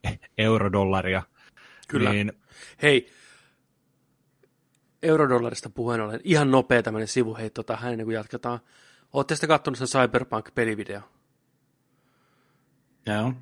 eurodollaria. 0.38 1.24
Kyllä. 1.88 2.12
Niin, 2.12 2.34
Hei, 2.82 3.12
eurodollarista 5.02 5.70
puheen 5.70 6.02
ollen, 6.02 6.22
ihan 6.24 6.52
nopea 6.52 6.84
tämmöinen 6.84 7.08
sivuheitto 7.08 7.64
tähän 7.64 7.92
ennen 7.92 8.06
kuin 8.06 8.16
jatketaan. 8.16 8.60
Ootte 9.14 9.36
sitten 9.36 9.48
kattonut 9.48 9.78
sen 9.78 9.88
Cyberpunk-pelivideo? 9.88 11.02
Joo. 13.06 13.34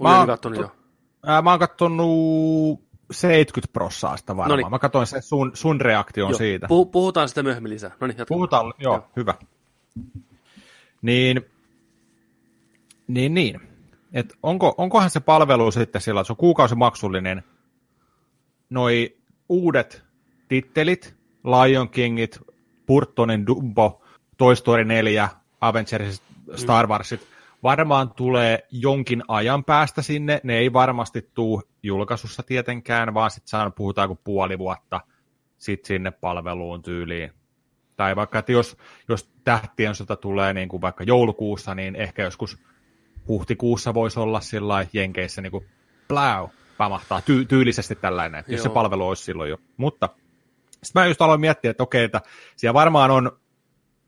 Mä 0.00 0.18
oon 0.18 0.26
kattonut 0.26 0.58
to- 0.58 0.62
jo. 0.62 0.81
Ää, 1.26 1.42
mä 1.42 1.50
oon 1.50 1.58
kattonut 1.58 2.80
70 3.10 3.72
prossaasta 3.72 4.36
varmaan. 4.36 4.58
Noniin. 4.58 4.70
Mä 4.70 4.78
katsoin 4.78 5.06
sen 5.06 5.22
sun, 5.22 5.50
sun 5.54 5.80
reaktion 5.80 6.30
Joo, 6.30 6.38
siitä. 6.38 6.66
Puh- 6.66 6.90
puhutaan 6.92 7.28
sitä 7.28 7.42
myöhemmin 7.42 7.70
lisää. 7.72 7.90
No 8.00 8.06
niin, 8.06 8.18
jatka. 8.18 8.34
Puhutaan, 8.34 8.74
joo, 8.78 8.94
Joo. 8.94 9.08
hyvä. 9.16 9.34
Niin, 11.02 11.42
niin, 13.08 13.34
niin. 13.34 13.60
Et 14.12 14.34
onko, 14.42 14.74
onkohan 14.78 15.10
se 15.10 15.20
palvelu 15.20 15.70
sitten 15.70 16.00
sillä, 16.00 16.20
että 16.20 16.26
se 16.26 16.32
on 16.32 16.36
kuukausimaksullinen, 16.36 17.44
noi 18.70 19.16
uudet 19.48 20.02
tittelit, 20.48 21.14
Lion 21.44 21.88
Kingit, 21.88 22.40
Burtonin 22.86 23.46
Dumbo, 23.46 24.02
Toy 24.36 24.56
Story 24.56 24.84
4, 24.84 25.28
Avengers, 25.60 26.22
Star 26.56 26.86
Warsit, 26.86 27.28
varmaan 27.62 28.14
tulee 28.14 28.66
jonkin 28.70 29.22
ajan 29.28 29.64
päästä 29.64 30.02
sinne. 30.02 30.40
Ne 30.42 30.58
ei 30.58 30.72
varmasti 30.72 31.30
tuu 31.34 31.62
julkaisussa 31.82 32.42
tietenkään, 32.42 33.14
vaan 33.14 33.30
sitten 33.30 33.48
saan 33.48 33.72
puhutaan 33.72 34.08
kuin 34.08 34.20
puoli 34.24 34.58
vuotta 34.58 35.00
sit 35.58 35.84
sinne 35.84 36.10
palveluun 36.10 36.82
tyyliin. 36.82 37.32
Tai 37.96 38.16
vaikka, 38.16 38.38
että 38.38 38.52
jos, 38.52 38.76
jos 39.08 39.30
tähtien 39.44 39.94
sota 39.94 40.16
tulee 40.16 40.52
niin 40.52 40.68
kuin 40.68 40.80
vaikka 40.80 41.04
joulukuussa, 41.04 41.74
niin 41.74 41.96
ehkä 41.96 42.22
joskus 42.22 42.58
huhtikuussa 43.28 43.94
voisi 43.94 44.20
olla 44.20 44.40
sillä 44.40 44.86
Jenkeissä 44.92 45.42
niin 45.42 45.50
kuin 45.50 45.66
pläu, 46.08 46.48
pamahtaa 46.78 47.20
ty- 47.20 47.46
tyylisesti 47.48 47.94
tällainen, 47.94 48.44
jos 48.48 48.62
se 48.62 48.68
Joo. 48.68 48.74
palvelu 48.74 49.08
olisi 49.08 49.24
silloin 49.24 49.50
jo. 49.50 49.56
Mutta 49.76 50.08
sitten 50.82 51.02
mä 51.02 51.06
just 51.06 51.22
aloin 51.22 51.40
miettiä, 51.40 51.70
että 51.70 51.82
okei, 51.82 52.04
että 52.04 52.20
siellä 52.56 52.74
varmaan 52.74 53.10
on 53.10 53.41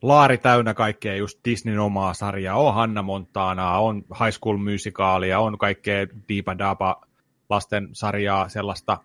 laari 0.04 0.38
täynnä 0.38 0.74
kaikkea 0.74 1.16
just 1.16 1.38
Disneyn 1.44 1.78
omaa 1.78 2.14
sarjaa, 2.14 2.58
on 2.58 2.74
Hanna 2.74 3.02
Montanaa, 3.02 3.80
on 3.80 3.96
High 3.96 4.38
School 4.38 4.56
Musicaalia, 4.56 5.40
on 5.40 5.58
kaikkea 5.58 6.06
Deepa 6.28 6.58
Dapa 6.58 7.00
lasten 7.50 7.88
sarjaa, 7.92 8.48
sellaista, 8.48 8.98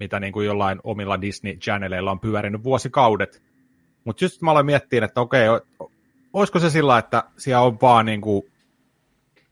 mitä 0.00 0.20
niin 0.20 0.32
kuin 0.32 0.46
jollain 0.46 0.80
omilla 0.84 1.20
Disney 1.20 1.56
Channeleilla 1.56 2.10
on 2.10 2.20
pyörinyt 2.20 2.64
vuosikaudet. 2.64 3.42
Mutta 4.04 4.24
just 4.24 4.42
mä 4.42 4.50
aloin 4.50 4.66
miettiä, 4.66 5.04
että 5.04 5.20
okei, 5.20 5.46
olisiko 6.32 6.58
se 6.58 6.70
sillä, 6.70 6.98
että 6.98 7.24
siellä 7.36 7.62
on 7.62 7.78
vaan 7.82 8.06
niin 8.06 8.20
kuin 8.20 8.42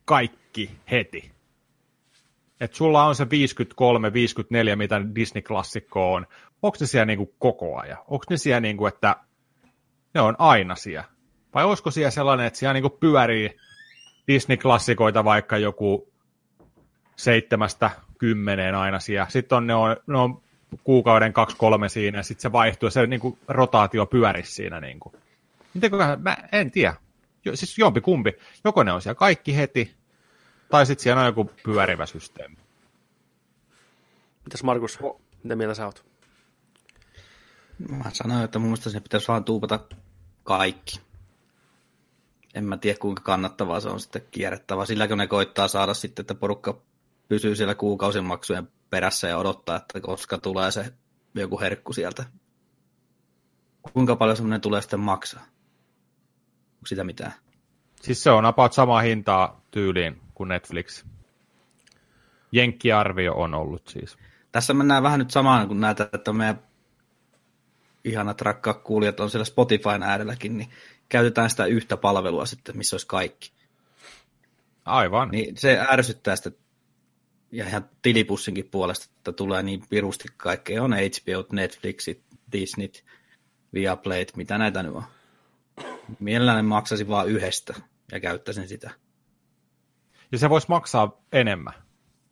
kaikki 0.05 0.71
heti. 0.91 1.31
Että 2.61 2.77
sulla 2.77 3.05
on 3.05 3.15
se 3.15 3.31
53, 3.31 4.13
54, 4.13 4.77
mitä 4.77 5.01
Disney-klassikko 5.15 6.13
on. 6.13 6.27
Onko 6.63 6.77
ne 6.81 6.87
siellä 6.87 7.07
niin 7.07 7.19
kuin 7.19 7.35
koko 7.39 7.79
ajan? 7.79 7.99
Onko 7.99 8.25
ne 8.31 8.37
siellä, 8.37 8.61
niin 8.61 8.77
kuin, 8.77 8.93
että 8.95 9.17
ne 10.15 10.21
on 10.21 10.37
aina 10.39 10.75
siellä? 10.75 11.05
Vai 11.55 11.65
olisiko 11.65 11.91
siellä 11.91 12.11
sellainen, 12.11 12.47
että 12.47 12.59
siellä 12.59 12.73
niin 12.73 12.83
kuin 12.83 13.01
pyörii 13.01 13.57
Disney-klassikoita 14.29 15.25
vaikka 15.25 15.59
joku 15.59 16.13
seitsemästä 17.17 17.91
kymmeneen 18.19 18.75
aina 18.75 18.99
siellä. 18.99 19.27
Sitten 19.31 19.57
on, 19.57 19.67
ne, 19.67 19.75
on, 19.75 19.97
ne 20.07 20.19
on 20.19 20.43
kuukauden 20.85 21.33
kaksi 21.33 21.57
kolme 21.57 21.89
siinä 21.89 22.19
ja 22.19 22.23
sitten 22.23 22.43
se 22.43 22.53
vaihtuu 22.53 22.87
ja 22.87 22.91
se 22.91 23.07
niin 23.07 23.21
kuin, 23.21 23.39
rotaatio 23.49 24.07
pyörisi 24.07 24.53
siinä. 24.53 24.81
Niin 24.81 25.01
kuin. 25.01 25.15
Mitenköhän, 25.75 26.23
mä 26.23 26.37
en 26.53 26.71
tiedä. 26.71 26.95
Jo, 27.45 27.57
siis 27.57 27.79
jompi 27.79 28.01
kumpi. 28.01 28.33
Joko 28.65 28.83
ne 28.83 28.93
on 28.93 29.03
siellä 29.03 29.15
kaikki 29.15 29.57
heti, 29.57 29.95
tai 30.71 30.87
sitten 30.87 31.03
siellä 31.03 31.21
on 31.21 31.27
joku 31.27 31.51
pyörivä 31.65 32.07
systeemi. 32.07 32.57
Mitäs 34.45 34.63
Markus, 34.63 34.99
mitä 35.43 35.57
mieltä 35.57 35.75
sä 35.75 35.87
oot? 35.87 36.10
Mä 37.89 38.11
sanoin, 38.13 38.45
että 38.45 38.59
mun 38.59 38.69
mielestä 38.69 38.91
se 38.91 39.01
pitäisi 39.01 39.29
vaan 39.29 39.45
tuupata 39.45 39.81
kaikki. 40.45 41.01
En 42.55 42.65
mä 42.65 42.77
tiedä, 42.77 42.99
kuinka 42.99 43.23
kannattavaa 43.23 43.81
se 43.81 43.89
on 43.89 44.01
sitten 44.01 44.23
kierrettävä. 44.31 44.87
Sillä 44.87 45.09
kun 45.09 45.19
ne 45.19 45.27
koittaa 45.27 45.69
saada 45.69 45.95
sitten, 45.95 46.23
että 46.23 46.35
porukka 46.35 46.83
pysyy 47.29 47.57
siellä 47.57 47.75
kuukausimaksujen 47.75 48.69
perässä 48.91 49.29
ja 49.29 49.39
odottaa, 49.39 49.77
että 49.77 50.01
koska 50.01 50.39
tulee 50.39 50.71
se 50.71 50.93
joku 51.35 51.61
herkku 51.61 51.93
sieltä. 51.93 52.25
Kuinka 53.93 54.17
paljon 54.17 54.37
semmoinen 54.37 54.61
tulee 54.61 54.81
sitten 54.81 55.01
maksaa? 55.01 55.43
Onko 55.43 56.87
sitä 56.87 57.05
mitään? 57.05 57.33
Siis 58.03 58.23
se 58.23 58.31
on 58.31 58.47
about 58.47 58.73
samaa 58.73 59.01
hintaa 59.01 59.61
tyyliin 59.71 60.21
kuin 60.35 60.49
Netflix. 60.49 61.05
Jenkkiarvio 62.53 63.35
on 63.35 63.55
ollut 63.55 63.89
siis. 63.89 64.19
Tässä 64.53 64.75
mennään 64.75 65.03
vähän 65.03 65.19
nyt 65.19 65.31
samaan 65.31 65.69
kuin 65.69 65.81
näitä, 65.81 66.09
että 66.13 66.33
meidän 66.33 66.70
ihanat 68.05 68.41
rakkaat 68.41 68.83
kuulijat 68.83 69.21
on 69.21 69.31
siellä 69.31 69.45
Spotifyn 69.45 70.03
äärelläkin, 70.03 70.59
niin 70.59 70.71
käytetään 71.09 71.51
sitä 71.51 71.67
yhtä 71.67 71.97
palvelua 71.97 72.47
sitten, 72.47 72.79
missä 72.79 72.95
olisi 72.95 73.07
kaikki. 73.07 73.53
Aivan. 74.85 75.29
Niin 75.31 75.57
se 75.57 75.79
ärsyttää 75.91 76.37
sitten 76.37 76.55
ja 77.53 77.67
ihan 77.67 77.91
tilipussinkin 78.03 78.69
puolesta, 78.71 79.07
että 79.17 79.33
tulee 79.33 79.63
niin 79.63 79.83
pirusti 79.91 80.29
kaikkea. 80.37 80.83
On 80.83 80.95
HBO, 80.95 81.47
Netflixit, 81.53 82.23
Disneyt, 82.53 83.05
Viaplayt, 83.75 84.37
mitä 84.37 84.59
näitä 84.59 84.83
nyt 84.83 84.95
on. 84.95 85.03
Mielelläni 86.19 86.63
maksaisin 86.63 87.09
vain 87.09 87.29
yhdestä 87.29 87.75
ja 88.13 88.21
käyttäisin 88.21 88.69
sitä. 88.69 88.91
Ja 90.33 90.39
se 90.39 90.51
voisi 90.51 90.67
maksaa 90.69 91.21
enemmän. 91.33 91.75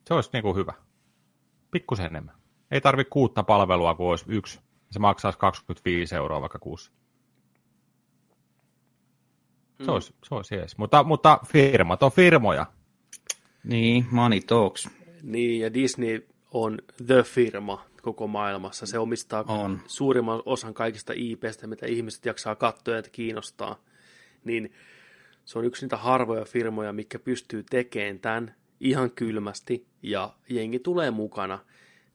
Se 0.06 0.14
olisi 0.14 0.30
niin 0.32 0.42
kuin 0.42 0.56
hyvä. 0.56 0.72
Pikkusen 1.70 2.06
enemmän. 2.06 2.34
Ei 2.70 2.80
tarvi 2.80 3.04
kuutta 3.04 3.42
palvelua, 3.42 3.94
kun 3.94 4.10
olisi 4.10 4.24
yksi. 4.28 4.60
Se 4.90 4.98
maksaisi 4.98 5.38
25 5.38 6.14
euroa 6.14 6.40
vaikka 6.40 6.58
kuussa. 6.58 6.92
Se, 9.78 9.84
mm. 9.84 9.88
olisi, 9.88 10.14
se 10.24 10.34
olisi 10.34 10.54
jees. 10.54 10.78
Mutta, 10.78 11.02
mutta 11.02 11.38
firmat 11.46 12.02
on 12.02 12.12
firmoja. 12.12 12.66
Niin, 13.64 14.06
money 14.10 14.40
talks. 14.40 14.88
Niin, 15.22 15.60
ja 15.60 15.74
Disney 15.74 16.26
on 16.50 16.78
the 17.06 17.22
firma 17.22 17.84
koko 18.02 18.26
maailmassa. 18.26 18.86
Se 18.86 18.98
omistaa 18.98 19.44
on. 19.48 19.80
suurimman 19.86 20.42
osan 20.46 20.74
kaikista 20.74 21.12
IPstä, 21.16 21.66
mitä 21.66 21.86
ihmiset 21.86 22.26
jaksaa 22.26 22.54
katsoa 22.54 22.94
ja 22.94 23.02
kiinnostaa. 23.02 23.78
Niin 24.44 24.72
se 25.44 25.58
on 25.58 25.64
yksi 25.64 25.84
niitä 25.84 25.96
harvoja 25.96 26.44
firmoja, 26.44 26.92
mikä 26.92 27.18
pystyy 27.18 27.64
tekemään 27.70 28.18
tämän 28.18 28.54
ihan 28.80 29.10
kylmästi, 29.10 29.86
ja 30.02 30.34
jengi 30.48 30.78
tulee 30.78 31.10
mukana, 31.10 31.58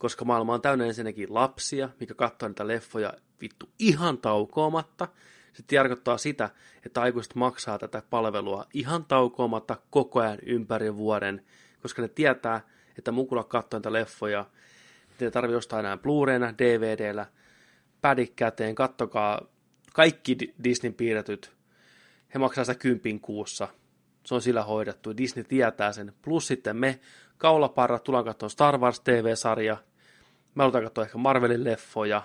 koska 0.03 0.25
maailma 0.25 0.53
on 0.53 0.61
täynnä 0.61 0.85
ensinnäkin 0.85 1.33
lapsia, 1.33 1.89
mikä 1.99 2.13
katsoo 2.13 2.49
niitä 2.49 2.67
leffoja 2.67 3.13
vittu 3.41 3.69
ihan 3.79 4.17
taukoamatta. 4.17 5.07
Se 5.53 5.63
tarkoittaa 5.63 6.17
sitä, 6.17 6.49
että 6.85 7.01
aikuiset 7.01 7.35
maksaa 7.35 7.79
tätä 7.79 8.03
palvelua 8.09 8.65
ihan 8.73 9.05
taukoamatta 9.05 9.77
koko 9.89 10.19
ajan 10.19 10.39
ympäri 10.45 10.95
vuoden, 10.95 11.45
koska 11.81 12.01
ne 12.01 12.07
tietää, 12.07 12.61
että 12.97 13.11
mukula 13.11 13.43
katsoo 13.43 13.77
niitä 13.77 13.93
leffoja, 13.93 14.45
että 15.11 15.25
ne 15.25 15.31
tarvii 15.31 15.55
ostaa 15.55 15.79
enää 15.79 15.97
Blu-rayna, 15.97 16.57
DVDllä, 16.57 17.25
pädik 18.01 18.35
käteen, 18.35 18.75
kattokaa 18.75 19.41
kaikki 19.93 20.37
Disneyn 20.63 20.93
piirretyt, 20.93 21.53
he 22.33 22.39
maksaa 22.39 22.63
sitä 22.63 22.79
kympin 22.79 23.19
kuussa, 23.19 23.67
se 24.25 24.35
on 24.35 24.41
sillä 24.41 24.63
hoidettu, 24.63 25.17
Disney 25.17 25.43
tietää 25.43 25.91
sen, 25.91 26.13
plus 26.21 26.47
sitten 26.47 26.77
me, 26.77 26.99
kaulaparra, 27.37 27.99
tullaan 27.99 28.25
katsoa 28.25 28.49
Star 28.49 28.77
Wars 28.77 28.99
TV-sarja, 28.99 29.77
me 30.55 30.61
halutaan 30.61 30.83
katsoa 30.83 31.03
ehkä 31.03 31.17
Marvelin 31.17 31.63
leffoja, 31.63 32.21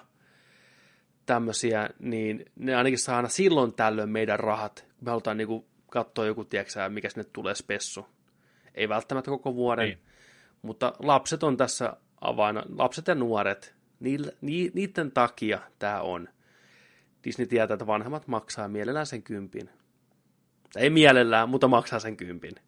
tämmöisiä, 1.26 1.90
niin 1.98 2.44
ne 2.56 2.74
ainakin 2.74 2.98
saa 2.98 3.16
aina 3.16 3.28
silloin 3.28 3.74
tällöin 3.74 4.10
meidän 4.10 4.40
rahat. 4.40 4.86
Me 5.00 5.10
halutaan 5.10 5.36
niinku 5.36 5.66
katsoa 5.90 6.26
joku, 6.26 6.44
tiedätkö 6.44 6.88
mikä 6.88 7.10
sinne 7.10 7.24
tulee 7.32 7.54
spessu. 7.54 8.06
Ei 8.74 8.88
välttämättä 8.88 9.30
koko 9.30 9.54
vuoden, 9.54 9.88
niin. 9.88 9.98
mutta 10.62 10.92
lapset 10.98 11.42
on 11.42 11.56
tässä 11.56 11.96
avaina. 12.20 12.62
Lapset 12.76 13.06
ja 13.06 13.14
nuoret, 13.14 13.74
niiden 14.74 15.12
takia 15.12 15.60
tämä 15.78 16.00
on. 16.00 16.28
Disney 17.24 17.46
tietää, 17.46 17.74
että 17.74 17.86
vanhemmat 17.86 18.26
maksaa 18.26 18.68
mielellään 18.68 19.06
sen 19.06 19.22
kympin. 19.22 19.70
Ei 20.76 20.90
mielellään, 20.90 21.48
mutta 21.48 21.68
maksaa 21.68 21.98
sen 21.98 22.16
kympin. 22.16 22.54
Niin, 22.54 22.64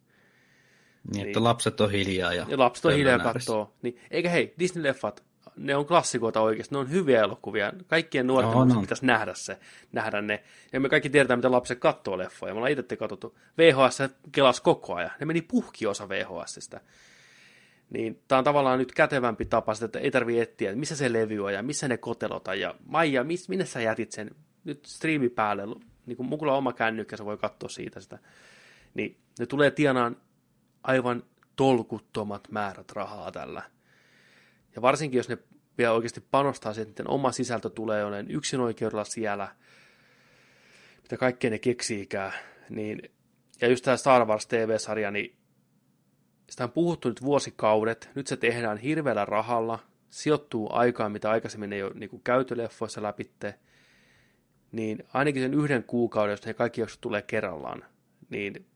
niin. 1.12 1.26
että 1.26 1.44
lapset 1.44 1.80
on 1.80 1.90
hiljaa. 1.90 2.34
Ja, 2.34 2.46
ja 2.48 2.58
lapset 2.58 2.84
on 2.84 2.92
hiljaa 2.92 3.18
ja 3.18 3.24
katsoo. 3.24 3.74
Niin, 3.82 4.00
eikä 4.10 4.30
hei, 4.30 4.54
Disney-leffat, 4.58 5.22
ne 5.60 5.76
on 5.76 5.86
klassikoita 5.86 6.40
oikeasti, 6.40 6.74
ne 6.74 6.78
on 6.78 6.90
hyviä 6.90 7.20
elokuvia. 7.20 7.72
Kaikkien 7.86 8.26
nuorten 8.26 8.52
no, 8.52 8.64
no. 8.64 8.80
pitäisi 8.80 9.06
nähdä 9.06 9.34
se, 9.34 9.58
nähdä 9.92 10.22
ne. 10.22 10.42
Ja 10.72 10.80
me 10.80 10.88
kaikki 10.88 11.10
tiedetään, 11.10 11.38
mitä 11.38 11.50
lapset 11.50 11.78
katsoo 11.78 12.18
leffoja. 12.18 12.54
Me 12.54 12.56
ollaan 12.56 12.72
itse 12.72 12.96
katsottu. 12.96 13.38
VHS 13.58 13.98
kelas 14.32 14.60
koko 14.60 14.94
ajan. 14.94 15.10
Ne 15.20 15.26
meni 15.26 15.42
puhki 15.42 15.86
osa 15.86 16.08
VHSistä. 16.08 16.80
Niin 17.90 18.22
tämä 18.28 18.38
on 18.38 18.44
tavallaan 18.44 18.78
nyt 18.78 18.92
kätevämpi 18.92 19.44
tapa, 19.44 19.72
että 19.84 19.98
ei 19.98 20.10
tarvitse 20.10 20.42
etsiä, 20.42 20.70
että 20.70 20.80
missä 20.80 20.96
se 20.96 21.12
levy 21.12 21.40
on 21.40 21.52
ja 21.52 21.62
missä 21.62 21.88
ne 21.88 21.96
kotelota. 21.96 22.54
Ja 22.54 22.74
Maija, 22.86 23.24
miss, 23.24 23.48
minne 23.48 23.66
sä 23.66 23.80
jätit 23.80 24.12
sen? 24.12 24.30
Nyt 24.64 24.84
striimi 24.84 25.28
päälle, 25.28 25.62
niin 26.06 26.16
kuin 26.16 26.28
mulla 26.28 26.52
on 26.52 26.58
oma 26.58 26.72
kännykkä, 26.72 27.16
se 27.16 27.24
voi 27.24 27.36
katsoa 27.36 27.68
siitä 27.68 28.00
sitä. 28.00 28.18
Niin 28.94 29.16
ne 29.38 29.46
tulee 29.46 29.70
tienaan 29.70 30.16
aivan 30.82 31.22
tolkuttomat 31.56 32.48
määrät 32.50 32.92
rahaa 32.92 33.32
tällä. 33.32 33.62
Ja 34.76 34.82
varsinkin, 34.82 35.18
jos 35.18 35.28
ne 35.28 35.38
vielä 35.78 35.92
oikeasti 35.92 36.20
panostaa 36.30 36.74
siihen, 36.74 36.88
että 36.88 37.02
oma 37.06 37.32
sisältö 37.32 37.70
tulee 37.70 38.00
jonen 38.00 38.30
yksin 38.30 38.60
oikeudella 38.60 39.04
siellä, 39.04 39.54
mitä 41.02 41.16
kaikkea 41.16 41.50
ne 41.50 41.58
keksiikään, 41.58 42.32
niin 42.68 43.02
ja 43.60 43.68
just 43.68 43.84
tämä 43.84 43.96
Star 43.96 44.24
Wars 44.24 44.46
TV-sarja, 44.46 45.10
niin 45.10 45.36
sitä 46.50 46.64
on 46.64 46.72
puhuttu 46.72 47.08
nyt 47.08 47.22
vuosikaudet, 47.22 48.10
nyt 48.14 48.26
se 48.26 48.36
tehdään 48.36 48.78
hirveällä 48.78 49.24
rahalla, 49.24 49.78
sijoittuu 50.10 50.68
aikaan, 50.72 51.12
mitä 51.12 51.30
aikaisemmin 51.30 51.72
ei 51.72 51.82
ole 51.82 51.92
niin 51.94 52.20
käyty 52.24 52.56
leffoissa 52.56 53.02
läpitte, 53.02 53.54
niin 54.72 55.04
ainakin 55.14 55.42
sen 55.42 55.54
yhden 55.54 55.84
kuukauden, 55.84 56.32
jos 56.32 56.46
ne 56.46 56.54
kaikki 56.54 56.80
jaksot 56.80 57.00
tulee 57.00 57.22
kerrallaan, 57.22 57.84
niin 58.30 58.66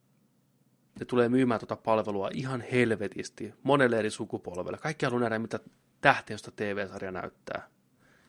ne 1.00 1.04
tulee 1.06 1.28
myymään 1.28 1.60
tuota 1.60 1.76
palvelua 1.76 2.30
ihan 2.32 2.60
helvetisti 2.60 3.54
monelle 3.62 3.98
eri 3.98 4.10
sukupolvelle. 4.10 4.78
Kaikki 4.78 5.06
haluaa 5.06 5.20
nähdä, 5.20 5.38
mitä 5.38 5.60
tähtiöstä 6.04 6.50
TV-sarja 6.56 7.12
näyttää. 7.12 7.68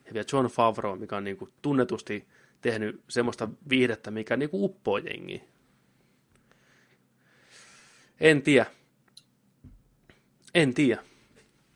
Ja 0.05 0.13
vielä 0.13 0.25
John 0.33 0.47
Favreau, 0.47 0.95
mikä 0.95 1.17
on 1.17 1.23
niin 1.23 1.37
kuin 1.37 1.51
tunnetusti 1.61 2.27
tehnyt 2.61 3.01
semmoista 3.09 3.49
viihdettä, 3.69 4.11
mikä 4.11 4.37
niin 4.37 4.49
kuin 4.49 4.63
uppoo 4.63 4.97
jengi. 4.97 5.43
En 8.19 8.41
tiedä. 8.41 8.65
En 10.53 10.73
tiedä. 10.73 11.03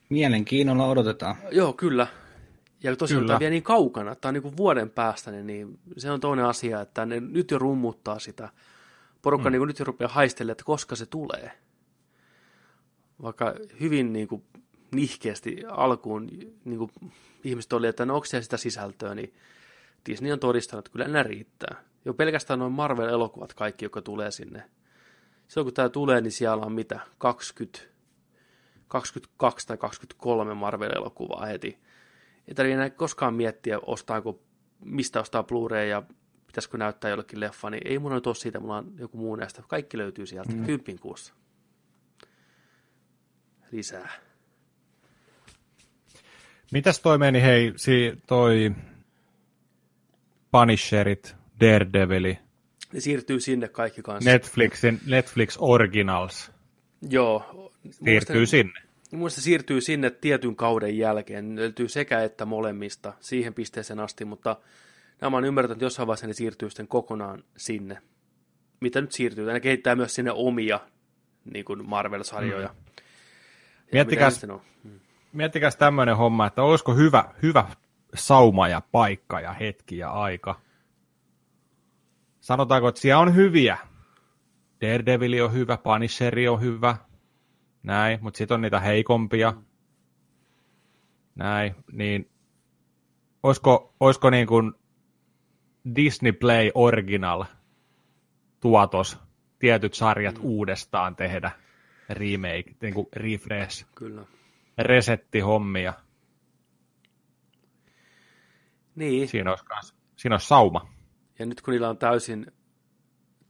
Mielenkiinnolla 0.08 0.86
odotetaan. 0.86 1.36
Joo, 1.50 1.72
kyllä. 1.72 2.06
Ja 2.82 2.96
tosiaan 2.96 3.26
tämä 3.26 3.36
on 3.36 3.40
vielä 3.40 3.50
niin 3.50 3.62
kaukana, 3.62 4.12
että 4.12 4.20
tämä 4.20 4.30
on 4.30 4.34
niin 4.34 4.42
kuin 4.42 4.56
vuoden 4.56 4.90
päästä, 4.90 5.30
niin, 5.30 5.46
niin 5.46 5.78
se 5.96 6.10
on 6.10 6.20
toinen 6.20 6.44
asia, 6.44 6.80
että 6.80 7.06
ne 7.06 7.20
nyt 7.20 7.50
jo 7.50 7.58
rummuttaa 7.58 8.18
sitä. 8.18 8.48
Porukka 9.22 9.48
mm. 9.48 9.52
niin 9.52 9.60
kuin 9.60 9.68
nyt 9.68 9.78
jo 9.78 9.84
rupeaa 9.84 10.12
haistelemaan, 10.12 10.52
että 10.52 10.64
koska 10.64 10.96
se 10.96 11.06
tulee. 11.06 11.52
Vaikka 13.22 13.54
hyvin 13.80 14.12
niin 14.12 14.28
kuin 14.28 14.44
nihkeästi 14.94 15.64
alkuun 15.68 16.26
niin 16.64 16.78
kuin 16.78 16.90
ihmiset 17.44 17.72
oli, 17.72 17.86
että 17.86 18.06
no 18.06 18.14
onko 18.14 18.24
sitä 18.24 18.56
sisältöä, 18.56 19.14
niin 19.14 19.34
Disney 20.06 20.32
on 20.32 20.40
todistanut, 20.40 20.86
että 20.86 20.92
kyllä 20.92 21.08
nämä 21.08 21.22
riittää. 21.22 21.84
Jo 22.04 22.14
pelkästään 22.14 22.58
noin 22.58 22.72
Marvel-elokuvat 22.72 23.54
kaikki, 23.54 23.84
jotka 23.84 24.02
tulee 24.02 24.30
sinne. 24.30 24.70
Silloin 25.48 25.66
kun 25.66 25.74
tämä 25.74 25.88
tulee, 25.88 26.20
niin 26.20 26.32
siellä 26.32 26.66
on 26.66 26.72
mitä? 26.72 27.00
20, 27.18 27.78
22 28.88 29.66
tai 29.66 29.76
23 29.76 30.54
Marvel-elokuvaa 30.54 31.46
heti 31.46 31.78
ei 32.50 32.54
tarvitse 32.54 32.74
enää 32.74 32.90
koskaan 32.90 33.34
miettiä, 33.34 33.78
ostaako, 33.78 34.42
mistä 34.84 35.20
ostaa 35.20 35.42
Blu-ray 35.42 35.86
ja 35.88 36.02
pitäisikö 36.46 36.78
näyttää 36.78 37.10
jollekin 37.10 37.40
leffa, 37.40 37.70
niin 37.70 37.86
ei 37.86 37.98
mun 37.98 38.12
ole 38.12 38.34
siitä, 38.34 38.60
mulla 38.60 38.76
on 38.76 38.92
joku 38.98 39.18
muu 39.18 39.36
näistä. 39.36 39.62
Kaikki 39.68 39.98
löytyy 39.98 40.26
sieltä, 40.26 40.52
mm. 40.52 40.66
kympin 40.66 40.98
kuussa. 40.98 41.34
Lisää. 43.72 44.29
Mitäs 46.70 47.00
toi 47.00 47.18
meni, 47.18 47.42
hei, 47.42 47.72
si, 47.76 48.18
toi 48.26 48.72
Punisherit, 50.50 51.36
Daredevili. 51.60 52.38
Ne 52.92 53.00
siirtyy 53.00 53.40
sinne 53.40 53.68
kaikki 53.68 54.02
kanssa. 54.02 54.30
Netflixin, 54.30 55.00
Netflix 55.06 55.56
Originals. 55.60 56.50
Joo. 57.10 57.70
Siirtyy 57.90 58.46
sinne. 58.46 58.80
Mun 59.12 59.30
se 59.30 59.40
siirtyy 59.40 59.80
sinne 59.80 60.10
tietyn 60.10 60.56
kauden 60.56 60.98
jälkeen. 60.98 61.54
Ne 61.54 61.60
löytyy 61.60 61.88
sekä 61.88 62.22
että 62.22 62.44
molemmista 62.44 63.12
siihen 63.20 63.54
pisteeseen 63.54 64.00
asti, 64.00 64.24
mutta 64.24 64.56
nämä 65.20 65.36
on 65.36 65.44
ymmärtänyt, 65.44 65.76
että 65.76 65.84
jossain 65.84 66.06
vaiheessa 66.06 66.26
ne 66.26 66.32
siirtyy 66.32 66.70
sitten 66.70 66.88
kokonaan 66.88 67.44
sinne. 67.56 68.02
Mitä 68.80 69.00
nyt 69.00 69.12
siirtyy? 69.12 69.52
Ne 69.52 69.60
kehittää 69.60 69.96
myös 69.96 70.14
sinne 70.14 70.30
omia 70.34 70.80
niin 71.44 71.64
kuin 71.64 71.88
Marvel-sarjoja. 71.88 72.68
Mm. 72.68 73.02
Miettikäs, 73.92 74.46
mm. 74.84 75.00
Miettikäs 75.32 75.76
tämmöinen 75.76 76.16
homma, 76.16 76.46
että 76.46 76.62
olisiko 76.62 76.94
hyvä, 76.94 77.24
hyvä 77.42 77.68
sauma 78.14 78.68
ja 78.68 78.82
paikka 78.92 79.40
ja 79.40 79.52
hetki 79.52 79.98
ja 79.98 80.10
aika. 80.10 80.60
Sanotaanko, 82.40 82.88
että 82.88 83.00
siellä 83.00 83.20
on 83.20 83.34
hyviä. 83.34 83.78
Daredevil 84.80 85.44
on 85.44 85.52
hyvä, 85.52 85.76
Punisher 85.76 86.34
on 86.50 86.60
hyvä, 86.60 86.96
näin, 87.82 88.18
mutta 88.22 88.38
sitten 88.38 88.54
on 88.54 88.60
niitä 88.60 88.80
heikompia, 88.80 89.54
näin, 91.34 91.74
niin 91.92 92.30
olisiko, 93.42 93.94
olisiko 94.00 94.30
niin 94.30 94.46
kuin 94.46 94.72
Disney 95.96 96.32
Play 96.32 96.70
Original 96.74 97.44
tuotos 98.60 99.18
tietyt 99.58 99.94
sarjat 99.94 100.38
mm. 100.38 100.44
uudestaan 100.44 101.16
tehdä, 101.16 101.50
remake, 102.08 102.74
niin 102.82 102.94
kuin 102.94 103.06
refresh, 103.12 103.86
Kyllä. 103.94 104.22
Resetti 104.82 105.40
hommia. 105.40 105.94
Niin. 108.94 109.28
Siinä 109.28 109.50
olisi, 109.50 109.64
kans, 109.64 109.94
siinä 110.16 110.34
olisi 110.34 110.46
sauma. 110.46 110.90
Ja 111.38 111.46
nyt 111.46 111.60
kun 111.60 111.72
niillä 111.72 111.88
on 111.88 111.98
täysin 111.98 112.46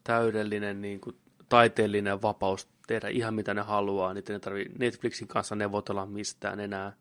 täydellinen 0.04 0.80
niin 0.80 1.00
kuin, 1.00 1.16
taiteellinen 1.48 2.22
vapaus 2.22 2.68
tehdä 2.86 3.08
ihan 3.08 3.34
mitä 3.34 3.54
ne 3.54 3.60
haluaa, 3.60 4.14
niitä 4.14 4.32
ei 4.32 4.40
tarvitse 4.40 4.78
Netflixin 4.78 5.28
kanssa 5.28 5.54
neuvotella 5.54 6.06
mistään 6.06 6.60
enää 6.60 6.92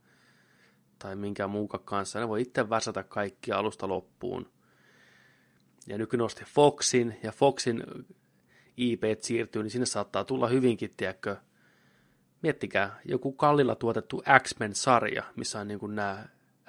tai 1.00 1.16
minkään 1.16 1.50
muunkaan 1.50 1.84
kanssa. 1.84 2.20
Ne 2.20 2.28
voi 2.28 2.42
itse 2.42 2.70
väsätä 2.70 3.04
kaikki 3.04 3.52
alusta 3.52 3.88
loppuun. 3.88 4.52
Ja 5.88 5.98
nykyään 5.98 6.20
nosti 6.20 6.44
Foxin, 6.46 7.18
ja 7.24 7.32
Foxin 7.32 7.84
IP 8.78 9.04
siirtyy, 9.22 9.64
niin 9.64 9.72
sinne 9.72 9.86
saattaa 9.86 10.26
tulla 10.26 10.48
hyvinkin, 10.48 10.94
tiedätkö, 10.98 11.38
miettikää, 12.42 13.00
joku 13.06 13.32
kallilla 13.32 13.76
tuotettu 13.76 14.24
X-Men-sarja, 14.44 15.24
missä 15.36 15.60
on 15.60 15.68
niin 15.68 15.80
kuin 15.80 15.96
nämä 15.96 16.26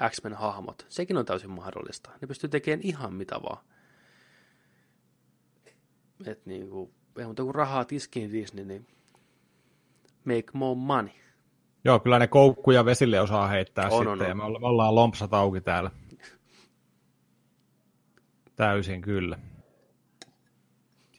X-Men-hahmot. 0.09 0.87
Sekin 0.89 1.17
on 1.17 1.25
täysin 1.25 1.51
mahdollista. 1.51 2.11
Ne 2.21 2.27
pystyy 2.27 2.51
tekemään 2.51 2.81
ihan 2.83 3.15
mitä 3.15 3.43
vaan. 3.43 3.65
Et 6.27 6.47
niin 6.47 6.71
kuin, 6.71 6.95
ei 7.19 7.25
muuta 7.25 7.43
kuin 7.43 7.55
rahaa 7.55 7.85
tiskiin 7.85 8.33
Disney, 8.33 8.65
niin 8.65 8.87
make 10.25 10.51
more 10.53 10.81
money. 10.81 11.13
Joo, 11.85 12.01
kyllä 12.01 12.19
ne 12.19 12.27
koukkuja 12.27 12.85
vesille 12.85 13.21
osaa 13.21 13.49
heittää 13.49 13.85
On, 13.85 13.91
sitten, 13.91 14.09
on, 14.09 14.23
on. 14.23 14.29
ja 14.29 14.35
me 14.35 14.43
ollaan 14.45 14.95
lompsat 14.95 15.35
auki 15.35 15.61
täällä. 15.61 15.91
Täysin 18.57 19.01
kyllä. 19.03 19.39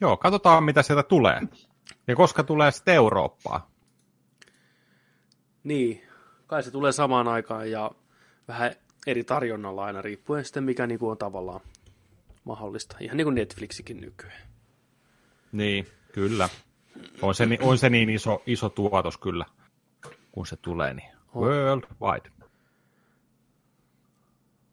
Joo, 0.02 0.18
katsotaan 0.18 0.64
mitä 0.64 0.82
sieltä 0.82 1.04
tulee. 1.04 1.42
Ja 2.08 2.16
koska 2.16 2.44
tulee 2.44 2.72
sitten 2.72 2.96
Eurooppaa. 2.96 3.71
Niin, 5.64 6.02
kai 6.48 6.64
se 6.64 6.72
tulee 6.72 6.92
samaan 6.92 7.28
aikaan 7.28 7.72
ja 7.72 7.92
vähän 8.48 8.76
eri 9.08 9.24
tarjonnalla 9.24 9.86
aina, 9.86 10.02
riippuen 10.02 10.46
sitten 10.46 10.64
mikä 10.64 10.88
niin 10.88 11.00
kuin 11.00 11.12
on 11.12 11.18
tavallaan 11.18 11.62
mahdollista. 12.44 12.98
Ihan 13.00 13.18
niin 13.18 13.26
kuin 13.26 13.36
Netflixikin 13.36 14.02
nykyään. 14.02 14.42
Niin, 15.52 15.88
kyllä. 16.14 16.50
On 17.22 17.36
se, 17.36 17.48
on 17.62 17.78
se 17.78 17.90
niin 17.90 18.10
iso, 18.10 18.44
iso 18.46 18.70
tuotos 18.70 19.18
kyllä, 19.18 19.46
kun 20.32 20.48
se 20.48 20.56
tulee, 20.56 20.94
niin 20.94 21.10
On. 21.34 21.48
worldwide. 21.48 22.32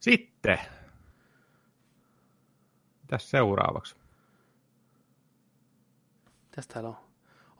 Sitten. 0.00 0.58
Mitäs 3.02 3.30
seuraavaksi? 3.30 3.96
Tästä 6.50 6.74
täällä 6.74 6.90
on. 6.90 6.96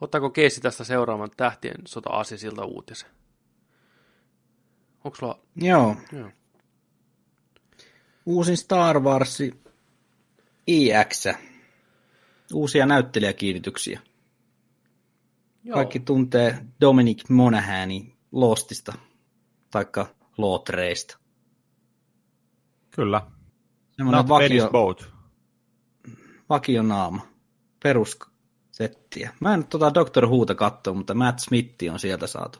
Ottaako 0.01 0.29
Keissi 0.29 0.61
tästä 0.61 0.83
seuraavan 0.83 1.29
tähtien 1.37 1.87
sota 1.87 2.09
asisilta 2.09 2.65
uutisen? 2.65 3.09
Onko 5.09 5.17
sulla... 5.17 5.39
Joo. 5.55 5.95
Joo. 6.11 6.29
Uusin 8.25 8.57
Star 8.57 8.99
Wars 8.99 9.39
IX. 10.67 11.27
Uusia 12.53 12.85
näyttelijäkiinnityksiä. 12.85 13.99
Joo. 15.63 15.73
Kaikki 15.73 15.99
tuntee 15.99 16.65
Dominic 16.81 17.29
Monaghanin 17.29 18.13
Lostista, 18.31 18.93
taikka 19.71 20.07
Lotreista. 20.37 21.17
Kyllä. 22.91 23.21
Semmoinen 23.91 24.19
Not 24.19 24.29
vakio, 24.29 24.69
Boat. 24.69 25.09
vakionaama, 26.49 27.27
perussettiä. 27.83 29.33
Mä 29.39 29.53
en 29.53 29.67
tota 29.67 29.93
Doctor 29.93 30.27
Whota 30.27 30.55
katsoa, 30.55 30.93
mutta 30.93 31.13
Matt 31.13 31.39
Smith 31.39 31.91
on 31.91 31.99
sieltä 31.99 32.27
saatu. 32.27 32.59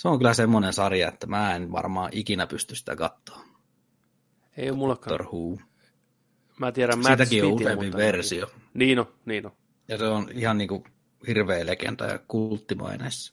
Se 0.00 0.08
on 0.08 0.18
kyllä 0.18 0.34
semmoinen 0.34 0.72
sarja, 0.72 1.08
että 1.08 1.26
mä 1.26 1.54
en 1.54 1.72
varmaan 1.72 2.10
ikinä 2.12 2.46
pysty 2.46 2.74
sitä 2.74 2.96
katsoa. 2.96 3.44
Ei 4.56 4.70
ole 4.70 4.78
mullakaan. 4.78 5.18
Doctor 5.18 5.26
Who. 5.26 5.58
Mä 6.58 6.72
tiedän 6.72 6.98
Matt 6.98 7.08
Siitäkin 7.08 7.44
on 7.44 7.52
useampi 7.52 7.84
mutta- 7.84 7.98
versio. 7.98 8.46
Niin 8.74 8.98
on, 8.98 9.06
niin 9.24 9.46
on. 9.46 9.52
Ja 9.88 9.98
se 9.98 10.04
on 10.04 10.28
ihan 10.32 10.58
niinku 10.58 10.84
hirveä 11.26 11.66
legenda 11.66 12.04
ja 12.04 12.18
kulttimaineissa. 12.28 13.32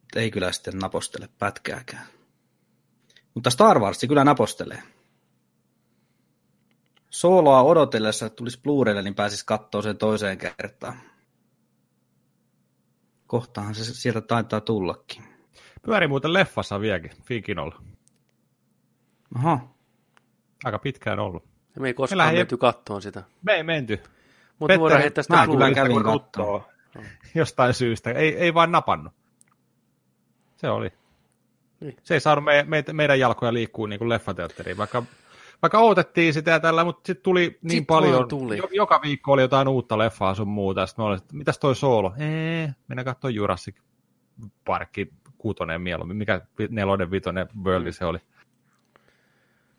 Mutta 0.00 0.20
ei 0.20 0.30
kyllä 0.30 0.52
sitten 0.52 0.78
napostele 0.78 1.28
pätkääkään. 1.38 2.06
Mutta 3.34 3.50
Star 3.50 3.78
Wars 3.78 4.00
kyllä 4.08 4.24
napostelee. 4.24 4.82
Sooloa 7.10 7.62
odotellessa 7.62 8.26
että 8.26 8.36
tulisi 8.36 8.60
Blu-raylle, 8.62 9.02
niin 9.02 9.14
pääsis 9.14 9.44
katsoa 9.44 9.82
sen 9.82 9.98
toiseen 9.98 10.38
kertaan. 10.38 11.00
Kohtahan 13.28 13.74
se 13.74 13.84
sieltä 13.94 14.20
taitaa 14.20 14.60
tullakin. 14.60 15.24
Pyöri 15.82 16.08
muuten 16.08 16.32
leffassa 16.32 16.80
vieläkin, 16.80 17.10
Finkinolla. 17.24 17.82
Aha, 19.34 19.68
Aika 20.64 20.78
pitkään 20.78 21.18
ollut. 21.18 21.44
Ja 21.74 21.80
me 21.80 21.88
ei 21.88 21.94
koskaan 21.94 22.18
lähdin- 22.18 22.38
menty 22.38 22.56
kattoon 22.56 23.02
sitä. 23.02 23.22
Me 23.42 23.52
ei 23.52 23.62
menty. 23.62 24.02
Mutta 24.58 24.78
voidaan 24.78 25.00
heittää 25.00 25.22
sitä 25.22 25.36
mä 25.36 25.46
kyllä 25.46 25.70
kävin 25.74 25.92
kun 25.92 26.02
kattoo. 26.04 26.58
ruttoo. 26.58 26.70
Jostain 27.34 27.74
syystä. 27.74 28.10
Ei, 28.10 28.36
ei 28.36 28.54
vaan 28.54 28.72
napannut. 28.72 29.12
Se 30.56 30.68
oli. 30.70 30.92
Niin. 31.80 31.96
Se 32.02 32.14
ei 32.14 32.20
saanut 32.20 32.44
me, 32.44 32.64
me, 32.68 32.84
meidän 32.92 33.20
jalkoja 33.20 33.52
liikkuu 33.52 33.86
niin 33.86 33.98
kuin 33.98 34.08
leffateatteriin, 34.08 34.76
vaikka, 34.76 35.02
vaikka 35.62 35.78
odotettiin 35.78 36.34
sitä 36.34 36.50
ja 36.50 36.60
tällä, 36.60 36.84
mutta 36.84 37.06
sitten 37.06 37.22
tuli 37.22 37.58
niin 37.62 37.70
Sit 37.70 37.86
paljon, 37.86 38.28
tuli. 38.28 38.58
Jo, 38.58 38.68
joka 38.72 39.00
viikko 39.02 39.32
oli 39.32 39.42
jotain 39.42 39.68
uutta 39.68 39.98
leffaa 39.98 40.34
sun 40.34 40.48
muuta, 40.48 40.86
sitten 40.86 41.02
me 41.02 41.06
olin, 41.06 41.18
että 41.18 41.36
mitäs 41.36 41.58
toi 41.58 41.76
soolo? 41.76 42.14
Ee, 42.18 42.74
mennään 42.88 43.04
katsoa 43.04 43.30
Jurassic 43.30 43.76
Parkki 44.64 45.12
kuutonen 45.38 45.80
mieluummin, 45.80 46.16
mikä 46.16 46.40
nelonen, 46.70 47.10
vitonen, 47.10 47.48
Worldi 47.64 47.92
se 47.92 48.04
oli. 48.04 48.18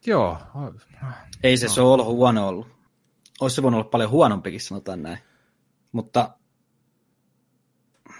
Joo, 0.05 0.37
ei 1.43 1.57
se 1.57 1.67
Soolo 1.67 2.05
huono 2.05 2.47
ollut. 2.47 2.67
Olisi 3.41 3.55
se 3.55 3.63
voinut 3.63 3.79
olla 3.79 3.89
paljon 3.89 4.09
huonompikin, 4.09 4.61
sanotaan 4.61 5.03
näin. 5.03 5.17
Mutta 5.91 6.29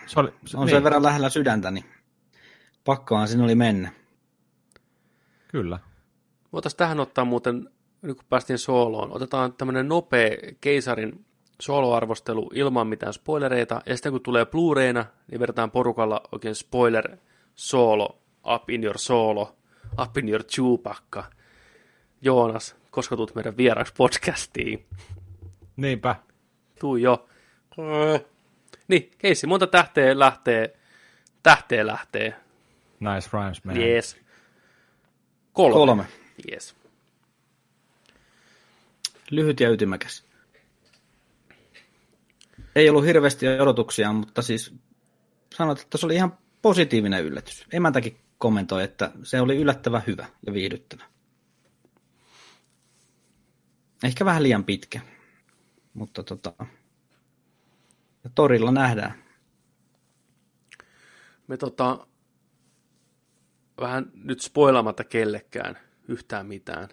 se 0.05 0.19
oli, 0.19 0.29
on 0.55 0.65
niin, 0.65 0.69
sen 0.69 0.83
verran 0.83 1.03
lähellä 1.03 1.29
sydäntä, 1.29 1.71
niin 1.71 1.85
pakkohan 2.85 3.27
siinä 3.27 3.43
oli 3.43 3.55
mennä. 3.55 3.91
Kyllä. 5.47 5.79
Voitaisiin 6.53 6.77
tähän 6.77 6.99
ottaa 6.99 7.25
muuten, 7.25 7.69
nyt 8.01 8.17
kun 8.17 8.25
päästiin 8.29 8.59
sooloon, 8.59 9.11
otetaan 9.11 9.53
tämmöinen 9.53 9.87
nopea 9.87 10.29
keisarin 10.61 11.25
soloarvostelu 11.61 12.49
ilman 12.53 12.87
mitään 12.87 13.13
spoilereita, 13.13 13.81
ja 13.85 13.95
sitten 13.95 14.11
kun 14.11 14.21
tulee 14.21 14.45
Blu-rayna, 14.45 15.05
niin 15.31 15.39
verrataan 15.39 15.71
porukalla 15.71 16.21
oikein 16.31 16.55
spoiler 16.55 17.17
solo, 17.55 18.21
up 18.55 18.69
in 18.69 18.83
your 18.83 18.97
solo, 18.97 19.55
up 20.01 20.17
in 20.17 20.29
your 20.29 20.43
chewbacca. 20.43 21.23
Joonas, 22.21 22.75
koska 22.91 23.15
tulet 23.15 23.35
meidän 23.35 23.57
vieraaksi 23.57 23.93
podcastiin? 23.97 24.85
Niinpä. 25.75 26.15
Tuu 26.79 26.95
jo. 26.95 27.27
Niin, 28.87 29.11
keissi, 29.17 29.47
monta 29.47 29.67
tähteä 29.67 30.19
lähtee, 30.19 30.79
tähteä 31.43 31.87
lähtee. 31.87 32.35
Nice 32.99 33.29
rhymes, 33.33 33.63
man. 33.63 33.81
Jees. 33.81 34.17
Kolme. 35.53 35.73
Kolme. 35.73 36.05
Jees. 36.51 36.75
Lyhyt 39.31 39.59
ja 39.59 39.69
ytimäkäs. 39.69 40.23
Ei 42.75 42.89
ollut 42.89 43.05
hirveästi 43.05 43.47
odotuksia, 43.47 44.13
mutta 44.13 44.41
siis 44.41 44.73
sanot, 45.55 45.79
että 45.79 45.97
se 45.97 46.05
oli 46.05 46.15
ihan 46.15 46.37
positiivinen 46.61 47.23
yllätys. 47.23 47.65
Emäntäkin 47.73 48.19
kommentoi, 48.37 48.83
että 48.83 49.11
se 49.23 49.41
oli 49.41 49.57
yllättävän 49.57 50.03
hyvä 50.07 50.27
ja 50.47 50.53
viihdyttävä. 50.53 51.03
Ehkä 54.03 54.25
vähän 54.25 54.43
liian 54.43 54.63
pitkä, 54.63 55.01
mutta 55.93 56.23
tota, 56.23 56.53
ja 58.23 58.29
torilla 58.35 58.71
nähdään. 58.71 59.23
Me 61.47 61.57
tota, 61.57 62.07
vähän 63.81 64.11
nyt 64.13 64.41
spoilaamatta 64.41 65.03
kellekään 65.03 65.88
yhtään 66.09 66.45
mitään, 66.45 66.89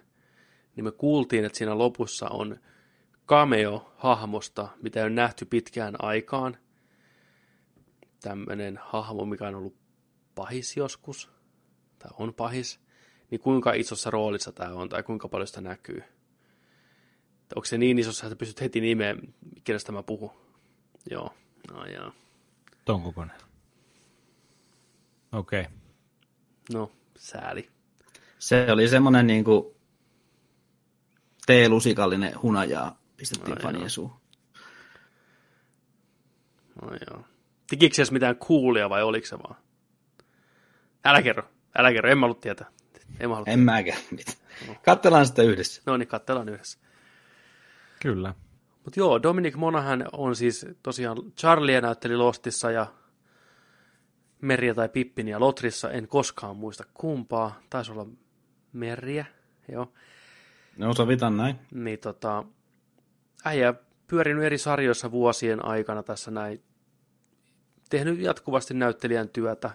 niin 0.75 0.83
me 0.83 0.91
kuultiin, 0.91 1.45
että 1.45 1.57
siinä 1.57 1.77
lopussa 1.77 2.29
on 2.29 2.59
cameo 3.27 3.93
hahmosta, 3.97 4.67
mitä 4.81 4.99
ei 4.99 5.03
ole 5.03 5.13
nähty 5.13 5.45
pitkään 5.45 5.95
aikaan. 5.99 6.57
Tämmöinen 8.21 8.79
hahmo, 8.81 9.25
mikä 9.25 9.47
on 9.47 9.55
ollut 9.55 9.77
pahis 10.35 10.77
joskus, 10.77 11.31
tai 11.99 12.11
on 12.19 12.33
pahis, 12.33 12.79
niin 13.31 13.41
kuinka 13.41 13.73
isossa 13.73 14.11
roolissa 14.11 14.51
tämä 14.51 14.73
on, 14.73 14.89
tai 14.89 15.03
kuinka 15.03 15.27
paljon 15.27 15.47
sitä 15.47 15.61
näkyy. 15.61 16.03
Onko 17.55 17.65
se 17.65 17.77
niin 17.77 17.99
isossa, 17.99 18.25
että 18.25 18.35
pystyt 18.35 18.61
heti 18.61 18.81
nimeen, 18.81 19.33
kenestä 19.63 19.91
mä 19.91 20.03
puhun? 20.03 20.31
Joo, 21.11 21.33
no 21.71 21.85
jaa. 21.85 22.11
Ton 22.85 23.01
kokoinen. 23.03 23.37
Okei. 25.31 25.61
Okay. 25.61 25.73
No, 26.73 26.91
sääli. 27.17 27.76
Se 28.39 28.67
oli 28.71 28.87
semmoinen 28.87 29.27
niin 29.27 29.43
kuin 29.43 29.75
T-lusikallinen 31.45 32.41
hunajaa 32.41 32.99
pistettiin 33.17 33.57
Ai 33.57 33.63
fanien 33.63 33.89
suuhun. 33.89 34.19
No 36.81 36.97
joo. 37.09 37.25
Tekikö 37.69 37.95
se 37.95 38.01
edes 38.01 38.11
mitään 38.11 38.35
coolia 38.35 38.89
vai 38.89 39.03
oliko 39.03 39.27
se 39.27 39.37
vaan? 39.39 39.55
Älä 41.05 41.21
kerro, 41.21 41.43
älä 41.77 41.93
kerro, 41.93 42.09
en 42.09 42.17
mä 42.17 42.23
halua 42.23 42.39
tietää. 42.41 42.67
En 43.19 43.29
mä 43.29 43.35
halua 43.35 43.51
En 43.51 43.59
mäkään 43.59 44.01
mitään. 44.11 44.37
Katsellaan 44.85 45.25
sitä 45.25 45.41
yhdessä. 45.41 45.81
No 45.85 45.97
niin, 45.97 46.07
katsellaan 46.07 46.49
yhdessä. 46.49 46.79
Kyllä. 48.01 48.33
Mutta 48.83 48.99
joo, 48.99 49.23
Dominic 49.23 49.55
Monahan 49.55 50.05
on 50.11 50.35
siis 50.35 50.65
tosiaan 50.83 51.17
Charlie 51.37 51.81
näytteli 51.81 52.15
Lostissa 52.15 52.71
ja 52.71 52.87
Merja 54.41 54.75
tai 54.75 54.89
Pippinia 54.89 55.39
Lotrissa, 55.39 55.91
en 55.91 56.07
koskaan 56.07 56.55
muista 56.55 56.83
kumpaa, 56.93 57.59
taisi 57.69 57.91
olla 57.91 58.07
Merja, 58.73 59.25
joo. 59.71 59.91
No 60.77 60.93
sovitaan 60.93 61.37
näin. 61.37 61.55
Niin 61.73 61.99
tota, 61.99 62.43
äijä 63.45 63.73
pyörinyt 64.07 64.43
eri 64.43 64.57
sarjoissa 64.57 65.11
vuosien 65.11 65.65
aikana 65.65 66.03
tässä 66.03 66.31
näin, 66.31 66.63
tehnyt 67.89 68.19
jatkuvasti 68.19 68.73
näyttelijän 68.73 69.29
työtä 69.29 69.71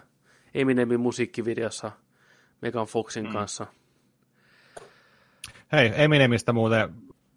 Eminemin 0.53 0.99
musiikkivideossa 0.99 1.91
Megan 2.61 2.85
Foxin 2.85 3.25
mm. 3.25 3.33
kanssa. 3.33 3.67
Hei, 5.71 5.91
Eminemistä 5.95 6.53
muuten 6.53 6.93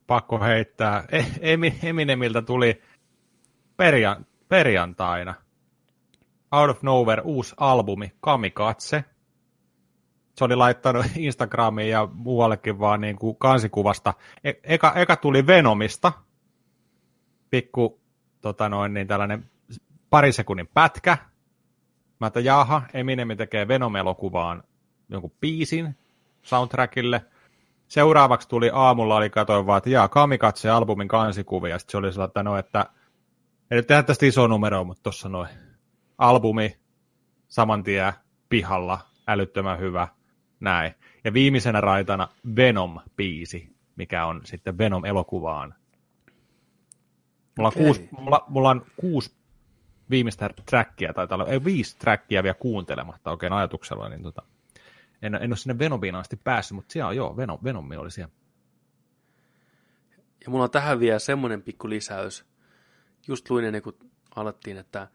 pakko 0.07 0.40
heittää. 0.40 1.04
E- 1.12 1.52
Eminemiltä 1.82 2.42
tuli 2.42 2.82
perjan, 3.76 4.26
perjantaina 4.48 5.34
Out 6.52 6.70
of 6.70 6.82
Nowhere 6.82 7.22
uusi 7.24 7.54
albumi 7.57 8.12
Kamikatse. 8.20 9.04
Se 10.37 10.45
oli 10.45 10.57
laittanut 10.57 11.07
Instagramiin 11.16 11.91
ja 11.91 12.09
muuallekin 12.12 12.78
vaan 12.78 13.01
niin 13.01 13.16
kuin 13.16 13.37
kansikuvasta. 13.37 14.14
E- 14.45 14.53
eka, 14.64 14.93
eka 14.95 15.16
tuli 15.16 15.47
Venomista, 15.47 16.12
pikku 17.51 18.01
tota 18.41 18.68
noin, 18.68 18.95
niin 18.95 19.07
tällainen 19.07 19.51
pari 20.11 20.32
sekunnin 20.32 20.66
pätkä. 20.74 21.18
Mä 22.20 22.26
että 22.26 22.41
jaha, 22.41 22.82
Eminem 22.95 23.37
tekee 23.37 23.68
Venom-elokuvaan 23.68 24.62
jonkun 25.09 25.32
biisin 25.41 25.97
soundtrackille. 26.43 27.24
Seuraavaksi 27.89 28.49
tuli 28.49 28.70
aamulla, 28.72 29.16
oli 29.16 29.30
katoin 29.30 29.66
vaan, 29.66 29.78
että 29.78 29.91
jaa, 29.91 30.09
Kamikatse 30.09 30.70
albumin 30.70 31.09
kansikuvia. 31.09 31.78
Sitten 31.78 31.93
se 31.93 31.99
oli 31.99 32.12
sellainen, 32.12 32.59
että 32.59 32.87
ei 33.70 33.76
nyt 33.76 33.87
tehdä 33.87 34.03
tästä 34.03 34.26
iso 34.26 34.47
numero, 34.47 34.84
mutta 34.84 35.03
tuossa 35.03 35.28
noin 35.28 35.49
albumi 36.18 36.76
saman 37.49 37.82
tien 37.82 38.12
pihalla, 38.49 38.99
älyttömän 39.28 39.78
hyvä, 39.78 40.09
näin. 40.61 40.94
Ja 41.24 41.32
viimeisenä 41.32 41.80
raitana 41.80 42.28
Venom-biisi, 42.57 43.76
mikä 43.96 44.26
on 44.26 44.40
sitten 44.44 44.78
Venom-elokuvaan. 44.78 45.74
Mulla, 47.59 47.68
okay. 47.68 47.82
on 47.82 47.84
kuusi, 47.84 48.09
mulla, 48.11 48.44
mulla 48.48 48.70
on 48.70 48.86
kuusi 48.96 49.34
viimeistä 50.11 50.50
trackia, 50.66 51.12
tai 51.12 51.26
olla, 51.30 51.46
ei 51.46 51.64
viisi 51.64 51.96
trackia 51.98 52.42
vielä 52.42 52.54
kuuntelematta 52.54 53.30
oikein 53.30 53.52
ajatuksella, 53.52 54.09
niin 54.09 54.22
tota, 54.22 54.42
en, 55.22 55.34
en 55.34 55.50
ole 55.50 55.57
sinne 55.57 55.78
Venomiin 55.78 56.14
asti 56.14 56.36
päässyt, 56.36 56.76
mutta 56.76 56.92
siellä 56.92 57.09
on 57.09 57.16
joo, 57.16 57.36
Venom, 57.36 57.59
Venomi 57.64 57.96
oli 57.96 58.11
siellä. 58.11 58.32
Ja 60.44 60.50
mulla 60.50 60.64
on 60.64 60.70
tähän 60.70 61.00
vielä 61.00 61.18
semmoinen 61.18 61.62
pikku 61.62 61.88
lisäys. 61.88 62.44
Just 63.28 63.50
luin 63.50 63.64
ennen 63.64 63.82
kuin 63.82 63.96
alettiin, 64.36 64.76
että 64.76 65.09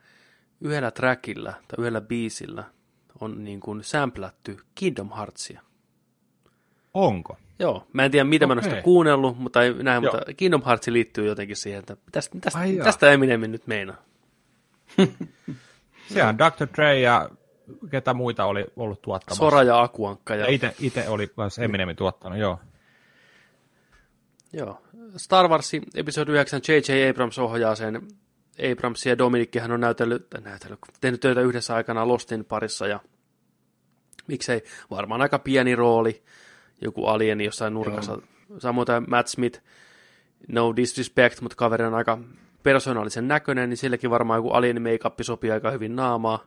yhdellä 0.61 0.91
trackillä 0.91 1.51
tai 1.51 1.75
yhdellä 1.79 2.01
biisillä 2.01 2.63
on 3.21 3.43
niin 3.43 3.59
kuin 3.59 3.83
samplattu 3.83 4.51
Kingdom 4.75 5.09
Heartsia. 5.17 5.61
Onko? 6.93 7.37
Joo, 7.59 7.87
mä 7.93 8.05
en 8.05 8.11
tiedä 8.11 8.23
mitä 8.23 8.45
okay. 8.45 8.55
mä 8.55 8.61
en 8.61 8.69
sitä 8.69 8.81
kuunnellut, 8.81 9.37
mutta, 9.37 9.63
ei, 9.63 9.73
näin, 9.73 10.03
mutta 10.03 10.33
Kingdom 10.37 10.61
Hearts 10.65 10.87
liittyy 10.87 11.25
jotenkin 11.25 11.55
siihen, 11.55 11.79
että 11.79 11.97
tästä, 12.11 12.37
tästä, 12.41 12.59
Ai 12.59 12.79
tästä 12.83 13.11
Eminem 13.11 13.41
nyt 13.41 13.67
meinaa. 13.67 13.97
Sehän 16.13 16.37
Dr. 16.37 16.67
Dre 16.75 16.99
ja 16.99 17.29
ketä 17.91 18.13
muita 18.13 18.45
oli 18.45 18.65
ollut 18.75 19.01
tuottamassa. 19.01 19.39
Sora 19.39 19.63
ja 19.63 19.81
Akuankka. 19.81 20.35
Ja, 20.35 20.45
ja 20.45 20.51
ite, 20.51 20.75
ite 20.79 21.09
oli 21.09 21.31
myös 21.37 21.59
Eminemin 21.59 21.95
tuottanut, 21.95 22.39
joo. 22.39 22.59
Joo. 24.53 24.81
Star 25.17 25.47
Wars 25.47 25.71
episode 25.95 26.31
9 26.31 26.61
J.J. 26.67 27.09
Abrams 27.09 27.39
ohjaa 27.39 27.75
sen 27.75 28.07
Abrams 28.71 29.05
ja 29.05 29.17
Dominikkihan 29.17 29.71
on 29.71 29.81
näytellyt, 29.81 30.27
näytellyt, 30.43 30.79
tehnyt 31.01 31.19
töitä 31.19 31.41
yhdessä 31.41 31.75
aikana 31.75 32.07
Lostin 32.07 32.45
parissa 32.45 32.87
ja 32.87 32.99
miksei, 34.27 34.63
varmaan 34.91 35.21
aika 35.21 35.39
pieni 35.39 35.75
rooli, 35.75 36.23
joku 36.81 37.05
alieni 37.05 37.45
jossain 37.45 37.73
nurkassa. 37.73 38.11
Joo. 38.11 38.59
Samoin 38.59 38.85
tämä 38.85 39.01
Matt 39.07 39.27
Smith, 39.27 39.61
no 40.47 40.75
disrespect, 40.75 41.41
mutta 41.41 41.55
kaveri 41.55 41.85
on 41.85 41.93
aika 41.93 42.17
persoonallisen 42.63 43.27
näköinen, 43.27 43.69
niin 43.69 43.77
silläkin 43.77 44.09
varmaan 44.09 44.37
joku 44.37 44.49
alien 44.49 44.81
make 44.81 45.23
sopii 45.23 45.51
aika 45.51 45.71
hyvin 45.71 45.95
naamaa. 45.95 46.43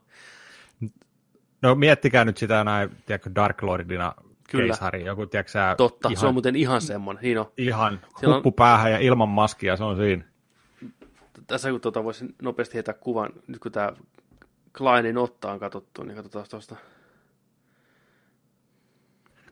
No 1.63 1.75
miettikää 1.75 2.25
nyt 2.25 2.37
sitä 2.37 2.65
näin, 2.65 2.91
tiedätkö, 3.07 3.31
Dark 3.35 3.63
Lordina 3.63 4.15
Kyllä. 4.51 4.67
keisari, 4.67 5.05
joku, 5.05 5.27
tiedätkö 5.27 5.53
sä, 5.53 5.75
Totta, 5.79 6.09
ihan, 6.09 6.21
se 6.21 6.27
on 6.27 6.35
muuten 6.35 6.57
ihan 6.57 6.81
semmoinen. 6.81 7.23
Niin 7.23 7.39
on. 7.39 7.47
Ihan 7.57 8.01
huppupäähän 8.27 8.93
ja 8.93 8.99
ilman 8.99 9.29
maskia, 9.29 9.77
se 9.77 9.85
on 9.85 9.97
siinä 9.97 10.25
tässä 11.47 11.71
kun 11.71 11.81
tuota 11.81 12.05
voisin 12.05 12.35
nopeasti 12.43 12.75
heittää 12.75 12.95
kuvan, 12.95 13.31
nyt 13.47 13.59
kun 13.59 13.73
tämä 13.73 13.93
Kleinin 14.79 15.19
otta 15.19 15.53
on 15.53 15.61
katsottu, 15.61 16.03
niin 16.03 16.17
katsotaan 16.17 16.47
tuosta. 16.51 16.77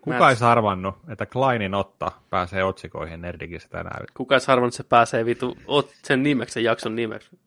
Kuka 0.03 0.31
ei 0.31 0.37
arvannut, 0.41 0.95
että 1.09 1.27
Kleinin 1.27 1.75
otta 1.75 2.13
pääsee 2.31 2.65
otsikoihin 2.65 3.21
Nerdikissä 3.21 3.69
tänään? 3.69 4.07
Kuka 4.17 4.35
ei 4.35 4.41
arvannut, 4.49 4.75
että 4.75 4.77
se 4.77 4.89
pääsee 4.89 5.25
vitu 5.25 5.59
sen 6.05 6.23
nimeksi, 6.23 6.53
sen 6.53 6.65
jakson 6.65 6.97
nimeksi? 6.97 7.39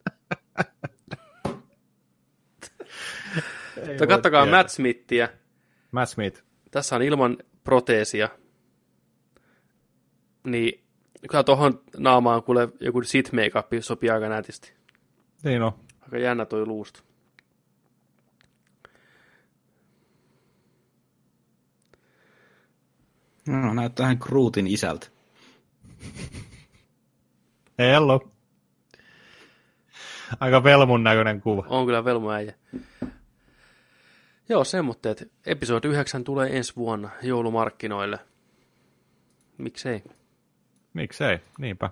kattokaa 4.08 4.46
Matt 4.46 4.70
Smithia. 4.70 5.28
Matt 5.92 6.12
Smith. 6.12 6.44
Tässä 6.72 6.96
on 6.96 7.02
ilman 7.02 7.38
proteesia. 7.64 8.30
Niin 10.48 10.86
Kyllä 11.30 11.44
tuohon 11.44 11.82
naamaan 11.98 12.44
kuule 12.44 12.70
joku 12.80 13.02
sit 13.02 13.32
make 13.32 13.82
sopii 13.82 14.10
aika 14.10 14.30
nätisti. 14.30 14.74
Niin 15.44 15.62
on. 15.62 15.72
Aika 16.02 16.18
jännä 16.18 16.46
toi 16.46 16.66
luusta. 16.66 17.04
No, 23.48 23.74
näyttää 23.74 24.04
vähän 24.04 24.20
Kruutin 24.20 24.68
isältä. 24.68 25.08
Hello. 27.80 28.30
Aika 30.40 30.64
velmun 30.64 31.04
näköinen 31.04 31.42
kuva. 31.42 31.66
On 31.68 31.86
kyllä 31.86 32.06
velmu 32.06 32.30
äijä. 32.30 32.54
Joo, 34.50 34.64
semmoitteet. 34.64 35.32
Episodi 35.46 35.88
9 35.88 36.24
tulee 36.24 36.58
ensi 36.58 36.76
vuonna 36.76 37.10
joulumarkkinoille. 37.24 38.20
Miksei? 39.58 40.04
Miksei, 40.94 41.40
niinpä. 41.60 41.90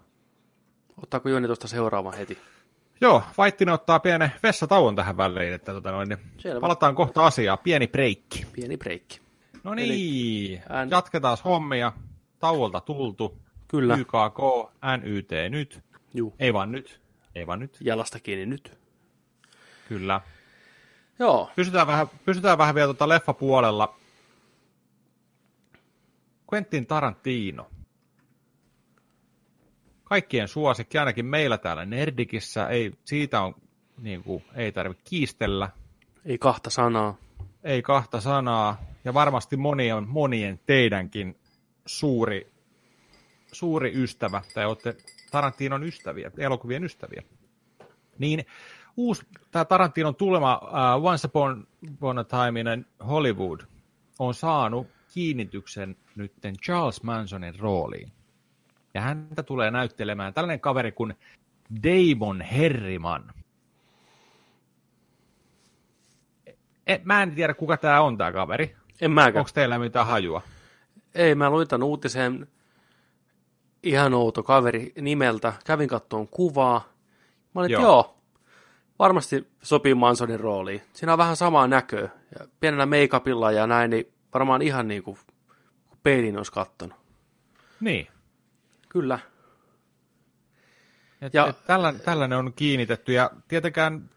Ottaako 1.03 1.29
Joni 1.29 1.47
tuosta 1.47 1.67
seuraavan 1.67 2.13
heti? 2.13 2.37
Joo, 3.01 3.23
Vaittinen 3.37 3.73
ottaa 3.73 3.99
pienen 3.99 4.31
vessatauon 4.43 4.95
tähän 4.95 5.17
väliin, 5.17 5.53
että 5.53 5.73
tota 5.73 5.91
noin, 5.91 6.09
niin 6.09 6.19
palataan 6.61 6.95
kohta 6.95 7.25
asiaa. 7.25 7.57
Pieni 7.57 7.87
breikki. 7.87 8.47
Pieni 8.55 8.77
breikki. 8.77 9.22
No 9.63 9.73
niin, 9.73 9.91
Eli... 9.91 10.61
jatketaan 10.89 11.37
hommia. 11.45 11.93
Tauolta 12.39 12.81
tultu. 12.81 13.37
Kyllä. 13.67 13.95
YKK, 13.95 14.39
NYT 15.01 15.29
nyt. 15.49 15.83
Juu. 16.13 16.33
Ei 16.39 16.53
vaan 16.53 16.71
nyt. 16.71 17.01
Ei 17.35 17.47
vaan 17.47 17.59
nyt. 17.59 17.77
Jalasta 17.81 18.19
kiinni 18.19 18.45
nyt. 18.45 18.77
Kyllä. 19.87 20.21
Joo. 21.19 21.51
Pysytään 21.55 21.87
vähän, 21.87 22.07
pysytään 22.25 22.57
vähän 22.57 22.75
vielä 22.75 22.87
tuota 22.87 23.09
leffapuolella. 23.09 23.95
Quentin 26.53 26.87
Tarantino 26.87 27.69
kaikkien 30.13 30.47
suosikki, 30.47 30.97
ainakin 30.97 31.25
meillä 31.25 31.57
täällä 31.57 31.85
Nerdikissä. 31.85 32.67
Ei, 32.67 32.91
siitä 33.05 33.41
on, 33.41 33.55
niin 33.97 34.23
kuin, 34.23 34.43
ei 34.55 34.71
tarvitse 34.71 35.03
kiistellä. 35.09 35.69
Ei 36.25 36.37
kahta 36.37 36.69
sanaa. 36.69 37.15
Ei 37.63 37.81
kahta 37.81 38.21
sanaa. 38.21 38.77
Ja 39.05 39.13
varmasti 39.13 39.57
moni 39.57 39.91
on 39.91 40.07
monien 40.07 40.59
teidänkin 40.65 41.35
suuri, 41.85 42.51
suuri 43.51 43.91
ystävä, 43.95 44.41
tai 44.53 44.65
olette 44.65 44.97
Tarantinon 45.31 45.83
ystäviä, 45.83 46.31
elokuvien 46.37 46.83
ystäviä. 46.83 47.23
Niin 48.19 48.45
uusi, 48.97 49.25
tämä 49.51 49.65
Tarantinon 49.65 50.15
tulema 50.15 50.61
uh, 50.63 51.05
Once 51.05 51.27
Upon, 51.27 51.67
upon 51.93 52.19
a 52.19 52.23
Time 52.23 52.59
in 52.59 52.85
Hollywood 53.07 53.59
on 54.19 54.33
saanut 54.33 54.87
kiinnityksen 55.13 55.95
nytten 56.15 56.55
Charles 56.57 57.03
Mansonin 57.03 57.59
rooliin. 57.59 58.11
Ja 58.93 59.01
häntä 59.01 59.43
tulee 59.43 59.71
näyttelemään 59.71 60.33
tällainen 60.33 60.59
kaveri 60.59 60.91
kuin 60.91 61.13
Damon 61.83 62.41
Herriman. 62.41 63.33
E, 66.87 66.97
mä 67.03 67.23
en 67.23 67.35
tiedä, 67.35 67.53
kuka 67.53 67.77
tämä 67.77 68.01
on, 68.01 68.17
tämä 68.17 68.31
kaveri. 68.31 68.75
En 69.03 69.11
mäkään. 69.11 69.39
Onko 69.39 69.51
teillä 69.53 69.79
mitään 69.79 70.07
hajua? 70.07 70.41
Ei, 71.15 71.35
mä 71.35 71.49
luin 71.49 71.67
tämän 71.67 71.87
uutisen 71.87 72.47
ihan 73.83 74.13
outo 74.13 74.43
kaveri 74.43 74.93
nimeltä. 75.01 75.53
Kävin 75.65 75.89
kattoon 75.89 76.27
kuvaa. 76.27 76.89
Mä 77.55 77.61
olin, 77.61 77.71
joo. 77.71 77.81
joo, 77.81 78.17
varmasti 78.99 79.47
sopii 79.61 79.93
Mansonin 79.93 80.39
rooliin. 80.39 80.81
Siinä 80.93 81.13
on 81.13 81.17
vähän 81.17 81.35
samaa 81.35 81.67
näköä. 81.67 82.09
Ja 82.39 82.47
pienellä 82.59 82.85
make 82.85 83.55
ja 83.55 83.67
näin, 83.67 83.89
niin 83.89 84.13
varmaan 84.33 84.61
ihan 84.61 84.87
niin 84.87 85.03
kuin 85.03 85.17
peilin 86.03 86.37
olisi 86.37 86.51
kattonut. 86.51 86.97
Niin. 87.79 88.07
Kyllä. 88.89 89.19
Et, 91.21 91.33
ja, 91.33 91.47
et 91.47 91.65
tällainen, 91.65 92.01
tällainen 92.01 92.37
on 92.37 92.53
kiinnitetty, 92.53 93.13
ja 93.13 93.31
tietenkään 93.47 94.09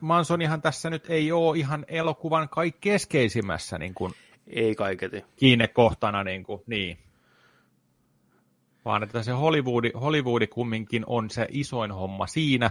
Mansonihan 0.00 0.62
tässä 0.62 0.90
nyt 0.90 1.10
ei 1.10 1.32
ole 1.32 1.58
ihan 1.58 1.84
elokuvan 1.88 2.48
kaikki 2.48 2.90
keskeisimmässä 2.90 3.78
niin 3.78 3.94
kuin, 3.94 4.14
ei 4.46 4.74
kaiketi. 4.74 5.24
kiinnekohtana, 5.36 6.24
niin, 6.24 6.42
kuin, 6.42 6.62
niin. 6.66 6.98
vaan 8.84 9.02
että 9.02 9.22
se 9.22 9.32
Hollywoodi, 9.32 9.90
Hollywoodi 10.00 10.46
kumminkin 10.46 11.04
on 11.06 11.30
se 11.30 11.46
isoin 11.50 11.92
homma 11.92 12.26
siinä, 12.26 12.70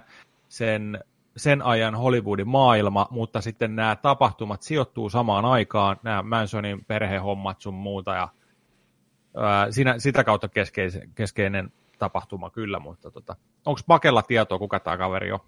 sen, 0.49 1.03
sen 1.37 1.61
ajan 1.61 1.95
Hollywoodin 1.95 2.47
maailma, 2.47 3.07
mutta 3.11 3.41
sitten 3.41 3.75
nämä 3.75 3.95
tapahtumat 3.95 4.61
sijoittuu 4.61 5.09
samaan 5.09 5.45
aikaan, 5.45 5.97
nämä 6.03 6.23
Mansonin 6.23 6.85
perhehommat 6.85 7.61
sun 7.61 7.73
muuta, 7.73 8.15
ja 8.15 8.29
ää, 9.37 9.71
siinä, 9.71 9.99
sitä 9.99 10.23
kautta 10.23 10.47
keskeinen, 10.49 11.11
keskeinen 11.15 11.71
tapahtuma 11.99 12.49
kyllä, 12.49 12.79
mutta 12.79 13.11
tota, 13.11 13.35
onko 13.65 13.81
Pakella 13.87 14.21
tietoa, 14.21 14.59
kuka 14.59 14.79
tämä 14.79 14.97
kaveri 14.97 15.31
on? 15.31 15.39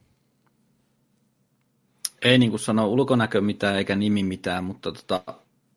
Ei 2.22 2.38
niin 2.38 2.50
kuin 2.50 2.60
sano 2.60 2.88
ulkonäkö 2.88 3.42
mitään 3.42 3.76
eikä 3.76 3.96
nimi 3.96 4.24
mitään, 4.24 4.64
mutta 4.64 4.92
tota, 4.92 5.24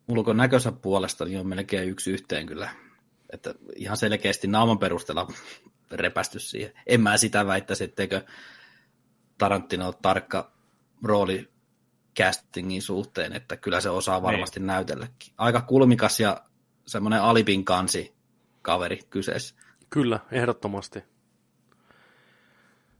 ulkonäkönsä 0.09 0.71
puolesta 0.71 1.25
niin 1.25 1.39
on 1.39 1.47
melkein 1.47 1.89
yksi 1.89 2.11
yhteen 2.11 2.45
kyllä. 2.45 2.69
Että 3.29 3.55
ihan 3.75 3.97
selkeästi 3.97 4.47
naaman 4.47 4.79
perusteella 4.79 5.27
repästy 5.91 6.39
siihen. 6.39 6.73
En 6.87 7.01
mä 7.01 7.17
sitä 7.17 7.47
väittäisi, 7.47 7.83
etteikö 7.83 8.21
Tarantino 9.37 9.85
ole 9.85 9.95
tarkka 10.01 10.51
rooli 11.03 11.49
castingin 12.19 12.81
suhteen, 12.81 13.33
että 13.33 13.57
kyllä 13.57 13.81
se 13.81 13.89
osaa 13.89 14.21
varmasti 14.21 14.59
niin. 14.59 14.67
näytelläkin. 14.67 15.33
Aika 15.37 15.61
kulmikas 15.61 16.19
ja 16.19 16.41
semmoinen 16.85 17.21
alipin 17.21 17.65
kansi 17.65 18.13
kaveri 18.61 18.99
kyseessä. 19.09 19.55
Kyllä, 19.89 20.19
ehdottomasti. 20.31 21.03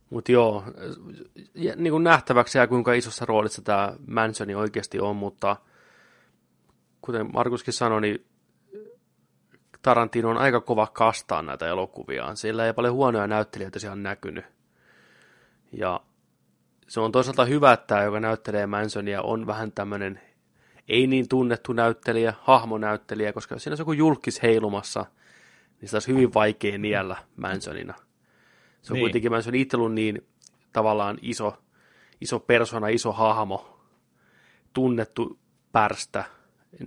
Mutta 0.10 0.32
joo, 0.32 0.64
niin 1.54 1.92
kuin 1.92 2.04
nähtäväksi 2.04 2.58
ja 2.58 2.68
kuinka 2.68 2.94
isossa 2.94 3.26
roolissa 3.26 3.62
tämä 3.62 3.94
Mansoni 4.08 4.56
oikeasti 4.56 5.00
on, 5.00 5.16
mutta 5.16 5.56
kuten 7.02 7.30
Markuskin 7.34 7.74
sanoi, 7.74 8.02
niin 8.02 8.26
Tarantino 9.82 10.30
on 10.30 10.38
aika 10.38 10.62
kova 10.62 10.88
kastaa 10.88 11.42
näitä 11.42 11.68
elokuviaan. 11.68 12.38
Siellä 12.38 12.66
ei 12.66 12.74
paljon 12.74 12.94
huonoja 12.94 13.28
näyttelijöitä 13.28 13.80
siellä 13.80 13.96
näkynyt. 13.96 14.46
Ja 15.72 16.02
se 16.88 17.00
on 17.00 17.12
toisaalta 17.12 17.46
hyvä, 17.46 17.74
että 17.74 17.88
tämä, 17.88 18.04
joka 18.04 18.20
näyttelee 18.20 18.68
Mansonia, 18.68 19.22
on 19.22 19.48
vähän 19.48 19.72
tämmöinen 19.72 20.22
ei 20.90 21.08
niin 21.08 21.30
tunnettu 21.30 21.74
näyttelijä, 21.74 22.34
hahmonäyttelijä, 22.42 23.34
koska 23.34 23.60
siinä 23.60 23.74
on 23.74 23.80
joku 23.80 23.94
julkis 23.94 24.44
heilumassa, 24.44 25.06
niin 25.82 25.90
sitä 25.90 25.96
olisi 25.96 26.14
hyvin 26.14 26.34
vaikea 26.34 26.78
niellä 26.78 27.16
Mansonina. 27.36 27.94
Se 28.82 28.94
on 28.94 28.96
niin. 28.96 29.04
kuitenkin, 29.04 29.32
Manson 29.32 29.56
itse 29.56 29.78
ollut 29.78 29.94
niin 29.94 30.28
tavallaan 30.74 31.18
iso, 31.22 31.58
iso 32.22 32.40
persona, 32.40 32.88
iso 32.88 33.12
hahmo, 33.12 33.80
tunnettu 34.74 35.40
pärstä, 35.72 36.26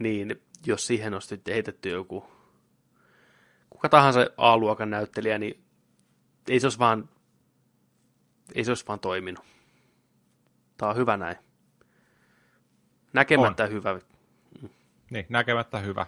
niin 0.01 0.43
jos 0.67 0.87
siihen 0.87 1.15
on 1.15 1.23
sitten 1.23 1.55
heitetty 1.55 1.91
joku 1.91 2.33
kuka 3.83 3.89
tahansa 3.89 4.27
A-luokan 4.37 4.91
näyttelijä, 4.91 5.39
niin 5.39 5.65
ei 6.49 6.61
se 6.61 6.67
olisi 6.67 6.79
vaan, 6.79 7.09
ei 8.55 8.65
se 8.65 8.71
olisi 8.71 8.87
vaan 8.89 9.01
toiminut. 9.01 9.45
Tämä 10.77 10.91
on 10.91 10.97
hyvä 10.97 11.17
näin. 11.17 11.37
Näkemättä 13.13 13.65
on. 13.65 13.71
hyvä. 13.71 14.01
Niin, 15.11 15.27
näkemättä 15.29 15.79
hyvä. 15.79 16.07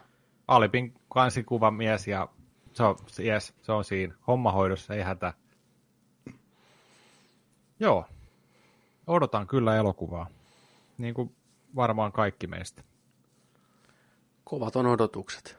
Alipin 0.48 0.94
kansikuvan 1.08 1.74
mies 1.74 2.08
ja 2.08 2.28
se 2.72 2.82
on, 2.82 2.96
yes, 3.18 3.54
se 3.62 3.72
on 3.72 3.84
siinä. 3.84 4.14
Hommahoidossa 4.26 4.94
ei 4.94 5.02
hätä. 5.02 5.34
Joo. 7.80 8.06
Odotan 9.06 9.46
kyllä 9.46 9.76
elokuvaa. 9.76 10.26
Niin 10.98 11.14
kuin 11.14 11.36
varmaan 11.76 12.12
kaikki 12.12 12.46
meistä. 12.46 12.82
Kovat 14.44 14.76
on 14.76 14.86
odotukset. 14.86 15.58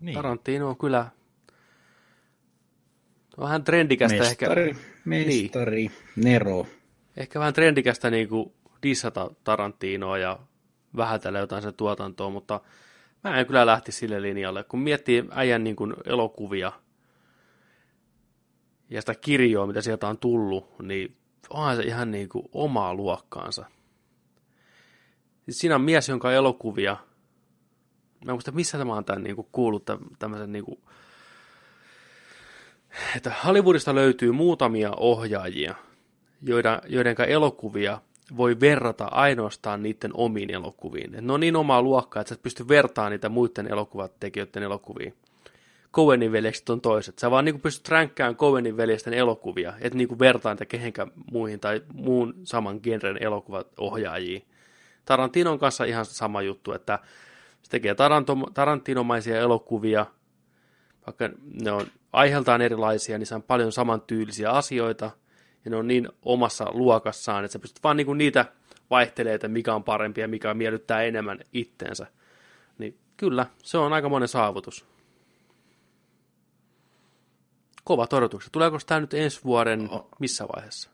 Niin. 0.00 0.14
Tarantino 0.14 0.68
on 0.68 0.78
kyllä 0.78 1.06
vähän 3.40 3.64
trendikästä 3.64 4.18
mestari, 4.18 4.70
ehkä. 4.70 4.82
Mestari, 5.04 5.76
niin. 5.76 5.92
Nero. 6.16 6.66
Ehkä 7.16 7.38
vähän 7.38 7.54
trendikästä 7.54 8.10
niin 8.10 8.28
kuin 8.28 8.52
dissata 8.82 9.30
Tarantinoa 9.44 10.18
ja 10.18 10.38
vähätellä 10.96 11.38
jotain 11.38 11.62
sen 11.62 11.74
tuotantoa, 11.74 12.30
mutta 12.30 12.60
mä 13.24 13.40
en 13.40 13.46
kyllä 13.46 13.66
lähti 13.66 13.92
sille 13.92 14.22
linjalle. 14.22 14.64
Kun 14.64 14.80
miettii 14.80 15.24
äijän 15.30 15.64
niin 15.64 15.76
kuin 15.76 15.94
elokuvia 16.04 16.72
ja 18.90 19.02
sitä 19.02 19.14
kirjoa, 19.14 19.66
mitä 19.66 19.80
sieltä 19.80 20.08
on 20.08 20.18
tullut, 20.18 20.78
niin 20.82 21.16
onhan 21.50 21.76
se 21.76 21.82
ihan 21.82 22.10
niin 22.10 22.28
kuin 22.28 22.48
omaa 22.52 22.94
luokkaansa. 22.94 23.64
Siis 25.44 25.58
siinä 25.58 25.74
on 25.74 25.80
mies, 25.80 26.08
jonka 26.08 26.32
elokuvia, 26.32 26.96
mä 28.24 28.32
muista 28.32 28.52
missä 28.52 28.78
tämä 28.78 28.94
on 28.94 29.04
tämän 29.04 29.22
niin 29.22 29.36
kuin 29.36 29.48
kuullut 29.52 29.84
tämmöisen 30.18 30.52
niin 30.52 30.64
kuin, 30.64 30.78
että 33.16 33.32
Hollywoodista 33.44 33.94
löytyy 33.94 34.32
muutamia 34.32 34.92
ohjaajia, 34.96 35.74
joiden, 36.42 36.78
joiden 36.88 37.16
elokuvia 37.28 38.00
voi 38.36 38.60
verrata 38.60 39.04
ainoastaan 39.04 39.82
niiden 39.82 40.10
omiin 40.14 40.50
elokuviin. 40.50 41.14
Et 41.14 41.24
ne 41.24 41.32
on 41.32 41.40
niin 41.40 41.56
omaa 41.56 41.82
luokkaa, 41.82 42.20
että 42.20 42.28
sä 42.28 42.34
et 42.34 42.42
pysty 42.42 42.68
vertaamaan 42.68 43.10
niitä 43.10 43.28
muiden 43.28 43.72
elokuvatekijöiden 43.72 44.62
elokuviin. 44.62 45.14
Coenin 45.92 46.32
veljekset 46.32 46.70
on 46.70 46.80
toiset. 46.80 47.18
Sä 47.18 47.30
vaan 47.30 47.44
niin 47.44 47.60
pystyt 47.60 47.88
ränkkään 47.88 48.36
Coenin 48.36 48.76
veljesten 48.76 49.14
elokuvia, 49.14 49.72
et 49.80 49.94
niin 49.94 50.18
vertaan 50.18 50.54
niitä 50.54 50.66
kehenkään 50.66 51.12
muihin 51.32 51.60
tai 51.60 51.82
muun 51.94 52.34
saman 52.44 52.80
genren 52.82 53.18
ohjaajiin. 53.78 54.44
Tarantinon 55.04 55.58
kanssa 55.58 55.84
ihan 55.84 56.04
sama 56.04 56.42
juttu, 56.42 56.72
että 56.72 56.98
se 57.62 57.70
tekee 57.70 57.94
Tarantinomaisia 58.54 59.38
elokuvia, 59.40 60.06
vaikka 61.06 61.28
ne 61.62 61.72
on 61.72 61.86
aiheeltaan 62.12 62.62
erilaisia, 62.62 63.18
niin 63.18 63.26
se 63.26 63.34
on 63.34 63.42
paljon 63.42 63.72
samantyylisiä 63.72 64.50
asioita, 64.50 65.10
ja 65.64 65.70
ne 65.70 65.76
on 65.76 65.88
niin 65.88 66.08
omassa 66.22 66.66
luokassaan, 66.70 67.44
että 67.44 67.52
sä 67.52 67.58
pystyt 67.58 67.84
vaan 67.84 67.96
niinku 67.96 68.14
niitä 68.14 68.44
vaihtelee, 68.90 69.34
että 69.34 69.48
mikä 69.48 69.74
on 69.74 69.84
parempi 69.84 70.20
ja 70.20 70.28
mikä 70.28 70.54
miellyttää 70.54 71.02
enemmän 71.02 71.38
itteensä. 71.52 72.06
Niin 72.78 72.98
kyllä, 73.16 73.46
se 73.62 73.78
on 73.78 73.92
aika 73.92 74.08
monen 74.08 74.28
saavutus. 74.28 74.86
Kovat 77.84 78.12
odotukset. 78.12 78.52
Tuleeko 78.52 78.78
tämä 78.86 79.00
nyt 79.00 79.14
ensi 79.14 79.40
vuoden 79.44 79.90
missä 80.18 80.44
vaiheessa? 80.56 80.90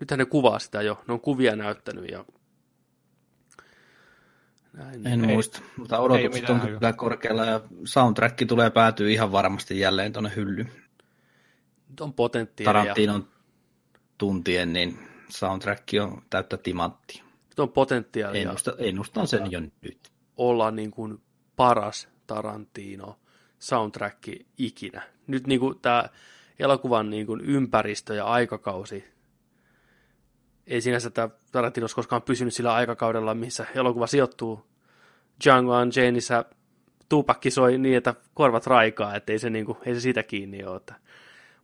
Nythän 0.00 0.18
ne 0.18 0.24
kuvaa 0.24 0.58
sitä 0.58 0.82
jo. 0.82 1.02
Ne 1.08 1.14
on 1.14 1.20
kuvia 1.20 1.56
näyttänyt 1.56 2.10
ja 2.10 2.24
näin. 4.78 5.06
En 5.06 5.24
ei, 5.24 5.34
muista, 5.34 5.60
mutta 5.76 5.98
odotukset 5.98 6.50
on 6.50 6.60
kyllä 6.60 6.92
korkealla 6.92 7.44
ja 7.44 7.60
soundtrack 7.84 8.38
tulee 8.48 8.70
päätyä 8.70 9.08
ihan 9.08 9.32
varmasti 9.32 9.80
jälleen 9.80 10.12
tuonne 10.12 10.32
hyllyyn. 10.36 10.70
On 12.00 12.12
potentiaalia. 12.12 12.82
Tarantinon 12.82 13.28
tuntien, 14.18 14.72
niin 14.72 14.98
soundtrack 15.28 15.88
on 16.02 16.22
täyttä 16.30 16.56
timanttia. 16.56 17.24
on 17.58 17.68
potentiaalia. 17.68 18.42
Ennusta, 18.42 18.72
ennustan 18.78 19.26
sen 19.26 19.50
jo 19.50 19.60
nyt. 19.60 19.98
Olla 20.36 20.70
niin 20.70 20.90
kuin 20.90 21.20
paras 21.56 22.08
Tarantino 22.26 23.18
soundtrack 23.58 24.28
ikinä. 24.58 25.02
Nyt 25.26 25.46
niin 25.46 25.60
kuin 25.60 25.80
tämä 25.80 26.04
elokuvan 26.58 27.10
niin 27.10 27.26
kuin 27.26 27.40
ympäristö 27.40 28.14
ja 28.14 28.24
aikakausi 28.24 29.04
ei 30.68 30.80
sinänsä 30.80 31.10
tämä 31.10 31.28
Tarantino 31.52 31.86
koskaan 31.94 32.22
pysynyt 32.22 32.54
sillä 32.54 32.74
aikakaudella, 32.74 33.34
missä 33.34 33.66
elokuva 33.74 34.06
sijoittuu. 34.06 34.66
Django 35.44 35.80
Unchainedissa 35.80 36.44
tuupakki 37.08 37.50
soi 37.50 37.78
niin, 37.78 37.96
että 37.96 38.14
korvat 38.34 38.66
raikaa, 38.66 39.14
että 39.14 39.32
ei 39.32 39.38
se, 39.38 39.50
niinku, 39.50 39.78
ei 39.86 39.94
se 39.94 40.00
siitä 40.00 40.22
kiinni 40.22 40.64
ole. 40.64 40.76
Että. 40.76 40.94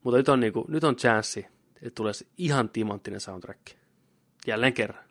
Mutta 0.03 0.17
nyt 0.17 0.29
on, 0.29 0.41
niinku, 0.41 0.65
nyt 0.69 0.85
on 0.85 0.97
chanssi, 0.97 1.47
että 1.75 1.95
tulee 1.95 2.13
ihan 2.39 2.69
timanttinen 2.69 3.21
soundtrack. 3.21 3.61
Jälleen 4.47 4.73
kerran. 4.73 5.05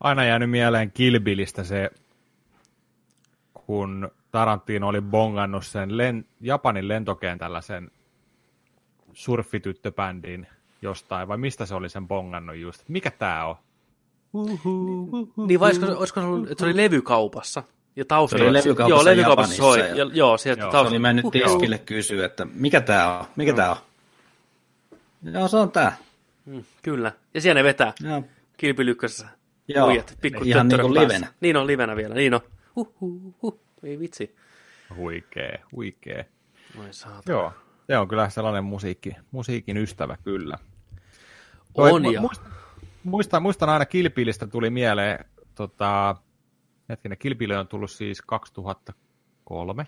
Aina 0.00 0.24
jäänyt 0.24 0.50
mieleen 0.50 0.92
Kilbilistä 0.92 1.64
se, 1.64 1.90
kun 3.54 4.10
Tarantino 4.30 4.88
oli 4.88 5.00
bongannut 5.00 5.66
sen 5.66 5.96
len, 5.96 6.26
Japanin 6.40 6.88
lentokentällä 6.88 7.60
sen 7.60 7.90
surfityttöbändin 9.12 10.46
jostain, 10.82 11.28
vai 11.28 11.38
mistä 11.38 11.66
se 11.66 11.74
oli 11.74 11.88
sen 11.88 12.08
bongannut 12.08 12.56
just? 12.56 12.84
Mikä 12.88 13.10
tää 13.10 13.46
on? 13.46 13.56
Niin 15.46 15.60
vai 15.60 15.68
olisiko, 15.68 15.86
olisiko 15.86 16.20
se 16.20 16.26
ollut, 16.26 16.50
että 16.50 16.62
se 16.62 16.64
oli 16.64 16.76
levykaupassa? 16.76 17.62
Ja 17.96 18.04
taustalla, 18.04 18.44
se 18.44 18.48
oli 18.48 18.58
levykaupassa, 18.58 19.10
joo, 19.10 19.16
levykaupassa 19.16 19.56
soi. 19.56 19.78
Ja, 19.78 19.86
ja, 19.86 20.10
joo, 20.12 20.38
sieltä 20.38 20.62
joo. 20.62 20.70
taustalla. 20.70 20.90
Se 20.90 20.94
oli 20.94 20.98
mennyt 20.98 21.26
tiskille 21.32 21.78
kysyä, 21.78 22.26
että 22.26 22.44
mikä 22.44 22.80
tää 22.80 23.18
on? 23.18 23.26
Mikä 23.36 23.52
no. 23.52 23.56
tää 23.56 23.70
on? 23.70 23.76
Joo, 25.22 25.48
se 25.48 25.56
on 25.56 25.70
tää. 25.70 25.96
Mm, 26.46 26.64
kyllä. 26.82 27.12
Ja 27.34 27.40
siellä 27.40 27.58
ne 27.58 27.64
vetää. 27.64 27.92
Joo. 28.00 28.22
Kilpilykkösessä. 28.56 29.28
Joo, 29.68 29.86
Uijat, 29.86 30.16
ihan 30.44 30.68
niin 30.68 30.80
kuin 30.80 30.94
livenä. 30.94 31.32
Niin 31.40 31.56
on 31.56 31.66
livenä 31.66 31.96
vielä, 31.96 32.14
niin 32.14 32.34
on. 32.34 32.40
Huh, 32.76 32.94
huh, 33.00 33.34
huh. 33.42 33.60
Ei 33.82 33.98
vitsi. 33.98 34.36
Huikee, 34.96 35.60
huikee. 35.72 36.26
Noin 36.76 36.94
saatana. 36.94 37.22
Joo. 37.28 37.52
Se 37.86 37.98
on 37.98 38.08
kyllä 38.08 38.28
sellainen 38.28 38.64
musiikki, 38.64 39.16
musiikin 39.30 39.76
ystävä 39.76 40.16
kyllä. 40.24 40.58
On 41.74 42.02
Toi, 42.02 42.14
ja... 42.14 42.20
Muistan, 42.20 42.52
muistan, 43.04 43.42
muistan 43.42 43.68
aina 43.68 43.86
Kilpilistä 43.86 44.46
tuli 44.46 44.70
mieleen, 44.70 45.24
tota, 45.54 46.16
hetkinen, 46.88 47.18
Kilpili 47.18 47.54
on 47.54 47.68
tullut 47.68 47.90
siis 47.90 48.22
2003, 48.22 49.86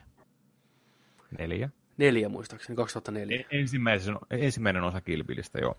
neljä. 1.38 1.70
Neljä 1.96 2.28
muistaakseni, 2.28 2.76
2004. 2.76 3.44
Ensimmäisen, 3.50 4.16
ensimmäinen 4.30 4.82
osa 4.82 5.00
Kilpilistä, 5.00 5.58
joo. 5.58 5.76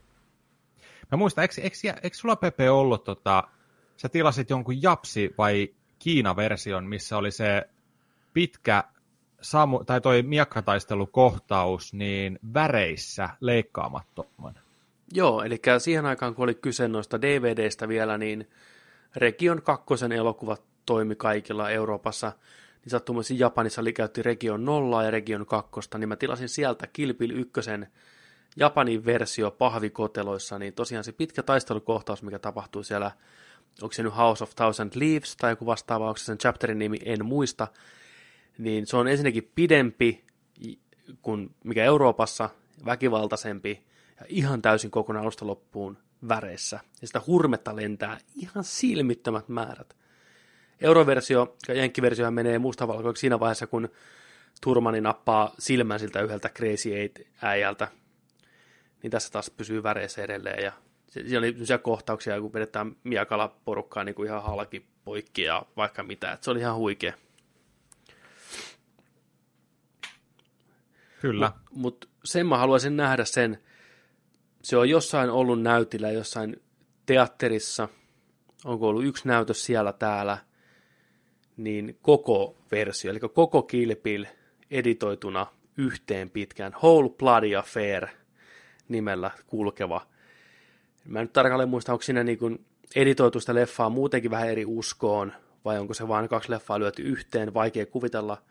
Mä 1.11 1.17
muistan, 1.17 1.41
eikö, 1.41 1.61
eikö, 1.61 1.99
eikö 2.03 2.17
sulla 2.17 2.35
Pepe 2.35 2.69
ollut, 2.69 3.03
tota, 3.03 3.43
sä 3.97 4.09
tilasit 4.09 4.49
jonkun 4.49 4.81
Japsi 4.81 5.33
vai 5.37 5.73
Kiina-version, 5.99 6.85
missä 6.85 7.17
oli 7.17 7.31
se 7.31 7.69
pitkä 8.33 8.83
samu, 9.41 9.83
tai 9.83 10.01
toi 10.01 10.23
miekkataistelukohtaus 10.23 11.93
niin 11.93 12.39
väreissä 12.53 13.29
leikkaamattoman. 13.41 14.55
Joo, 15.13 15.43
eli 15.43 15.61
siihen 15.77 16.05
aikaan, 16.05 16.35
kun 16.35 16.43
oli 16.43 16.55
kyse 16.55 16.87
noista 16.87 17.21
DVDistä 17.21 17.87
vielä, 17.87 18.17
niin 18.17 18.49
Region 19.15 19.61
2 19.61 19.85
elokuvat 20.17 20.63
toimi 20.85 21.15
kaikilla 21.15 21.69
Euroopassa, 21.69 22.31
niin 22.81 22.91
sattumasti 22.91 23.39
Japanissa 23.39 23.81
oli 23.81 23.93
käytti 23.93 24.23
Region 24.23 24.65
0 24.65 25.03
ja 25.03 25.11
Region 25.11 25.45
2, 25.45 25.71
niin 25.97 26.09
mä 26.09 26.15
tilasin 26.15 26.49
sieltä 26.49 26.87
Kilpil 26.87 27.31
1 27.31 27.51
Japanin 28.57 29.05
versio 29.05 29.51
pahvikoteloissa, 29.51 30.59
niin 30.59 30.73
tosiaan 30.73 31.03
se 31.03 31.11
pitkä 31.11 31.43
taistelukohtaus, 31.43 32.23
mikä 32.23 32.39
tapahtuu 32.39 32.83
siellä, 32.83 33.11
onko 33.81 33.93
se 33.93 34.03
nyt 34.03 34.17
House 34.17 34.43
of 34.43 34.55
Thousand 34.55 34.91
Leaves 34.95 35.35
tai 35.37 35.51
joku 35.51 35.65
vastaava, 35.65 36.07
onko 36.07 36.17
se 36.17 36.25
sen 36.25 36.37
chapterin 36.37 36.79
nimi, 36.79 36.97
en 37.05 37.25
muista, 37.25 37.67
niin 38.59 38.87
se 38.87 38.97
on 38.97 39.07
ensinnäkin 39.07 39.51
pidempi 39.55 40.25
kuin 41.21 41.55
mikä 41.63 41.83
Euroopassa, 41.83 42.49
väkivaltaisempi 42.85 43.83
ja 44.19 44.25
ihan 44.29 44.61
täysin 44.61 44.91
kokonaan 44.91 45.23
alusta 45.23 45.47
loppuun 45.47 45.97
väreissä. 46.27 46.79
Ja 47.01 47.07
sitä 47.07 47.21
hurmetta 47.27 47.75
lentää 47.75 48.17
ihan 48.35 48.63
silmittömät 48.63 49.49
määrät. 49.49 49.95
Euroversio 50.81 51.57
ja 51.67 51.73
jenkkiversio 51.73 52.31
menee 52.31 52.59
mustavalkoiksi 52.59 53.21
siinä 53.21 53.39
vaiheessa, 53.39 53.67
kun 53.67 53.89
Turmani 54.61 55.01
nappaa 55.01 55.53
silmän 55.59 55.99
siltä 55.99 56.21
yhdeltä 56.21 56.49
Crazy 56.49 56.95
Eight-äijältä. 56.95 57.87
Niin 59.03 59.11
tässä 59.11 59.31
taas 59.31 59.49
pysyy 59.49 59.83
väreissä 59.83 60.23
edelleen. 60.23 60.63
Ja 60.63 60.71
siellä 61.07 61.39
oli 61.39 61.51
sellaisia 61.51 61.77
kohtauksia, 61.77 62.41
kun 62.41 62.53
vedetään 62.53 62.95
miakala 63.03 63.55
porukkaa 63.65 64.03
niin 64.03 64.15
kuin 64.15 64.27
ihan 64.27 64.43
halki 64.43 64.85
poikki 65.03 65.41
ja 65.41 65.65
vaikka 65.77 66.03
mitä. 66.03 66.31
Et 66.31 66.43
se 66.43 66.51
oli 66.51 66.59
ihan 66.59 66.75
huikea. 66.75 67.13
Kyllä. 71.21 71.51
Mutta 71.51 71.67
mut 71.75 72.09
sen 72.25 72.47
mä 72.47 72.57
haluaisin 72.57 72.97
nähdä 72.97 73.25
sen, 73.25 73.57
se 74.63 74.77
on 74.77 74.89
jossain 74.89 75.29
ollut 75.29 75.61
näytillä, 75.61 76.11
jossain 76.11 76.61
teatterissa, 77.05 77.89
onko 78.65 78.87
ollut 78.87 79.05
yksi 79.05 79.27
näytös 79.27 79.65
siellä 79.65 79.93
täällä, 79.93 80.37
niin 81.57 81.97
koko 82.01 82.57
versio, 82.71 83.11
eli 83.11 83.19
koko 83.19 83.61
kilpil 83.63 84.25
editoituna 84.71 85.47
yhteen 85.77 86.29
pitkään, 86.29 86.73
Whole 86.83 87.09
Bloody 87.09 87.55
Affair 87.55 88.07
nimellä 88.89 89.31
kulkeva. 89.47 90.07
Mä 91.05 91.19
en 91.19 91.23
nyt 91.23 91.33
tarkalleen 91.33 91.69
muista, 91.69 91.91
onko 91.91 92.01
siinä 92.01 92.23
niin 92.23 92.65
editoitu 92.95 93.39
sitä 93.39 93.55
leffaa 93.55 93.89
muutenkin 93.89 94.31
vähän 94.31 94.49
eri 94.49 94.65
uskoon, 94.65 95.33
vai 95.65 95.79
onko 95.79 95.93
se 95.93 96.07
vain 96.07 96.29
kaksi 96.29 96.51
leffaa 96.51 96.79
lyöty 96.79 97.01
yhteen, 97.01 97.53
vaikea 97.53 97.85
kuvitella– 97.85 98.37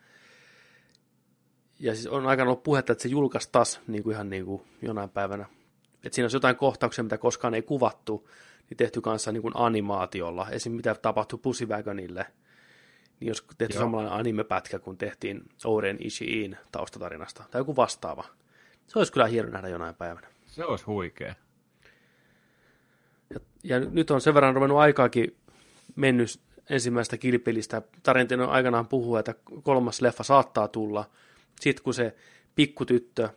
ja 1.79 1.95
siis 1.95 2.07
on 2.07 2.27
aikana 2.27 2.49
ollut 2.49 2.63
puhetta, 2.63 2.91
että 2.91 3.01
se 3.01 3.09
julkaisi 3.09 3.49
taas 3.51 3.81
niin 3.87 4.03
kuin 4.03 4.13
ihan 4.13 4.29
niin 4.29 4.45
kuin 4.45 4.61
jonain 4.81 5.09
päivänä. 5.09 5.45
Että 6.03 6.15
siinä 6.15 6.25
on 6.25 6.31
jotain 6.33 6.55
kohtauksia, 6.55 7.03
mitä 7.03 7.17
koskaan 7.17 7.53
ei 7.53 7.61
kuvattu, 7.61 8.29
niin 8.69 8.77
tehty 8.77 9.01
kanssa 9.01 9.31
niin 9.31 9.41
kuin 9.41 9.53
animaatiolla. 9.55 10.49
Esim. 10.49 10.71
mitä 10.71 10.95
tapahtui 10.95 11.39
Pussy 11.41 11.65
Wagonille, 11.65 12.25
niin 13.19 13.27
jos 13.27 13.45
tehty 13.57 13.75
Joo. 13.75 13.81
samanlainen 13.81 14.19
animepätkä, 14.19 14.79
kun 14.79 14.97
tehtiin 14.97 15.41
Oren 15.65 15.97
Ishiin 15.99 16.57
taustatarinasta, 16.71 17.43
tai 17.51 17.61
joku 17.61 17.75
vastaava. 17.75 18.23
Se 18.87 18.99
olisi 18.99 19.13
kyllä 19.13 19.27
hieno 19.27 19.49
nähdä 19.49 19.67
jonain 19.67 19.95
päivänä. 19.95 20.27
Se 20.45 20.65
olisi 20.65 20.85
huikea. 20.85 21.35
Ja, 23.33 23.39
ja 23.63 23.79
nyt 23.79 24.11
on 24.11 24.21
sen 24.21 24.33
verran 24.33 24.55
ruvennut 24.55 24.79
aikaakin 24.79 25.37
mennyt 25.95 26.39
ensimmäistä 26.69 27.17
kilpilistä. 27.17 27.81
Tarantino 28.03 28.49
aikanaan 28.49 28.87
puhuu, 28.87 29.15
että 29.15 29.35
kolmas 29.63 30.01
leffa 30.01 30.23
saattaa 30.23 30.67
tulla– 30.67 31.05
sitten 31.59 31.83
kun 31.83 31.93
se 31.93 32.15
pikkutyttö, 32.55 33.29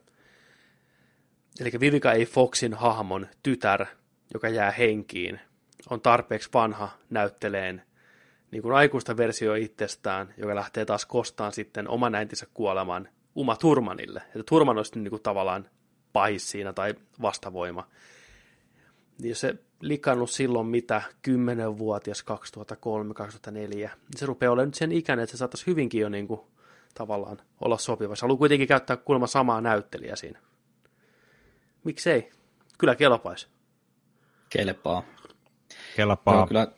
eli 1.61 1.70
Vivica 1.81 2.11
A. 2.11 2.27
Foxin 2.27 2.75
hahmon 2.75 3.27
tytär, 3.43 3.87
joka 4.35 4.49
jää 4.49 4.70
henkiin, 4.70 5.41
on 5.91 6.01
tarpeeksi 6.01 6.49
vanha 6.55 6.99
näytteleen 7.11 7.83
niin 8.51 8.62
kuin 8.62 8.75
aikuista 8.75 9.16
versio 9.16 9.55
itsestään, 9.55 10.35
joka 10.37 10.55
lähtee 10.55 10.85
taas 10.85 11.07
kostaan 11.07 11.53
sitten 11.53 11.89
oman 11.89 12.14
äitinsä 12.14 12.47
kuoleman 12.55 13.09
Uma 13.35 13.57
Turmanille. 13.57 14.23
Että 14.27 14.43
Turman 14.47 14.77
olisi 14.77 14.99
niin 14.99 15.11
kuin 15.11 15.23
tavallaan 15.23 15.68
pahis 16.12 16.51
siinä 16.51 16.73
tai 16.73 16.95
vastavoima. 17.23 17.89
Niin 19.23 19.37
se 19.37 19.55
likannut 19.81 20.31
silloin 20.31 20.66
mitä 20.66 21.03
10-vuotias 21.29 22.25
2003-2004, 23.51 23.53
niin 23.53 23.91
se 24.16 24.27
rupeaa 24.27 24.53
olemaan 24.53 24.68
nyt 24.68 24.75
sen 24.75 24.93
ikäinen, 24.93 25.23
että 25.23 25.31
se 25.31 25.39
saattaisi 25.39 25.66
hyvinkin 25.66 26.01
jo 26.01 26.09
niin 26.09 26.29
kuin 26.29 26.41
tavallaan 26.95 27.43
olla 27.61 27.78
sopiva. 27.78 28.16
Se 28.16 28.20
haluaa 28.20 28.38
kuitenkin 28.38 28.68
käyttää 28.68 28.97
kuulemma 28.97 29.26
samaa 29.26 29.61
näyttelijää 29.61 30.16
siinä. 30.16 30.38
Miksei? 31.84 32.30
Kyllä 32.78 32.95
kelpaisi. 32.95 33.49
Kelpaa. 34.49 35.03
Kelpaa. 35.97 36.34
Joo, 36.34 36.47
kyllä 36.47 36.68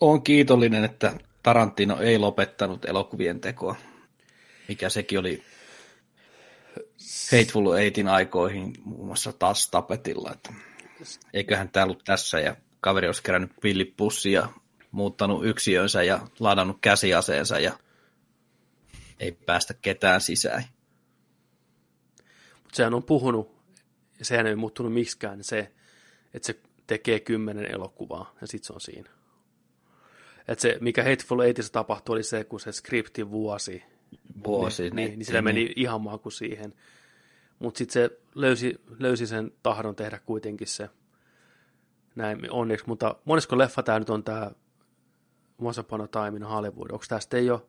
on 0.00 0.22
kiitollinen, 0.22 0.84
että 0.84 1.14
Tarantino 1.42 2.00
ei 2.00 2.18
lopettanut 2.18 2.84
elokuvien 2.84 3.40
tekoa, 3.40 3.76
mikä 4.68 4.88
sekin 4.88 5.18
oli 5.18 5.42
Hateful 7.32 7.72
Eightin 7.72 8.08
aikoihin 8.08 8.72
muun 8.84 9.06
muassa 9.06 9.32
taas 9.32 9.70
tapetilla. 9.70 10.32
Että 10.32 10.54
eiköhän 11.34 11.68
tämä 11.68 11.84
ollut 11.84 12.04
tässä 12.04 12.40
ja 12.40 12.56
kaveri 12.80 13.06
olisi 13.06 13.22
kerännyt 13.22 13.52
pillipussia 13.60 14.40
ja 14.40 14.48
muuttanut 14.90 15.46
yksiönsä 15.46 16.02
ja 16.02 16.20
ladannut 16.40 16.78
käsiaseensa 16.80 17.58
ja 17.58 17.72
ei 19.20 19.32
päästä 19.32 19.74
ketään 19.74 20.20
sisään. 20.20 20.64
Mutta 22.54 22.76
sehän 22.76 22.94
on 22.94 23.02
puhunut, 23.02 23.58
ja 24.18 24.24
sehän 24.24 24.46
ei 24.46 24.56
muuttunut 24.56 24.92
miksikään 24.92 25.44
se, 25.44 25.72
että 26.34 26.46
se 26.46 26.60
tekee 26.86 27.20
kymmenen 27.20 27.70
elokuvaa, 27.74 28.34
ja 28.40 28.46
sitten 28.46 28.66
se 28.66 28.72
on 28.72 28.80
siinä. 28.80 29.10
Että 30.48 30.62
se, 30.62 30.78
mikä 30.80 31.02
Hateful 31.04 31.40
Eightissa 31.40 31.72
tapahtui, 31.72 32.12
oli 32.12 32.22
se, 32.22 32.44
kun 32.44 32.60
se 32.60 32.72
skripti 32.72 33.30
vuosi, 33.30 33.82
vuosi 34.44 34.82
niin, 34.82 34.96
niin, 34.96 35.18
niin 35.18 35.26
sillä 35.26 35.42
meni 35.42 35.64
niin. 35.64 35.72
ihan 35.76 36.00
maku 36.00 36.30
siihen. 36.30 36.74
Mutta 37.58 37.78
sitten 37.78 37.92
se 37.92 38.18
löysi, 38.34 38.80
löysi 38.98 39.26
sen 39.26 39.52
tahdon 39.62 39.96
tehdä 39.96 40.18
kuitenkin 40.18 40.66
se 40.66 40.88
näin 42.14 42.50
onneksi, 42.50 42.86
mutta 42.86 43.16
monesko 43.24 43.58
leffa 43.58 43.82
tämä 43.82 43.98
nyt 43.98 44.10
on 44.10 44.24
tämä 44.24 44.50
Once 45.58 45.80
Upon 45.80 46.00
a 46.00 46.08
Time 46.08 46.36
in 46.36 46.42
Hollywood? 46.42 46.90
Onko 46.90 47.04
tästä 47.08 47.36
ei 47.36 47.50
ole 47.50 47.60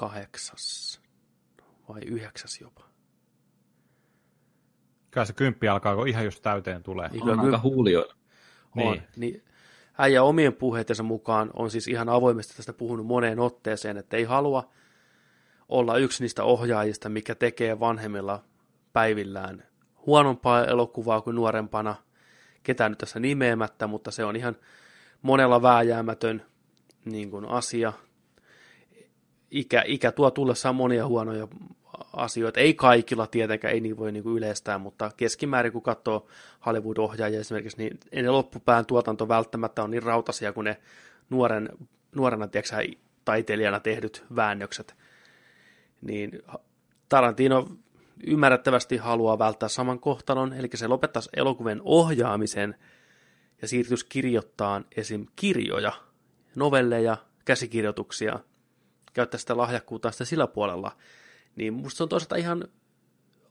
kahdeksas 0.00 1.00
vai 1.88 2.00
yhdeksäs 2.06 2.60
jopa. 2.60 2.84
Kyllä 5.10 5.24
se 5.24 5.32
kymppi 5.32 5.68
alkaa, 5.68 5.96
kun 5.96 6.08
ihan 6.08 6.24
just 6.24 6.42
täyteen 6.42 6.82
tulee. 6.82 7.08
Niin, 7.08 7.22
on 7.22 7.40
aika 7.40 7.58
huulioilla. 7.58 8.14
On, 8.76 8.92
niin. 8.92 9.02
niin 9.16 9.44
äijä 9.98 10.22
omien 10.22 10.54
puheitensa 10.54 11.02
mukaan 11.02 11.50
on 11.54 11.70
siis 11.70 11.88
ihan 11.88 12.08
avoimesti 12.08 12.56
tästä 12.56 12.72
puhunut 12.72 13.06
moneen 13.06 13.38
otteeseen, 13.38 13.96
että 13.96 14.16
ei 14.16 14.24
halua 14.24 14.70
olla 15.68 15.96
yksi 15.96 16.22
niistä 16.22 16.44
ohjaajista, 16.44 17.08
mikä 17.08 17.34
tekee 17.34 17.80
vanhemmilla 17.80 18.44
päivillään 18.92 19.64
huonompaa 20.06 20.64
elokuvaa 20.64 21.20
kuin 21.20 21.36
nuorempana, 21.36 21.94
ketään 22.62 22.92
nyt 22.92 22.98
tässä 22.98 23.20
nimeämättä, 23.20 23.86
mutta 23.86 24.10
se 24.10 24.24
on 24.24 24.36
ihan 24.36 24.56
monella 25.22 25.62
vääjäämätön 25.62 26.42
niin 27.04 27.30
kuin 27.30 27.44
asia, 27.44 27.92
ikä, 29.50 29.82
ikä 29.86 30.12
tuo 30.12 30.30
tullessaan 30.30 30.74
monia 30.74 31.06
huonoja 31.06 31.48
asioita. 32.12 32.60
Ei 32.60 32.74
kaikilla 32.74 33.26
tietenkään, 33.26 33.74
ei 33.74 33.80
niin 33.80 33.96
voi 33.96 34.12
niin 34.12 34.22
kuin 34.22 34.36
yleistää, 34.36 34.78
mutta 34.78 35.10
keskimäärin 35.16 35.72
kun 35.72 35.82
katsoo 35.82 36.26
Hollywood-ohjaajia 36.66 37.40
esimerkiksi, 37.40 37.78
niin 37.78 37.98
ei 38.12 38.22
ne 38.22 38.30
loppupään 38.30 38.86
tuotanto 38.86 39.28
välttämättä 39.28 39.82
on 39.82 39.90
niin 39.90 40.02
rautasia 40.02 40.52
kuin 40.52 40.64
ne 40.64 40.76
nuoren, 41.30 41.68
nuorena 42.14 42.48
tiedätkö, 42.48 42.76
taiteilijana 43.24 43.80
tehdyt 43.80 44.24
väännökset. 44.36 44.94
Niin 46.02 46.42
Tarantino 47.08 47.68
ymmärrettävästi 48.26 48.96
haluaa 48.96 49.38
välttää 49.38 49.68
saman 49.68 50.00
kohtalon, 50.00 50.52
eli 50.52 50.68
se 50.74 50.86
lopettaisi 50.86 51.30
elokuvien 51.36 51.80
ohjaamisen 51.84 52.74
ja 53.62 53.68
siirtyisi 53.68 54.06
kirjoittamaan 54.08 54.84
esim. 54.96 55.26
kirjoja, 55.36 55.92
novelleja, 56.54 57.16
käsikirjoituksia– 57.44 58.38
käyttää 59.12 59.38
sitä 59.38 59.56
lahjakkuutta 59.56 60.10
sitä 60.10 60.24
sillä 60.24 60.46
puolella, 60.46 60.96
niin 61.56 61.74
musta 61.74 61.96
se 61.96 62.02
on 62.02 62.08
toisaalta 62.08 62.36
ihan 62.36 62.64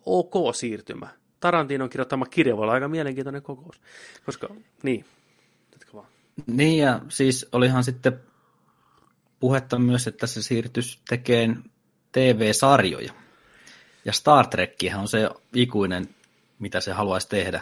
ok 0.06 0.56
siirtymä. 0.56 1.08
Tarantinon 1.40 1.90
kirjoittama 1.90 2.26
kirja 2.26 2.58
voi 2.58 2.64
olla 2.64 2.74
aika 2.74 2.88
mielenkiintoinen 2.88 3.42
kokous. 3.42 3.82
Koska, 4.26 4.56
niin, 4.84 5.06
vaan. 5.94 6.08
Niin 6.48 6.78
ja 6.78 7.02
siis 7.10 7.48
olihan 7.52 7.84
sitten 7.84 8.20
puhetta 9.40 9.80
myös, 9.80 10.08
että 10.08 10.28
se 10.28 10.42
siirtys 10.42 11.02
tekemään 11.10 11.64
TV-sarjoja. 12.12 13.14
Ja 14.06 14.14
Star 14.14 14.48
Trekkihän 14.48 15.02
on 15.02 15.08
se 15.08 15.30
ikuinen, 15.54 16.16
mitä 16.60 16.80
se 16.80 16.92
haluaisi 16.92 17.30
tehdä. 17.30 17.62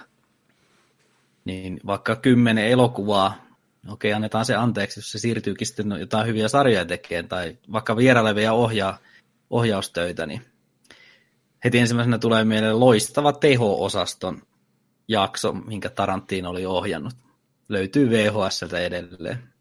Niin 1.45 1.79
vaikka 1.85 2.15
kymmenen 2.15 2.67
elokuvaa, 2.67 3.46
okei 3.87 4.13
annetaan 4.13 4.45
se 4.45 4.55
anteeksi, 4.55 4.99
jos 4.99 5.11
se 5.11 5.19
siirtyykin 5.19 5.67
sitten 5.67 5.91
jotain 5.99 6.27
hyviä 6.27 6.47
sarjoja 6.47 6.85
tekemään, 6.85 7.27
tai 7.27 7.57
vaikka 7.71 7.97
vierailevia 7.97 8.53
ohjaa, 8.53 8.99
ohjaustöitä, 9.49 10.25
niin 10.25 10.41
heti 11.63 11.77
ensimmäisenä 11.77 12.17
tulee 12.17 12.43
mieleen 12.43 12.79
loistava 12.79 13.33
teho-osaston 13.33 14.41
jakso, 15.07 15.53
minkä 15.53 15.89
Tarantino 15.89 16.49
oli 16.49 16.65
ohjannut. 16.65 17.13
Löytyy 17.69 18.09
VHSltä 18.09 18.79
edelleen. 18.79 19.53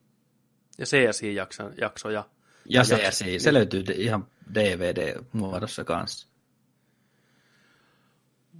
Ja 0.78 0.86
CSI-jaksoja. 0.86 2.24
Ja 2.68 2.82
CSI, 2.82 3.38
se 3.38 3.54
löytyy 3.54 3.84
ihan 3.94 4.26
DVD-muodossa 4.54 5.84
kanssa. 5.84 6.28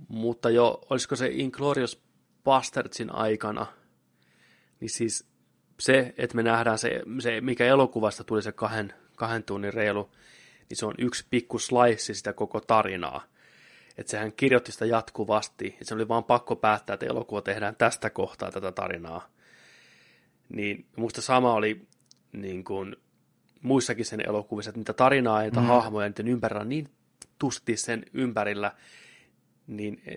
Mutta 0.09 0.51
jo, 0.51 0.81
olisiko 0.91 1.17
se 1.17 1.27
Inglorious 1.27 2.03
Bastardsin 2.45 3.11
aikana, 3.15 3.67
niin 4.81 4.91
siis 4.91 5.29
se, 5.81 6.15
että 6.19 6.37
me 6.37 6.43
nähdään 6.43 6.79
se, 6.79 7.03
se 7.19 7.41
mikä 7.41 7.65
elokuvasta 7.65 8.25
tuli 8.25 8.43
se 8.43 8.53
kahden, 8.53 8.95
kahden 9.17 9.43
tunnin 9.43 9.75
reilu, 9.75 10.11
niin 10.69 10.77
se 10.77 10.87
on 10.87 10.95
yksi 10.99 11.27
pikku 11.31 11.59
slice 11.59 12.15
sitä 12.15 12.33
koko 12.33 12.61
tarinaa. 12.61 13.25
Että 13.99 14.11
sehän 14.11 14.33
kirjoitti 14.33 14.73
sitä 14.73 14.87
jatkuvasti, 14.87 15.67
että 15.67 15.85
se 15.85 15.95
oli 15.95 16.09
vaan 16.09 16.25
pakko 16.25 16.57
päättää, 16.57 16.95
että 16.95 17.07
elokuva 17.07 17.43
tehdään 17.43 17.77
tästä 17.77 18.11
kohtaa 18.11 18.51
tätä 18.51 18.73
tarinaa. 18.73 19.29
Niin 20.49 20.87
muista 20.97 21.23
sama 21.23 21.53
oli 21.53 21.87
niin 22.33 22.65
kuin, 22.65 22.97
muissakin 23.63 24.05
sen 24.05 24.21
elokuvissa, 24.29 24.69
että 24.71 24.79
mitä 24.79 24.93
tarinaa 24.93 25.45
ja 25.45 25.51
mm. 25.51 25.57
hahmoja 25.57 26.09
niiden 26.09 26.29
ympärillä 26.29 26.65
niin 26.65 26.89
tusti 27.39 27.77
sen 27.77 28.05
ympärillä, 28.13 28.73
niin 29.67 30.03
e, 30.07 30.17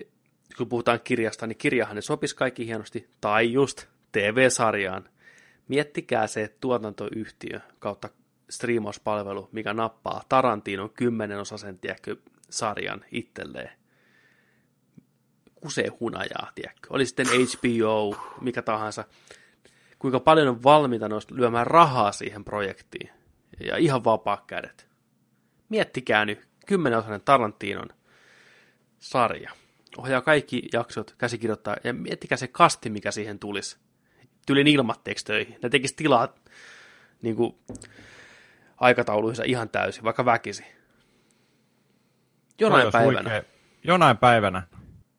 kun 0.56 0.68
puhutaan 0.68 1.00
kirjasta, 1.04 1.46
niin 1.46 1.58
kirjahan 1.58 1.96
ne 1.96 2.02
sopisi 2.02 2.36
kaikki 2.36 2.66
hienosti, 2.66 3.08
tai 3.20 3.52
just 3.52 3.86
TV-sarjaan. 4.12 5.08
Miettikää 5.70 6.26
se 6.26 6.56
tuotantoyhtiö 6.60 7.60
kautta 7.78 8.08
striimauspalvelu, 8.50 9.48
mikä 9.52 9.74
nappaa 9.74 10.22
Tarantinon 10.28 10.90
kymmenen 10.90 11.38
tiedätkö, 11.80 12.16
sarjan 12.50 13.04
itselleen. 13.12 13.70
Kuse 15.54 15.86
hunajaa, 16.00 16.50
tiedätkö. 16.54 16.88
Oli 16.90 17.06
sitten 17.06 17.26
HBO, 17.26 18.16
mikä 18.40 18.62
tahansa. 18.62 19.04
Kuinka 19.98 20.20
paljon 20.20 20.48
on 20.48 20.62
valmiita 20.62 21.08
noista 21.08 21.34
lyömään 21.34 21.66
rahaa 21.66 22.12
siihen 22.12 22.44
projektiin. 22.44 23.10
Ja 23.60 23.76
ihan 23.76 24.04
vapaa 24.04 24.44
kädet. 24.46 24.88
Miettikää 25.68 26.24
nyt, 26.24 26.48
kymmenen 26.66 26.98
Tarantinon 27.24 27.88
sarja. 28.98 29.50
Ohjaa 29.96 30.20
kaikki 30.20 30.68
jaksot, 30.72 31.14
käsikirjoittaa, 31.18 31.76
ja 31.84 31.92
miettikää 31.92 32.38
se 32.38 32.48
kasti, 32.48 32.90
mikä 32.90 33.10
siihen 33.10 33.38
tulisi. 33.38 33.89
Tyylin 34.50 34.66
ilmatteeksi 34.66 35.24
töihin. 35.24 35.58
Ne 35.62 35.68
tekisi 35.68 35.96
tilaa 35.96 36.28
niin 37.22 37.36
kuin, 37.36 37.54
aikatauluissa 38.76 39.42
ihan 39.46 39.68
täysin, 39.68 40.04
vaikka 40.04 40.24
väkisi. 40.24 40.64
Jonain 42.60 42.92
päivänä. 42.92 43.30
Huikea. 43.30 43.42
Jonain 43.84 44.16
päivänä, 44.18 44.62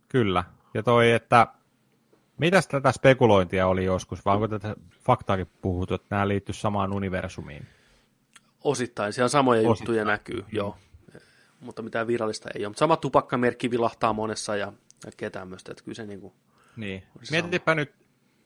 kyllä. 0.10 0.44
Ja 0.74 0.84
toi, 0.84 1.12
että 1.12 1.48
mitäs 2.38 2.68
tätä 2.68 2.92
spekulointia 2.92 3.68
oli 3.68 3.86
joskus, 3.86 4.26
vai 4.26 4.36
onko 4.36 4.48
tätä 4.48 4.76
faktaakin 5.00 5.48
puhuttu, 5.62 5.94
että 5.96 6.08
nämä 6.10 6.28
liittyy 6.28 6.56
samaan 6.56 6.94
universumiin? 6.94 7.68
Osittain, 8.64 9.14
siellä 9.14 9.30
samoja 9.30 9.60
Osittain. 9.60 9.78
juttuja 9.80 10.06
näkyy, 10.06 10.46
joo. 10.52 10.78
Mutta 11.60 11.82
mitään 11.82 12.08
virallista 12.08 12.50
ei 12.56 12.62
ole. 12.66 12.70
Mutta 12.70 12.80
sama 12.80 12.98
tupakkamerkki 12.98 13.72
vilahtaa 13.72 14.14
monessa 14.14 14.56
ja 14.56 14.74
kaikkea 15.04 15.30
tämmöistä, 15.32 15.72
että 15.72 15.84
kyllä 15.84 15.96
se 15.96 16.06
niin 16.06 16.22
kuin, 16.22 16.34
Niin. 16.76 17.04
Mietitipä 17.32 17.76
nyt 17.76 18.01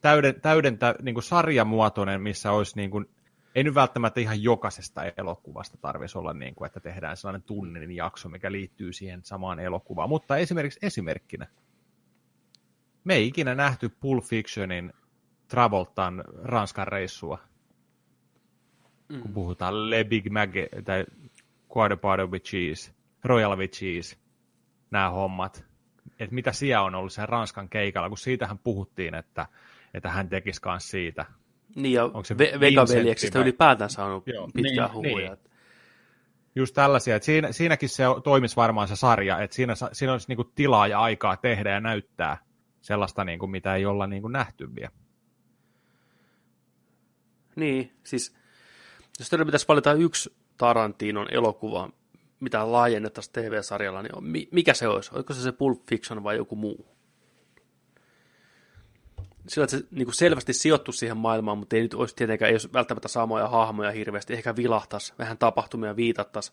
täyden, 0.06 0.41
täydentä 0.41 0.95
niin 1.02 1.15
kuin 1.15 1.23
sarjamuotoinen, 1.23 2.22
missä 2.22 2.52
olisi 2.52 2.76
niin 2.76 2.91
kuin 2.91 3.06
ei 3.56 3.64
nyt 3.64 3.76
välttämättä 3.76 4.19
ihan 4.19 4.44
jokaisesta 4.44 5.02
elokuvasta 5.18 5.77
tarvitsisi 5.77 6.18
olla 6.18 6.34
niin 6.34 6.56
kuin, 6.56 6.68
että 6.68 6.80
tehdään 6.80 7.18
sellainen 7.18 7.44
tunnin 7.44 7.91
jakso, 7.91 8.30
mikä 8.30 8.52
liittyy 8.52 8.94
siihen 8.94 9.23
samaan 9.23 9.60
elokuvaan. 9.60 10.10
Mutta 10.10 10.38
esimerkiksi 10.38 10.80
esimerkkinä, 10.82 11.48
me 13.03 13.14
ei 13.14 13.27
ikinä 13.27 13.56
nähty 13.56 13.90
Pulp 13.90 14.23
Fictionin 14.23 14.94
Travoltan 15.48 16.23
Ranskan 16.44 16.88
reissua, 16.88 17.40
mm. 19.10 19.22
kun 19.22 19.34
puhutaan 19.34 19.90
Le 19.90 20.03
Big 20.03 20.30
Mac 20.30 20.49
tai 20.86 21.06
Quarter 21.77 22.27
with 22.27 22.45
Cheese, 22.45 22.91
Royal 23.23 23.57
with 23.57 23.73
Cheese, 23.73 24.18
nämä 24.91 25.10
hommat. 25.10 25.65
Että 26.19 26.36
mitä 26.36 26.52
siellä 26.52 26.86
on 26.86 26.95
ollut 26.95 27.14
sen 27.14 27.30
Ranskan 27.30 27.69
keikalla, 27.69 28.10
kun 28.10 28.18
siitähän 28.18 28.57
puhuttiin, 28.57 29.15
että, 29.15 29.48
että 29.96 30.10
hän 30.10 30.30
tekisi 30.30 30.62
myös 30.66 30.90
siitä. 30.92 31.26
Niin, 31.76 31.94
ja 31.94 32.08
Ve- 32.08 32.60
Vega-veljeksistä 32.60 33.40
ylipäätään 33.40 33.90
saanut 33.90 34.28
Joo, 34.28 34.50
pitkää 34.54 34.86
niin, 34.86 34.94
huhuja. 34.94 35.30
Niin. 35.30 35.52
Just 36.56 36.76
tällaisia, 36.76 37.16
että 37.16 37.26
siinä, 37.26 37.52
siinäkin 37.52 37.90
se 37.90 38.04
toimisi 38.24 38.56
varmaan 38.56 38.88
se 38.88 38.96
sarja, 38.96 39.40
että 39.40 39.56
siinä, 39.56 39.74
siinä 39.92 40.12
olisi 40.12 40.28
niinku 40.28 40.44
tilaa 40.44 40.88
ja 40.88 41.00
aikaa 41.00 41.38
tehdä 41.38 41.72
ja 41.72 41.80
näyttää 41.80 42.38
sellaista, 42.82 43.26
niinku, 43.26 43.48
mitä 43.48 43.76
ei 43.76 43.86
olla 43.86 44.08
niinku 44.08 44.28
nähty 44.28 44.76
vielä. 44.76 44.92
Niin, 47.56 47.92
siis 48.04 48.36
jos 49.20 49.30
teillä 49.30 49.46
pitäisi 49.46 49.68
valita 49.68 49.94
yksi 49.94 50.36
Tarantinon 50.58 51.28
elokuva, 51.32 51.90
mitä 52.40 52.72
laajennettaisiin 52.72 53.34
TV-sarjalla, 53.34 54.02
niin 54.02 54.48
mikä 54.52 54.74
se 54.74 54.88
olisi? 54.88 55.12
Olisiko 55.14 55.34
se 55.34 55.42
se 55.42 55.52
Pulp 55.52 55.82
Fiction 55.90 56.24
vai 56.24 56.38
joku 56.38 56.56
muu? 56.56 56.95
Sillä, 59.48 59.64
että 59.64 59.78
se 59.78 59.84
niin 59.92 60.06
kuin 60.06 60.16
selvästi 60.16 60.54
sijoittu 60.54 60.92
siihen 60.92 61.18
maailmaan, 61.18 61.58
mutta 61.58 61.76
ei 61.76 61.82
nyt 61.82 61.94
olisi 61.94 62.16
tietenkään 62.16 62.50
ei 62.50 62.54
olisi 62.54 62.74
välttämättä 62.74 63.08
samoja 63.08 63.48
hahmoja 63.48 63.92
hirveästi, 63.92 64.34
ehkä 64.34 64.56
vilahtaisi, 64.56 65.14
vähän 65.20 65.38
tapahtumia 65.38 65.96
viitattaisi. 65.96 66.52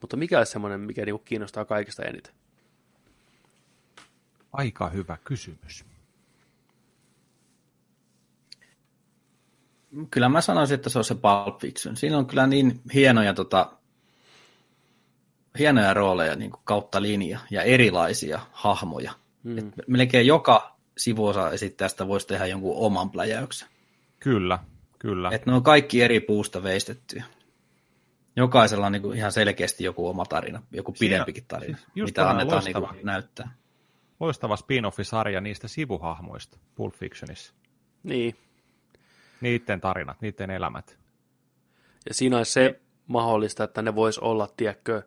Mutta 0.00 0.16
mikä 0.16 0.38
olisi 0.38 0.52
semmoinen, 0.52 0.80
mikä 0.80 1.04
niin 1.04 1.14
kuin 1.14 1.24
kiinnostaa 1.24 1.64
kaikista 1.64 2.02
eniten? 2.02 2.34
Aika 4.52 4.88
hyvä 4.88 5.18
kysymys. 5.24 5.84
Kyllä 10.10 10.28
mä 10.28 10.40
sanoisin, 10.40 10.74
että 10.74 10.90
se 10.90 10.98
on 10.98 11.04
se 11.04 11.14
Pulp 11.14 11.60
Fiction. 11.60 11.96
Siinä 11.96 12.18
on 12.18 12.26
kyllä 12.26 12.46
niin 12.46 12.80
hienoja, 12.94 13.34
tota, 13.34 13.72
hienoja 15.58 15.94
rooleja 15.94 16.36
niin 16.36 16.50
kuin 16.50 16.62
kautta 16.64 17.02
linja 17.02 17.40
ja 17.50 17.62
erilaisia 17.62 18.40
hahmoja. 18.52 19.12
Mm. 19.42 19.58
Et 19.58 19.64
melkein 19.86 20.26
joka 20.26 20.73
sivuosa 20.98 21.50
esittäjästä 21.50 22.08
voisi 22.08 22.26
tehdä 22.26 22.46
jonkun 22.46 22.76
oman 22.76 23.10
pläjäyksen. 23.10 23.68
Kyllä, 24.20 24.58
kyllä. 24.98 25.30
Että 25.32 25.50
ne 25.50 25.56
on 25.56 25.62
kaikki 25.62 26.02
eri 26.02 26.20
puusta 26.20 26.62
veistettyjä. 26.62 27.24
Jokaisella 28.36 28.86
on 28.86 28.92
niin 28.92 29.02
kuin 29.02 29.18
ihan 29.18 29.32
selkeästi 29.32 29.84
joku 29.84 30.08
oma 30.08 30.24
tarina, 30.24 30.62
joku 30.72 30.94
pidempikin 30.98 31.44
tarina, 31.48 31.78
Siinä, 31.78 32.04
mitä 32.04 32.30
annetaan 32.30 32.64
loistava, 32.64 32.92
niin 32.92 33.06
näyttää. 33.06 33.54
Loistava 34.20 34.56
spin-off-sarja 34.56 35.40
niistä 35.40 35.68
sivuhahmoista 35.68 36.58
Pulp 36.74 36.94
Fictionissa. 36.94 37.54
Niin. 38.02 38.36
Niiden 39.40 39.80
tarinat, 39.80 40.20
niiden 40.20 40.50
elämät. 40.50 40.98
Ja 42.08 42.14
siinä 42.14 42.36
olisi 42.36 42.52
se 42.52 42.80
mahdollista, 43.06 43.64
että 43.64 43.82
ne 43.82 43.94
vois 43.94 44.18
olla, 44.18 44.48
tiedätkö, 44.56 45.02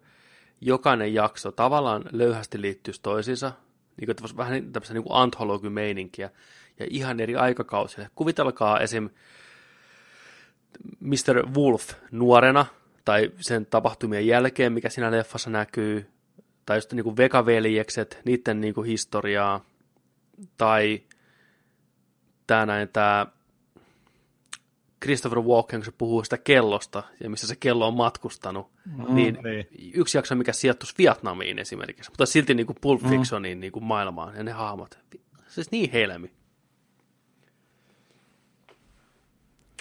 jokainen 0.62 1.14
jakso 1.14 1.52
tavallaan 1.52 2.04
löyhästi 2.12 2.62
liittyisi 2.62 3.02
toisiinsa, 3.02 3.52
niin 3.98 4.06
kuin, 4.06 4.38
vähän 4.38 4.72
tämmöistä 4.72 4.94
niin 4.94 5.04
anthologimeininkiä 5.10 6.30
ja 6.80 6.86
ihan 6.90 7.20
eri 7.20 7.36
aikakausille. 7.36 8.10
Kuvitelkaa 8.16 8.80
esim. 8.80 9.10
Mr. 11.00 11.48
Wolf 11.56 11.94
nuorena 12.12 12.66
tai 13.06 13.32
sen 13.40 13.66
tapahtumien 13.66 14.28
jälkeen, 14.28 14.74
mikä 14.74 14.90
siinä 14.90 15.12
leffassa 15.12 15.50
näkyy, 15.50 16.10
tai 16.66 16.78
just 16.78 16.94
niin 16.94 17.04
kuin 17.04 17.18
Vega-veljekset, 17.18 18.22
niiden 18.26 18.62
niin 18.62 18.74
kuin 18.74 18.88
historiaa, 18.88 19.66
tai 20.58 21.02
tämä 22.48 22.66
näin, 22.66 22.90
tämä 22.90 23.26
Christopher 25.04 25.40
Walken, 25.40 25.80
kun 25.80 25.86
se 25.86 25.92
puhuu 25.98 26.24
sitä 26.24 26.38
kellosta 26.38 27.04
ja 27.24 27.30
missä 27.30 27.48
se 27.48 27.56
kello 27.56 27.88
on 27.88 27.94
matkustanut, 27.94 28.72
mm, 28.86 29.16
niin, 29.16 29.38
niin 29.44 29.92
yksi 29.94 30.18
jakso, 30.18 30.36
mikä 30.36 30.54
sijoittuisi 30.54 30.96
Vietnamiin 30.98 31.60
esimerkiksi, 31.60 32.12
mutta 32.12 32.26
silti 32.26 32.54
niin 32.54 32.68
kuin 32.68 32.78
Pulp 32.82 33.02
mm. 33.02 33.10
Fictionin 33.10 33.58
mm. 33.58 33.62
niin 33.62 33.72
kuin 33.72 33.86
maailmaan 33.86 34.36
ja 34.36 34.44
ne 34.44 34.52
hahmot. 34.52 35.00
Siis 35.48 35.72
niin 35.72 35.92
helmi. 35.92 36.32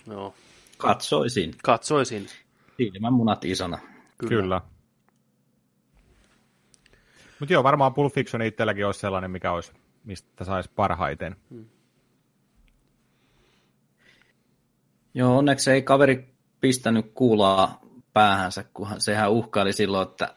Joo. 0.07 0.35
Katsoisin. 0.79 1.55
Katsoisin. 1.63 2.27
Silmän 2.77 3.13
munat 3.13 3.45
isona. 3.45 3.79
Kyllä. 4.19 4.29
Kyllä. 4.29 4.61
Mutta 7.41 7.53
joo, 7.53 7.65
varmaan 7.65 7.95
Pulp 7.95 8.13
Fiction 8.13 8.43
itselläkin 8.43 8.87
olisi 8.87 9.01
sellainen, 9.01 9.31
mikä 9.31 9.53
olisi, 9.53 9.73
mistä 10.05 10.45
saisi 10.45 10.71
parhaiten. 10.77 11.37
Hmm. 11.51 11.67
Joo, 15.17 15.39
onneksi 15.39 15.71
ei 15.71 15.83
kaveri 15.83 16.35
pistänyt 16.61 17.11
kuulaa 17.15 17.81
päähänsä, 18.13 18.65
kun 18.75 18.89
sehän 18.99 19.31
uhkaili 19.31 19.73
silloin, 19.73 20.09
että 20.09 20.35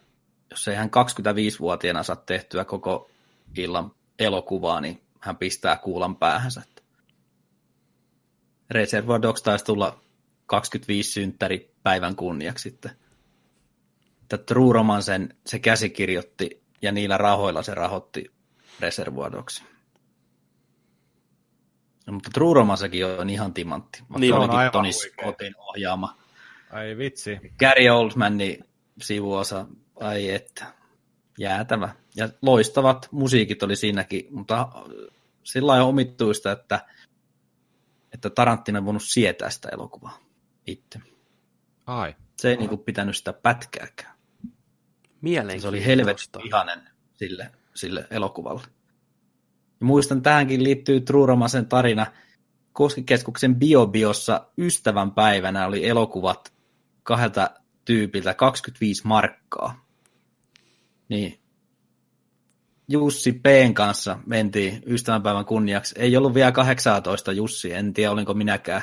jos 0.52 0.68
ei 0.68 0.76
hän 0.76 0.90
25-vuotiaana 0.90 2.04
saa 2.04 2.16
tehtyä 2.16 2.66
koko 2.66 3.10
illan 3.58 3.92
elokuvaa, 4.20 4.82
niin 4.82 5.02
hän 5.20 5.38
pistää 5.38 5.78
kuulan 5.78 6.16
päähänsä. 6.16 6.62
Reservoir 8.70 9.22
Dogs 9.22 9.44
taisi 9.44 9.66
tulla 9.66 10.02
25 10.46 11.12
synttäri 11.12 11.74
päivän 11.84 12.16
kunniaksi 12.16 12.70
sitten. 12.70 12.92
Että 14.22 14.38
True 14.38 14.74
Romancen 14.74 15.38
se 15.46 15.60
käsikirjoitti 15.60 16.64
ja 16.82 16.92
niillä 16.92 17.18
rahoilla 17.18 17.64
se 17.64 17.74
rahoitti 17.74 18.32
Reservoir 18.80 19.32
Dogsin. 19.32 19.79
No, 22.10 22.14
mutta 22.14 22.30
True 22.34 22.54
Romancekin 22.54 23.06
on 23.06 23.30
ihan 23.30 23.54
timantti. 23.54 24.04
Niin 24.18 24.34
on 24.34 24.52
aivan 24.52 24.72
Tony 24.72 24.92
Scottin 24.92 25.56
ohjaama. 25.58 26.18
Ai 26.72 26.98
vitsi. 26.98 27.40
Gary 27.60 27.90
Oldmanin 27.90 28.66
sivuosa, 29.02 29.66
ai 30.00 30.30
että, 30.30 30.66
jäätävä. 31.38 31.90
Ja 32.16 32.30
loistavat 32.42 33.08
musiikit 33.12 33.64
oli 33.64 33.76
siinäkin, 33.76 34.28
mutta 34.32 34.68
sillä 35.44 35.68
lailla 35.68 35.88
omittuista, 35.88 36.52
että, 36.52 36.86
että 38.14 38.30
Tarantino 38.30 38.80
on 38.80 38.86
voinut 38.86 39.04
sietää 39.04 39.50
sitä 39.50 39.70
elokuvaa 39.72 40.20
itse. 40.68 41.00
Ai. 41.86 42.16
Se 42.38 42.50
ei 42.50 42.58
niinku 42.58 42.78
pitänyt 42.78 43.18
sitä 43.18 43.34
pätkääkään. 43.34 44.16
Mielenkiintoista. 45.22 45.62
Se 45.62 45.68
oli 45.68 45.86
helvetin 45.86 46.48
ihanen 46.48 46.90
sille, 47.14 47.52
sille 47.74 48.08
elokuvalle. 48.12 48.62
Ja 49.80 49.86
muistan, 49.86 50.22
tähänkin 50.22 50.64
liittyy 50.64 51.02
True 51.02 51.28
Romancen 51.28 51.66
tarina. 51.66 52.06
Koskikeskuksen 52.74 53.56
BioBiossa 53.56 54.48
ystävän 54.58 55.12
päivänä 55.12 55.66
oli 55.68 55.88
elokuvat 55.88 56.54
kahdelta 57.04 57.50
tyypiltä 57.86 58.34
25 58.34 59.08
markkaa. 59.08 59.86
Niin 61.10 61.40
Jussi 62.90 63.32
P. 63.32 63.46
kanssa 63.74 64.20
mentiin 64.26 64.84
ystävänpäivän 64.86 65.46
kunniaksi. 65.46 65.96
Ei 65.98 66.18
ollut 66.18 66.34
vielä 66.34 66.52
18 66.52 67.32
Jussi, 67.32 67.74
en 67.74 67.94
tiedä 67.94 68.12
olinko 68.12 68.34
minäkään. 68.34 68.82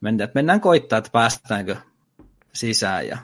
Mennään, 0.00 0.30
mennään 0.34 0.60
koittaa, 0.60 0.98
että 0.98 1.10
päästäänkö 1.10 1.76
sisään. 2.52 3.06
Ja 3.06 3.18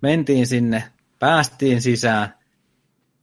mentiin 0.00 0.46
sinne, 0.46 0.84
päästiin 1.18 1.82
sisään. 1.82 2.34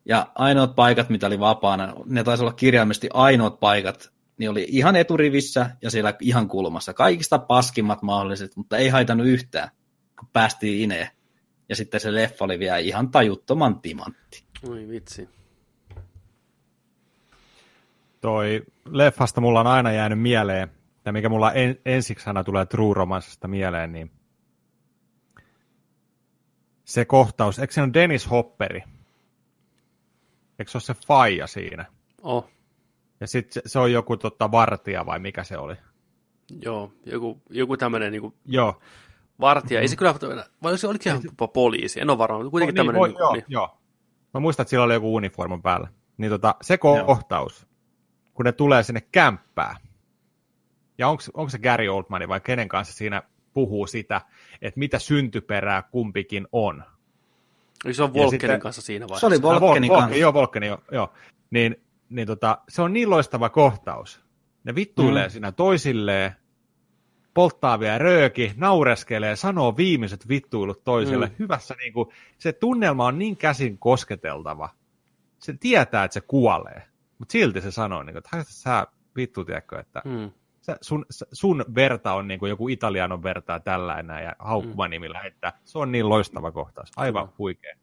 Ja 0.09 0.27
ainoat 0.35 0.75
paikat, 0.75 1.09
mitä 1.09 1.27
oli 1.27 1.39
vapaana, 1.39 1.93
ne 2.05 2.23
taisi 2.23 2.43
olla 2.43 2.53
kirjaimellisesti 2.53 3.09
ainoat 3.13 3.59
paikat, 3.59 4.11
niin 4.37 4.49
oli 4.49 4.65
ihan 4.69 4.95
eturivissä 4.95 5.69
ja 5.81 5.91
siellä 5.91 6.13
ihan 6.21 6.47
kulmassa. 6.47 6.93
Kaikista 6.93 7.39
paskimmat 7.39 8.01
mahdolliset, 8.01 8.55
mutta 8.55 8.77
ei 8.77 8.89
haitannut 8.89 9.27
yhtään, 9.27 9.69
kun 10.19 10.29
päästiin 10.33 10.81
ineen. 10.83 11.07
Ja 11.69 11.75
sitten 11.75 11.99
se 11.99 12.13
leffa 12.13 12.45
oli 12.45 12.59
vielä 12.59 12.77
ihan 12.77 13.11
tajuttoman 13.11 13.81
timantti. 13.81 14.43
Oi 14.69 14.87
vitsi. 14.87 15.29
Toi 18.21 18.63
leffasta 18.85 19.41
mulla 19.41 19.59
on 19.59 19.67
aina 19.67 19.91
jäänyt 19.91 20.21
mieleen, 20.21 20.71
ja 21.05 21.11
mikä 21.11 21.29
mulla 21.29 21.51
en, 21.51 21.79
ensiksi 21.85 22.29
aina 22.29 22.43
tulee 22.43 22.65
True 22.65 22.93
Romancesta 22.93 23.47
mieleen, 23.47 23.91
niin 23.91 24.11
se 26.85 27.05
kohtaus, 27.05 27.59
eikö 27.59 27.73
se 27.73 27.81
ole 27.81 27.89
Dennis 27.93 28.29
Hopperi? 28.29 28.83
Eikö 30.59 30.71
se 30.71 30.77
ole 30.77 30.83
se 30.83 30.93
faija 31.07 31.47
siinä? 31.47 31.85
Oh. 32.21 32.49
Ja 33.19 33.27
sitten 33.27 33.53
se, 33.53 33.61
se 33.65 33.79
on 33.79 33.91
joku 33.91 34.17
tota, 34.17 34.51
vartija 34.51 35.05
vai 35.05 35.19
mikä 35.19 35.43
se 35.43 35.57
oli? 35.57 35.75
Joo, 36.61 36.93
joku, 37.05 37.41
joku 37.49 37.77
tämmöinen 37.77 38.11
niin 38.11 38.33
Joo. 38.45 38.81
vartija. 39.39 39.77
Mm-hmm. 39.77 39.81
Ei 39.81 39.87
se 39.87 39.95
kyllä, 39.95 40.45
vai 40.63 40.77
se 40.77 40.87
olikin 40.87 41.09
ihan 41.09 41.23
jopa 41.23 41.47
poliisi, 41.47 42.01
en 42.01 42.09
ole 42.09 42.17
varma, 42.17 42.37
mutta 42.37 42.51
kuitenkin 42.51 42.75
no, 42.75 42.83
niin, 42.83 42.93
tämmöinen. 42.93 43.15
Voi, 43.15 43.21
joo, 43.21 43.33
niin. 43.33 43.45
joo. 43.47 43.77
Mä 44.33 44.39
muistan, 44.39 44.63
että 44.63 44.69
sillä 44.69 44.83
oli 44.83 44.93
joku 44.93 45.15
uniformu 45.15 45.57
päällä. 45.57 45.87
Niin 46.17 46.31
tota, 46.31 46.55
se 46.61 46.77
kohtaus, 46.77 47.61
joo. 47.61 47.69
kun 48.33 48.45
ne 48.45 48.51
tulee 48.51 48.83
sinne 48.83 49.01
kämppään, 49.01 49.75
ja 50.97 51.09
onko 51.09 51.49
se 51.49 51.59
Gary 51.59 51.87
Oldman 51.87 52.27
vai 52.27 52.39
kenen 52.39 52.67
kanssa 52.67 52.93
siinä 52.93 53.23
puhuu 53.53 53.87
sitä, 53.87 54.21
että 54.61 54.79
mitä 54.79 54.99
syntyperää 54.99 55.81
kumpikin 55.81 56.47
on. 56.51 56.83
Eli 57.85 57.93
se 57.93 58.03
on 58.03 58.13
Volkenin 58.13 58.41
sitten, 58.41 58.59
kanssa 58.59 58.81
siinä 58.81 59.07
vaiheessa. 59.07 59.29
Se 59.29 59.35
oli 59.35 59.59
Volkenin 59.61 59.91
kanssa. 59.91 60.17
Joo, 60.17 60.33
Volkeni, 60.33 60.67
joo. 60.67 60.77
joo. 60.91 61.13
Niin, 61.49 61.75
niin 62.09 62.27
tota, 62.27 62.57
se 62.69 62.81
on 62.81 62.93
niin 62.93 63.09
loistava 63.09 63.49
kohtaus. 63.49 64.21
Ne 64.63 64.75
vittuilee 64.75 65.27
mm. 65.27 65.31
siinä 65.31 65.51
toisilleen, 65.51 66.31
polttaa 67.33 67.79
vielä 67.79 67.97
rööki, 67.97 68.53
naureskelee, 68.55 69.35
sanoo 69.35 69.77
viimeiset 69.77 70.27
vittuilut 70.27 70.83
toiselle. 70.83 71.25
Mm. 71.25 71.35
Hyvässä 71.39 71.75
niin 71.83 71.93
kuin, 71.93 72.09
se 72.37 72.53
tunnelma 72.53 73.05
on 73.05 73.19
niin 73.19 73.37
käsin 73.37 73.77
kosketeltava. 73.77 74.69
Se 75.39 75.53
tietää, 75.59 76.03
että 76.03 76.13
se 76.13 76.21
kuolee, 76.21 76.83
mutta 77.17 77.31
silti 77.31 77.61
se 77.61 77.71
sanoo, 77.71 78.03
niin 78.03 78.13
kuin, 78.13 78.17
että 78.17 78.45
sä 78.47 78.87
vittu, 79.15 79.45
tiedätkö, 79.45 79.79
että 79.79 80.01
mm 80.05 80.31
sun, 80.81 81.05
sun 81.31 81.65
verta 81.75 82.13
on 82.13 82.27
niin 82.27 82.39
kuin 82.39 82.49
joku 82.49 82.67
italianon 82.67 83.23
vertaa 83.23 83.59
tällainen 83.59 84.23
ja 84.23 84.35
haukkuma 84.39 84.87
mm. 84.87 84.89
nimillä, 84.89 85.21
että 85.21 85.53
se 85.65 85.79
on 85.79 85.91
niin 85.91 86.09
loistava 86.09 86.51
kohtaus. 86.51 86.91
Aivan 86.95 87.25
mm. 87.25 87.33
huikea. 87.37 87.75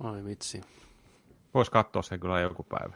Ai 0.00 0.24
vitsi. 0.24 0.60
Voisi 1.54 1.70
katsoa 1.70 2.02
sen 2.02 2.20
kyllä 2.20 2.40
joku 2.40 2.62
päivä. 2.62 2.94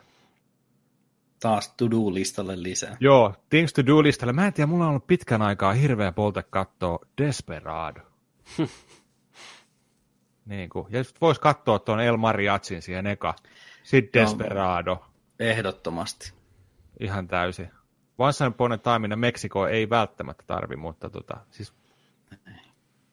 Taas 1.40 1.74
to-do-listalle 1.76 2.62
lisää. 2.62 2.96
Joo, 3.00 3.34
things 3.50 3.72
to 3.72 3.82
do-listalle. 3.86 4.32
Mä 4.32 4.46
en 4.46 4.52
tiedä, 4.52 4.66
mulla 4.66 4.84
on 4.84 4.90
ollut 4.90 5.06
pitkän 5.06 5.42
aikaa 5.42 5.72
hirveä 5.72 6.12
polte 6.12 6.42
katsoa 6.42 6.98
Desperado. 7.18 8.00
niin 10.46 10.70
kuin. 10.70 10.86
Ja 10.90 11.02
voisi 11.20 11.40
katsoa 11.40 11.78
tuon 11.78 12.00
El 12.00 12.16
Mariachin 12.16 12.82
siihen 12.82 13.06
eka. 13.06 13.34
Sitten 13.82 14.22
Desperado. 14.22 15.04
Ehdottomasti 15.38 16.32
ihan 17.02 17.28
täysin. 17.28 17.70
Once 18.18 18.46
Upon 18.46 18.72
a 18.72 18.78
Time 18.78 19.16
Meksiko 19.16 19.66
ei 19.66 19.90
välttämättä 19.90 20.44
tarvi, 20.46 20.76
mutta 20.76 21.10
tota, 21.10 21.36
siis 21.50 21.72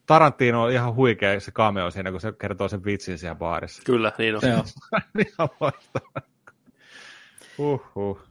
Tarantino 0.06 0.62
on 0.62 0.72
ihan 0.72 0.94
huikea 0.94 1.40
se 1.40 1.52
cameo 1.52 1.90
siinä, 1.90 2.10
kun 2.10 2.20
se 2.20 2.32
kertoo 2.32 2.68
sen 2.68 2.84
vitsin 2.84 3.18
siellä 3.18 3.34
baarissa. 3.34 3.82
Kyllä, 3.86 4.12
niin 4.18 4.36
on. 4.36 4.42
ihan 5.26 5.48
loistava. 5.60 6.22
Uhuh. 7.58 8.22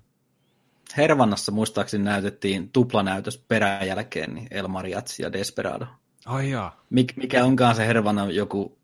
Hervannassa 0.98 1.52
muistaakseni 1.52 2.04
näytettiin 2.04 2.70
tuplanäytös 2.70 3.38
peräjälkeen, 3.48 4.34
niin 4.34 4.48
El 4.52 4.68
Mariachi 4.68 5.24
ja 5.24 5.34
Desperado. 5.34 5.86
Ai 6.26 6.50
jaa. 6.50 6.84
Mik, 6.90 7.14
mikä 7.16 7.44
onkaan 7.44 7.76
se 7.76 7.88
Hervannan 7.88 8.36
joku 8.36 8.80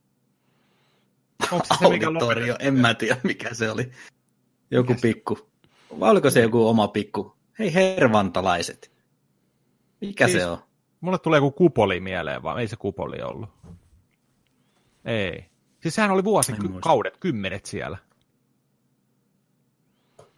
Onko 1.51 1.65
se, 1.65 1.75
se 1.79 1.89
mikä 1.89 2.07
En 2.59 2.73
mä 2.73 2.93
tiedä, 2.93 3.19
mikä 3.23 3.53
se 3.53 3.71
oli. 3.71 3.91
Joku 4.71 4.93
mikä 4.93 5.01
pikku 5.01 5.49
vai 5.99 6.11
oliko 6.11 6.29
se 6.29 6.41
joku 6.41 6.67
oma 6.67 6.87
pikku, 6.87 7.35
hei 7.59 7.73
hervantalaiset. 7.73 8.91
Mikä 10.01 10.27
siis, 10.27 10.43
se 10.43 10.49
on? 10.49 10.57
Mulle 11.01 11.19
tulee 11.19 11.37
joku 11.37 11.51
kupoli 11.51 11.99
mieleen, 11.99 12.43
vaan 12.43 12.59
ei 12.59 12.67
se 12.67 12.75
kupoli 12.75 13.21
ollut. 13.21 13.49
Ei. 15.05 15.45
Siis 15.81 15.95
sehän 15.95 16.11
oli 16.11 16.23
vuosikaudet, 16.23 17.17
kymmenet 17.17 17.65
siellä. 17.65 17.97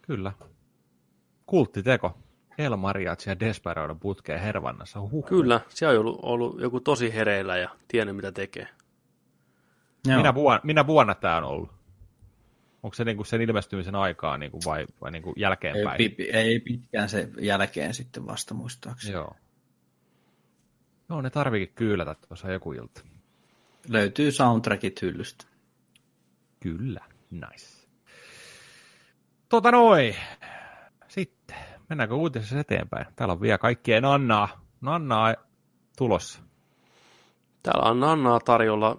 Kyllä. 0.02 0.32
Kulttiteko. 1.46 2.18
El 2.58 2.76
Mariachi 2.76 3.30
ja 3.30 3.40
Desperado 3.40 3.94
putkeen 3.94 4.40
Hervannassa. 4.40 5.00
Huh. 5.00 5.24
Kyllä, 5.24 5.60
se 5.68 5.88
on 5.88 5.98
ollut, 5.98 6.18
ollut 6.22 6.60
joku 6.60 6.80
tosi 6.80 7.14
hereillä 7.14 7.56
ja 7.56 7.68
tiennyt 7.88 8.16
mitä 8.16 8.32
tekee. 8.32 8.68
Minä, 10.06 10.34
vuonna, 10.34 10.60
minä 10.64 10.86
vuonna 10.86 11.14
tämä 11.14 11.36
on 11.36 11.44
ollut? 11.44 11.77
Onko 12.82 12.94
se 12.94 13.04
niinku 13.04 13.24
sen 13.24 13.40
ilmestymisen 13.40 13.94
aikaa 13.94 14.38
niinku 14.38 14.58
vai, 14.64 14.86
vai 15.00 15.10
niinku 15.10 15.32
jälkeenpäin? 15.36 16.00
Ei, 16.00 16.30
ei 16.32 16.60
pitkään 16.60 17.08
se 17.08 17.28
jälkeen 17.40 17.94
sitten 17.94 18.26
vasta 18.26 18.54
muistaakseni. 18.54 19.14
Joo. 19.14 19.36
Joo, 21.08 21.22
ne 21.22 21.30
tarviikin 21.30 21.74
kyylätä 21.74 22.14
tuossa 22.28 22.52
joku 22.52 22.72
ilta. 22.72 23.00
Löytyy 23.88 24.32
soundtrackit 24.32 25.02
hyllystä. 25.02 25.44
Kyllä, 26.60 27.00
nice. 27.30 27.88
Tota 29.48 29.70
noin. 29.70 30.16
Sitten, 31.08 31.56
mennäänkö 31.88 32.14
uutisessa 32.14 32.60
eteenpäin? 32.60 33.06
Täällä 33.16 33.32
on 33.32 33.40
vielä 33.40 33.58
kaikkien 33.58 34.04
Annaa, 34.04 34.64
Nannaa 34.80 35.34
tulossa. 35.96 36.40
Täällä 37.62 37.90
on 37.90 38.00
Nannaa 38.00 38.40
tarjolla 38.40 38.98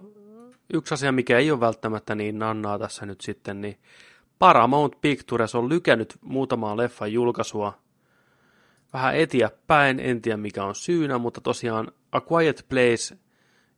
yksi 0.72 0.94
asia, 0.94 1.12
mikä 1.12 1.38
ei 1.38 1.50
ole 1.50 1.60
välttämättä 1.60 2.14
niin 2.14 2.38
nannaa 2.38 2.78
tässä 2.78 3.06
nyt 3.06 3.20
sitten, 3.20 3.60
niin 3.60 3.78
Paramount 4.38 5.00
Pictures 5.00 5.54
on 5.54 5.68
lykännyt 5.68 6.18
muutamaa 6.20 6.76
leffan 6.76 7.12
julkaisua 7.12 7.78
vähän 8.92 9.16
eteenpäin, 9.16 10.00
en 10.00 10.22
tiedä 10.22 10.36
mikä 10.36 10.64
on 10.64 10.74
syynä, 10.74 11.18
mutta 11.18 11.40
tosiaan 11.40 11.92
A 12.12 12.20
Quiet 12.32 12.66
Place 12.68 13.18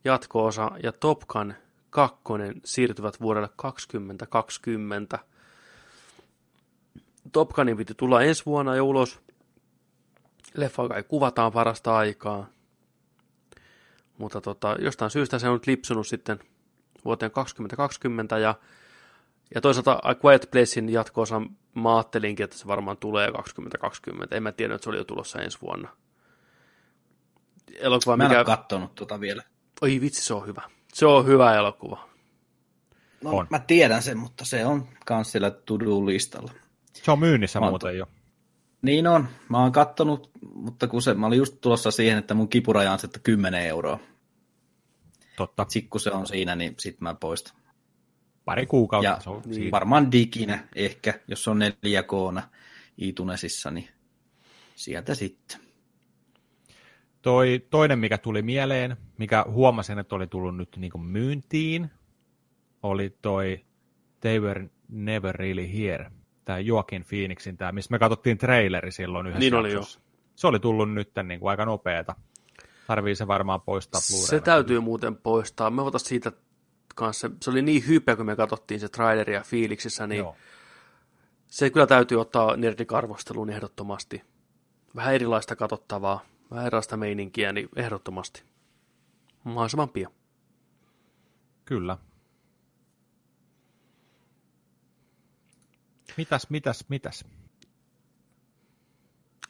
jatko-osa 0.04 0.70
ja 0.82 0.92
Top 0.92 1.20
Gun 1.20 1.54
2 1.90 2.22
siirtyvät 2.64 3.20
vuodelle 3.20 3.48
2020. 3.56 5.18
Top 7.32 7.50
Gunin 7.50 7.76
piti 7.76 7.94
tulla 7.94 8.22
ensi 8.22 8.46
vuonna 8.46 8.76
jo 8.76 8.84
ulos. 8.84 9.20
Leffa 10.54 10.88
kai 10.88 11.02
kuvataan 11.02 11.52
parasta 11.52 11.96
aikaa. 11.96 12.46
Mutta 14.18 14.40
tota, 14.40 14.76
jostain 14.78 15.10
syystä 15.10 15.38
se 15.38 15.48
on 15.48 15.54
nyt 15.54 15.66
lipsunut 15.66 16.06
sitten 16.06 16.38
vuoteen 17.04 17.32
2020 17.32 18.38
ja, 18.38 18.54
ja 19.54 19.60
toisaalta 19.60 19.98
A 20.02 20.14
Quiet 20.24 20.48
Placein 20.50 20.88
jatkoosa 20.88 21.42
mä 21.74 21.96
ajattelinkin, 21.96 22.44
että 22.44 22.58
se 22.58 22.66
varmaan 22.66 22.96
tulee 22.96 23.32
2020. 23.32 24.36
En 24.36 24.42
mä 24.42 24.52
tiedä, 24.52 24.74
että 24.74 24.84
se 24.84 24.90
oli 24.90 24.98
jo 24.98 25.04
tulossa 25.04 25.38
ensi 25.38 25.58
vuonna. 25.62 25.88
Elokuva, 27.78 28.16
mä 28.16 28.24
en 28.24 28.30
mikä... 28.30 28.38
ole 28.38 28.46
kattonut 28.46 28.94
tuota 28.94 29.20
vielä. 29.20 29.42
Oi 29.82 30.00
vitsi, 30.00 30.24
se 30.24 30.34
on 30.34 30.46
hyvä. 30.46 30.62
Se 30.92 31.06
on 31.06 31.26
hyvä 31.26 31.54
elokuva. 31.54 32.08
No, 33.24 33.30
on. 33.30 33.46
mä 33.50 33.58
tiedän 33.58 34.02
sen, 34.02 34.18
mutta 34.18 34.44
se 34.44 34.66
on 34.66 34.88
kans 35.06 35.32
siellä 35.32 35.50
to-do-listalla. 35.50 36.52
Se 36.92 37.10
on 37.10 37.18
myynnissä 37.18 37.60
mä 37.60 37.68
muuten 37.70 37.98
jo. 37.98 38.06
Niin 38.82 39.06
on. 39.06 39.28
Mä 39.48 39.58
oon 39.58 39.72
kattonut, 39.72 40.30
mutta 40.54 40.86
kun 40.88 41.02
se, 41.02 41.14
mä 41.14 41.26
olin 41.26 41.38
just 41.38 41.60
tulossa 41.60 41.90
siihen, 41.90 42.18
että 42.18 42.34
mun 42.34 42.48
kipuraja 42.48 42.92
on 42.92 42.98
10 43.22 43.62
euroa. 43.62 43.98
Totta. 45.46 45.66
Sitten 45.68 45.90
kun 45.90 46.00
se 46.00 46.10
on 46.10 46.26
siinä, 46.26 46.56
niin 46.56 46.74
sit 46.78 47.00
mä 47.00 47.14
poistan. 47.14 47.56
Pari 48.44 48.66
kuukautta 48.66 49.10
ja 49.10 49.20
se 49.20 49.30
on 49.30 49.42
niin. 49.46 49.70
Varmaan 49.70 50.12
diginä 50.12 50.68
ehkä, 50.74 51.20
jos 51.28 51.48
on 51.48 51.58
4 51.58 52.02
koona 52.02 52.42
iTunesissa, 52.98 53.70
niin 53.70 53.88
sieltä 54.74 55.14
sitten. 55.14 55.60
Toi 57.22 57.66
toinen, 57.70 57.98
mikä 57.98 58.18
tuli 58.18 58.42
mieleen, 58.42 58.96
mikä 59.18 59.44
huomasin, 59.48 59.98
että 59.98 60.14
oli 60.14 60.26
tullut 60.26 60.56
nyt 60.56 60.76
niin 60.76 60.92
kuin 60.92 61.04
myyntiin, 61.04 61.90
oli 62.82 63.16
toi 63.22 63.64
They 64.20 64.40
Were 64.40 64.70
Never 64.88 65.34
Really 65.34 65.72
Here, 65.78 66.10
tämä 66.44 66.58
Joaquin 66.58 67.04
Phoenixin, 67.08 67.56
tämä, 67.56 67.72
missä 67.72 67.90
me 67.90 67.98
katsottiin 67.98 68.38
traileri 68.38 68.92
silloin 68.92 69.26
yhdessä 69.26 69.40
Niin 69.40 69.54
oli 69.54 69.72
jo. 69.72 69.82
Se 70.36 70.46
oli 70.46 70.60
tullut 70.60 70.94
nyt 70.94 71.10
niin 71.22 71.40
kuin 71.40 71.50
aika 71.50 71.64
nopeeta. 71.64 72.14
Tarvii 72.86 73.16
se 73.16 73.26
varmaan 73.26 73.60
poistaa 73.60 74.00
blu 74.10 74.26
Se 74.26 74.40
täytyy 74.40 74.80
muuten 74.80 75.16
poistaa. 75.16 75.70
Me 75.70 75.82
voitaisiin 75.82 76.08
siitä 76.08 76.32
kanssa, 76.94 77.30
se 77.42 77.50
oli 77.50 77.62
niin 77.62 77.86
hypeä, 77.86 78.16
kun 78.16 78.26
me 78.26 78.36
katsottiin 78.36 78.80
se 78.80 78.88
traileri 78.88 79.34
ja 79.34 79.40
fiiliksissä, 79.40 80.06
niin 80.06 80.18
Joo. 80.18 80.36
se 81.48 81.70
kyllä 81.70 81.86
täytyy 81.86 82.20
ottaa 82.20 82.56
nerdikarvosteluun 82.56 83.50
ehdottomasti. 83.50 84.22
Vähän 84.96 85.14
erilaista 85.14 85.56
katsottavaa, 85.56 86.20
vähän 86.50 86.66
erilaista 86.66 86.96
meininkiä, 86.96 87.52
niin 87.52 87.68
ehdottomasti. 87.76 88.42
Mahdollisimman 89.44 89.88
pian. 89.88 90.12
Kyllä. 91.64 91.98
Mitäs, 96.16 96.50
mitäs, 96.50 96.84
mitäs? 96.88 97.24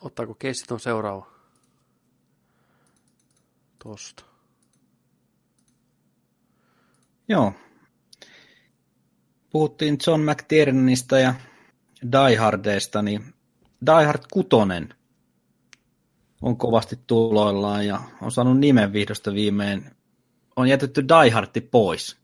Ottaako 0.00 0.34
keissit 0.34 0.70
on 0.70 0.80
seuraava? 0.80 1.31
Tosta. 3.82 4.24
Joo. 7.28 7.52
Puhuttiin 9.50 9.98
John 10.06 10.30
McTiernanista 10.30 11.18
ja 11.18 11.34
Die 12.12 12.36
Hardista, 12.36 13.02
niin 13.02 13.34
Die 13.86 14.04
Hard 14.06 14.22
6 14.32 14.48
on 16.42 16.56
kovasti 16.56 16.98
tuloillaan 17.06 17.86
ja 17.86 18.00
on 18.20 18.32
saanut 18.32 18.58
nimen 18.58 18.92
vihdosta 18.92 19.34
viimein. 19.34 19.90
On 20.56 20.68
jätetty 20.68 21.04
Die 21.08 21.30
Hardi 21.30 21.60
pois. 21.60 22.16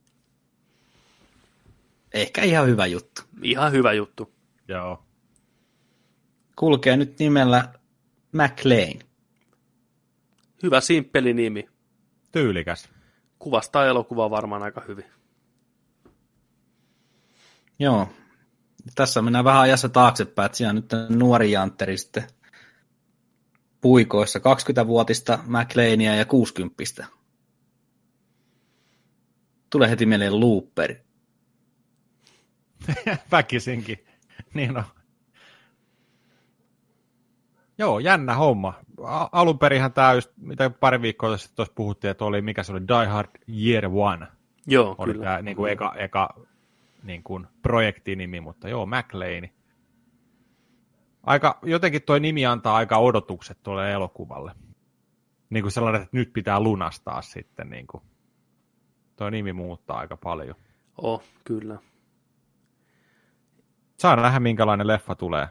Ehkä 2.14 2.42
ihan 2.42 2.66
hyvä 2.66 2.86
juttu. 2.86 3.22
Ihan 3.42 3.72
hyvä 3.72 3.92
juttu. 3.92 4.32
Joo. 4.68 5.02
Kulkee 6.56 6.96
nyt 6.96 7.18
nimellä 7.18 7.72
McLean. 8.32 9.07
Hyvä 10.62 10.80
simppeli 10.80 11.34
nimi. 11.34 11.68
Tyylikäs. 12.32 12.88
Kuvastaa 13.38 13.86
elokuvaa 13.86 14.30
varmaan 14.30 14.62
aika 14.62 14.82
hyvin. 14.88 15.04
Joo. 17.78 18.08
Tässä 18.94 19.22
mennään 19.22 19.44
vähän 19.44 19.62
ajassa 19.62 19.88
taaksepäin, 19.88 20.46
että 20.46 20.58
siellä 20.58 20.70
on 20.70 20.76
nyt 20.76 21.18
nuori 21.18 21.52
Jantteri 21.52 21.98
sitten 21.98 22.24
puikoissa 23.80 24.38
20-vuotista 24.38 25.38
McLeania 25.46 26.14
ja 26.14 26.24
60 26.24 27.06
Tulee 29.70 29.90
heti 29.90 30.06
mieleen 30.06 30.40
Looper. 30.40 30.94
Väkisinkin. 33.32 33.98
Niin 34.54 34.76
on. 34.76 34.84
Joo, 37.78 37.98
jännä 37.98 38.34
homma. 38.34 38.74
Alun 39.32 39.58
perinhän 39.58 39.92
tämä 39.92 40.12
just, 40.12 40.30
mitä 40.36 40.70
pari 40.70 41.02
viikkoa 41.02 41.36
sitten 41.36 41.56
tuossa 41.56 41.74
puhuttiin, 41.74 42.10
että 42.10 42.24
oli, 42.24 42.42
mikä 42.42 42.62
se 42.62 42.72
oli, 42.72 42.80
Die 42.80 43.06
Hard 43.06 43.30
Year 43.48 43.84
One. 43.92 44.26
Joo, 44.66 44.94
oli 44.98 45.12
kyllä. 45.12 45.24
Tämä, 45.24 45.42
niin 45.42 45.56
kuin 45.56 45.72
eka, 45.72 45.94
eka 45.96 46.28
niin 47.02 47.22
kuin 47.22 47.46
projektinimi, 47.62 48.40
mutta 48.40 48.68
joo, 48.68 48.86
McLean. 48.86 49.48
Aika, 51.22 51.58
jotenkin 51.62 52.02
tuo 52.02 52.18
nimi 52.18 52.46
antaa 52.46 52.76
aika 52.76 52.98
odotukset 52.98 53.58
tuolle 53.62 53.92
elokuvalle. 53.92 54.52
Niin 55.50 55.64
kuin 55.64 55.72
sellainen, 55.72 56.02
että 56.02 56.16
nyt 56.16 56.32
pitää 56.32 56.60
lunastaa 56.60 57.22
sitten. 57.22 57.70
Niin 57.70 57.86
kuin. 57.86 58.02
Tuo 59.16 59.30
nimi 59.30 59.52
muuttaa 59.52 59.98
aika 59.98 60.16
paljon. 60.16 60.56
Oh, 61.02 61.22
kyllä. 61.44 61.78
Saa 63.98 64.16
nähdä, 64.16 64.40
minkälainen 64.40 64.86
leffa 64.86 65.14
tulee 65.14 65.48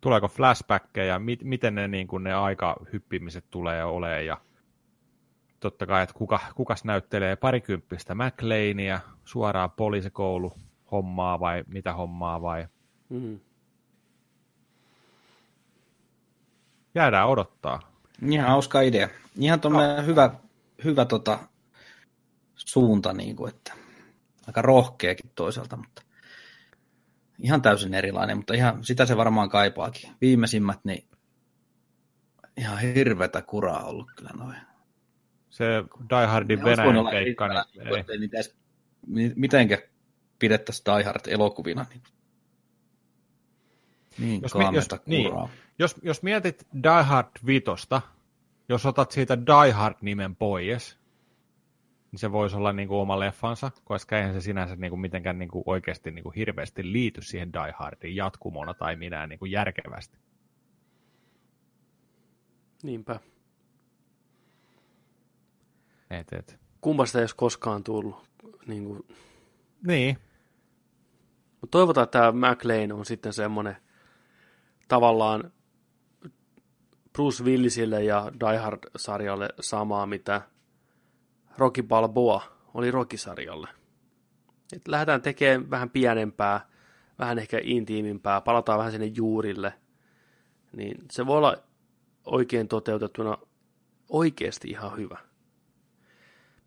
tuleeko 0.00 0.28
flashbackkejä, 0.28 1.18
mit, 1.18 1.44
miten 1.44 1.74
ne, 1.74 1.88
niin 1.88 2.06
kuin 2.06 2.24
ne 2.24 2.34
aikahyppimiset 2.34 3.44
tulee 3.50 3.84
olemaan 3.84 4.26
ja 4.26 4.40
totta 5.60 5.86
kai, 5.86 6.02
että 6.02 6.14
kuka, 6.14 6.40
kukas 6.54 6.84
näyttelee 6.84 7.36
parikymppistä 7.36 8.14
McLeania 8.14 9.00
suoraan 9.24 9.70
poliisikoulu 9.70 10.52
hommaa 10.92 11.40
vai 11.40 11.64
mitä 11.66 11.92
hommaa 11.92 12.42
vai 12.42 12.66
mm. 13.08 13.40
jäädään 16.94 17.28
odottaa. 17.28 17.80
Ihan 18.30 18.48
hauska 18.48 18.80
idea. 18.80 19.08
Ihan 19.38 19.60
tuommoinen 19.60 19.96
no. 19.96 20.02
hyvä, 20.02 20.30
hyvä 20.84 21.04
tota, 21.04 21.38
suunta, 22.54 23.12
niin 23.12 23.36
kuin, 23.36 23.54
että 23.54 23.72
aika 24.46 24.62
rohkeakin 24.62 25.30
toisaalta, 25.34 25.76
mutta 25.76 26.02
ihan 27.38 27.62
täysin 27.62 27.94
erilainen, 27.94 28.36
mutta 28.36 28.54
ihan 28.54 28.84
sitä 28.84 29.06
se 29.06 29.16
varmaan 29.16 29.48
kaipaakin. 29.48 30.10
Viimeisimmät, 30.20 30.80
niin 30.84 31.08
ihan 32.56 32.78
hirvetä 32.78 33.42
kuraa 33.42 33.84
ollut 33.84 34.10
kyllä 34.16 34.30
noin. 34.38 34.56
Se 35.50 35.64
Die 36.10 36.26
Hardin 36.26 36.64
Venäjän 36.64 37.10
keikka, 37.10 37.48
niin 37.48 37.86
ei. 37.86 38.04
ei 38.08 38.18
niitä 38.18 38.36
edes, 38.36 38.56
mitenkä 39.36 39.78
pidettäisiin 40.38 40.84
Die 40.84 41.04
Hard 41.04 41.20
elokuvina. 41.26 41.86
Niin, 41.90 42.02
niin 44.18 44.42
jos, 44.42 44.52
jos, 44.72 45.00
niin, 45.06 45.32
jos, 45.78 45.96
jos 46.02 46.22
mietit 46.22 46.66
Die 46.82 47.02
Hard 47.02 47.30
vitosta, 47.46 48.02
jos 48.68 48.86
otat 48.86 49.10
siitä 49.10 49.38
Die 49.38 49.72
Hard-nimen 49.72 50.36
pois, 50.36 50.98
niin 52.12 52.20
se 52.20 52.32
voisi 52.32 52.56
olla 52.56 52.72
niin 52.72 52.88
kuin 52.88 52.98
oma 52.98 53.20
leffansa, 53.20 53.70
koska 53.84 54.18
eihän 54.18 54.34
se 54.34 54.40
sinänsä 54.40 54.76
niin 54.76 54.90
kuin 54.90 55.00
mitenkään 55.00 55.38
niin 55.38 55.48
kuin 55.48 55.62
oikeasti 55.66 56.10
niin 56.10 56.22
kuin 56.22 56.34
hirveästi 56.34 56.92
liity 56.92 57.22
siihen 57.22 57.52
Die 57.52 57.74
Hardin 57.78 58.16
jatkumona 58.16 58.74
tai 58.74 58.96
minä 58.96 59.26
niin 59.26 59.38
kuin 59.38 59.50
järkevästi. 59.50 60.18
Niinpä. 62.82 63.20
Et, 66.10 66.32
et. 66.32 66.60
Kumpasta 66.80 67.18
ei 67.18 67.22
olisi 67.22 67.36
koskaan 67.36 67.84
tullut. 67.84 68.28
Niin. 68.66 68.84
Kuin... 68.84 69.06
niin. 69.86 70.18
Mutta 71.60 71.70
toivotaan, 71.70 72.04
että 72.04 72.18
tämä 72.18 72.52
McLean 72.52 72.92
on 72.92 73.04
sitten 73.04 73.32
semmoinen 73.32 73.76
tavallaan 74.88 75.52
Bruce 77.12 77.44
Willisille 77.44 78.04
ja 78.04 78.32
Die 78.40 78.58
Hard-sarjalle 78.58 79.48
samaa, 79.60 80.06
mitä– 80.06 80.42
Rocky 81.58 81.82
Balboa 81.82 82.42
oli 82.74 82.90
Rocky-sarjalle. 82.90 83.68
Et 84.72 84.88
lähdetään 84.88 85.22
tekemään 85.22 85.70
vähän 85.70 85.90
pienempää, 85.90 86.68
vähän 87.18 87.38
ehkä 87.38 87.60
intiimimpää, 87.62 88.40
palataan 88.40 88.78
vähän 88.78 88.92
sinne 88.92 89.06
juurille, 89.06 89.72
niin 90.72 91.04
se 91.10 91.26
voi 91.26 91.36
olla 91.36 91.56
oikein 92.24 92.68
toteutettuna 92.68 93.38
oikeasti 94.08 94.68
ihan 94.68 94.96
hyvä. 94.96 95.18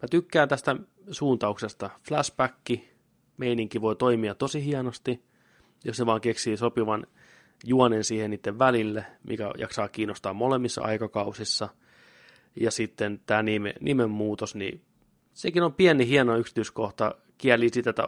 Mä 0.01 0.07
tykkään 0.11 0.49
tästä 0.49 0.75
suuntauksesta. 1.11 1.89
Flashbacki, 2.07 2.89
meininki 3.37 3.81
voi 3.81 3.95
toimia 3.95 4.35
tosi 4.35 4.65
hienosti, 4.65 5.23
jos 5.85 5.97
se 5.97 6.05
vaan 6.05 6.21
keksii 6.21 6.57
sopivan 6.57 7.07
juonen 7.65 8.03
siihen 8.03 8.31
niiden 8.31 8.59
välille, 8.59 9.05
mikä 9.27 9.51
jaksaa 9.57 9.87
kiinnostaa 9.87 10.33
molemmissa 10.33 10.81
aikakausissa– 10.81 11.69
ja 12.55 12.71
sitten 12.71 13.21
tämä 13.25 13.43
nime, 13.43 13.73
nimenmuutos, 13.79 14.55
niin 14.55 14.81
sekin 15.33 15.63
on 15.63 15.73
pieni 15.73 16.07
hieno 16.07 16.37
yksityiskohta 16.37 17.15
kieli 17.37 17.69
sitä, 17.69 17.89
että 17.89 18.07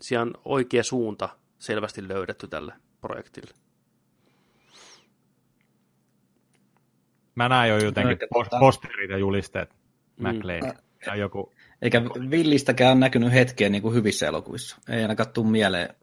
siellä 0.00 0.22
on 0.22 0.32
oikea 0.44 0.82
suunta 0.82 1.28
selvästi 1.58 2.08
löydetty 2.08 2.48
tälle 2.48 2.72
projektille. 3.00 3.50
Mä 7.34 7.48
näin 7.48 7.70
jo 7.70 7.78
jotenkin 7.78 8.18
posterit 8.60 9.10
ja 9.10 9.18
julisteet 9.18 9.80
Mm. 10.20 10.28
McLean. 10.28 10.72
Ja 11.06 11.16
joku, 11.16 11.52
Eikä 11.82 12.02
Villistäkään 12.04 12.92
on 12.92 13.00
näkynyt 13.00 13.32
hetkeä 13.32 13.68
niin 13.68 13.82
kuin 13.82 13.94
hyvissä 13.94 14.26
elokuvissa. 14.26 14.76
Ei 14.88 15.02
ainakaan 15.02 15.32
tule 15.32 15.46
mieleen 15.50 15.94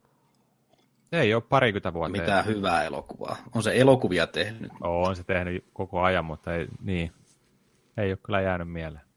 ei 1.12 1.34
ole 1.34 1.44
parikymmentä 1.50 1.94
vuotta. 1.94 2.22
mitään 2.22 2.46
hyvää 2.46 2.84
elokuvaa. 2.84 3.38
On 3.56 3.64
se 3.64 3.72
elokuvia 3.76 4.28
tehnyt. 4.28 4.72
On 4.82 5.16
se 5.16 5.24
tehnyt 5.24 5.66
koko 5.74 6.02
ajan, 6.02 6.26
mutta 6.26 6.56
ei, 6.56 6.68
niin. 6.84 7.12
Ei 7.98 8.12
ole 8.12 8.18
kyllä 8.18 8.42
jäänyt 8.42 8.72
mieleen. 8.72 9.08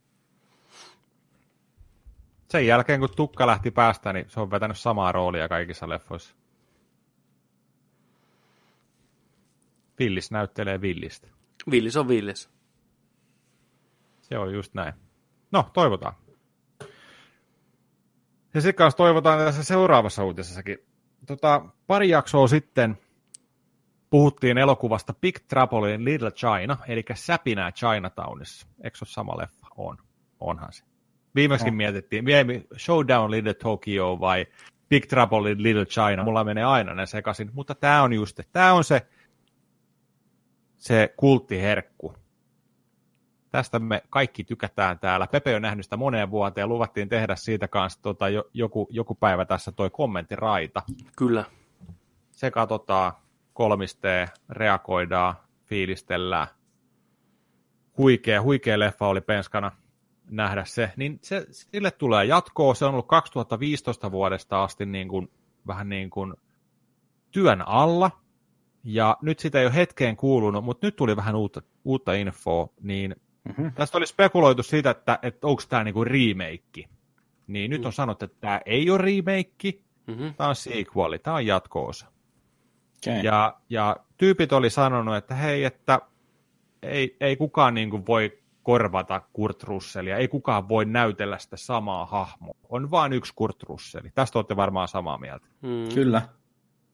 Sen 2.51 2.67
jälkeen, 2.67 3.01
kun 3.01 3.09
Tukka 3.17 3.47
lähti 3.47 3.71
päästä, 3.71 4.13
niin 4.13 4.25
se 4.29 4.41
on 4.41 4.51
vetänyt 4.51 4.79
samaa 4.79 5.13
roolia 5.13 5.49
kaikissa 5.49 5.89
leffoissa. 5.89 6.35
Villis 9.99 10.31
näyttelee 10.31 10.81
Villistä. 10.81 11.29
Villis 11.71 11.97
on 11.97 12.09
Villis. 12.09 12.51
Se 14.21 14.39
on 14.39 14.55
just 14.55 14.75
näin. 14.75 14.93
No, 15.53 15.71
toivotaan. 15.73 16.15
Ja 18.55 18.61
sitten 18.61 18.75
kanssa 18.75 18.97
toivotaan 18.97 19.39
tässä 19.39 19.65
seuraavassa 19.65 20.25
uutisessakin. 20.25 20.79
Tota, 21.27 21.67
pari 21.87 22.09
jaksoa 22.09 22.49
sitten 22.49 22.99
puhuttiin 24.11 24.59
elokuvasta 24.59 25.15
Big 25.15 25.37
Trouble 25.49 25.95
in 25.95 26.05
Little 26.05 26.31
China, 26.31 26.77
eli 26.89 27.05
Säpinää 27.15 27.73
Chinatownissa. 27.73 28.67
Eikö 28.85 28.99
se 28.99 29.03
ole 29.03 29.11
sama 29.11 29.39
leffa? 29.39 29.67
On. 29.77 29.97
Onhan 30.41 30.73
se. 30.73 30.85
Viimeksi 31.35 31.69
On. 31.69 31.75
mietittiin, 31.75 32.25
Showdown 32.79 33.31
Little 33.31 33.55
Tokyo 33.55 34.21
vai 34.21 34.47
Big 34.89 35.07
Trouble 35.07 35.51
in 35.51 35.63
Little 35.63 35.87
China. 35.87 36.25
Mulla 36.25 36.45
menee 36.45 36.65
aina 36.65 36.95
ne 36.95 37.07
sekaisin, 37.07 37.51
mutta 37.53 37.75
tämä 37.75 38.03
on 38.03 38.13
just, 38.13 38.41
tämä 38.53 38.73
on 38.73 38.85
se, 38.85 39.07
se 40.77 41.15
kulttiherkku. 41.17 42.15
Tästä 43.51 43.79
me 43.79 44.03
kaikki 44.11 44.45
tykätään 44.45 44.99
täällä. 44.99 45.27
Pepe 45.27 45.57
on 45.57 45.63
nähnyt 45.63 45.87
sitä 45.87 45.97
moneen 45.97 46.31
vuoteen 46.31 46.63
ja 46.63 46.67
luvattiin 46.67 47.09
tehdä 47.09 47.37
siitä 47.37 47.69
kanssa 47.69 48.03
tota, 48.03 48.29
jo, 48.29 48.45
joku, 48.55 48.89
joku 48.91 49.15
päivä 49.15 49.45
tässä 49.45 49.73
toi 49.73 49.91
kommenttiraita. 49.91 50.83
Kyllä. 51.17 51.45
Se 52.31 52.51
katsotaan, 52.51 53.13
kolmisteen, 53.61 54.29
reagoidaan, 54.51 55.35
fiilistellään. 55.65 56.47
Huikea, 57.99 58.43
huikea 58.43 58.79
leffa 58.79 59.07
oli 59.07 59.21
penskana 59.21 59.73
nähdä 60.31 60.65
se. 60.65 60.93
Niin 60.97 61.19
se, 61.23 61.47
sille 61.51 61.91
tulee 61.91 62.25
jatkoa. 62.25 62.75
Se 62.75 62.85
on 62.85 62.91
ollut 62.93 63.07
2015 63.07 64.13
vuodesta 64.13 64.63
asti 64.63 64.87
niin 64.87 65.09
kuin, 65.09 65.31
vähän 65.67 65.89
niin 65.89 66.11
kuin 66.11 66.35
työn 67.31 67.69
alla. 67.69 68.11
Ja 68.85 69.17
nyt 69.23 69.39
sitä 69.39 69.61
ei 69.61 69.67
ole 69.67 69.75
hetkeen 69.75 70.17
kuulunut, 70.17 70.65
mutta 70.65 70.87
nyt 70.87 70.97
tuli 70.97 71.17
vähän 71.17 71.37
uutta, 71.37 71.63
uutta 71.85 72.13
infoa, 72.13 72.69
niin 72.81 73.17
Mm-hmm. 73.45 73.73
Tästä 73.73 73.99
oli 73.99 74.07
spekuloitu 74.07 74.63
siitä, 74.63 74.91
että, 74.91 75.19
että 75.23 75.47
onko 75.47 75.63
tämä 75.69 75.85
niinku 75.85 76.05
remake. 76.05 76.89
Niin 77.47 77.71
nyt 77.71 77.87
on 77.87 77.93
sanottu, 77.93 78.25
että 78.25 78.37
tämä 78.41 78.61
ei 78.67 78.91
ole 78.91 78.99
remake, 78.99 79.81
Mm-hmm. 80.07 80.35
tämä 80.35 80.49
on 80.49 80.57
sequel, 80.57 81.19
tämä 81.23 81.37
on 81.37 81.47
jatko-osa. 81.47 82.07
Okay. 83.09 83.23
Ja, 83.23 83.61
ja 83.71 83.97
tyypit 84.17 84.53
oli 84.53 84.71
sanonut, 84.71 85.17
että 85.17 85.35
hei, 85.35 85.65
että 85.65 86.01
ei, 86.83 87.17
ei 87.21 87.37
kukaan 87.37 87.75
niinku 87.75 88.07
voi 88.07 88.39
korvata 88.63 89.23
Kurt 89.33 89.63
Russellia, 89.63 90.17
ei 90.17 90.29
kukaan 90.29 90.69
voi 90.69 90.85
näytellä 90.85 91.39
sitä 91.39 91.57
samaa 91.57 92.07
hahmoa. 92.07 92.55
On 92.69 92.91
vain 92.91 93.13
yksi 93.13 93.33
Kurt 93.37 93.63
Russelli. 93.63 94.11
Tästä 94.15 94.39
olette 94.39 94.57
varmaan 94.57 94.89
samaa 94.89 95.19
mieltä. 95.19 95.47
Mm. 95.63 95.95
Kyllä. 95.95 96.23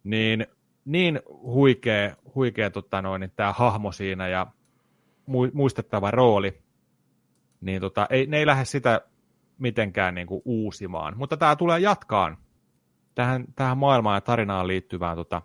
Niin, 0.04 0.46
niin 0.84 1.20
huikea, 1.28 2.16
huikea 2.34 2.70
tota 2.70 3.02
noin, 3.02 3.20
niin 3.20 3.32
tämä 3.36 3.52
hahmo 3.52 3.92
siinä 3.92 4.28
ja 4.28 4.46
mu- 5.30 5.50
muistettava 5.52 6.10
rooli, 6.10 6.62
niin 7.60 7.80
tota, 7.80 8.06
ei, 8.10 8.26
ne 8.26 8.38
ei 8.38 8.46
lähde 8.46 8.64
sitä 8.64 9.00
mitenkään 9.58 10.14
niin 10.14 10.26
kuin 10.26 10.42
uusimaan. 10.44 11.16
Mutta 11.16 11.36
tämä 11.36 11.56
tulee 11.56 11.80
jatkaan 11.80 12.36
tähän, 13.14 13.44
tähän 13.56 13.78
maailmaan 13.78 14.16
ja 14.16 14.20
tarinaan 14.20 14.66
liittyvään 14.66 15.16
tota, 15.16 15.42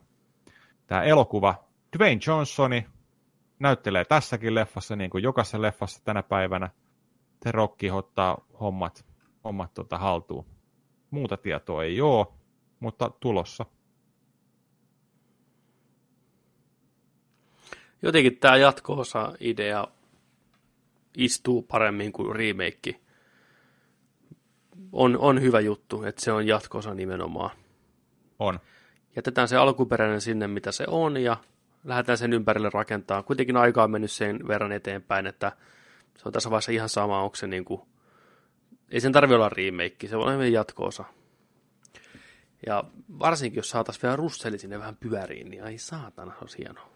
tämä 0.91 1.03
elokuva. 1.03 1.63
Dwayne 1.97 2.21
Johnsoni 2.27 2.85
näyttelee 3.59 4.05
tässäkin 4.05 4.55
leffassa, 4.55 4.95
niin 4.95 5.09
kuin 5.09 5.23
jokaisessa 5.23 5.61
leffassa 5.61 6.01
tänä 6.03 6.23
päivänä. 6.23 6.69
The 7.39 7.51
Rock 7.51 7.79
ottaa 7.91 8.45
hommat, 8.59 9.05
hommat 9.43 9.73
tota, 9.73 9.97
haltuun. 9.97 10.45
Muuta 11.11 11.37
tietoa 11.37 11.83
ei 11.83 12.01
ole, 12.01 12.27
mutta 12.79 13.09
tulossa. 13.19 13.65
Jotenkin 18.01 18.37
tämä 18.37 18.57
jatko-osa-idea 18.57 19.87
istuu 21.17 21.61
paremmin 21.61 22.11
kuin 22.11 22.35
remake. 22.35 23.01
On, 24.91 25.17
on 25.17 25.41
hyvä 25.41 25.59
juttu, 25.59 26.03
että 26.03 26.21
se 26.21 26.31
on 26.31 26.47
jatko-osa 26.47 26.93
nimenomaan. 26.93 27.51
On. 28.39 28.59
Jätetään 29.15 29.47
se 29.47 29.57
alkuperäinen 29.57 30.21
sinne, 30.21 30.47
mitä 30.47 30.71
se 30.71 30.83
on, 30.87 31.17
ja 31.17 31.37
lähdetään 31.83 32.17
sen 32.17 32.33
ympärille 32.33 32.69
rakentaa. 32.73 33.23
Kuitenkin 33.23 33.57
aika 33.57 33.83
on 33.83 33.91
mennyt 33.91 34.11
sen 34.11 34.47
verran 34.47 34.71
eteenpäin, 34.71 35.27
että 35.27 35.51
se 36.17 36.23
on 36.25 36.31
tässä 36.31 36.49
vaiheessa 36.49 36.71
ihan 36.71 36.89
sama, 36.89 37.23
onko 37.23 37.35
se 37.35 37.47
niin 37.47 37.65
kuin... 37.65 37.81
Ei 38.91 39.01
sen 39.01 39.11
tarvitse 39.11 39.35
olla 39.35 39.49
remake, 39.49 40.07
se 40.07 40.15
voi 40.17 40.23
olla 40.23 40.33
hyvin 40.33 40.53
jatko-osa. 40.53 41.03
Ja 42.65 42.83
varsinkin, 43.19 43.57
jos 43.57 43.69
saataisiin 43.69 44.03
vielä 44.03 44.15
Russeli 44.15 44.57
sinne 44.57 44.79
vähän 44.79 44.95
pyöriin, 44.95 45.49
niin 45.49 45.63
ai 45.63 45.77
saatana, 45.77 46.31
se 46.31 46.37
olisi 46.41 46.57
hienoa. 46.57 46.91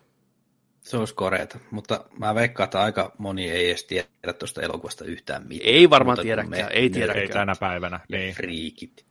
Se 0.81 0.97
olisi 0.97 1.15
koreeta, 1.15 1.59
mutta 1.71 2.05
mä 2.19 2.35
veikkaan, 2.35 2.65
että 2.65 2.81
aika 2.81 3.15
moni 3.17 3.51
ei 3.51 3.69
edes 3.69 3.83
tiedä 3.83 4.33
tuosta 4.39 4.61
elokuvasta 4.61 5.05
yhtään 5.05 5.47
mitään. 5.47 5.69
Ei 5.73 5.89
varmaan 5.89 6.17
tiedäkään, 6.21 6.71
ei 6.71 6.89
tiedäkään. 6.89 7.23
Ei 7.23 7.29
tänä 7.29 7.53
päivänä. 7.59 7.99
ja 8.09 8.17
Niin. 8.17 8.35
friikit. 8.35 9.05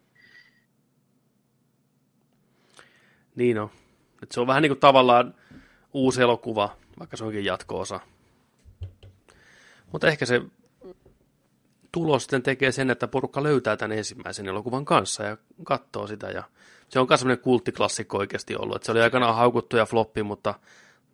Niin 3.35 3.59
on. 3.59 3.70
Et 4.23 4.32
se 4.32 4.40
on 4.40 4.47
vähän 4.47 4.62
niin 4.62 4.70
kuin 4.70 4.81
tavallaan 4.81 5.35
uusi 5.93 6.23
elokuva, 6.23 6.77
vaikka 6.98 7.16
se 7.16 7.24
onkin 7.24 7.44
jatko-osa. 7.44 8.01
Mutta 9.93 10.09
ehkä 10.09 10.27
se 10.27 10.43
tulos 11.93 12.23
sitten 12.23 12.43
tekee 12.43 12.73
sen, 12.73 12.90
että 12.90 13.09
porukka 13.09 13.43
löytää 13.43 13.77
tämän 13.77 13.98
ensimmäisen 13.98 14.48
elokuvan 14.48 14.85
kanssa 14.85 15.23
ja 15.23 15.36
katsoo 15.65 16.06
sitä. 16.06 16.27
Ja 16.27 16.43
se 16.89 17.01
on 17.01 17.06
myös 17.09 17.20
sellainen 17.20 17.44
kulttiklassikko 17.44 18.19
oikeasti 18.19 18.56
ollut. 18.56 18.77
Et 18.77 18.82
se 18.82 18.93
oli 18.93 19.01
aikanaan 19.01 19.35
haukuttu 19.35 19.77
ja 19.77 19.86
floppi, 19.86 20.23
mutta 20.23 20.55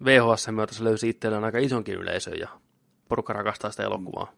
VHS 0.05 0.49
myötä 0.51 0.75
se 0.75 0.85
löysi 0.85 1.09
itselleen 1.09 1.45
aika 1.45 1.59
isonkin 1.59 1.95
yleisön 1.95 2.39
ja 2.39 2.49
porukka 3.09 3.33
rakastaa 3.33 3.71
sitä 3.71 3.83
elokuvaa. 3.83 4.33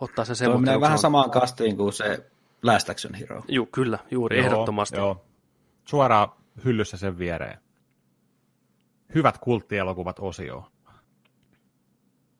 Ottaa 0.00 0.24
sen 0.24 0.36
semmoinen. 0.36 0.64
menee 0.64 0.80
vähän 0.80 0.98
samaan 0.98 1.30
kastiin 1.30 1.76
kuin 1.76 1.92
se 1.92 2.26
Last 2.62 2.90
Action 2.90 3.14
Hero. 3.14 3.42
Juu, 3.48 3.66
kyllä, 3.66 3.98
juuri, 4.10 4.38
Joo, 4.38 4.46
ehdottomasti. 4.46 4.96
Joo. 4.96 5.24
Suoraan 5.84 6.28
hyllyssä 6.64 6.96
sen 6.96 7.18
viereen. 7.18 7.58
Hyvät 9.14 9.38
kulttielokuvat 9.38 10.18
osio. 10.18 10.72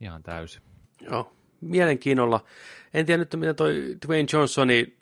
Ihan 0.01 0.23
täysin. 0.23 0.62
Joo, 1.01 1.32
mielenkiinnolla. 1.61 2.45
En 2.95 3.07
tiedä 3.07 3.19
nyt, 3.19 3.35
miten 3.36 3.57
toi 3.57 3.97
Dwayne 4.07 4.28
Johnsoni, 4.32 4.97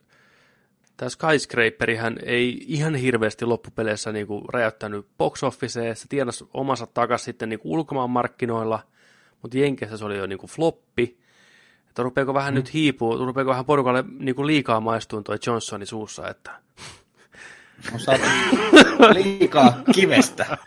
tämä 0.96 1.08
Skyscraperihän 1.08 2.16
ei 2.22 2.64
ihan 2.66 2.94
hirveästi 2.94 3.44
loppupeleissä 3.44 4.12
niin 4.12 4.26
kuin 4.26 4.44
räjäyttänyt 4.52 5.06
box 5.18 5.42
officeen. 5.42 5.96
Se 5.96 6.08
tienasi 6.08 6.44
omansa 6.54 6.86
takaisin 6.86 7.24
sitten 7.24 7.48
niin 7.48 7.60
kuin 7.60 7.72
ulkomaan 7.72 8.10
markkinoilla, 8.10 8.80
mutta 9.42 9.58
Jenkeissä 9.58 9.96
se 9.96 10.04
oli 10.04 10.18
jo 10.18 10.26
niin 10.26 10.38
kuin 10.38 10.50
floppi. 10.50 11.18
Että 11.88 12.02
rupeako 12.02 12.34
vähän 12.34 12.54
mm. 12.54 12.56
nyt 12.56 12.74
hiipua, 12.74 13.26
rupeako 13.26 13.50
vähän 13.50 13.64
porukalle 13.64 14.04
niin 14.18 14.34
kuin 14.34 14.46
liikaa 14.46 14.80
maistuun 14.80 15.24
toi 15.24 15.38
Johnsoni 15.46 15.86
suussa, 15.86 16.28
että 16.28 16.50
On 17.92 18.00
saatu 18.00 18.24
liikaa 19.14 19.82
kivestä. 19.94 20.58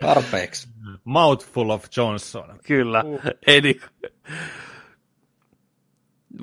Tarpeeksi. 0.00 0.68
Mouthful 1.04 1.70
of 1.70 1.84
Johnson. 1.96 2.58
Kyllä, 2.66 3.02
uh. 3.04 3.20
niin 3.62 3.80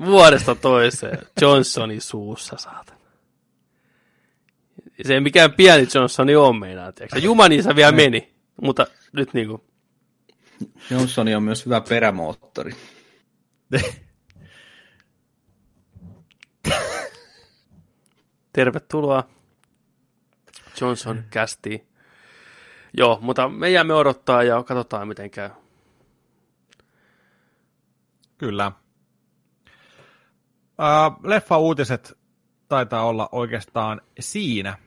Vuodesta 0.05 0.55
toiseen 0.55 1.19
Johnsonin 1.41 2.01
suussa, 2.01 2.57
saatan. 2.57 2.97
Se 5.05 5.13
ei 5.13 5.19
mikään 5.19 5.53
pieni 5.53 5.87
Johnsoni 5.95 6.35
on 6.35 6.59
meinaa, 6.59 6.91
tiedätkö? 6.91 7.19
Jumanissa 7.19 7.75
vielä 7.75 7.91
meni, 7.91 8.33
mutta 8.61 8.87
nyt 9.11 9.33
niinku, 9.33 9.65
Johnsoni 10.91 11.35
on 11.35 11.43
myös 11.43 11.65
hyvä 11.65 11.81
perämoottori. 11.81 12.71
tervetuloa 18.57 19.23
Johnson 20.81 21.23
kästi. 21.29 21.87
Joo, 22.97 23.17
mutta 23.21 23.49
me 23.49 23.69
jäämme 23.69 23.93
odottaa 23.93 24.43
ja 24.43 24.63
katsotaan 24.63 25.07
miten 25.07 25.31
käy. 25.31 25.49
Kyllä. 28.37 28.71
Leffa-uutiset 31.23 32.17
taitaa 32.67 33.05
olla 33.05 33.29
oikeastaan 33.31 34.01
siinä. 34.19 34.77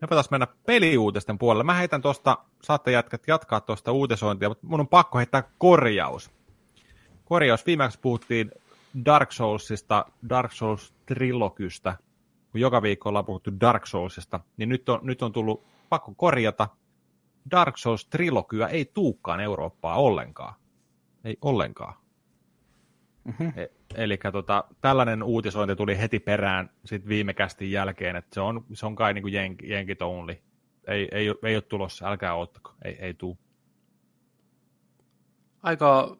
Me 0.00 0.06
taas 0.08 0.30
mennä 0.30 0.46
peliuutisten 0.66 1.38
puolelle. 1.38 1.64
Mä 1.64 1.74
heitän 1.74 2.02
tuosta, 2.02 2.38
saatte 2.62 2.90
jatkat, 2.90 3.22
jatkaa 3.28 3.60
tuosta 3.60 3.92
uutisointia, 3.92 4.48
mutta 4.48 4.66
mun 4.66 4.80
on 4.80 4.88
pakko 4.88 5.18
heittää 5.18 5.42
korjaus. 5.58 6.30
Korjaus. 7.24 7.66
Viimeksi 7.66 7.98
puhuttiin 8.00 8.50
Dark 9.04 9.32
Soulsista, 9.32 10.06
Dark 10.28 10.52
Souls 10.52 10.94
trilogystä, 11.06 11.96
kun 12.54 12.60
joka 12.60 12.82
viikko 12.82 13.08
ollaan 13.08 13.24
puhuttu 13.24 13.50
Dark 13.60 13.86
Soulsista, 13.86 14.40
niin 14.56 14.68
nyt 14.68 14.88
on, 14.88 15.00
nyt 15.02 15.22
on 15.22 15.32
tullut 15.32 15.64
pakko 15.88 16.14
korjata. 16.16 16.68
Dark 17.50 17.76
Souls 17.76 18.06
trilogia 18.06 18.68
ei 18.68 18.84
tuukkaan 18.84 19.40
Eurooppaa 19.40 19.96
ollenkaan. 19.96 20.54
Ei 21.24 21.38
ollenkaan. 21.42 21.94
Mm-hmm. 23.24 23.52
E- 23.56 23.70
eli 23.94 24.18
tota, 24.32 24.64
tällainen 24.80 25.22
uutisointi 25.22 25.76
tuli 25.76 25.98
heti 25.98 26.20
perään 26.20 26.70
sit 26.84 27.08
viime 27.08 27.34
kästin 27.34 27.70
jälkeen, 27.70 28.16
että 28.16 28.34
se 28.34 28.40
on, 28.40 28.64
se 28.72 28.86
on 28.86 28.94
kai 28.94 29.14
niin 29.14 29.22
kuin 29.22 29.34
jenk, 29.34 29.62
jenkit 29.62 30.02
only. 30.02 30.36
Ei, 30.86 31.08
ei, 31.12 31.34
ei 31.42 31.56
ole 31.56 31.62
tulossa, 31.62 32.08
älkää 32.08 32.34
ottako, 32.34 32.74
ei, 32.84 32.96
ei 33.00 33.14
tuu. 33.14 33.38
Aika 35.62 36.16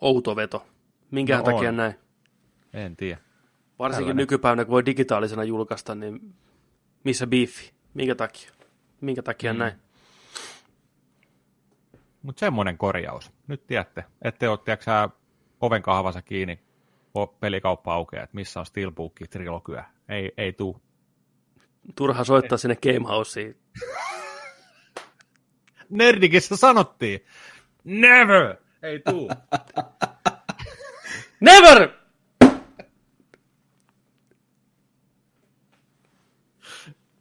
outo 0.00 0.36
veto. 0.36 0.66
Minkä 1.10 1.36
no 1.36 1.42
takia 1.42 1.68
on. 1.68 1.76
näin? 1.76 1.94
En 2.72 2.96
tiedä. 2.96 3.20
Varsinkin 3.78 4.04
Tällainen. 4.04 4.22
nykypäivänä, 4.22 4.64
kun 4.64 4.72
voi 4.72 4.86
digitaalisena 4.86 5.44
julkaista, 5.44 5.94
niin 5.94 6.34
missä 7.04 7.26
biifi? 7.26 7.72
Minkä 7.94 8.14
takia? 8.14 8.50
Minkä 9.00 9.22
takia 9.22 9.52
mm. 9.52 9.58
näin? 9.58 9.74
Mutta 12.22 12.40
semmoinen 12.40 12.78
korjaus. 12.78 13.32
Nyt 13.46 13.66
tiedätte, 13.66 14.04
ette 14.22 14.48
ole, 14.48 14.58
tiedätkö 14.58 14.90
oven 15.60 15.82
kahvassa 15.82 16.22
kiinni, 16.22 16.60
pelikauppa 17.40 17.94
aukeaa, 17.94 18.24
että 18.24 18.34
missä 18.34 18.60
on 18.60 18.66
Steelbook 18.66 19.12
trilogia. 19.30 19.84
Ei, 20.08 20.32
ei 20.36 20.52
tuu. 20.52 20.80
Turha 21.94 22.24
soittaa 22.24 22.56
ei. 22.56 22.58
sinne 22.58 22.76
Gamehouseen. 22.76 23.56
Nerdikissä 25.90 26.56
sanottiin. 26.56 27.24
Never! 27.84 28.56
Ei 28.82 29.00
tuu. 29.00 29.30
Never! 31.40 32.03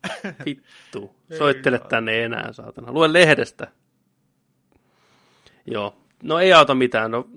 Vittu. 0.46 1.16
Soittele 1.38 1.80
tänne 1.80 2.24
enää, 2.24 2.54
saatana. 2.54 2.92
Lue 2.92 3.14
lehdestä. 3.14 3.68
Joo. 5.66 5.96
No 6.24 6.40
ei 6.40 6.54
auta 6.54 6.76
mitään. 6.76 7.12
No, 7.12 7.28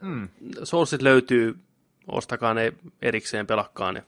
hmm. 0.00 0.28
Sourceit 0.64 1.02
löytyy. 1.02 1.58
Ostakaa 2.06 2.54
ne 2.54 2.72
erikseen, 3.02 3.46
pelakkaa 3.46 3.92
ne. 3.92 4.04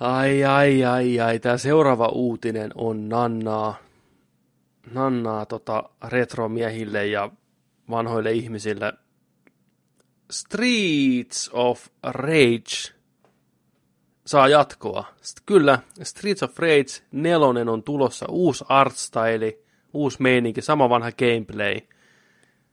Ai, 0.00 0.44
ai, 0.44 0.84
ai, 0.84 1.20
ai. 1.20 1.38
Tämä 1.38 1.56
seuraava 1.56 2.08
uutinen 2.08 2.70
on 2.74 3.08
Nannaa, 3.08 3.78
Nannaa 4.92 5.46
tota, 5.46 5.90
retromiehille 6.08 7.06
ja 7.06 7.30
vanhoille 7.90 8.32
ihmisille. 8.32 8.92
Streets 10.30 11.50
of 11.52 11.86
Rage 12.02 12.94
jatkoa. 14.50 15.04
Kyllä, 15.46 15.78
Streets 16.02 16.42
of 16.42 16.58
Rage 16.58 17.02
4 17.12 17.72
on 17.72 17.82
tulossa 17.82 18.26
uusi 18.28 18.64
artstyle, 18.68 19.58
uusi 19.92 20.22
meininki, 20.22 20.62
sama 20.62 20.88
vanha 20.88 21.12
gameplay. 21.12 21.80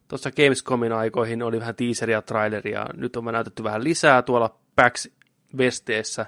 Tuossa 0.07 0.31
Gamescomin 0.31 0.91
aikoihin 0.91 1.43
oli 1.43 1.59
vähän 1.59 1.75
teaseria, 1.75 2.21
traileria, 2.21 2.85
nyt 2.93 3.15
on 3.15 3.25
näytetty 3.25 3.63
vähän 3.63 3.83
lisää 3.83 4.21
tuolla 4.21 4.59
PAX 4.75 5.07
Vesteessä. 5.57 6.25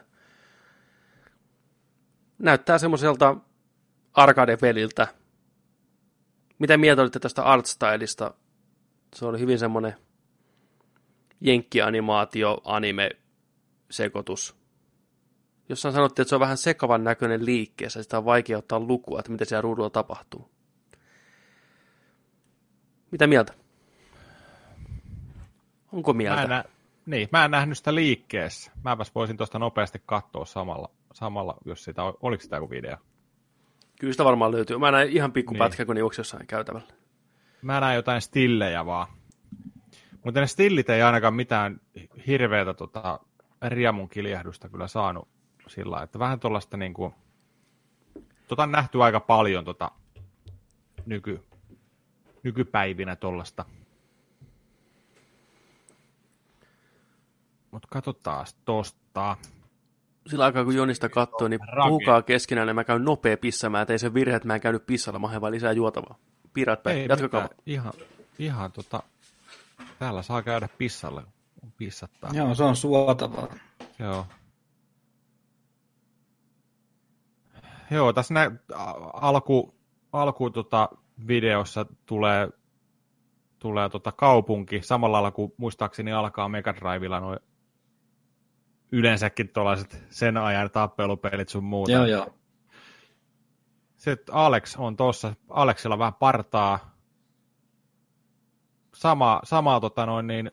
Näyttää 2.39 2.77
semmoiselta 2.77 3.35
arcade-peliltä. 4.13 5.07
Mitä 6.59 6.77
mieltä 6.77 7.01
olitte 7.01 7.19
tästä 7.19 7.43
artstylista? 7.43 8.33
Se 9.15 9.25
oli 9.25 9.39
hyvin 9.39 9.59
semmoinen 9.59 9.95
jenkkianimaatio, 11.41 12.61
anime, 12.63 13.09
sekoitus 13.91 14.60
jossain 15.71 15.93
sanottiin, 15.93 16.23
että 16.23 16.29
se 16.29 16.35
on 16.35 16.41
vähän 16.41 16.57
sekavan 16.57 17.03
näköinen 17.03 17.45
liikkeessä, 17.45 18.03
sitä 18.03 18.17
on 18.17 18.25
vaikea 18.25 18.57
ottaa 18.57 18.79
lukua, 18.79 19.19
että 19.19 19.31
mitä 19.31 19.45
siellä 19.45 19.61
ruudulla 19.61 19.89
tapahtuu. 19.89 20.51
Mitä 23.11 23.27
mieltä? 23.27 23.53
Onko 25.91 26.13
mieltä? 26.13 26.35
Mä 26.35 26.43
en, 26.43 26.49
nä- 26.49 26.63
niin, 27.05 27.29
mä 27.31 27.45
en 27.45 27.51
nähnyt 27.51 27.77
sitä 27.77 27.95
liikkeessä. 27.95 28.71
Mäpäs 28.83 29.15
voisin 29.15 29.37
tuosta 29.37 29.59
nopeasti 29.59 30.01
katsoa 30.05 30.45
samalla, 30.45 30.89
samalla 31.13 31.57
jos 31.65 31.83
sitä, 31.83 32.01
oliko 32.03 32.43
sitä 32.43 32.55
joku 32.55 32.69
video? 32.69 32.97
Kyllä 33.99 34.13
sitä 34.13 34.25
varmaan 34.25 34.51
löytyy. 34.51 34.77
Mä 34.77 34.91
näin 34.91 35.09
ihan 35.09 35.31
pikku 35.31 35.53
niin. 35.53 35.59
pätkä, 35.59 35.85
kun 35.85 35.97
juoksi 35.97 36.19
jossain 36.19 36.47
käytävällä. 36.47 36.93
Mä 37.61 37.79
näin 37.79 37.95
jotain 37.95 38.21
stillejä 38.21 38.85
vaan. 38.85 39.07
Mutta 40.25 40.39
ne 40.39 40.47
stillit 40.47 40.89
ei 40.89 41.01
ainakaan 41.01 41.33
mitään 41.33 41.81
hirveätä 42.27 42.73
tota, 42.73 43.19
riemun 43.67 44.09
kiljahdusta 44.09 44.69
kyllä 44.69 44.87
saanut 44.87 45.27
sillä 45.67 46.03
että 46.03 46.19
vähän 46.19 46.39
tuollaista 46.39 46.77
niin 46.77 46.93
kuin, 46.93 47.13
tota 48.47 48.63
on 48.63 48.71
nähty 48.71 49.03
aika 49.03 49.19
paljon 49.19 49.65
tota 49.65 49.91
nyky, 51.05 51.43
nykypäivinä 52.43 53.15
tuollaista. 53.15 53.65
Mutta 57.71 57.87
katsotaan 57.91 58.45
tosta. 58.65 59.37
Sillä 60.27 60.45
aikaa 60.45 60.63
kun 60.63 60.75
Jonista 60.75 61.09
katsoo, 61.09 61.47
niin 61.47 61.59
puhukaa 61.83 62.21
keskenään, 62.21 62.67
niin 62.67 62.75
mä 62.75 62.83
käyn 62.83 63.05
nopea 63.05 63.37
pissamaan, 63.37 63.81
ettei 63.81 63.99
se 63.99 64.13
virhe, 64.13 64.35
että 64.35 64.47
mä 64.47 64.55
en 64.55 64.61
käynyt 64.61 64.85
pissalla, 64.85 65.19
mä 65.19 65.41
vaan 65.41 65.53
lisää 65.53 65.71
juotavaa. 65.71 66.17
Pirat 66.53 66.83
päin, 66.83 67.09
jatkakaa. 67.09 67.49
Ihan, 67.65 67.93
ihan 68.39 68.71
tota, 68.71 69.03
täällä 69.99 70.21
saa 70.21 70.41
käydä 70.43 70.69
pissalle, 70.77 71.23
pissattaa. 71.77 72.31
Joo, 72.33 72.55
se 72.55 72.63
on 72.63 72.75
suotavaa. 72.75 73.47
Joo. 73.99 74.25
Joo, 77.91 78.13
tässä 78.13 78.33
nä- 78.33 78.51
alku, 79.13 79.75
alku 80.11 80.49
tota, 80.49 80.89
videossa 81.27 81.85
tulee, 82.05 82.49
tulee 83.59 83.89
tota 83.89 84.11
kaupunki, 84.11 84.81
samalla 84.81 85.13
lailla 85.13 85.31
kuin 85.31 85.53
muistaakseni 85.57 86.11
alkaa 86.13 86.49
Mega 86.49 86.75
Drivella 86.75 87.19
noin 87.19 87.39
yleensäkin 88.91 89.49
tuollaiset 89.49 90.03
sen 90.09 90.37
ajan 90.37 90.71
tappelupelit 90.71 91.49
sun 91.49 91.63
muuta. 91.63 91.91
Joo, 91.91 92.05
joo. 92.05 92.33
Sitten 93.97 94.35
Alex 94.35 94.75
on 94.77 94.97
tuossa, 94.97 95.33
Alexilla 95.49 95.99
vähän 95.99 96.13
partaa, 96.13 96.95
sama, 98.95 99.41
samaa 99.43 99.79
tota 99.79 100.05
noin 100.05 100.27
niin, 100.27 100.51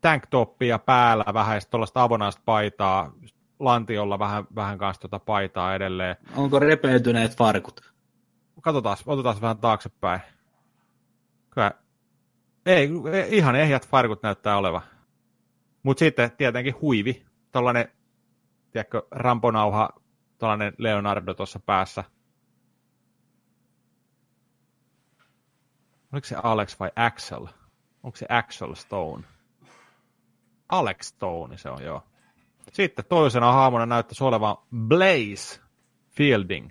tanktoppia 0.00 0.78
päällä, 0.78 1.24
vähän 1.34 1.60
tuollaista 1.70 2.02
avonaista 2.02 2.42
paitaa, 2.44 3.12
lantiolla 3.58 4.18
vähän, 4.18 4.44
vähän 4.54 4.78
kanssa 4.78 5.00
tuota 5.00 5.18
paitaa 5.18 5.74
edelleen. 5.74 6.16
Onko 6.36 6.58
repeytyneet 6.58 7.36
farkut? 7.36 7.92
Katsotaan, 8.60 8.96
otetaan 9.06 9.40
vähän 9.40 9.58
taaksepäin. 9.58 10.20
Kyllä, 11.50 11.72
ei, 12.66 12.90
ihan 13.28 13.56
ehjät 13.56 13.88
farkut 13.88 14.22
näyttää 14.22 14.56
olevan. 14.56 14.82
Mutta 15.82 15.98
sitten 15.98 16.32
tietenkin 16.36 16.80
huivi, 16.80 17.26
tällainen, 17.52 17.88
tiedätkö, 18.70 19.02
ramponauha, 19.10 19.88
tällainen 20.38 20.72
Leonardo 20.78 21.34
tuossa 21.34 21.60
päässä. 21.60 22.04
Oliko 26.12 26.26
se 26.26 26.36
Alex 26.42 26.80
vai 26.80 26.90
Axel? 26.96 27.46
Onko 28.02 28.16
se 28.16 28.26
Axel 28.28 28.74
Stone? 28.74 29.24
Alex 30.68 31.06
Stone 31.06 31.58
se 31.58 31.70
on, 31.70 31.82
joo. 31.82 32.02
Sitten 32.72 33.04
toisena 33.08 33.52
haamuna 33.52 33.86
näyttäisi 33.86 34.24
olevan 34.24 34.56
Blaze 34.76 35.60
Fielding. 36.10 36.70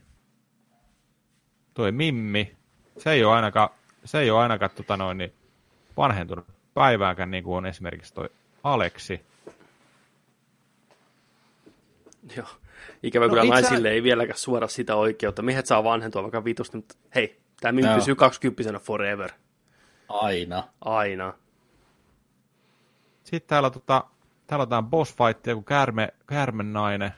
Tuo 1.74 1.92
Mimmi, 1.92 2.56
se 2.98 3.12
ei 3.12 3.24
ole 3.24 3.36
ainakaan, 3.36 3.70
se 4.06 4.20
ei 4.20 4.32
ole 4.32 4.42
ainakaan 4.42 4.72
tota 4.76 4.98
noin, 4.98 5.18
niin 5.18 5.34
vanhentunut 5.98 6.46
päivääkään, 6.74 7.32
niin 7.32 7.44
kuin 7.44 7.58
on 7.58 7.66
esimerkiksi 7.66 8.14
toi 8.14 8.30
Aleksi. 8.64 9.22
Joo. 12.38 12.48
Ikävä 13.04 13.26
no, 13.26 13.30
kyllä 13.30 13.44
itse... 13.44 13.62
naisille 13.62 13.90
ei 13.90 14.04
vieläkään 14.04 14.40
suora 14.40 14.68
sitä 14.68 14.96
oikeutta. 14.96 15.42
Miehet 15.42 15.66
saa 15.66 15.84
vanhentua 15.84 16.22
vaikka 16.22 16.44
vitusti, 16.44 16.78
mutta 16.78 16.96
hei, 17.16 17.40
tämä 17.60 17.72
Mimmi 17.72 17.96
pysyy 17.96 18.16
20 18.16 18.80
forever. 18.80 19.32
Aina. 20.10 20.64
Aina. 20.82 21.34
Sitten 23.24 23.50
täällä 23.50 23.70
tota, 23.70 24.04
Täällä 24.48 24.62
on 24.62 24.66
jotain 24.66 24.86
boss 24.86 25.16
fightia, 25.16 25.56
kun 25.56 25.66
käärme, 25.66 26.14
käärmen 26.28 26.74
nainen. 26.74 27.12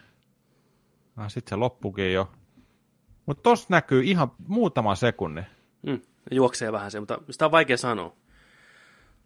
Ah, 1.17 1.29
sitten 1.31 1.49
se 1.49 1.55
loppukin 1.55 2.13
jo. 2.13 2.31
Mutta 3.25 3.43
tossa 3.43 3.67
näkyy 3.69 4.03
ihan 4.03 4.31
muutama 4.47 4.95
sekunni. 4.95 5.41
Mm, 5.81 6.01
juoksee 6.31 6.71
vähän 6.71 6.91
se, 6.91 6.99
mutta 6.99 7.17
sitä 7.29 7.45
on 7.45 7.51
vaikea 7.51 7.77
sanoa. 7.77 8.15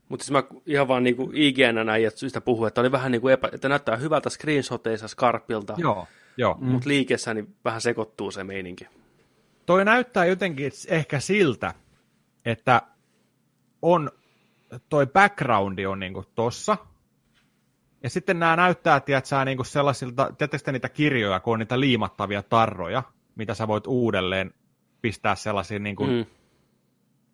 Mutta 0.10 0.26
siis 0.26 0.32
mä 0.32 0.44
ihan 0.66 0.88
vaan 0.88 1.04
niinku 1.04 1.32
IGN 1.34 1.86
näin, 1.86 2.08
että 2.08 2.20
sitä 2.20 2.42
puhuu, 2.42 2.66
että 2.66 2.82
oli 2.82 2.92
vähän 2.92 3.12
niin 3.12 3.22
kuin 3.22 3.34
epä, 3.34 3.50
että 3.54 3.70
näyttää 3.70 3.96
hyvältä 3.96 4.30
screenshoteissa 4.30 5.08
Skarpilta, 5.08 5.74
Joo, 5.78 6.08
joo. 6.38 6.58
mm. 6.60 6.68
mutta 6.68 6.90
liikessä 6.90 7.34
niin 7.34 7.56
vähän 7.66 7.82
sekoittuu 7.82 8.32
se 8.32 8.44
meininki. 8.44 8.88
Toi 9.66 9.86
näyttää 9.86 10.26
jotenkin 10.26 10.72
ehkä 10.88 11.20
siltä, 11.20 11.74
että 12.46 12.82
on 13.82 14.12
toi 14.90 15.08
backgroundi 15.08 15.86
on 15.86 16.00
niinku 16.00 16.24
tossa, 16.36 16.78
ja 18.04 18.10
sitten 18.10 18.40
nämä 18.40 18.56
näyttää, 18.56 19.00
tiedätkö, 19.00 19.46
niinku 19.46 19.64
sellaisilta, 19.64 20.34
tiedätkö 20.38 20.72
niitä 20.72 20.90
kirjoja, 20.90 21.40
kun 21.40 21.54
on 21.54 21.60
niitä 21.60 21.80
liimattavia 21.80 22.44
tarroja, 22.44 23.04
mitä 23.36 23.54
sä 23.54 23.68
voit 23.68 23.88
uudelleen 23.88 24.54
pistää 25.02 25.36
sellaisiin 25.36 25.84
niinku 25.84 26.06
mm. 26.06 26.26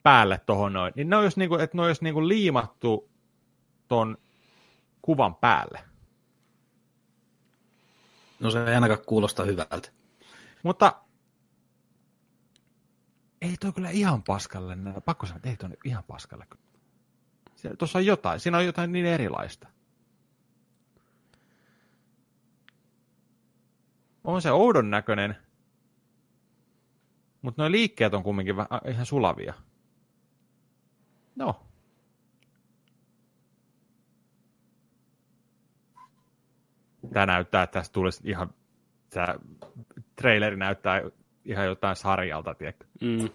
päälle 0.03 0.41
tuohon 0.45 0.73
noin, 0.73 0.93
niin 0.95 1.09
ne 1.09 1.15
olisi, 1.15 1.39
niinku, 1.39 1.55
että 1.55 1.77
ne 1.77 1.83
olisi 1.83 2.03
niinku 2.03 2.27
liimattu 2.27 3.09
ton 3.87 4.17
kuvan 5.01 5.35
päälle. 5.35 5.79
No 8.39 8.51
se 8.51 8.65
ei 8.65 8.75
ainakaan 8.75 9.05
kuulosta 9.05 9.43
hyvältä. 9.43 9.89
Mutta 10.63 10.93
ei 13.41 13.57
toi 13.59 13.73
kyllä 13.73 13.89
ihan 13.89 14.23
paskalle. 14.23 14.77
Pakko 15.05 15.25
sanoa, 15.25 15.37
että 15.37 15.49
ei 15.49 15.57
toi 15.57 15.69
ihan 15.85 16.03
paskalle. 16.03 16.47
Tuossa 17.77 17.99
on 17.99 18.05
jotain. 18.05 18.39
Siinä 18.39 18.57
on 18.57 18.65
jotain 18.65 18.91
niin 18.91 19.05
erilaista. 19.05 19.67
On 24.23 24.41
se 24.41 24.51
oudon 24.51 24.89
näköinen, 24.89 25.35
mutta 27.41 27.61
nuo 27.61 27.71
liikkeet 27.71 28.13
on 28.13 28.23
kumminkin 28.23 28.55
vähän, 28.55 28.81
ihan 28.87 29.05
sulavia. 29.05 29.53
No. 31.35 31.63
Tämä 37.13 37.25
näyttää, 37.25 37.63
että 37.63 37.79
tästä 37.79 37.93
tulisi 37.93 38.29
ihan, 38.29 38.53
tämä 39.09 39.35
traileri 40.15 40.55
näyttää 40.55 41.01
ihan 41.45 41.65
jotain 41.65 41.95
sarjalta, 41.95 42.55
tiedätkö? 42.55 42.85
Mm. 43.01 43.29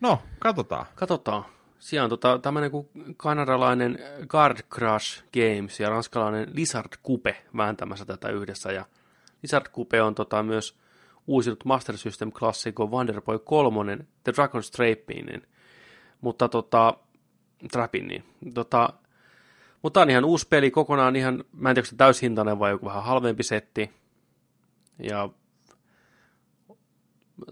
No, 0.00 0.22
katsotaan. 0.38 0.86
Katsotaan. 0.94 1.44
Siellä 1.78 2.04
on 2.04 2.10
tota, 2.10 2.38
tämmöinen 2.38 2.70
kuin 2.70 2.88
kanadalainen 3.16 3.98
Guard 4.28 4.58
Crush 4.74 5.24
Games 5.32 5.80
ja 5.80 5.90
ranskalainen 5.90 6.48
Lizard 6.52 6.92
Coupe 7.06 7.36
vääntämässä 7.56 8.04
tätä 8.04 8.28
yhdessä. 8.28 8.72
Ja 8.72 8.84
Lizard 9.42 9.66
Coupe 9.72 10.02
on 10.02 10.14
tota, 10.14 10.42
myös 10.42 10.78
uusinut 11.26 11.64
Master 11.64 11.96
System 11.96 12.32
klassikko 12.32 12.86
Wonderboy 12.86 13.38
3, 13.38 13.96
The 14.24 14.32
Dragon's 14.32 14.70
Trapin, 14.76 15.26
niin, 15.26 15.42
mutta 16.20 16.48
tota, 16.48 16.94
Trapin, 17.72 18.08
niin, 18.08 18.24
tota, 18.54 18.92
mutta 19.82 20.00
on 20.00 20.10
ihan 20.10 20.24
uusi 20.24 20.48
peli 20.48 20.70
kokonaan 20.70 21.16
ihan, 21.16 21.44
mä 21.52 21.70
en 21.70 21.74
tiedä, 21.74 21.84
onko 21.84 21.90
se 21.90 21.96
täyshintainen 21.96 22.58
vai 22.58 22.70
joku 22.70 22.86
vähän 22.86 23.02
halvempi 23.02 23.42
setti. 23.42 23.90
Ja 24.98 25.28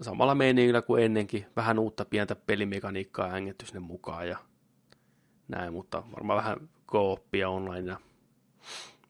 samalla 0.01 0.35
meiningillä 0.35 0.81
kuin 0.81 1.03
ennenkin, 1.03 1.45
vähän 1.55 1.79
uutta 1.79 2.05
pientä 2.05 2.35
pelimekaniikkaa 2.35 3.29
hängetty 3.29 3.65
sinne 3.65 3.79
mukaan 3.79 4.27
ja 4.27 4.37
näin, 5.47 5.73
mutta 5.73 6.03
varmaan 6.15 6.37
vähän 6.37 6.57
kooppia 6.85 7.49
online 7.49 7.91
ja 7.91 7.97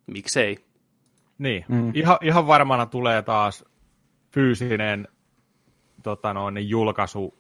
miksei. 0.08 0.66
Niin, 1.38 1.66
mm. 1.68 1.92
ihan, 1.94 2.18
ihan 2.22 2.48
varmana 2.48 2.86
tulee 2.86 3.22
taas 3.22 3.66
fyysinen 4.32 5.08
tota 6.04 6.34
noin, 6.34 6.70
julkaisu 6.70 7.38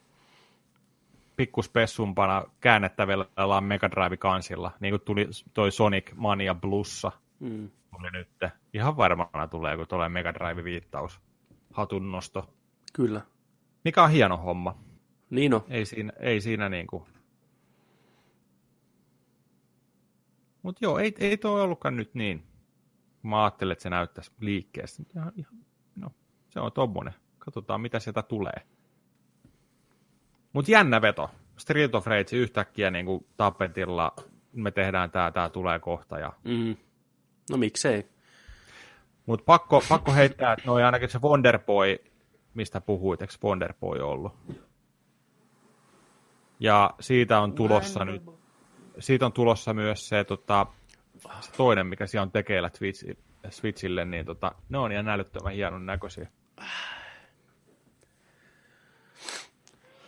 pikkuspessumpana 1.36 2.44
käännettävällä 2.60 3.62
Mega 3.62 3.92
Drive-kansilla, 3.92 4.72
niin 4.80 4.92
kuin 4.92 5.02
tuli 5.02 5.28
toi 5.54 5.72
Sonic 5.72 6.12
Mania 6.16 6.56
Blussa. 6.56 7.12
Mm. 7.40 7.70
Tuli 7.98 8.12
nyt. 8.12 8.52
Ihan 8.74 8.98
varmana 8.98 9.48
tulee, 9.48 9.78
kun 9.78 9.88
tulee 9.88 10.10
Mega 10.10 10.34
Drive-viittaus. 10.34 11.20
Hatunnosto. 11.74 12.50
Kyllä. 12.96 13.22
Mikä 13.86 14.04
on 14.04 14.10
hieno 14.10 14.38
homma. 14.38 14.78
Niin 15.30 15.54
on. 15.54 15.64
Ei 15.70 15.86
siinä, 15.86 16.14
ei 16.20 16.42
siinä 16.42 16.70
niin 16.70 16.88
kuin... 16.88 17.04
Mutta 20.62 20.86
joo, 20.86 21.00
ei, 21.00 21.16
ei 21.20 21.38
toi 21.38 21.62
ollutkaan 21.62 21.96
nyt 21.96 22.14
niin. 22.14 22.44
Mä 23.24 23.44
ajattelin, 23.44 23.72
että 23.72 23.84
se 23.84 23.90
näyttäisi 23.90 24.32
liikkeessä. 24.40 25.04
Ihan, 25.16 25.34
ihan, 25.36 25.54
no, 25.96 26.12
se 26.50 26.60
on 26.60 26.72
tommonen. 26.72 27.14
Katsotaan, 27.40 27.82
mitä 27.82 28.00
sieltä 28.00 28.22
tulee. 28.22 28.62
Mutta 30.54 30.72
jännä 30.72 31.02
veto. 31.02 31.30
Street 31.58 31.96
of 31.96 32.08
Rage 32.08 32.38
yhtäkkiä 32.38 32.92
niin 32.92 33.06
kuin 33.06 33.26
tapetilla 33.38 34.16
me 34.54 34.72
tehdään 34.72 35.12
tämä, 35.12 35.32
tämä 35.32 35.50
tulee 35.50 35.80
kohta. 35.80 36.20
Ja... 36.20 36.34
Mm. 36.44 36.76
No 37.50 37.58
miksei. 37.58 38.10
Mutta 39.26 39.44
pakko, 39.46 39.82
pakko 39.90 40.14
heittää, 40.14 40.54
että 40.54 40.66
noi 40.66 40.84
ainakin 40.84 41.10
se 41.10 41.20
Wonderboy 41.20 41.98
mistä 42.56 42.82
puhuit, 42.82 43.22
eikö 43.22 43.34
Wonderboy 43.44 44.00
ollut? 44.00 44.34
Ja 46.60 46.94
siitä 47.00 47.40
on 47.40 47.54
tulossa 47.54 48.06
nyt, 48.06 48.24
siitä 49.00 49.26
on 49.26 49.34
tulossa 49.34 49.74
myös 49.74 50.10
se, 50.10 50.24
tota, 50.24 50.68
se 51.40 51.52
toinen, 51.58 51.88
mikä 51.88 52.08
siellä 52.08 52.24
on 52.24 52.32
tekeillä 52.32 52.70
Twitch, 52.70 53.18
Switchille, 53.50 54.06
niin 54.06 54.26
tota, 54.26 54.56
ne 54.70 54.78
on 54.78 54.92
ihan 54.92 55.10
älyttömän 55.10 55.54
hienon 55.54 55.86
näköisiä. 55.86 56.28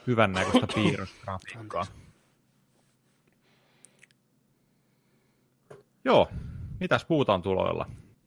Hyvän 0.07 0.31
näköistä 0.31 0.67
piirrosgrafiikkaa. 0.75 1.85
Joo, 6.05 6.27
mitäs 6.79 7.05
puhutaan 7.05 7.41
tuloilla? 7.41 7.85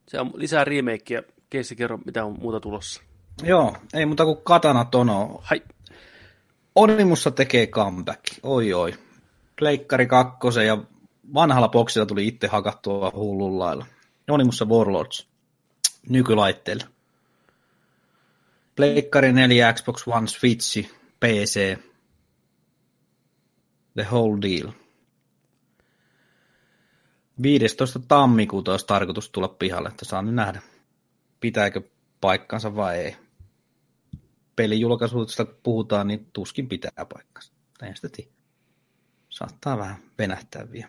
Se 0.08 0.20
on 0.20 0.30
lisää 0.34 0.64
remakeja. 0.64 1.22
Keissi 1.50 1.76
kerro, 1.76 1.98
mitä 2.04 2.24
on 2.24 2.38
muuta 2.40 2.60
tulossa. 2.60 3.02
Joo, 3.42 3.76
ei 3.94 4.06
muuta 4.06 4.24
kuin 4.24 4.42
Katana 4.42 4.84
Tono. 4.84 5.40
Hai. 5.42 5.62
Onimussa 6.74 7.30
tekee 7.30 7.66
comeback. 7.66 8.20
Oi 8.42 8.72
oi. 8.72 8.94
Pleikkari 9.58 10.06
kakkosen 10.06 10.66
ja 10.66 10.78
vanhalla 11.34 11.68
boksilla 11.68 12.06
tuli 12.06 12.26
itse 12.26 12.46
hakattua 12.46 13.12
hullun 13.14 13.58
lailla. 13.58 13.86
Onimussa 14.30 14.64
Warlords. 14.64 15.28
Nykylaitteella. 16.08 16.84
Pleikkari 18.76 19.32
4, 19.32 19.72
Xbox 19.72 20.08
One, 20.08 20.26
Switch, 20.26 20.90
PC. 21.20 21.78
The 23.94 24.06
whole 24.10 24.38
deal. 24.42 24.72
15. 27.42 28.00
tammikuuta 28.08 28.70
olisi 28.70 28.86
tarkoitus 28.86 29.30
tulla 29.30 29.48
pihalle, 29.48 29.88
että 29.88 30.04
saan 30.04 30.26
nyt 30.26 30.34
nähdä, 30.34 30.62
pitääkö 31.40 31.80
paikkansa 32.20 32.76
vai 32.76 32.98
ei 32.98 33.16
pelijulkaisuudesta 34.60 35.44
puhutaan, 35.44 36.08
niin 36.08 36.26
tuskin 36.32 36.68
pitää 36.68 37.06
paikkansa. 37.14 37.52
En 37.82 37.96
sitä 37.96 38.08
tiedä. 38.08 38.30
Saattaa 39.28 39.78
vähän 39.78 39.96
venähtää 40.18 40.72
vielä. 40.72 40.88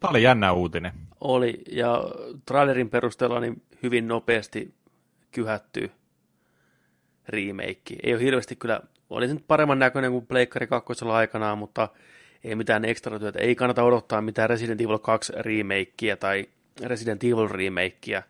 Tämä 0.00 0.10
oli 0.10 0.22
jännä 0.22 0.52
uutinen. 0.52 0.92
Oli, 1.20 1.62
ja 1.70 2.04
trailerin 2.46 2.90
perusteella 2.90 3.40
niin 3.40 3.62
hyvin 3.82 4.08
nopeasti 4.08 4.74
kyhätty 5.30 5.90
remake. 7.28 7.96
Ei 8.02 8.14
ole 8.14 8.22
hirveästi 8.22 8.56
kyllä, 8.56 8.80
oli 9.10 9.28
se 9.28 9.34
nyt 9.34 9.46
paremman 9.46 9.78
näköinen 9.78 10.10
kuin 10.12 10.26
Pleikkari 10.26 10.66
2 10.66 11.04
aikanaan, 11.12 11.58
mutta 11.58 11.88
ei 12.44 12.54
mitään 12.54 12.84
ekstra 12.84 13.18
työtä. 13.18 13.38
Ei 13.38 13.54
kannata 13.54 13.82
odottaa 13.82 14.22
mitään 14.22 14.50
Resident 14.50 14.80
Evil 14.80 14.98
2 14.98 15.32
remakeä 15.36 16.16
tai 16.16 16.48
Resident 16.80 17.24
Evil 17.24 17.48
remakeä 17.48 18.22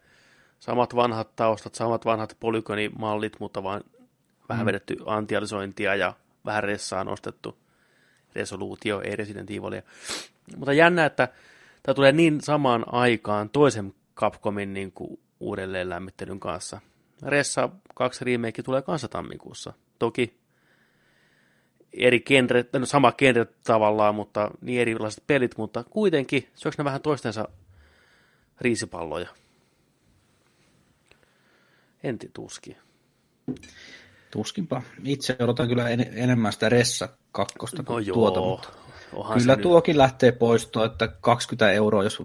samat 0.62 0.97
vanhat 0.97 1.36
taustat, 1.36 1.74
samat 1.74 2.05
vanhat 2.05 2.36
polygonimallit, 2.40 3.40
mutta 3.40 3.62
vaan 3.62 3.84
vähän 4.48 4.64
mm. 4.64 4.66
vedetty 4.66 4.97
antialisointia 5.06 5.94
ja 5.94 6.14
vähän 6.44 6.64
ressaa 6.64 7.05
nostettu 7.05 7.59
resoluutio, 8.34 9.01
ei 9.01 9.16
Resident 9.16 9.51
Evilia. 9.51 9.82
Mutta 10.56 10.72
jännä, 10.72 11.06
että 11.06 11.28
tämä 11.82 11.94
tulee 11.94 12.12
niin 12.12 12.40
samaan 12.40 12.84
aikaan 12.94 13.51
toisen 13.51 13.94
Capcomin 14.16 14.74
niin 14.74 14.93
kuin 14.93 15.20
uudelleen 15.40 15.89
lämmittelyn 15.89 16.40
kanssa. 16.40 16.80
Ressa 17.22 17.68
2 17.94 18.24
remake 18.24 18.62
tulee 18.62 18.82
kanssa 18.82 19.09
tammikuussa. 19.09 19.72
Toki 19.98 20.39
eri 21.93 22.20
genre, 22.20 22.64
no 22.72 22.86
sama 22.86 23.12
genre 23.12 23.47
tavallaan, 23.64 24.14
mutta 24.14 24.51
niin 24.60 24.80
erilaiset 24.80 25.24
pelit, 25.26 25.56
mutta 25.56 25.84
kuitenkin 25.84 26.48
syöks 26.55 26.78
ne 26.78 26.84
vähän 26.84 27.02
toistensa 27.02 27.48
riisipalloja? 28.60 29.28
Enti 32.02 32.30
tuski. 32.32 32.76
Tuskinpa. 34.30 34.82
Itse 35.04 35.36
odotan 35.40 35.68
kyllä 35.68 35.88
en, 35.88 36.06
enemmän 36.14 36.52
sitä 36.52 36.68
Ressa 36.68 37.08
kakkosta 37.32 37.84
no 37.88 37.98
joo, 37.98 38.14
tuota, 38.14 38.40
mutta 38.40 38.68
kyllä 39.38 39.56
tuokin 39.56 39.92
nyt. 39.92 39.96
lähtee 39.96 40.32
poistoon, 40.32 40.86
että 40.86 41.08
20 41.08 41.72
euroa, 41.72 42.04
jos 42.04 42.22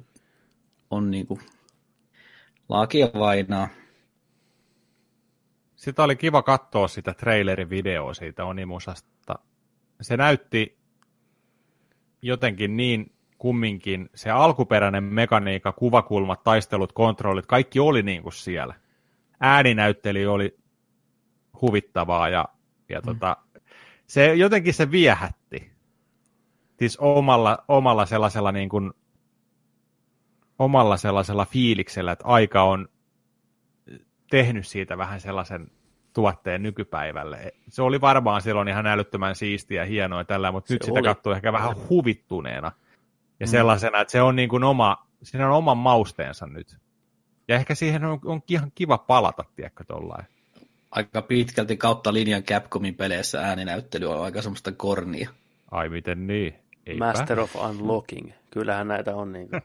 on 0.91 1.11
niin 1.11 1.27
kuin 1.27 1.39
laakia 2.69 3.09
vainaa. 3.19 3.67
sitä 5.75 6.03
oli 6.03 6.15
kiva 6.15 6.41
katsoa 6.41 6.87
sitä 6.87 7.13
trailerivideoa 7.13 8.13
siitä 8.13 8.45
Onimusasta. 8.45 9.39
Se 10.01 10.17
näytti 10.17 10.77
jotenkin 12.21 12.77
niin 12.77 13.11
kumminkin, 13.37 14.09
se 14.15 14.29
alkuperäinen 14.29 15.03
mekaniikka, 15.03 15.71
kuvakulmat, 15.71 16.43
taistelut, 16.43 16.93
kontrollit, 16.93 17.45
kaikki 17.45 17.79
oli 17.79 18.03
niin 18.03 18.23
kuin 18.23 18.33
siellä. 18.33 18.75
Ääninäyttely 19.39 20.25
oli 20.25 20.57
huvittavaa 21.61 22.29
ja, 22.29 22.45
ja 22.89 22.99
mm. 22.99 23.05
tota, 23.05 23.37
se 24.07 24.35
jotenkin 24.35 24.73
se 24.73 24.91
viehätti. 24.91 25.71
Siis 26.79 26.97
omalla, 26.97 27.63
omalla 27.67 28.05
sellaisella 28.05 28.51
niin 28.51 28.69
kuin, 28.69 28.93
omalla 30.59 30.97
sellaisella 30.97 31.45
fiiliksellä, 31.45 32.11
että 32.11 32.25
aika 32.25 32.63
on 32.63 32.87
tehnyt 34.29 34.67
siitä 34.67 34.97
vähän 34.97 35.21
sellaisen 35.21 35.71
tuotteen 36.13 36.63
nykypäivälle. 36.63 37.53
Se 37.69 37.81
oli 37.81 38.01
varmaan 38.01 38.41
silloin 38.41 38.67
ihan 38.67 38.87
älyttömän 38.87 39.35
siistiä 39.35 39.81
ja 39.81 39.87
hienoa 39.87 40.23
tällä, 40.23 40.51
mutta 40.51 40.67
se 40.67 40.73
nyt 40.73 40.83
sitä 40.83 41.01
katsoo 41.01 41.33
ehkä 41.33 41.53
vähän 41.53 41.75
huvittuneena. 41.89 42.71
Ja 43.39 43.45
mm. 43.45 43.49
sellaisena, 43.49 44.01
että 44.01 44.11
se 44.11 44.21
on 44.21 44.35
niin 44.35 44.49
kuin 44.49 44.63
oma, 44.63 45.07
siinä 45.23 45.47
on 45.47 45.53
oman 45.53 45.77
mausteensa 45.77 46.47
nyt. 46.47 46.77
Ja 47.47 47.55
ehkä 47.55 47.75
siihen 47.75 48.05
on, 48.05 48.19
on 48.25 48.41
ihan 48.47 48.71
kiva 48.75 48.97
palata, 48.97 49.43
tiedätkö, 49.55 49.83
tollain. 49.83 50.25
Aika 50.91 51.21
pitkälti 51.21 51.77
kautta 51.77 52.13
linjan 52.13 52.43
Capcomin 52.43 52.95
peleissä 52.95 53.41
ääninäyttely 53.41 54.05
on 54.05 54.23
aika 54.23 54.41
semmoista 54.41 54.71
kornia. 54.71 55.29
Ai 55.71 55.89
miten 55.89 56.27
niin? 56.27 56.55
Eipä. 56.85 57.05
Master 57.05 57.39
of 57.39 57.55
Unlocking. 57.55 58.31
Kyllähän 58.51 58.87
näitä 58.87 59.15
on 59.15 59.33
niin 59.33 59.49
kuin. 59.49 59.61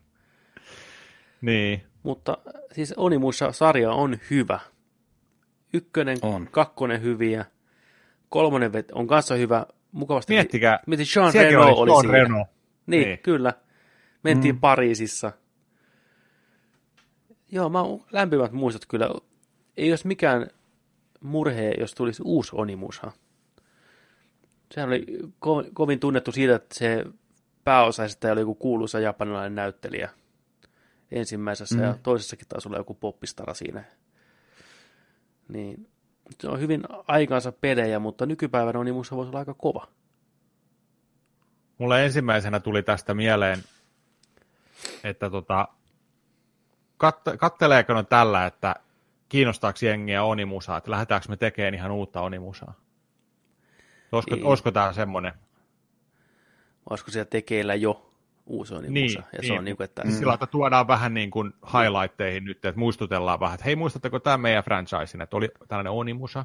niin. 1.41 1.83
Mutta 2.03 2.39
siis 2.73 2.95
Onimussa 2.97 3.53
sarja 3.53 3.93
on 3.93 4.19
hyvä. 4.31 4.61
Ykkönen, 5.75 6.19
on. 6.23 6.49
kakkonen 6.51 7.03
hyviä. 7.03 7.45
Kolmonen 8.29 8.73
on 8.93 9.07
kanssa 9.07 9.35
hyvä. 9.35 9.67
Mukavasti. 9.93 10.33
Miettikää. 10.33 10.81
Mietin, 10.87 11.07
Sean 11.07 11.35
Reno 11.35 11.63
oli, 11.63 11.91
oli. 11.91 12.13
Reno. 12.13 12.47
Niin, 12.87 13.09
niin, 13.09 13.19
kyllä. 13.19 13.53
Mentiin 14.23 14.55
mm. 14.55 14.61
Pariisissa. 14.61 15.33
Joo, 17.53 17.69
mä 17.69 17.83
oon 17.83 18.05
lämpimät 18.13 18.53
muistot 18.53 18.87
kyllä. 18.87 19.11
Ei 19.77 19.93
olisi 19.93 20.07
mikään 20.07 20.47
murhe, 21.21 21.75
jos 21.81 21.95
tulisi 21.95 22.23
uusi 22.25 22.51
Onimusa. 22.55 23.13
Sehän 24.75 24.89
oli 24.89 25.07
ko- 25.23 25.71
kovin 25.73 26.01
tunnettu 26.01 26.33
siitä, 26.33 26.55
että 26.55 26.75
se 26.75 27.05
pääosaista 27.65 28.33
oli 28.33 28.41
joku 28.41 28.55
kuuluisa 28.55 29.01
japanilainen 29.01 29.55
näyttelijä– 29.55 30.09
ensimmäisessä 31.13 31.77
mm. 31.77 31.83
ja 31.83 31.99
toisessakin 32.03 32.49
taisi 32.49 32.69
olla 32.69 32.79
joku 32.79 32.95
poppistara 32.95 33.55
siinä. 33.55 33.85
Niin 35.49 35.89
se 36.41 36.49
on 36.49 36.61
hyvin 36.61 36.83
aikaansa 37.09 37.53
pelejä, 37.53 37.99
mutta 37.99 38.27
nykypäivänä 38.27 38.79
on 38.79 38.85
niin 38.85 38.95
voisi 38.95 39.15
olla 39.15 39.39
aika 39.39 39.55
kova. 39.55 39.89
Mulle 41.79 42.05
ensimmäisenä 42.05 42.61
tuli 42.61 42.83
tästä 42.83 43.15
mieleen, 43.15 43.59
että 45.05 45.31
tota, 45.31 45.69
kat- 47.05 47.37
katteleeko 47.37 47.95
ne 47.95 48.03
tällä, 48.03 48.47
että 48.47 48.75
kiinnostaako 49.29 49.79
jengiä 49.83 50.25
Onimusaa, 50.25 50.77
että 50.77 50.91
lähdetäänkö 50.91 51.27
me 51.29 51.37
tekemään 51.37 51.75
ihan 51.75 51.91
uutta 51.91 52.21
Onimusaa? 52.21 52.75
Olisiko, 54.13 54.35
niin. 54.35 54.47
olisiko 54.47 54.71
tämä 54.71 54.93
semmoinen? 54.93 55.33
Olisiko 56.91 57.11
siellä 57.11 57.29
tekeillä 57.31 57.75
jo? 57.75 58.13
uusi 58.47 58.75
on 58.75 58.83
niin. 58.89 59.13
Ja 59.15 59.23
niin. 59.33 59.47
se 59.47 59.53
on 59.53 59.65
niin 59.65 59.77
kuin, 59.77 59.85
että... 59.85 60.03
Mm. 60.05 60.11
Sillä 60.11 60.35
että 60.35 60.47
tuodaan 60.47 60.89
vähän 60.89 61.15
niin 61.15 61.31
kuin 61.31 61.53
highlightteihin 61.65 62.45
nyt, 62.45 62.65
että 62.65 62.79
muistutellaan 62.79 63.41
vähän, 63.41 63.55
että 63.55 63.65
hei 63.65 63.77
muistatteko 63.77 64.19
tämä 64.19 64.39
meidän 64.39 64.65
franchise, 64.65 65.23
että 65.23 65.37
oli 65.37 65.51
tällainen 65.69 65.93
Onimusa. 65.93 66.45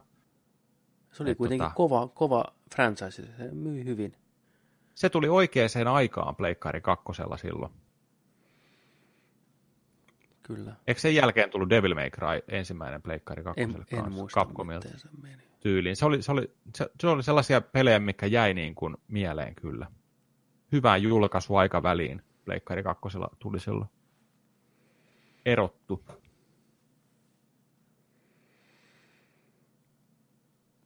Se 1.11 1.23
oli 1.23 1.31
että 1.31 1.37
kuitenkin 1.37 1.65
tota... 1.65 1.75
kova, 1.75 2.07
kova 2.07 2.45
franchise, 2.75 3.23
se 3.37 3.51
myi 3.51 3.85
hyvin. 3.85 4.15
Se 4.95 5.09
tuli 5.09 5.29
oikeaan 5.29 5.87
aikaan 5.91 6.35
Pleikkari 6.35 6.81
kakkosella 6.81 7.37
silloin. 7.37 7.71
Kyllä. 10.47 10.75
Eikö 10.87 11.01
sen 11.01 11.15
jälkeen 11.15 11.49
tullut 11.49 11.69
Devil 11.69 11.95
May 11.95 12.09
Cry 12.09 12.41
ensimmäinen 12.47 13.01
Pleikkari 13.01 13.43
kakkoselle 13.43 13.85
en, 13.91 14.05
en 14.05 14.11
muista, 14.11 14.39
Capcomilta 14.39 14.87
se 14.97 15.07
tyyliin. 15.59 15.95
Se 15.95 16.05
oli, 16.05 16.21
se, 16.21 16.31
oli, 16.31 16.51
se, 16.75 16.89
se 17.01 17.07
oli 17.07 17.23
sellaisia 17.23 17.61
pelejä, 17.61 17.99
mikä 17.99 18.25
jäi 18.25 18.53
niin 18.53 18.75
kuin 18.75 18.97
mieleen 19.07 19.55
kyllä 19.55 19.87
hyvään 20.71 21.03
julkaisuaikaväliin. 21.03 22.21
Pleikkari 22.45 22.83
kakkosella 22.83 23.29
tuli 23.39 23.59
silloin 23.59 23.89
erottu. 25.45 26.03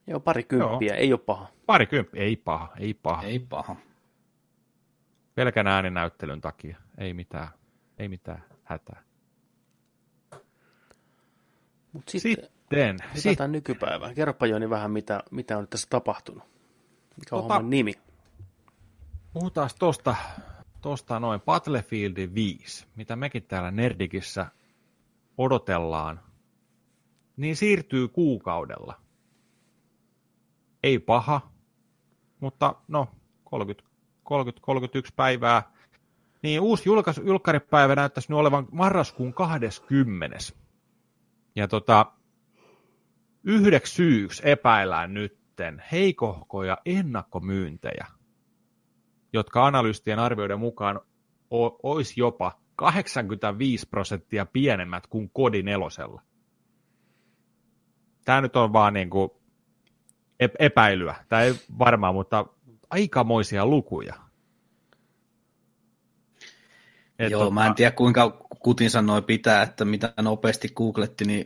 Joo, 0.07 0.19
pari 0.19 0.43
kymppiä, 0.43 0.93
Joo. 0.93 0.99
ei 0.99 1.13
ole 1.13 1.19
paha. 1.25 1.47
Pari 1.65 1.85
kymppiä, 1.85 2.21
ei 2.21 2.35
paha, 2.35 2.73
ei 2.77 2.93
paha. 2.93 3.23
Ei 3.23 3.39
paha. 3.39 3.75
Pelkän 5.35 5.67
ääninäyttelyn 5.67 6.41
takia, 6.41 6.77
ei 6.97 7.13
mitään, 7.13 7.47
ei 7.97 8.07
mitään 8.07 8.43
hätää. 8.63 9.10
Mut 11.93 12.09
sitten, 12.09 12.49
sitten, 12.63 12.97
sitten. 13.15 13.51
nykypäivään. 13.51 14.15
Kerropa 14.15 14.47
Joni 14.47 14.69
vähän, 14.69 14.91
mitä, 14.91 15.23
mitä 15.31 15.57
on 15.57 15.67
tässä 15.67 15.87
tapahtunut. 15.89 16.43
Mikä 17.17 17.35
on 17.35 17.41
tota, 17.41 17.61
nimi? 17.61 17.93
Puhutaan 19.33 19.69
tuosta 19.79 20.15
tosta 20.81 21.19
noin 21.19 21.41
Battlefield 21.41 22.33
5, 22.33 22.85
mitä 22.95 23.15
mekin 23.15 23.43
täällä 23.43 23.71
Nerdikissä 23.71 24.45
odotellaan, 25.37 26.19
niin 27.37 27.55
siirtyy 27.55 28.07
kuukaudella. 28.07 29.01
Ei 30.83 30.99
paha, 30.99 31.51
mutta 32.39 32.75
no 32.87 33.07
30, 33.43 33.89
30 34.23 34.65
31 34.65 35.13
päivää. 35.15 35.71
Niin 36.43 36.61
uusi 36.61 36.89
julkais, 36.89 37.21
julkkaripäivä 37.25 37.95
näyttäisi 37.95 38.31
nyt 38.31 38.39
olevan 38.39 38.67
marraskuun 38.71 39.33
20. 39.33 40.37
Ja 41.55 41.67
tota, 41.67 42.11
yhdeksi 43.43 43.93
syyksi 43.93 44.41
epäillään 44.45 45.13
nytten 45.13 45.83
heikohkoja 45.91 46.77
ennakkomyyntejä 46.85 48.05
jotka 49.33 49.65
analystien 49.65 50.19
arvioiden 50.19 50.59
mukaan 50.59 50.99
olisi 51.83 52.13
jopa 52.19 52.59
85 52.75 53.87
prosenttia 53.89 54.45
pienemmät 54.45 55.07
kuin 55.07 55.29
kodi 55.33 55.63
nelosella. 55.63 56.21
Tämä 58.25 58.41
nyt 58.41 58.55
on 58.55 58.73
vaan 58.73 58.93
niin 58.93 59.09
kuin 59.09 59.29
epäilyä. 60.59 61.15
Tämä 61.29 61.41
ei 61.41 61.53
varmaan, 61.79 62.13
mutta 62.13 62.45
aikamoisia 62.89 63.65
lukuja. 63.65 64.13
Et 67.21 67.31
Joo, 67.31 67.41
tota... 67.41 67.53
mä 67.53 67.67
en 67.67 67.75
tiedä 67.75 67.91
kuinka 67.91 68.47
Kutin 68.59 68.89
sanoi 68.89 69.21
pitää, 69.21 69.63
että 69.63 69.85
mitä 69.85 70.13
nopeasti 70.21 70.69
googletti, 70.75 71.25
niin 71.25 71.45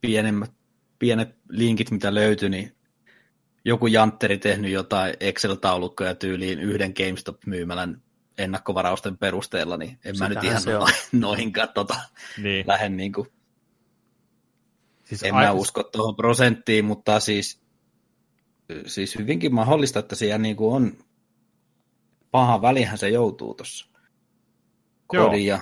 pienemmät, 0.00 0.52
pienet 0.98 1.28
linkit, 1.48 1.90
mitä 1.90 2.14
löytyi, 2.14 2.48
niin 2.48 2.76
joku 3.64 3.86
jantteri 3.86 4.38
tehnyt 4.38 4.72
jotain 4.72 5.14
Excel-taulukkoja 5.20 6.14
tyyliin 6.14 6.60
yhden 6.60 6.92
GameStop-myymälän 6.96 8.02
ennakkovarausten 8.38 9.18
perusteella, 9.18 9.76
niin 9.76 9.98
en 10.04 10.14
Sitähän 10.14 10.32
mä 10.32 10.40
nyt 10.40 10.44
ihan 10.44 10.62
no, 10.66 10.86
noihinkaan 11.28 11.68
tota, 11.74 11.96
niin. 12.42 12.66
lähden 12.66 12.96
niin 12.96 13.12
kuin, 13.12 13.28
siis 15.04 15.22
en 15.22 15.34
ai... 15.34 15.44
mä 15.44 15.52
usko 15.52 15.82
tuohon 15.82 16.16
prosenttiin, 16.16 16.84
mutta 16.84 17.20
siis, 17.20 17.60
siis 18.86 19.18
hyvinkin 19.18 19.54
mahdollista, 19.54 19.98
että 19.98 20.14
siellä 20.14 20.38
niin 20.38 20.56
kuin 20.56 20.74
on 20.74 20.92
paha 22.30 22.62
välihän 22.62 22.98
se 22.98 23.08
joutuu 23.08 23.54
tuossa 23.54 23.93
kodin 25.06 25.46
ja 25.46 25.58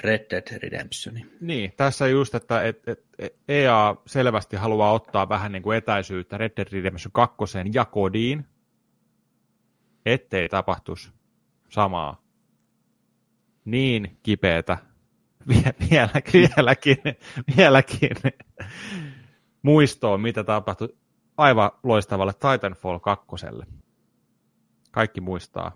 Red 0.00 0.26
Dead 0.30 0.58
Redemption. 0.62 1.14
Niin, 1.40 1.72
tässä 1.76 2.08
just, 2.08 2.34
että 2.34 2.62
et, 2.62 2.88
et, 2.88 3.04
EA 3.48 3.96
selvästi 4.06 4.56
haluaa 4.56 4.92
ottaa 4.92 5.28
vähän 5.28 5.52
niin 5.52 5.62
kuin 5.62 5.76
etäisyyttä 5.76 6.38
Red 6.38 6.52
Dead 6.56 6.68
Redemption 6.72 7.12
2 7.12 7.36
ja 7.72 7.84
kodiin, 7.84 8.46
ettei 10.06 10.48
tapahtuisi 10.48 11.12
samaa 11.68 12.22
niin 13.64 14.18
kipeätä 14.22 14.78
vielä, 15.48 15.72
vieläkin, 16.32 16.98
vieläkin 17.56 18.16
muistoon, 19.62 20.20
mitä 20.20 20.44
tapahtui 20.44 20.96
aivan 21.36 21.70
loistavalle 21.82 22.32
Titanfall 22.32 22.98
2. 22.98 23.26
Kaikki 24.90 25.20
muistaa 25.20 25.72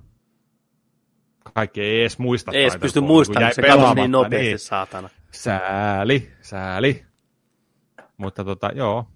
kaikki 1.52 1.80
ei 1.80 2.00
edes 2.00 2.18
muista. 2.18 2.52
Ei 2.54 2.62
edes 2.62 2.76
pysty 2.76 3.00
muistamaan, 3.00 3.54
se 3.54 3.62
katosi 3.62 3.94
niin 3.94 4.10
nopeasti, 4.10 4.46
niin. 4.46 4.58
saatana. 4.58 5.08
Sääli, 5.30 6.32
sääli. 6.40 7.04
Mutta 8.16 8.44
tota, 8.44 8.70
joo. 8.74 9.06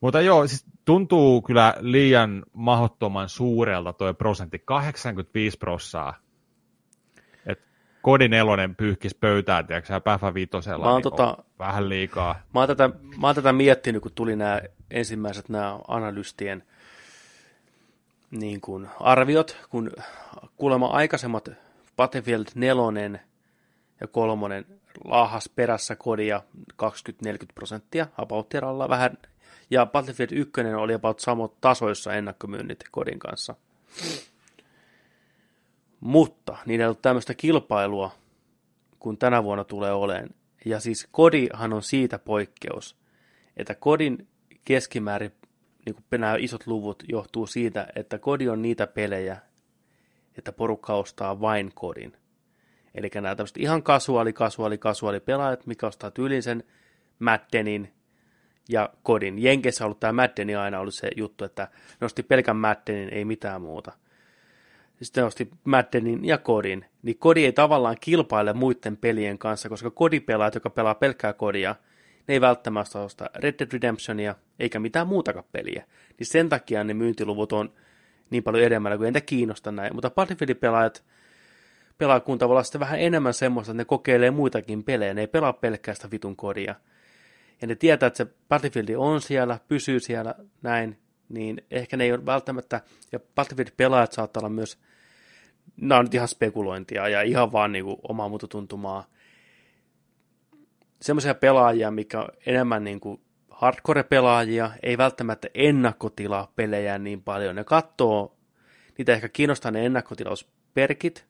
Mutta 0.00 0.20
joo, 0.20 0.46
siis 0.46 0.66
tuntuu 0.84 1.42
kyllä 1.42 1.74
liian 1.80 2.44
mahottoman 2.52 3.28
suurelta 3.28 3.92
tuo 3.92 4.14
prosentti, 4.14 4.58
85 4.64 5.58
prossaa. 5.58 6.14
Et 7.46 7.60
Kodi 8.02 8.28
nelonen 8.28 8.76
pyyhkis 8.76 9.14
pöytää, 9.14 9.62
tiedätkö 9.62 10.00
Päfä 10.00 10.34
viitosella, 10.34 10.84
Mä 10.84 10.92
oon 10.92 11.02
niin 11.02 11.12
tota- 11.12 11.42
vähän 11.58 11.88
liikaa. 11.88 12.42
Mä 12.54 12.60
oon 12.60 12.68
tätä, 12.68 12.90
mä 13.20 13.26
oon 13.26 13.34
tätä 13.34 13.52
miettinyt, 13.52 14.02
kun 14.02 14.12
tuli 14.14 14.36
nämä 14.36 14.60
ensimmäiset 14.90 15.48
nämä 15.48 15.78
analystien 15.88 16.62
niin 18.32 18.60
kuin 18.60 18.88
arviot, 19.00 19.56
kun 19.70 19.90
kuulemma 20.56 20.86
aikaisemmat 20.86 21.48
Battlefield 21.96 22.46
4 22.54 23.20
ja 24.00 24.06
3 24.06 24.64
laahas 25.04 25.48
perässä 25.48 25.96
kodia 25.96 26.42
20-40 26.82 26.86
prosenttia, 27.54 28.06
about 28.18 28.54
vähän, 28.88 29.18
ja 29.70 29.86
Battlefield 29.86 30.30
1 30.32 30.52
oli 30.76 30.94
about 30.94 31.20
samot 31.20 31.60
tasoissa 31.60 32.12
ennakkomyynnit 32.12 32.84
kodin 32.90 33.18
kanssa. 33.18 33.54
Mutta 36.00 36.56
niillä 36.66 36.82
ei 36.82 36.86
ollut 36.86 37.02
tämmöistä 37.02 37.34
kilpailua, 37.34 38.10
kun 38.98 39.18
tänä 39.18 39.44
vuonna 39.44 39.64
tulee 39.64 39.92
oleen. 39.92 40.30
Ja 40.64 40.80
siis 40.80 41.08
kodihan 41.12 41.72
on 41.72 41.82
siitä 41.82 42.18
poikkeus, 42.18 42.96
että 43.56 43.74
kodin 43.74 44.28
keskimäärin 44.64 45.32
niin 45.86 45.94
kuin 45.94 46.20
nämä 46.20 46.36
isot 46.38 46.66
luvut 46.66 47.02
johtuu 47.08 47.46
siitä, 47.46 47.86
että 47.96 48.18
kodi 48.18 48.48
on 48.48 48.62
niitä 48.62 48.86
pelejä, 48.86 49.36
että 50.38 50.52
porukka 50.52 50.94
ostaa 50.94 51.40
vain 51.40 51.72
kodin. 51.74 52.12
Eli 52.94 53.10
nämä 53.14 53.36
tämmöiset 53.36 53.56
ihan 53.56 53.82
kasuaali, 53.82 54.32
kasuaali, 54.32 54.78
kasuaali 54.78 55.20
pelaajat, 55.20 55.66
mikä 55.66 55.86
ostaa 55.86 56.10
tyylin 56.10 56.42
sen 56.42 56.64
Maddenin 57.18 57.92
ja 58.68 58.90
kodin. 59.02 59.42
Jenkeissä 59.42 59.84
on 59.84 59.86
ollut 59.86 60.00
tämä 60.00 60.12
Maddeni 60.12 60.54
aina 60.54 60.80
ollut 60.80 60.94
se 60.94 61.10
juttu, 61.16 61.44
että 61.44 61.68
ne 62.00 62.04
osti 62.04 62.22
pelkän 62.22 62.56
Maddenin, 62.56 63.08
ei 63.08 63.24
mitään 63.24 63.62
muuta. 63.62 63.92
Sitten 65.02 65.22
ne 65.22 65.26
osti 65.26 65.50
Maddenin 65.64 66.24
ja 66.24 66.38
kodin. 66.38 66.84
Niin 67.02 67.18
kodi 67.18 67.44
ei 67.44 67.52
tavallaan 67.52 67.96
kilpaile 68.00 68.52
muiden 68.52 68.96
pelien 68.96 69.38
kanssa, 69.38 69.68
koska 69.68 69.90
kodipelaajat, 69.90 70.54
jotka 70.54 70.70
pelaa 70.70 70.94
pelkkää 70.94 71.32
kodia, 71.32 71.76
ne 72.28 72.34
ei 72.34 72.40
välttämättä 72.40 73.00
osta 73.00 73.30
Red 73.34 73.54
Dead 73.58 73.72
Redemptionia 73.72 74.34
eikä 74.58 74.78
mitään 74.78 75.06
muutakaan 75.06 75.44
peliä. 75.52 75.84
Niin 76.18 76.26
sen 76.26 76.48
takia 76.48 76.84
ne 76.84 76.94
myyntiluvut 76.94 77.52
on 77.52 77.72
niin 78.30 78.42
paljon 78.42 78.64
edemmällä, 78.64 78.96
kuin 78.96 79.08
entä 79.08 79.20
kiinnosta 79.20 79.72
näin. 79.72 79.94
Mutta 79.94 80.10
Battlefieldin 80.10 80.56
pelaajat 80.56 81.04
pelaa 81.98 82.20
kun 82.20 82.38
tavallaan 82.38 82.64
sitten 82.64 82.80
vähän 82.80 83.00
enemmän 83.00 83.34
semmoista, 83.34 83.72
että 83.72 83.80
ne 83.80 83.84
kokeilee 83.84 84.30
muitakin 84.30 84.84
pelejä. 84.84 85.14
Ne 85.14 85.20
ei 85.20 85.26
pelaa 85.26 85.52
pelkkää 85.52 85.94
sitä 85.94 86.10
vitun 86.10 86.36
kodia. 86.36 86.74
Ja 87.62 87.68
ne 87.68 87.74
tietää, 87.74 88.06
että 88.06 88.16
se 88.16 88.26
Battlefield 88.48 88.88
on 88.96 89.20
siellä, 89.20 89.58
pysyy 89.68 90.00
siellä 90.00 90.34
näin, 90.62 90.98
niin 91.28 91.62
ehkä 91.70 91.96
ne 91.96 92.04
ei 92.04 92.12
ole 92.12 92.26
välttämättä, 92.26 92.80
ja 93.12 93.20
Battlefield-pelaajat 93.34 94.12
saattaa 94.12 94.40
olla 94.40 94.48
myös, 94.48 94.78
nämä 95.76 95.98
on 95.98 96.04
nyt 96.04 96.14
ihan 96.14 96.28
spekulointia 96.28 97.08
ja 97.08 97.22
ihan 97.22 97.52
vaan 97.52 97.72
niin 97.72 97.84
kuin 97.84 97.96
omaa 98.08 98.28
muuta 98.28 98.48
tuntumaa, 98.48 99.04
semmoisia 101.02 101.34
pelaajia, 101.34 101.90
mikä 101.90 102.20
on 102.20 102.28
enemmän 102.46 102.84
niin 102.84 103.00
kuin 103.00 103.20
hardcore-pelaajia, 103.50 104.70
ei 104.82 104.98
välttämättä 104.98 105.48
ennakkotilaa 105.54 106.52
pelejä 106.56 106.98
niin 106.98 107.22
paljon. 107.22 107.56
Ne 107.56 107.64
katsoo, 107.64 108.36
niitä 108.98 109.12
ehkä 109.12 109.28
kiinnostaa 109.28 109.70
ne 109.70 109.86
ennakkotilausperkit, 109.86 111.26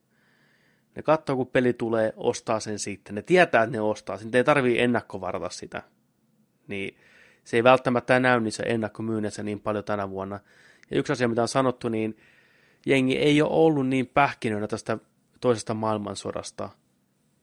ne 0.96 1.02
katsoo, 1.02 1.36
kun 1.36 1.46
peli 1.46 1.72
tulee, 1.72 2.12
ostaa 2.16 2.60
sen 2.60 2.78
sitten. 2.78 3.14
Ne 3.14 3.22
tietää, 3.22 3.62
että 3.62 3.76
ne 3.76 3.80
ostaa 3.80 4.16
sen, 4.16 4.30
ei 4.32 4.44
tarvii 4.44 4.80
ennakkovarata 4.80 5.50
sitä. 5.50 5.82
Niin 6.68 6.96
se 7.44 7.56
ei 7.56 7.64
välttämättä 7.64 8.20
näy 8.20 8.40
niissä 8.40 8.62
ennakkomyynnissä 8.62 9.42
niin 9.42 9.60
paljon 9.60 9.84
tänä 9.84 10.10
vuonna. 10.10 10.40
Ja 10.90 10.98
yksi 10.98 11.12
asia, 11.12 11.28
mitä 11.28 11.42
on 11.42 11.48
sanottu, 11.48 11.88
niin 11.88 12.16
jengi 12.86 13.18
ei 13.18 13.42
ole 13.42 13.50
ollut 13.52 13.88
niin 13.88 14.06
pähkinöinä 14.06 14.68
tästä 14.68 14.98
toisesta 15.40 15.74
maailmansodasta. 15.74 16.68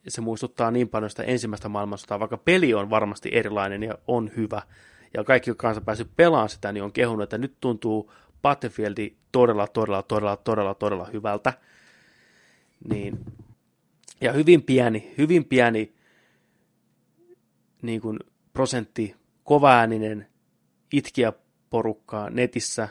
Se 0.09 0.21
muistuttaa 0.21 0.71
niin 0.71 0.89
paljon 0.89 1.09
sitä 1.09 1.23
ensimmäistä 1.23 1.69
maailmansotaa, 1.69 2.19
vaikka 2.19 2.37
peli 2.37 2.73
on 2.73 2.89
varmasti 2.89 3.29
erilainen 3.33 3.83
ja 3.83 3.97
on 4.07 4.31
hyvä. 4.35 4.61
Ja 5.13 5.23
kaikki, 5.23 5.49
jotka 5.49 5.67
kanssa 5.67 5.81
päässyt 5.81 6.15
pelaamaan 6.15 6.49
sitä, 6.49 6.71
niin 6.71 6.83
on 6.83 6.91
kehunut, 6.91 7.23
että 7.23 7.37
nyt 7.37 7.55
tuntuu 7.59 8.11
Battlefieldi 8.41 9.15
todella, 9.31 9.67
todella, 9.67 10.03
todella, 10.03 10.37
todella, 10.37 10.73
todella 10.73 11.07
hyvältä. 11.13 11.53
Niin, 12.89 13.19
ja 14.21 14.33
hyvin 14.33 14.63
pieni, 14.63 15.13
hyvin 15.17 15.45
pieni 15.45 15.93
niin 17.81 18.01
kuin 18.01 18.19
prosentti 18.53 19.15
kovaääninen 19.43 20.27
itkiä 20.93 21.33
porukkaa 21.69 22.29
netissä 22.29 22.89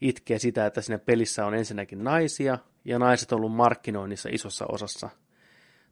itkee 0.00 0.38
sitä, 0.38 0.66
että 0.66 0.80
siinä 0.80 0.98
pelissä 0.98 1.46
on 1.46 1.54
ensinnäkin 1.54 2.04
naisia, 2.04 2.58
ja 2.84 2.98
naiset 2.98 3.32
on 3.32 3.36
ollut 3.36 3.54
markkinoinnissa 3.54 4.28
isossa 4.32 4.66
osassa, 4.68 5.10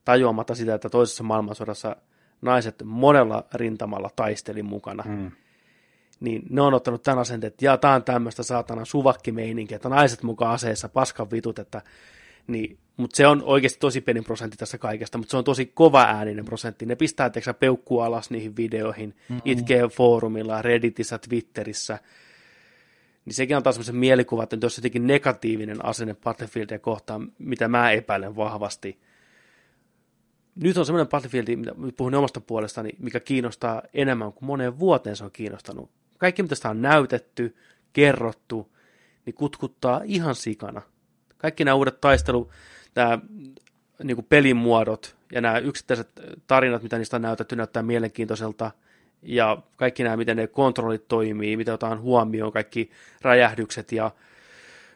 tajuamatta 0.05 0.55
sitä, 0.55 0.74
että 0.74 0.89
toisessa 0.89 1.24
maailmansodassa 1.24 1.97
naiset 2.43 2.82
monella 2.85 3.44
rintamalla 3.55 4.10
taisteli 4.16 4.62
mukana. 4.62 5.05
Mm. 5.06 5.31
Niin 6.20 6.43
ne 6.51 6.60
on 6.60 6.74
ottanut 6.74 7.02
tämän 7.02 7.18
asenteen, 7.18 7.48
että 7.48 7.64
ja 7.64 7.76
tämä 7.76 7.94
on 7.94 8.05
tämmöistä 8.05 8.43
saatana 8.43 8.85
suvakkimeininkiä, 8.85 9.76
että 9.76 9.89
naiset 9.89 10.22
mukaan 10.22 10.55
aseessa 10.55 10.89
paskan 10.89 11.31
vitut, 11.31 11.59
että 11.59 11.82
niin, 12.47 12.78
mutta 12.97 13.16
se 13.16 13.26
on 13.26 13.43
oikeasti 13.43 13.78
tosi 13.78 14.01
pieni 14.01 14.22
prosentti 14.22 14.56
tässä 14.56 14.78
kaikesta, 14.78 15.18
mutta 15.18 15.31
se 15.31 15.36
on 15.36 15.44
tosi 15.44 15.66
kova 15.66 16.02
ääninen 16.02 16.44
prosentti. 16.44 16.86
Ne 16.86 16.97
pistää 16.97 17.31
teksä 17.31 17.55
peukkuu 17.55 18.01
alas 18.01 18.31
niihin 18.31 18.56
videoihin, 18.56 19.09
mm-hmm. 19.09 19.40
itkee 19.44 19.89
foorumilla, 19.89 20.62
Redditissä, 20.62 21.18
Twitterissä. 21.18 21.98
Niin 23.24 23.35
sekin 23.35 23.56
antaa 23.56 23.72
semmoisen 23.72 23.97
mielikuvan, 23.97 24.43
että 24.44 24.56
jos 24.62 24.78
jotenkin 24.78 25.06
negatiivinen 25.06 25.85
asenne 25.85 26.14
Battlefieldia 26.24 26.78
kohtaan, 26.78 27.32
mitä 27.39 27.68
mä 27.68 27.90
epäilen 27.90 28.36
vahvasti. 28.36 28.98
Nyt 30.56 30.76
on 30.76 30.86
semmoinen 30.86 31.09
Battlefield, 31.09 31.56
mitä 31.56 31.72
puhun 31.97 32.14
omasta 32.14 32.40
puolestani, 32.40 32.90
mikä 32.98 33.20
kiinnostaa 33.20 33.82
enemmän 33.94 34.32
kuin 34.32 34.47
moneen 34.47 34.78
vuoteen 34.78 35.16
se 35.16 35.24
on 35.24 35.31
kiinnostanut. 35.32 35.90
Kaikki, 36.18 36.43
mitä 36.43 36.55
sitä 36.55 36.70
on 36.70 36.82
näytetty, 36.82 37.56
kerrottu, 37.93 38.72
niin 39.26 39.35
kutkuttaa 39.35 40.01
ihan 40.05 40.35
sikana– 40.35 40.82
kaikki 41.44 41.64
nämä 41.64 41.74
uudet 41.74 42.01
taistelu, 42.01 42.51
nämä 42.94 43.18
niin 44.02 44.16
kuin 44.16 44.26
pelimuodot 44.28 45.16
ja 45.32 45.40
nämä 45.40 45.59
yksittäiset 45.59 46.09
tarinat, 46.47 46.82
mitä 46.82 46.98
niistä 46.98 47.16
on 47.16 47.22
näytetty, 47.22 47.56
näyttää 47.56 47.82
mielenkiintoiselta. 47.82 48.70
Ja 49.22 49.59
kaikki 49.76 50.02
nämä, 50.02 50.16
miten 50.16 50.36
ne 50.36 50.47
kontrollit 50.47 51.09
toimii, 51.09 51.56
mitä 51.56 51.72
otetaan 51.72 52.01
huomioon, 52.01 52.52
kaikki 52.52 52.90
räjähdykset 53.22 53.93
ja 53.93 54.10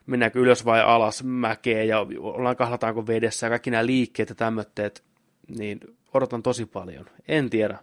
mennäänkö 0.07 0.39
ylös 0.39 0.65
vai 0.65 0.81
alas 0.81 1.25
mäkeä 1.25 1.85
ja 1.85 2.07
ollaan 2.19 2.57
kahlataanko 2.57 3.07
vedessä 3.07 3.47
ja 3.47 3.51
kaikki 3.51 3.71
nämä 3.71 3.87
liikkeet 3.87 4.29
ja 4.29 4.35
tämmöitteet, 4.35 5.05
niin 5.49 5.81
odotan 6.15 6.43
tosi 6.43 6.67
paljon. 6.67 7.07
En 7.29 7.51
tiedä. 7.51 7.79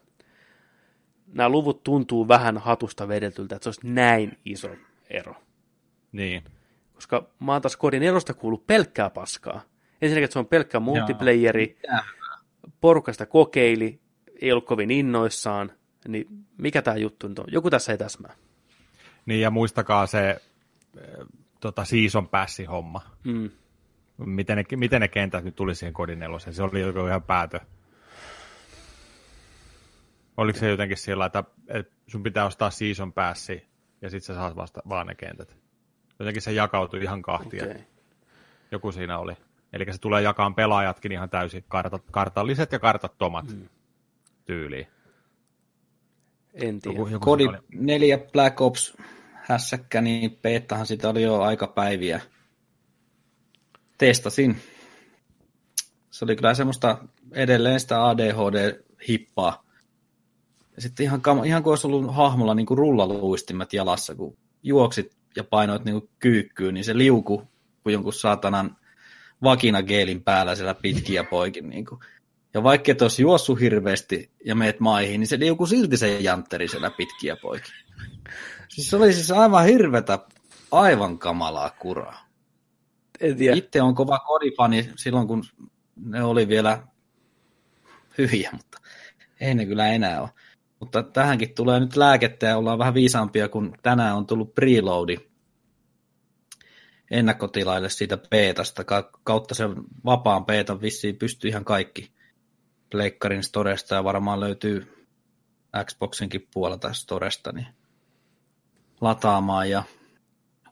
Nämä 1.28 1.50
luvut 1.50 1.84
tuntuu 1.84 2.28
vähän 2.28 2.58
hatusta 2.58 3.08
vedeltyltä, 3.08 3.56
että 3.56 3.64
se 3.64 3.70
olisi 3.70 3.94
näin 3.94 4.38
iso 4.46 4.70
ero. 5.10 5.36
Niin 6.12 6.44
koska 6.96 7.30
mä 7.40 7.52
oon 7.52 7.62
taas 7.62 7.78
kodin 7.78 8.04
erosta 8.04 8.34
kuullut 8.34 8.68
pelkkää 8.68 9.10
paskaa. 9.10 9.62
Ensinnäkin, 10.02 10.24
että 10.24 10.34
se 10.34 10.40
on 10.40 10.46
pelkkä 10.46 10.80
multiplayeri, 10.80 11.78
porukasta 12.82 13.26
kokeili, 13.26 14.00
ei 14.42 14.52
ollut 14.52 14.66
kovin 14.66 14.92
innoissaan, 14.92 15.72
niin 16.08 16.28
mikä 16.58 16.82
tämä 16.82 16.98
juttu 16.98 17.28
nyt 17.28 17.40
on? 17.40 17.46
Joku 17.52 17.70
tässä 17.70 17.92
ei 17.92 17.98
täsmää. 17.98 18.36
Niin, 19.26 19.42
ja 19.42 19.52
muistakaa 19.52 20.08
se 20.08 20.30
eh, 20.30 20.40
tota, 21.60 21.86
season 21.86 22.28
passi 22.28 22.66
homma. 22.66 23.02
Mm. 23.24 23.50
Miten, 24.18 24.58
ne, 24.58 24.64
miten 24.76 25.02
ne 25.02 25.08
kentät 25.08 25.44
nyt 25.44 25.56
tuli 25.56 25.76
siihen 25.76 25.94
kodin 25.94 26.20
neloseen? 26.20 26.54
Se 26.54 26.64
oli 26.64 26.82
joku 26.82 27.08
ihan 27.08 27.24
päätö. 27.24 27.60
Oliko 30.38 30.60
se 30.60 30.70
jotenkin 30.70 30.98
sillä, 30.98 31.26
että, 31.26 31.44
että 31.68 31.96
sun 32.08 32.24
pitää 32.24 32.46
ostaa 32.46 32.70
season 32.70 33.14
passi 33.14 33.68
ja 34.02 34.10
sitten 34.10 34.36
sä 34.36 34.42
saat 34.42 34.56
vasta 34.56 34.82
vaan 34.90 35.08
ne 35.08 35.16
kentät? 35.16 35.58
Jotenkin 36.20 36.42
se 36.42 36.52
jakautui 36.52 37.04
ihan 37.04 37.22
kahtia. 37.22 37.64
Okay. 37.64 37.80
Joku 38.72 38.92
siinä 38.92 39.20
oli. 39.20 39.34
Eli 39.74 39.86
se 39.92 40.02
tulee 40.02 40.22
jakaan 40.22 40.56
pelaajatkin 40.56 41.12
ihan 41.12 41.30
täysin 41.30 41.66
kartat, 41.68 42.04
kartalliset 42.12 42.72
ja 42.72 42.80
kartattomat 42.80 43.46
mm. 43.48 43.70
tyyliin. 44.46 44.88
En 46.54 46.80
tiedä. 46.80 46.98
Joku, 46.98 47.10
joku 47.10 47.26
Kodi 47.26 47.46
4 47.74 48.18
Black 48.18 48.62
Ops 48.62 48.98
hässäkkä, 49.34 50.02
niin 50.02 50.32
peettahan 50.42 50.86
sitä 50.86 51.10
oli 51.10 51.22
jo 51.22 51.42
aika 51.42 51.68
päiviä. 51.68 52.22
Testasin. 53.98 54.62
Se 56.12 56.26
oli 56.26 56.36
kyllä 56.36 56.54
semmoista 56.54 56.98
edelleen 57.32 57.80
sitä 57.80 57.96
ADHD-hippaa. 57.96 59.66
Ja 60.76 60.82
sitten 60.82 61.04
ihan, 61.04 61.22
ihan 61.46 61.64
kuin 61.64 61.72
olisi 61.72 61.88
ollut 61.88 62.16
hahmolla 62.16 62.56
niin 62.56 62.66
kuin 62.66 62.78
rullaluistimet 62.78 63.74
jalassa, 63.74 64.16
kun 64.16 64.38
juoksit 64.64 65.16
ja 65.36 65.44
painoit 65.44 65.86
niin 65.86 66.10
kyykkyyn, 66.20 66.74
niin 66.74 66.84
se 66.84 66.98
liuku 66.98 67.48
kuin 67.84 67.94
jonkun 67.94 68.14
saatanan 68.14 68.78
vakinageelin 69.44 70.24
päällä 70.24 70.56
siellä 70.56 70.74
pitkiä 70.74 71.24
poikin. 71.24 71.70
Niin 71.70 71.86
kuin. 71.86 72.00
Ja 72.54 72.64
vaikka 72.64 72.92
et 72.92 73.02
olisi 73.02 73.22
juossut 73.22 73.60
hirveästi 73.60 74.32
ja 74.46 74.56
meet 74.56 74.80
maihin, 74.80 75.20
niin 75.20 75.28
se 75.28 75.40
liuku 75.40 75.66
silti 75.66 75.98
se 75.98 76.20
jantteri 76.20 76.68
siellä 76.68 76.92
pitkiä 76.92 77.36
poikin. 77.42 77.74
Siis 78.70 78.90
se 78.90 78.96
oli 78.96 79.14
siis 79.14 79.32
aivan 79.32 79.66
hirvetä, 79.66 80.20
aivan 80.72 81.20
kamalaa 81.20 81.70
kuraa. 81.70 82.25
En 83.20 83.38
tiedä. 83.38 83.56
Itse 83.56 83.82
on 83.82 83.96
kova 83.96 84.20
kodifani 84.20 84.90
silloin, 84.96 85.28
kun 85.28 85.44
ne 85.96 86.24
oli 86.24 86.48
vielä 86.48 86.88
hyviä, 88.18 88.50
mutta 88.54 88.78
ei 89.40 89.56
ne 89.56 89.66
kyllä 89.66 89.88
enää 89.88 90.22
ole. 90.22 90.30
Mutta 90.80 91.04
tähänkin 91.04 91.56
tulee 91.56 91.80
nyt 91.80 91.96
lääkettä 91.96 92.46
ja 92.46 92.58
ollaan 92.58 92.80
vähän 92.80 92.94
viisaampia, 92.94 93.50
kun 93.50 93.76
tänään 93.82 94.16
on 94.16 94.26
tullut 94.26 94.56
preloadi 94.56 95.18
ennakkotilaille 97.12 97.90
siitä 97.90 98.18
beetasta. 98.18 98.84
Kautta 99.24 99.56
sen 99.56 99.76
vapaan 100.06 100.46
beetan 100.46 100.82
vissiin 100.82 101.16
pystyy 101.18 101.50
ihan 101.50 101.66
kaikki 101.66 102.12
Pleikkarin 102.92 103.44
storesta 103.44 103.96
ja 103.96 104.04
varmaan 104.04 104.40
löytyy 104.40 105.08
Xboxinkin 105.86 106.48
puolelta 106.54 106.94
storesta 106.94 107.52
niin 107.52 107.68
lataamaan 109.02 109.70
ja 109.70 109.84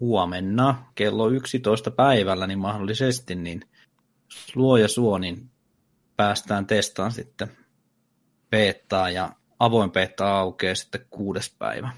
huomenna 0.04 0.92
kello 0.96 1.30
11 1.30 1.92
päivällä 1.92 2.48
niin 2.48 2.60
mahdollisesti 2.60 3.36
niin 3.36 3.62
luoja 4.56 4.88
suo, 4.88 5.18
niin 5.18 5.50
päästään 6.16 6.66
testaan 6.66 7.12
sitten 7.12 7.48
peettaa 8.50 9.10
ja 9.10 9.36
avoin 9.60 9.92
peetta 9.92 10.40
aukeaa 10.40 10.76
sitten 10.76 11.06
kuudes 11.10 11.56
päivä. 11.60 11.90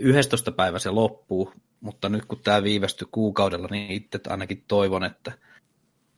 11. 0.00 0.52
päivä 0.52 0.78
se 0.78 0.90
loppuu, 0.90 1.52
mutta 1.80 2.08
nyt 2.08 2.24
kun 2.24 2.40
tämä 2.42 2.62
viivästyi 2.62 3.08
kuukaudella, 3.12 3.68
niin 3.70 3.90
itse 3.90 4.20
ainakin 4.28 4.64
toivon, 4.68 5.04
että 5.04 5.32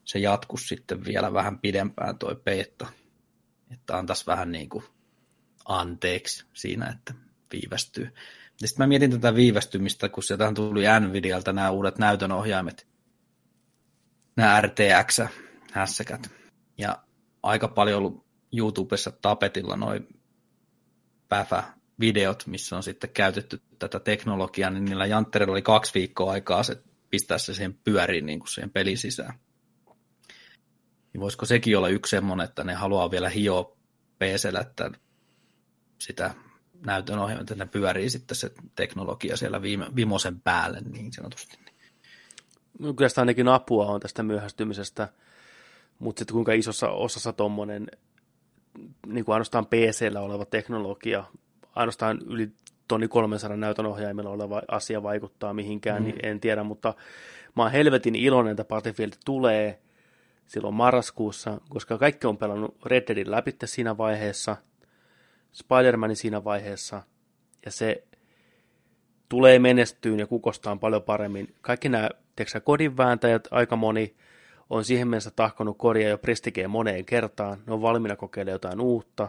se 0.05 0.19
jatkus 0.19 0.69
sitten 0.69 1.05
vielä 1.05 1.33
vähän 1.33 1.59
pidempään 1.59 2.19
toi 2.19 2.37
peetta. 2.45 2.87
Että 3.71 3.99
antaisi 3.99 4.27
vähän 4.27 4.53
niin 4.53 4.69
kuin 4.69 4.85
anteeksi 5.65 6.45
siinä, 6.55 6.87
että 6.87 7.15
viivästyy. 7.53 8.11
Ja 8.61 8.69
sitten 8.69 8.85
mä 8.85 8.89
mietin 8.89 9.11
tätä 9.11 9.35
viivästymistä, 9.35 10.09
kun 10.09 10.23
sieltähän 10.23 10.55
tuli 10.55 10.85
Nvidialta 11.01 11.53
nämä 11.53 11.71
uudet 11.71 11.99
näytönohjaimet, 11.99 12.87
nämä 14.37 14.61
RTX-hässäkät. 14.61 16.31
Ja 16.79 17.03
aika 17.43 17.69
paljon 17.69 17.99
ollut 17.99 18.27
YouTubessa 18.53 19.11
tapetilla 19.11 19.77
noin 19.77 20.09
päfä-videot, 21.29 22.47
missä 22.47 22.77
on 22.77 22.83
sitten 22.83 23.11
käytetty 23.11 23.63
tätä 23.79 24.01
teknologiaa, 24.01 24.71
niin 24.71 24.85
niillä 24.85 25.07
janttereilla 25.07 25.53
oli 25.53 25.63
kaksi 25.63 25.95
viikkoa 25.95 26.33
aikaa 26.33 26.63
se 26.63 26.83
pistää 27.11 27.39
se 27.39 27.55
siihen 27.55 27.75
pyöriin 27.75 28.27
niin 28.27 28.39
kuin 28.39 28.49
siihen 28.49 28.71
pelin 28.71 28.99
sisään. 28.99 29.35
Niin 31.13 31.21
voisiko 31.21 31.47
sekin 31.47 31.79
olla 31.79 31.89
yksi 31.89 32.11
semmoinen, 32.11 32.45
että 32.45 32.65
ne 32.65 32.75
haluaa 32.75 33.11
vielä 33.11 33.29
hioa 33.29 33.77
että 34.61 34.91
sitä 35.99 36.35
näytön 36.87 37.19
ohjelma, 37.19 37.41
että 37.41 37.55
ne 37.55 37.67
pyörii 37.67 38.11
sitten 38.11 38.37
se 38.37 38.53
teknologia 38.75 39.37
siellä 39.37 39.63
viime, 39.63 39.87
vimosen 39.97 40.41
päälle 40.41 40.81
niin 40.81 41.13
sanotusti. 41.13 41.59
No, 42.79 42.95
kyllä 42.95 43.09
sitä 43.09 43.21
ainakin 43.21 43.49
apua 43.49 43.87
on 43.87 44.01
tästä 44.01 44.23
myöhästymisestä, 44.23 45.09
mutta 45.99 46.21
sitten 46.21 46.35
kuinka 46.35 46.53
isossa 46.53 46.91
osassa 46.91 47.33
tuommoinen 47.33 47.87
niin 49.07 49.25
kuin 49.25 49.33
ainoastaan 49.33 49.67
PCllä 49.67 50.21
oleva 50.21 50.45
teknologia, 50.45 51.25
ainoastaan 51.75 52.19
yli 52.27 52.51
tonni 52.89 53.09
300 53.09 53.57
näytön 53.57 53.87
ohjaimella 53.87 54.31
oleva 54.31 54.63
asia 54.69 55.03
vaikuttaa 55.03 55.55
mihinkään, 55.55 56.05
niin 56.05 56.15
mm. 56.15 56.19
niin 56.23 56.31
en 56.31 56.41
tiedä, 56.41 56.65
mutta 56.65 56.95
mä 57.57 57.63
oon 57.63 57.73
helvetin 57.73 58.15
iloinen, 58.15 58.51
että 58.51 58.65
Battlefield 58.65 59.13
tulee 59.25 59.81
silloin 60.47 60.75
marraskuussa, 60.75 61.61
koska 61.69 61.99
kaikki 61.99 62.27
on 62.27 62.39
pelannut 62.39 62.77
Red 62.87 63.05
Deadin 63.09 63.31
läpi 63.31 63.57
siinä 63.65 63.99
vaiheessa, 63.99 64.57
Spider-Manin 65.57 66.17
siinä 66.17 66.45
vaiheessa, 66.45 67.03
ja 67.65 67.71
se 67.71 68.05
tulee 69.29 69.59
menestyyn 69.59 70.19
ja 70.19 70.27
kukostaan 70.27 70.79
paljon 70.79 71.03
paremmin. 71.03 71.55
Kaikki 71.61 71.89
nämä, 71.89 72.11
tiedätkö, 72.37 72.61
kodin 72.61 72.97
vääntäjät, 72.97 73.49
aika 73.51 73.77
moni, 73.77 74.17
on 74.71 74.85
siihen 74.85 75.09
mennessä 75.09 75.31
tahkonut 75.31 75.79
kodia 75.79 76.09
jo 76.09 76.19
prestigeen 76.19 76.71
moneen 76.71 77.05
kertaan, 77.05 77.59
ne 77.67 77.73
on 77.73 77.83
valmiina 77.83 78.17
kokeilemaan 78.17 78.55
jotain 78.55 78.81
uutta. 78.81 79.29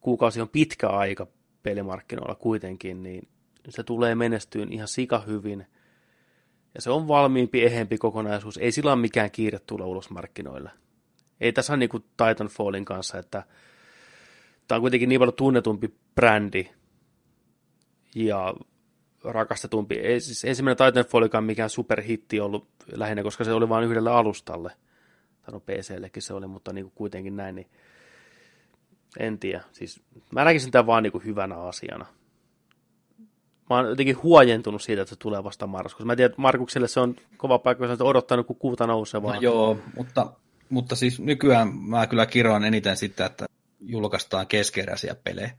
Kuukausi 0.00 0.40
on 0.40 0.48
pitkä 0.48 0.88
aika 0.88 1.26
pelimarkkinoilla 1.62 2.34
kuitenkin, 2.34 3.02
niin 3.02 3.28
se 3.68 3.82
tulee 3.82 4.14
menestyyn 4.14 4.72
ihan 4.72 4.88
sika 4.88 5.18
hyvin. 5.18 5.66
Ja 6.74 6.82
se 6.82 6.90
on 6.90 7.08
valmiimpi, 7.08 7.64
ehempi 7.64 7.98
kokonaisuus. 7.98 8.56
Ei 8.56 8.72
sillä 8.72 8.92
ole 8.92 9.00
mikään 9.00 9.30
kiire 9.30 9.58
tulla 9.58 9.86
ulos 9.86 10.10
markkinoille. 10.10 10.70
Ei 11.40 11.52
tässä 11.52 11.72
ole 11.72 11.78
niin 11.78 11.88
kuin 11.88 12.04
Titanfallin 12.16 12.84
kanssa, 12.84 13.18
että 13.18 13.42
tämä 14.68 14.76
on 14.76 14.80
kuitenkin 14.80 15.08
niin 15.08 15.20
paljon 15.20 15.34
tunnetumpi 15.34 15.94
brändi 16.14 16.68
ja 18.14 18.54
rakastetumpi. 19.24 19.94
Ei, 19.94 20.20
siis 20.20 20.44
ensimmäinen 20.44 20.86
Titanfallikaan 20.86 21.44
mikään 21.44 21.70
superhitti 21.70 22.40
ollut 22.40 22.68
lähinnä, 22.92 23.22
koska 23.22 23.44
se 23.44 23.52
oli 23.52 23.68
vain 23.68 23.84
yhdelle 23.84 24.10
alustalle. 24.10 24.70
Tai 25.42 25.52
no 25.52 25.60
PCllekin 25.60 26.22
se 26.22 26.34
oli, 26.34 26.46
mutta 26.46 26.72
niin 26.72 26.84
kuin 26.84 26.92
kuitenkin 26.94 27.36
näin, 27.36 27.54
niin 27.54 27.66
en 29.18 29.38
tiedä. 29.38 29.62
Siis, 29.72 30.02
mä 30.32 30.44
näkisin 30.44 30.70
tämän 30.70 30.86
vaan 30.86 31.02
niin 31.02 31.12
kuin 31.12 31.24
hyvänä 31.24 31.56
asiana. 31.56 32.06
Mä 33.70 33.76
oon 33.76 33.88
jotenkin 33.88 34.22
huojentunut 34.22 34.82
siitä, 34.82 35.02
että 35.02 35.14
se 35.14 35.18
tulee 35.18 35.44
vasta 35.44 35.66
marraskuussa. 35.66 36.06
Mä 36.06 36.16
tiedän, 36.16 36.30
että 36.30 36.42
Markukselle 36.42 36.88
se 36.88 37.00
on 37.00 37.16
kova 37.36 37.58
paikka, 37.58 37.96
se 37.96 38.02
on 38.02 38.08
odottanut, 38.08 38.46
kun 38.46 38.56
kuuta 38.56 38.86
nousee 38.86 39.22
vaan. 39.22 39.34
No 39.34 39.40
joo, 39.40 39.78
mutta, 39.96 40.32
mutta 40.68 40.96
siis 40.96 41.20
nykyään 41.20 41.68
mä 41.76 42.06
kyllä 42.06 42.26
kiroan 42.26 42.64
eniten 42.64 42.96
sitä, 42.96 43.26
että 43.26 43.46
julkaistaan 43.86 44.46
keskeräisiä 44.46 45.14
pelejä 45.14 45.56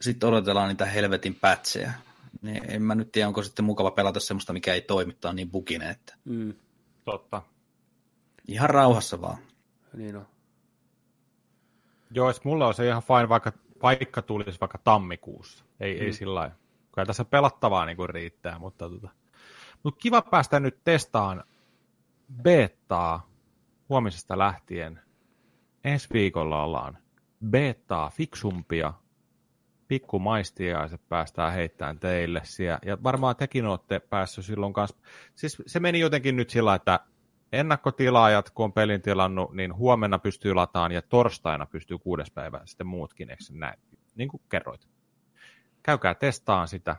sitten 0.00 0.28
odotellaan 0.28 0.68
niitä 0.68 0.86
helvetin 0.86 1.34
pätsejä. 1.34 1.92
Niin 2.42 2.70
en 2.70 2.82
mä 2.82 2.94
nyt 2.94 3.12
tiedä, 3.12 3.28
onko 3.28 3.42
sitten 3.42 3.64
mukava 3.64 3.90
pelata 3.90 4.20
semmoista, 4.20 4.52
mikä 4.52 4.74
ei 4.74 4.80
toimittaa 4.80 5.32
niin 5.32 5.50
bugine. 5.50 5.90
Että... 5.90 6.14
Mm. 6.24 6.54
Totta. 7.04 7.42
Ihan 8.48 8.70
rauhassa 8.70 9.20
vaan. 9.20 9.38
Niin 9.96 10.16
on. 10.16 10.26
Joo, 12.10 12.32
mulla 12.44 12.66
on 12.66 12.74
se 12.74 12.86
ihan 12.86 13.02
fine, 13.02 13.28
vaikka 13.28 13.52
paikka 13.80 14.22
tulisi 14.22 14.60
vaikka 14.60 14.78
tammikuussa. 14.84 15.64
Ei, 15.80 15.94
mm. 15.94 16.06
ei 16.06 16.12
sillä 16.12 16.34
lailla. 16.34 16.54
Kyllä 16.94 17.06
tässä 17.06 17.24
pelattavaa 17.24 17.86
niin 17.86 17.96
kuin 17.96 18.10
riittää, 18.10 18.58
mutta 18.58 18.88
tota. 18.88 19.08
Mut 19.82 19.96
kiva 19.98 20.22
päästä 20.22 20.60
nyt 20.60 20.78
testaan 20.84 21.44
betaa 22.42 23.30
huomisesta 23.88 24.38
lähtien. 24.38 25.00
Ensi 25.86 26.08
viikolla 26.12 26.62
ollaan 26.62 26.98
betaa 27.50 28.10
fiksumpia 28.10 28.92
pikku 29.88 30.18
maistiaiset 30.18 31.00
päästään 31.08 31.52
heittämään 31.52 31.98
teille 31.98 32.40
siellä. 32.44 32.78
Ja 32.86 33.02
varmaan 33.02 33.36
tekin 33.36 33.66
olette 33.66 34.00
päässyt 34.00 34.44
silloin 34.44 34.72
kanssa. 34.72 34.96
Siis 35.34 35.62
se 35.66 35.80
meni 35.80 36.00
jotenkin 36.00 36.36
nyt 36.36 36.50
sillä, 36.50 36.74
että 36.74 37.00
ennakkotilaajat, 37.52 38.50
kun 38.50 38.64
on 38.64 38.72
pelin 38.72 39.02
tilannut, 39.02 39.52
niin 39.52 39.76
huomenna 39.76 40.18
pystyy 40.18 40.54
lataan 40.54 40.92
ja 40.92 41.02
torstaina 41.02 41.66
pystyy 41.66 41.98
kuudes 41.98 42.30
päivä 42.30 42.60
sitten 42.64 42.86
muutkin, 42.86 43.30
eikö 43.30 43.42
näin? 43.50 43.78
Niin 44.14 44.28
kuin 44.28 44.42
kerroit. 44.48 44.88
Käykää 45.82 46.14
testaan 46.14 46.68
sitä, 46.68 46.96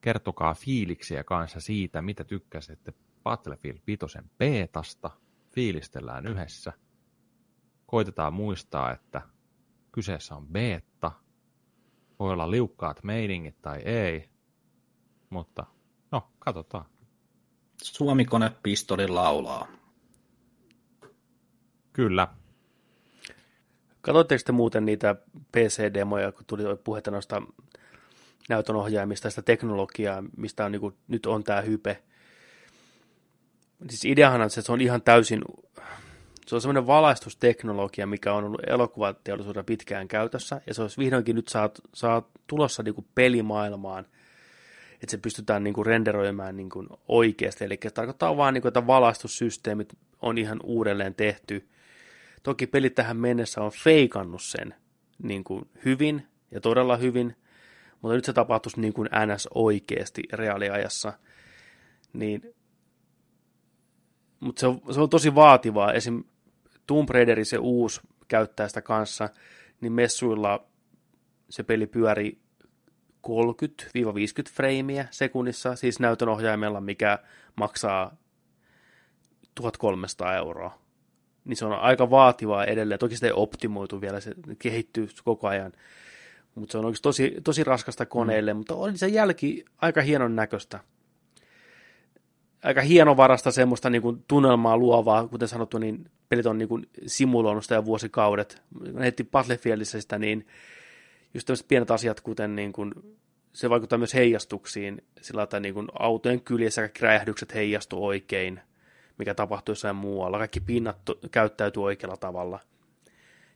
kertokaa 0.00 0.54
fiiliksiä 0.54 1.24
kanssa 1.24 1.60
siitä, 1.60 2.02
mitä 2.02 2.24
tykkäsitte 2.24 2.92
Battlefield 3.22 3.78
5 3.86 4.18
betasta, 4.38 5.10
fiilistellään 5.54 6.26
yhdessä. 6.26 6.72
Koitetaan 7.86 8.34
muistaa, 8.34 8.92
että 8.92 9.22
kyseessä 9.92 10.34
on 10.34 10.46
beta, 10.46 11.12
voi 12.18 12.32
olla 12.32 12.50
liukkaat 12.50 13.04
meiningit 13.04 13.62
tai 13.62 13.78
ei, 13.78 14.28
mutta 15.30 15.66
no, 16.12 16.28
katsotaan. 16.38 16.84
Suomikone 17.82 18.50
pistoli 18.62 19.08
laulaa. 19.08 19.68
Kyllä. 21.92 22.28
Katoitteko 24.00 24.42
te 24.46 24.52
muuten 24.52 24.84
niitä 24.84 25.14
PC-demoja, 25.52 26.32
kun 26.32 26.44
tuli 26.46 26.62
puhetta 26.84 27.10
noista 27.10 27.42
näytönohjaimista, 28.48 29.30
sitä 29.30 29.42
teknologiaa, 29.42 30.24
mistä 30.36 30.64
on, 30.64 30.72
niin 30.72 30.80
kuin, 30.80 30.94
nyt 31.08 31.26
on 31.26 31.44
tämä 31.44 31.60
hype. 31.60 32.02
Siis 33.88 34.04
ideahan 34.04 34.40
on, 34.40 34.46
että 34.46 34.62
se 34.62 34.72
on 34.72 34.80
ihan 34.80 35.02
täysin 35.02 35.42
se 36.46 36.54
on 36.54 36.60
semmoinen 36.60 36.86
valaistusteknologia, 36.86 38.06
mikä 38.06 38.32
on 38.32 38.44
ollut 38.44 38.62
elokuvateollisuudella 38.66 39.64
pitkään 39.64 40.08
käytössä, 40.08 40.60
ja 40.66 40.74
se 40.74 40.82
olisi 40.82 40.98
vihdoinkin 40.98 41.36
nyt 41.36 41.48
saa, 41.48 41.70
saa 41.94 42.28
tulossa 42.46 42.82
niin 42.82 42.94
kuin 42.94 43.06
pelimaailmaan, 43.14 44.06
että 44.92 45.10
se 45.10 45.18
pystytään 45.18 45.64
niin 45.64 45.74
kuin 45.74 45.86
renderoimaan 45.86 46.56
niin 46.56 46.70
kuin 46.70 46.86
oikeasti. 47.08 47.64
Eli 47.64 47.78
se 47.82 47.90
tarkoittaa 47.90 48.36
vaan, 48.36 48.54
niin 48.54 48.62
kuin, 48.62 48.68
että 48.68 48.86
valaistussysteemit 48.86 49.98
on 50.22 50.38
ihan 50.38 50.60
uudelleen 50.62 51.14
tehty. 51.14 51.68
Toki 52.42 52.66
pelit 52.66 52.94
tähän 52.94 53.16
mennessä 53.16 53.60
on 53.60 53.72
feikannut 53.72 54.42
sen 54.42 54.74
niin 55.22 55.44
kuin 55.44 55.68
hyvin 55.84 56.26
ja 56.50 56.60
todella 56.60 56.96
hyvin, 56.96 57.36
mutta 58.00 58.14
nyt 58.14 58.24
se 58.24 58.32
tapahtuisi 58.32 58.80
niin 58.80 58.92
kuin 58.92 59.08
NS 59.26 59.48
oikeasti 59.54 60.22
reaaliajassa. 60.32 61.12
Niin 62.12 62.54
mutta 64.44 64.60
se 64.60 64.66
on, 64.66 64.80
se 64.90 65.00
on 65.00 65.10
tosi 65.10 65.34
vaativaa. 65.34 65.92
Esim. 65.92 66.24
Tomb 66.86 67.10
Raider, 67.10 67.44
se 67.44 67.58
uusi, 67.58 68.00
käyttää 68.28 68.68
sitä 68.68 68.82
kanssa, 68.82 69.28
niin 69.80 69.92
messuilla 69.92 70.66
se 71.50 71.62
peli 71.62 71.86
pyöri 71.86 72.38
30-50 73.26 73.30
freimiä 74.52 75.08
sekunnissa, 75.10 75.76
siis 75.76 76.00
näytön 76.00 76.28
ohjaimella, 76.28 76.80
mikä 76.80 77.18
maksaa 77.56 78.16
1300 79.54 80.36
euroa. 80.36 80.78
Niin 81.44 81.56
se 81.56 81.66
on 81.66 81.72
aika 81.72 82.10
vaativaa 82.10 82.64
edelleen. 82.64 82.98
Toki 82.98 83.14
sitä 83.14 83.26
ei 83.26 83.32
optimoitu 83.36 84.00
vielä, 84.00 84.20
se 84.20 84.34
kehittyy 84.58 85.08
koko 85.24 85.48
ajan. 85.48 85.72
Mutta 86.54 86.72
se 86.72 86.78
on 86.78 86.84
oikeasti 86.84 87.02
tosi, 87.02 87.34
tosi 87.44 87.64
raskasta 87.64 88.06
koneelle, 88.06 88.52
mm. 88.52 88.56
mutta 88.56 88.74
oli 88.74 88.98
se 88.98 89.08
jälki 89.08 89.64
aika 89.80 90.00
hienon 90.02 90.36
näköistä. 90.36 90.80
Aika 92.62 92.80
hienovarasta 92.80 93.50
semmoista 93.50 93.90
niin 93.90 94.02
kuin 94.02 94.24
tunnelmaa 94.28 94.76
luovaa, 94.76 95.28
kuten 95.28 95.48
sanottu, 95.48 95.78
niin 95.78 96.10
pelit 96.34 96.46
on 96.46 96.58
niin 96.58 96.68
kuin 96.68 96.88
simuloinut 97.06 97.64
sitä 97.64 97.74
jo 97.74 97.84
vuosikaudet. 97.84 98.62
Heti 99.00 99.24
Battlefieldissä 99.24 100.00
sitä, 100.00 100.18
niin 100.18 100.46
just 101.34 101.46
tämmöiset 101.46 101.68
pienet 101.68 101.90
asiat, 101.90 102.20
kuten 102.20 102.56
niin 102.56 102.72
kuin, 102.72 102.92
se 103.52 103.70
vaikuttaa 103.70 103.98
myös 103.98 104.14
heijastuksiin, 104.14 105.04
sillä 105.20 105.42
että 105.42 105.60
niin 105.60 105.74
kuin 105.74 105.86
autojen 105.98 106.40
kyljessä 106.40 106.82
kaikki 106.82 107.02
räjähdykset 107.02 107.54
heijastu 107.54 108.04
oikein, 108.04 108.60
mikä 109.18 109.34
tapahtuu 109.34 109.72
jossain 109.72 109.96
muualla. 109.96 110.38
Kaikki 110.38 110.60
pinnat 110.60 110.96
käyttäytyy 111.30 111.82
oikealla 111.82 112.16
tavalla– 112.16 112.58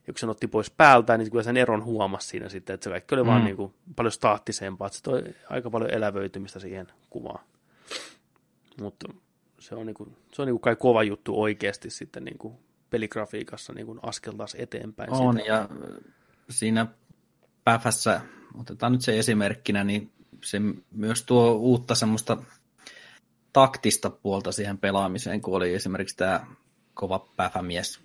ja 0.08 0.12
kun 0.12 0.18
sen 0.18 0.30
otti 0.30 0.46
pois 0.46 0.70
päältä, 0.70 1.18
niin 1.18 1.30
kyllä 1.30 1.42
sen 1.42 1.56
eron 1.56 1.84
huomasi 1.84 2.28
siinä 2.28 2.48
sitten, 2.48 2.74
että 2.74 2.84
se 2.84 2.90
kaikki 2.90 3.14
oli 3.14 3.22
mm. 3.22 3.28
vaan 3.28 3.44
niin 3.44 3.56
kuin 3.56 3.74
paljon 3.96 4.12
staattisempaa, 4.12 4.86
että 4.86 4.96
se 4.96 5.02
toi 5.02 5.22
aika 5.50 5.70
paljon 5.70 5.90
elävöitymistä 5.90 6.58
siihen 6.58 6.86
kuvaan. 7.10 7.44
Mutta 8.80 9.08
se 9.58 9.74
on, 9.74 9.86
niin 9.86 9.94
kuin, 9.94 10.16
se 10.32 10.42
on 10.42 10.46
niin 10.46 10.54
kuin 10.54 10.60
kai 10.60 10.76
kova 10.76 11.02
juttu 11.02 11.42
oikeasti 11.42 11.90
sitten 11.90 12.24
niin 12.24 12.38
kuin 12.38 12.54
peligrafiikassa 12.90 13.72
niin 13.72 13.86
kuin 13.86 13.98
askel 14.02 14.32
taas 14.32 14.56
eteenpäin. 14.58 15.12
On, 15.12 15.36
sitä. 15.36 15.48
ja 15.48 15.68
siinä 16.50 16.86
päfässä, 17.64 18.20
otetaan 18.54 18.92
nyt 18.92 19.02
se 19.02 19.18
esimerkkinä, 19.18 19.84
niin 19.84 20.12
se 20.44 20.60
myös 20.90 21.22
tuo 21.22 21.52
uutta 21.52 21.94
semmoista 21.94 22.36
taktista 23.52 24.10
puolta 24.10 24.52
siihen 24.52 24.78
pelaamiseen, 24.78 25.40
kun 25.40 25.56
oli 25.56 25.74
esimerkiksi 25.74 26.16
tämä 26.16 26.46
kova 26.94 27.18
päfämies, 27.36 28.00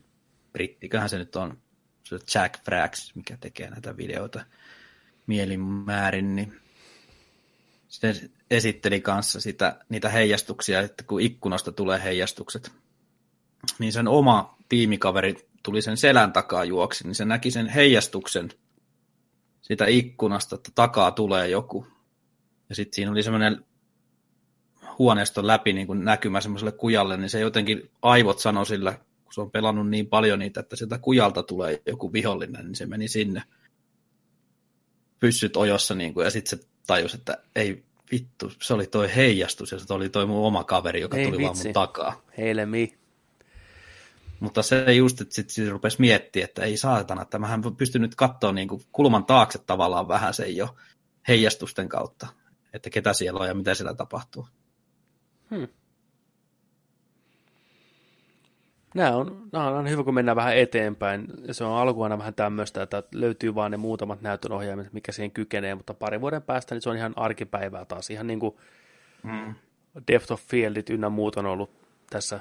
brittiköhän 0.51 1.09
se 1.09 1.17
nyt 1.17 1.35
on, 1.35 1.57
se 2.03 2.19
Jack 2.35 2.63
Frax, 2.65 3.15
mikä 3.15 3.37
tekee 3.37 3.69
näitä 3.69 3.97
videoita 3.97 4.45
mielinmäärin, 5.27 6.35
niin 6.35 6.61
se 7.87 8.29
esitteli 8.51 9.01
kanssa 9.01 9.41
sitä, 9.41 9.79
niitä 9.89 10.09
heijastuksia, 10.09 10.79
että 10.79 11.03
kun 11.03 11.21
ikkunasta 11.21 11.71
tulee 11.71 12.03
heijastukset, 12.03 12.71
niin 13.79 13.93
sen 13.93 14.07
oma 14.07 14.57
tiimikaveri 14.73 15.35
tuli 15.63 15.81
sen 15.81 15.97
selän 15.97 16.33
takaa 16.33 16.63
juoksi, 16.63 17.03
niin 17.03 17.15
se 17.15 17.25
näki 17.25 17.51
sen 17.51 17.67
heijastuksen 17.67 18.49
sitä 19.61 19.85
ikkunasta, 19.85 20.55
että 20.55 20.71
takaa 20.75 21.11
tulee 21.11 21.47
joku. 21.47 21.87
Ja 22.69 22.75
sitten 22.75 22.95
siinä 22.95 23.11
oli 23.11 23.23
semmoinen 23.23 23.65
huoneiston 24.99 25.47
läpi 25.47 25.73
niin 25.73 25.87
kuin 25.87 26.05
näkymä 26.05 26.41
semmoiselle 26.41 26.71
kujalle, 26.71 27.17
niin 27.17 27.29
se 27.29 27.39
jotenkin 27.39 27.91
aivot 28.01 28.39
sanoi 28.39 28.65
sillä 28.65 28.91
kun 29.23 29.33
se 29.33 29.41
on 29.41 29.51
pelannut 29.51 29.89
niin 29.89 30.07
paljon 30.07 30.39
niitä, 30.39 30.59
että 30.59 30.75
sieltä 30.75 30.97
kujalta 30.97 31.43
tulee 31.43 31.81
joku 31.85 32.13
vihollinen, 32.13 32.65
niin 32.65 32.75
se 32.75 32.85
meni 32.85 33.07
sinne 33.07 33.43
pyssyt 35.19 35.57
ojossa, 35.57 35.95
niin 35.95 36.13
kuin, 36.13 36.23
ja 36.23 36.31
sitten 36.31 36.59
se 36.59 36.65
tajusi, 36.87 37.17
että 37.17 37.37
ei 37.55 37.83
vittu, 38.11 38.51
se 38.61 38.73
oli 38.73 38.87
toi 38.87 39.15
heijastus, 39.15 39.71
ja 39.71 39.79
se 39.79 39.93
oli 39.93 40.09
toi 40.09 40.25
mun 40.25 40.45
oma 40.45 40.63
kaveri, 40.63 41.01
joka 41.01 41.17
ei 41.17 41.25
tuli 41.25 41.37
vitsi. 41.37 41.45
vaan 41.45 41.57
mun 41.63 41.73
takaa. 41.73 42.21
mi. 42.65 43.02
Mutta 44.43 44.61
se 44.61 44.93
just, 44.93 45.21
että 45.21 45.35
sitten 45.35 45.53
sit 45.53 45.69
rupesi 45.69 45.97
miettimään, 45.99 46.43
että 46.49 46.63
ei 46.63 46.77
saatana, 46.77 47.21
että 47.21 47.39
mähän 47.39 47.61
pystyn 47.77 48.01
nyt 48.01 48.15
katsoa 48.15 48.51
niin 48.51 48.67
kuin 48.67 48.81
kulman 48.91 49.25
taakse 49.25 49.59
tavallaan 49.59 50.07
vähän 50.07 50.33
sen 50.33 50.55
jo 50.57 50.75
heijastusten 51.27 51.89
kautta, 51.89 52.27
että 52.73 52.89
ketä 52.89 53.13
siellä 53.13 53.39
on 53.39 53.47
ja 53.47 53.53
mitä 53.53 53.73
siellä 53.73 53.93
tapahtuu. 53.93 54.47
Hmm. 55.49 55.67
Nämä 58.95 59.15
on, 59.15 59.49
nämä 59.51 59.67
on 59.67 59.89
hyvä, 59.89 60.03
kun 60.03 60.13
mennään 60.13 60.35
vähän 60.35 60.57
eteenpäin. 60.57 61.27
Se 61.51 61.63
on 61.63 61.77
alkuana 61.77 62.17
vähän 62.17 62.33
tämmöistä, 62.33 62.81
että 62.81 63.03
löytyy 63.13 63.55
vain 63.55 63.71
ne 63.71 63.77
muutamat 63.77 64.21
näytönohjaimet, 64.21 64.93
mikä 64.93 65.11
siihen 65.11 65.31
kykenee, 65.31 65.75
mutta 65.75 65.93
pari 65.93 66.21
vuoden 66.21 66.41
päästä 66.41 66.75
niin 66.75 66.81
se 66.81 66.89
on 66.89 66.97
ihan 66.97 67.13
arkipäivää 67.15 67.85
taas. 67.85 68.09
Ihan 68.09 68.27
niin 68.27 68.39
kuin 68.39 68.55
mm. 69.23 69.55
Depth 70.11 70.31
of 70.31 70.41
Fieldit 70.41 70.89
ynnä 70.89 71.09
muut 71.09 71.35
on 71.35 71.45
ollut 71.45 71.69
tässä 72.09 72.39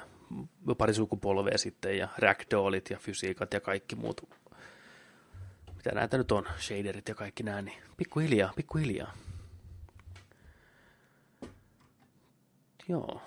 pari 0.78 0.94
sukupolvea 0.94 1.58
sitten, 1.58 1.98
ja 1.98 2.08
ragdollit 2.18 2.90
ja 2.90 2.98
fysiikat 2.98 3.54
ja 3.54 3.60
kaikki 3.60 3.96
muut. 3.96 4.28
Mitä 5.76 5.90
näitä 5.94 6.18
nyt 6.18 6.32
on, 6.32 6.46
shaderit 6.58 7.08
ja 7.08 7.14
kaikki 7.14 7.42
nämä, 7.42 7.62
niin 7.62 7.82
pikkuhiljaa, 7.96 8.52
pikkuhiljaa. 8.56 9.14
Joo. 12.88 13.22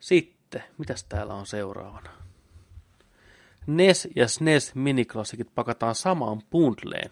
Sitten, 0.00 0.62
mitäs 0.78 1.04
täällä 1.04 1.34
on 1.34 1.46
seuraavana? 1.46 2.10
NES 3.66 4.08
ja 4.16 4.28
SNES 4.28 4.74
miniklassikit 4.74 5.54
pakataan 5.54 5.94
samaan 5.94 6.42
bundleen. 6.50 7.10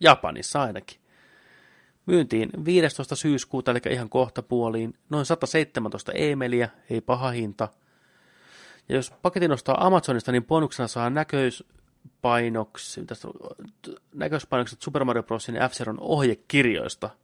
Japanissa 0.00 0.62
ainakin. 0.62 0.99
Myyntiin 2.06 2.50
15. 2.64 3.16
syyskuuta, 3.16 3.70
eli 3.70 3.80
ihan 3.90 4.10
kohta 4.10 4.42
puoliin, 4.42 4.94
noin 5.10 5.26
117 5.26 6.12
emeliä, 6.12 6.68
ei 6.90 7.00
paha 7.00 7.30
hinta. 7.30 7.68
Ja 8.88 8.94
jos 8.94 9.10
paketin 9.22 9.52
ostaa 9.52 9.86
Amazonista, 9.86 10.32
niin 10.32 10.44
bonuksena 10.44 10.88
saa 10.88 11.10
näköispainoksi, 11.10 13.00
näköispainokset 14.14 14.82
Super 14.82 15.04
Mario 15.04 15.22
Brosin 15.22 15.54
ja 15.54 15.68
f 15.68 15.72
ohjekirjoista– 16.00 17.10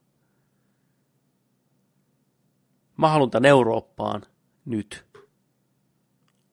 Mä 2.96 3.08
haluan 3.08 3.30
tämän 3.30 3.48
Eurooppaan 3.48 4.22
nyt. 4.64 5.04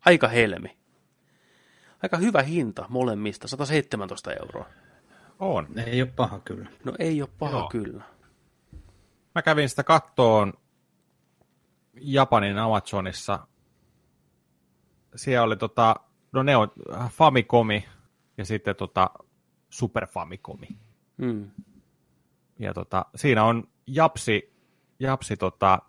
Aika 0.05 0.27
helmi. 0.27 0.77
Aika 2.03 2.17
hyvä 2.17 2.41
hinta 2.41 2.85
molemmista, 2.89 3.47
117 3.47 4.33
euroa. 4.33 4.69
On. 5.39 5.67
Ei 5.85 6.01
ole 6.01 6.11
paha 6.15 6.39
kyllä. 6.39 6.69
No 6.83 6.93
ei 6.99 7.21
ole 7.21 7.29
paha 7.39 7.57
Joo. 7.57 7.69
kyllä. 7.69 8.03
Mä 9.35 9.41
kävin 9.41 9.69
sitä 9.69 9.83
kattoon 9.83 10.53
Japanin 12.01 12.57
Amazonissa. 12.57 13.47
Siellä 15.15 15.43
oli 15.43 15.57
tota, 15.57 15.95
no 16.31 16.43
ne 16.43 16.57
on 16.57 16.71
Famicomi 17.09 17.85
ja 18.37 18.45
sitten 18.45 18.75
tota 18.75 19.09
Super 19.69 20.07
Famicomi. 20.07 20.67
Hmm. 21.21 21.51
Ja 22.59 22.73
tota, 22.73 23.05
siinä 23.15 23.43
on 23.43 23.67
Japsi, 23.87 24.53
Japsi 24.99 25.37
tota, 25.37 25.79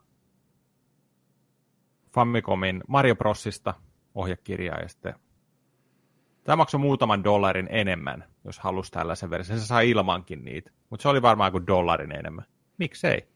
Famicomin 2.14 2.82
Mario 2.88 3.16
Brosista 3.16 3.74
ohjekirjaa 4.14 4.80
ja 4.80 4.88
sitten 4.88 5.14
Tämä 6.44 6.56
maksoi 6.56 6.80
muutaman 6.80 7.24
dollarin 7.24 7.68
enemmän, 7.70 8.24
jos 8.44 8.58
halusi 8.58 8.92
tällaisen 8.92 9.30
version. 9.30 9.58
Se 9.58 9.66
saa 9.66 9.80
ilmankin 9.80 10.44
niitä, 10.44 10.70
mutta 10.90 11.02
se 11.02 11.08
oli 11.08 11.22
varmaan 11.22 11.52
kuin 11.52 11.66
dollarin 11.66 12.12
enemmän. 12.12 12.44
Miksei? 12.78 13.28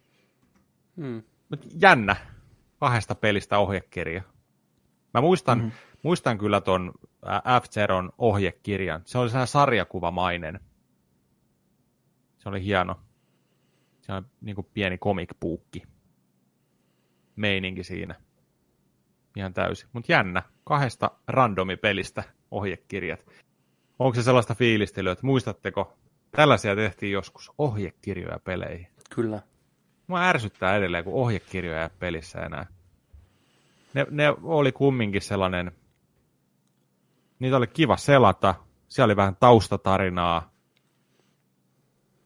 Hmm. 0.96 1.22
Mut 1.48 1.66
jännä 1.82 2.16
kahdesta 2.80 3.14
pelistä 3.14 3.58
ohjekirja. 3.58 4.22
Mä 5.14 5.20
muistan, 5.20 5.58
mm-hmm. 5.58 5.72
muistan 6.02 6.38
kyllä 6.38 6.60
ton 6.60 6.92
f 7.62 7.64
ohjekirjan. 8.18 9.02
Se 9.04 9.18
oli 9.18 9.30
sehän 9.30 9.46
sarjakuvamainen. 9.46 10.60
Se 12.38 12.48
oli 12.48 12.64
hieno. 12.64 13.00
Se 14.00 14.12
on 14.12 14.26
niin 14.40 14.54
kuin 14.54 14.68
pieni 14.74 14.98
comic 14.98 15.30
bookki. 15.40 15.82
Meininki 17.36 17.84
siinä 17.84 18.14
ihan 19.36 19.54
täysin. 19.54 19.88
Mutta 19.92 20.12
jännä, 20.12 20.42
kahdesta 20.64 21.10
randomipelistä 21.28 22.24
ohjekirjat. 22.50 23.26
Onko 23.98 24.14
se 24.14 24.22
sellaista 24.22 24.54
fiilistelyä, 24.54 25.12
että 25.12 25.26
muistatteko, 25.26 25.98
tällaisia 26.30 26.76
tehtiin 26.76 27.12
joskus 27.12 27.52
ohjekirjoja 27.58 28.38
peleihin? 28.44 28.86
Kyllä. 29.14 29.42
Mua 30.06 30.22
ärsyttää 30.22 30.76
edelleen, 30.76 31.04
kun 31.04 31.14
ohjekirjoja 31.14 31.90
pelissä 31.98 32.38
enää. 32.38 32.66
Ne, 33.94 34.06
ne 34.10 34.34
oli 34.42 34.72
kumminkin 34.72 35.22
sellainen, 35.22 35.72
niitä 37.38 37.56
oli 37.56 37.66
kiva 37.66 37.96
selata, 37.96 38.54
siellä 38.88 39.04
oli 39.04 39.16
vähän 39.16 39.36
taustatarinaa, 39.40 40.50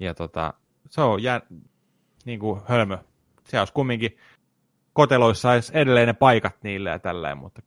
ja 0.01 0.15
tota, 0.15 0.55
se 0.91 1.01
on 1.01 1.23
jä, 1.23 1.41
niin 2.25 2.41
kuin 2.41 2.61
hölmö. 2.69 2.99
Se 3.45 3.59
olisi 3.59 3.73
kumminkin 3.73 4.17
koteloissa 4.93 5.51
olisi 5.51 5.73
edelleen 5.75 6.07
ne 6.07 6.13
paikat 6.13 6.57
niille 6.63 6.91
ja 6.91 6.99
tälleen, 6.99 7.39
mutta 7.39 7.63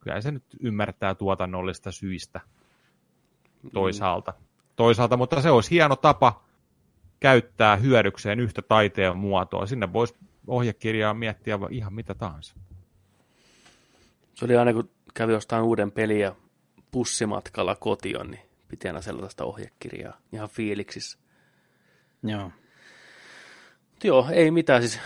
kyllä 0.00 0.20
se 0.20 0.30
nyt 0.30 0.44
ymmärtää 0.60 1.14
tuotannollista 1.14 1.92
syistä 1.92 2.40
toisaalta. 3.72 4.30
Mm. 4.30 4.44
Toisaalta, 4.76 5.16
mutta 5.16 5.42
se 5.42 5.50
olisi 5.50 5.70
hieno 5.70 5.96
tapa 5.96 6.44
käyttää 7.20 7.76
hyödykseen 7.76 8.40
yhtä 8.40 8.62
taiteen 8.62 9.16
muotoa. 9.16 9.66
Sinne 9.66 9.92
voisi 9.92 10.14
ohjekirjaa 10.46 11.14
miettiä 11.14 11.58
ihan 11.70 11.94
mitä 11.94 12.14
tahansa. 12.14 12.54
Se 14.34 14.44
oli 14.44 14.56
aina, 14.56 14.72
kun 14.72 14.90
kävi 15.14 15.32
jostain 15.32 15.62
uuden 15.62 15.92
peliä 15.92 16.32
pussimatkalla 16.90 17.76
kotiin, 17.76 18.30
niin 18.30 18.42
piti 18.68 18.88
aina 18.88 19.00
sellaista 19.00 19.44
ohjekirjaa 19.44 20.18
ihan 20.32 20.48
fiiliksissä. 20.48 21.18
Joo. 22.22 22.50
Joo, 24.04 24.26
ei 24.32 24.50
mitään. 24.50 24.82
Siis 24.82 25.00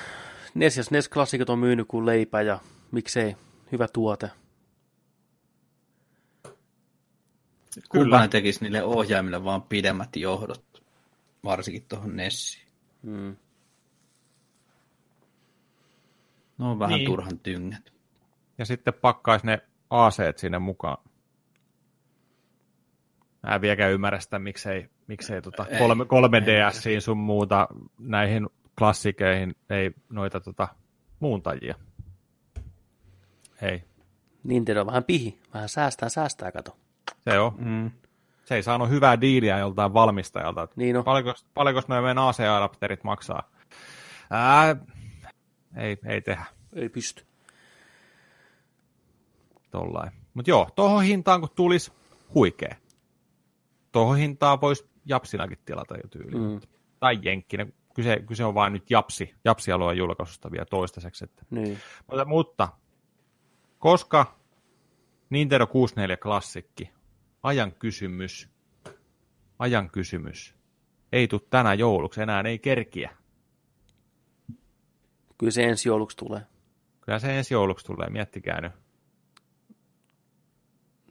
NES 0.54 0.76
ja 0.76 0.84
SNES 0.84 1.08
klassikot 1.08 1.50
on 1.50 1.58
myynyt 1.58 1.88
kuin 1.88 2.06
leipä 2.06 2.42
ja 2.42 2.58
miksei, 2.90 3.36
hyvä 3.72 3.88
tuote. 3.88 4.30
Kumpa 7.88 8.20
ne 8.20 8.28
tekisi 8.28 8.60
niille 8.64 8.82
ohjaimille 8.82 9.44
vaan 9.44 9.62
pidemmät 9.62 10.16
johdot, 10.16 10.82
varsinkin 11.44 11.84
tuohon 11.88 12.16
Nessiin. 12.16 12.68
Mm. 13.02 13.36
No 16.58 16.70
on 16.70 16.78
vähän 16.78 16.98
Niin. 16.98 17.06
turhan 17.06 17.38
tyngät. 17.38 17.92
Ja 18.58 18.64
sitten 18.66 18.94
pakkaisi 18.94 19.46
ne 19.46 19.58
aseet 19.90 20.38
sinne 20.38 20.58
mukaan. 20.58 21.04
Mä 23.42 23.54
en 23.54 23.60
vieläkään 23.60 23.92
ymmärrä 23.92 24.20
sitä, 24.20 24.38
miksei, 24.38 24.88
miksei 25.06 25.42
tota 25.42 25.66
Ei, 25.66 25.78
3, 25.78 26.04
3DSiin 26.04 27.00
sun 27.00 27.18
muuta 27.18 27.68
näihin 27.98 28.46
klassikeihin 28.78 29.56
ei 29.70 29.90
noita 30.08 30.40
tota 30.40 30.68
muuntajia. 31.20 31.74
Ei, 33.62 33.84
Nintendo 34.44 34.80
on 34.80 34.86
vähän 34.86 35.04
pihi, 35.04 35.38
vähän 35.54 35.68
säästää, 35.68 36.08
säästää, 36.08 36.52
kato. 36.52 36.76
Se 37.30 37.38
on. 37.38 37.52
Mm. 37.58 37.90
Se 38.44 38.54
ei 38.54 38.62
saanut 38.62 38.88
hyvää 38.88 39.20
diiliä 39.20 39.58
joltain 39.58 39.94
valmistajalta. 39.94 40.68
Niin 40.76 40.96
on. 40.96 41.04
Paljonko, 41.04 41.34
paljonko 41.54 41.82
noin 41.88 42.02
meidän 42.04 42.18
AC-adapterit 42.18 43.04
maksaa? 43.04 43.50
Ää, 44.30 44.76
ei, 45.76 45.98
ei 46.06 46.20
tehdä 46.20 46.44
Ei 46.72 46.88
pysty. 46.88 47.24
tollain. 49.70 50.10
Mutta 50.34 50.50
joo, 50.50 50.68
tuohon 50.76 51.02
hintaan 51.02 51.40
kun 51.40 51.50
tulisi, 51.56 51.92
huikee. 52.34 52.76
Tuohon 53.92 54.16
hintaan 54.16 54.60
voisi 54.60 54.88
japsinakin 55.06 55.58
tilata 55.64 55.94
jo 55.94 56.08
tyyliin. 56.10 56.42
Mm. 56.42 56.60
Tai 57.00 57.18
jenkkinä. 57.22 57.66
Kyse, 57.94 58.22
kyse 58.26 58.44
on 58.44 58.54
vain 58.54 58.72
nyt 58.72 58.90
japsi, 58.90 59.34
japsialueen 59.44 59.98
julkaisusta 59.98 60.50
vielä 60.52 60.64
toistaiseksi. 60.64 61.24
Että. 61.24 61.42
Niin. 61.50 61.78
Mutta, 62.06 62.24
mutta 62.24 62.68
koska 63.78 64.38
Nintendo 65.30 65.66
64 65.66 66.16
klassikki, 66.16 66.90
ajan 67.42 67.72
kysymys, 67.72 68.48
ajan 69.58 69.90
kysymys, 69.90 70.54
ei 71.12 71.28
tule 71.28 71.40
tänä 71.50 71.74
jouluksi, 71.74 72.22
enää 72.22 72.40
ei 72.40 72.58
kerkiä. 72.58 73.10
Kyllä 75.38 75.50
se 75.52 75.62
ensi 75.62 75.88
jouluksi 75.88 76.16
tulee. 76.16 76.40
Kyllä 77.00 77.18
se 77.18 77.38
ensi 77.38 77.54
jouluksi 77.54 77.86
tulee, 77.86 78.10
miettikää 78.10 78.60
nyt. 78.60 78.72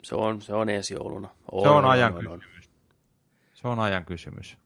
Se 0.02 0.14
on, 0.14 0.42
se 0.42 0.54
on 0.54 0.68
ensi 0.68 0.94
jouluna. 0.94 1.28
Se 1.62 1.68
on 1.68 1.84
ajan 1.84 2.14
kysymys. 2.14 2.70
Se 3.54 3.68
on 3.68 3.78
ajan 3.78 4.04
kysymys. 4.04 4.58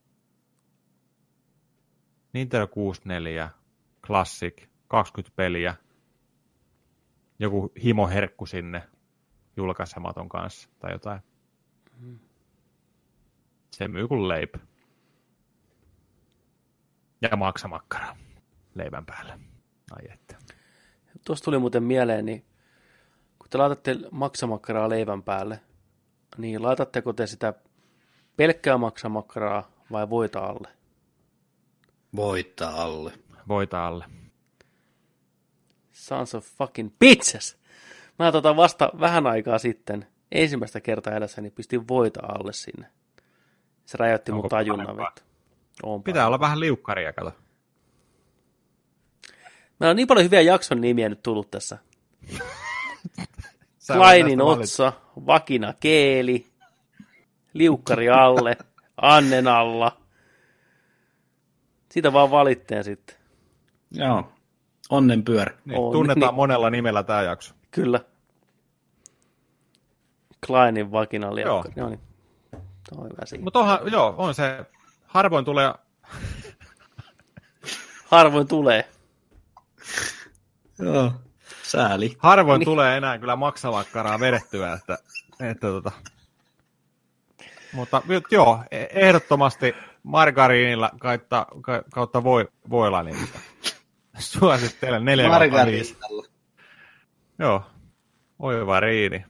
Nintendo 2.33 2.67
64, 2.67 3.51
Classic, 4.07 4.69
20 4.89 5.37
peliä, 5.37 5.75
joku 7.39 7.73
himoherkku 7.85 8.47
sinne 8.47 8.83
julkaisematon 9.57 10.29
kanssa 10.29 10.69
tai 10.79 10.93
jotain. 10.93 11.21
Se 13.71 13.89
myy 13.89 14.09
kuin 14.09 14.29
leipä. 14.29 14.59
Ja 17.23 17.37
maksamakkara 17.37 18.17
leivän 18.75 19.07
päälle. 19.07 19.39
Ai 19.91 20.13
että. 20.13 20.37
Tuosta 21.27 21.45
tuli 21.45 21.59
muuten 21.59 21.83
mieleen, 21.83 22.27
niin 22.27 22.45
kun 23.39 23.49
te 23.51 23.59
laitatte 23.59 23.97
maksamakkaraa 24.11 24.89
leivän 24.89 25.23
päälle, 25.23 25.61
niin 26.37 26.63
laitatteko 26.63 27.13
te 27.13 27.27
sitä 27.27 27.55
pelkkää 28.37 28.79
maksamakkaraa 28.79 29.71
vai 29.93 30.11
voita 30.11 30.41
alle? 30.41 30.69
Voittaa 32.17 32.83
alle. 32.83 33.13
Voita 33.49 33.87
alle. 33.87 34.05
Sons 35.93 36.35
of 36.35 36.47
fucking 36.47 36.91
bitches! 36.99 37.59
Mä 38.19 38.33
tota 38.33 38.57
vasta 38.57 38.91
vähän 39.01 39.27
aikaa 39.27 39.59
sitten 39.59 40.07
ensimmäistä 40.33 40.81
kertaa 40.81 41.15
elässäni 41.15 41.51
pistin 41.51 41.89
voita 41.89 42.21
alle 42.23 42.53
sinne. 42.53 42.87
Se 43.85 43.99
räjäytti 43.99 44.33
mun 44.33 44.39
Onko 44.39 44.49
tajunnan 44.49 44.87
parempaa? 44.87 45.07
vettä. 45.07 45.23
On 45.83 46.03
Pitää 46.03 46.27
olla 46.27 46.41
vähän 46.41 46.61
liukkaria, 46.61 47.13
kato. 47.13 47.33
Meillä 49.81 49.91
on 49.91 49.97
niin 49.97 50.09
paljon 50.09 50.25
hyviä 50.25 50.41
jakson 50.41 50.81
nimiä 50.81 51.09
nyt 51.09 51.23
tullut 51.23 51.51
tässä. 51.51 51.79
Valita. 53.99 54.45
otsa, 54.45 54.93
vakina 55.27 55.75
keeli, 55.81 56.47
liukkari 57.53 58.09
alle, 58.09 58.57
annen 58.97 59.49
alla. 59.49 60.01
Siitä 61.91 62.13
vaan 62.13 62.31
valitteen 62.31 62.85
sitten. 62.85 63.17
Joo. 63.91 64.33
Onnen 64.91 65.25
pyörä. 65.25 65.55
Niin, 65.65 65.79
On, 65.79 65.93
tunnetaan 65.93 66.31
niin. 66.31 66.35
monella 66.37 66.71
nimellä 66.71 67.03
tämä 67.03 67.23
jakso. 67.23 67.55
Kyllä. 67.71 68.01
Kleinin 70.47 70.93
vakina 70.93 71.35
liukkari. 71.35 71.75
Joo. 71.77 71.89
Joo. 71.89 71.89
niin. 71.89 72.01
Tuo 72.91 73.05
on 73.05 73.05
hyvä 73.05 73.27
siinä. 73.27 73.45
Mutta 73.45 73.59
onhan, 73.59 73.79
joo, 73.93 74.15
on 74.19 74.35
se, 74.35 74.65
harvoin 75.07 75.45
tulee, 75.45 75.75
Harvoin 78.07 78.49
tulee. 78.49 78.89
Joo. 80.79 81.13
Sääli. 81.63 82.17
harvoin 82.19 82.59
Niin. 82.59 82.65
tulee 82.65 82.97
enää 82.97 83.19
kyllä 83.19 83.37
maksamakkaraa 83.37 84.21
vedettyä, 84.21 84.73
että, 84.73 84.99
että 85.41 85.67
tota. 85.67 85.93
Mutta 87.73 88.03
joo, 88.31 88.65
e- 88.71 88.87
ehdottomasti 88.91 89.75
margariinilla 90.03 90.91
kautta, 91.01 91.47
ka- 91.61 91.83
kautta 91.91 92.25
voi, 92.25 92.49
voilla, 92.71 93.03
niin 93.03 93.29
suosittelen 94.19 95.05
4 95.05 95.29
Margaritalla. 95.29 96.27
Joo, 97.39 97.63
oiva 98.39 98.81
riini. 98.81 99.25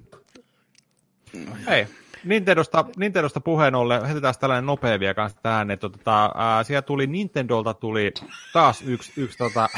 Hei, 1.67 1.87
Nintendosta, 2.25 2.85
Nintendosta 2.97 3.41
puheen 3.41 3.75
ollen, 3.75 4.05
heitetään 4.05 4.35
tällainen 4.41 4.67
nopea 4.67 5.01
vielä 5.01 5.15
kanssa 5.15 5.39
tähän, 5.43 5.71
että 5.71 5.89
tota, 5.89 6.33
ää, 6.35 6.65
siellä 6.65 6.83
tuli 6.83 7.07
Nintendolta 7.07 7.75
tuli 7.75 8.13
taas 8.53 8.83
yksi, 8.83 9.13
yksi 9.17 9.39
tota, 9.39 9.69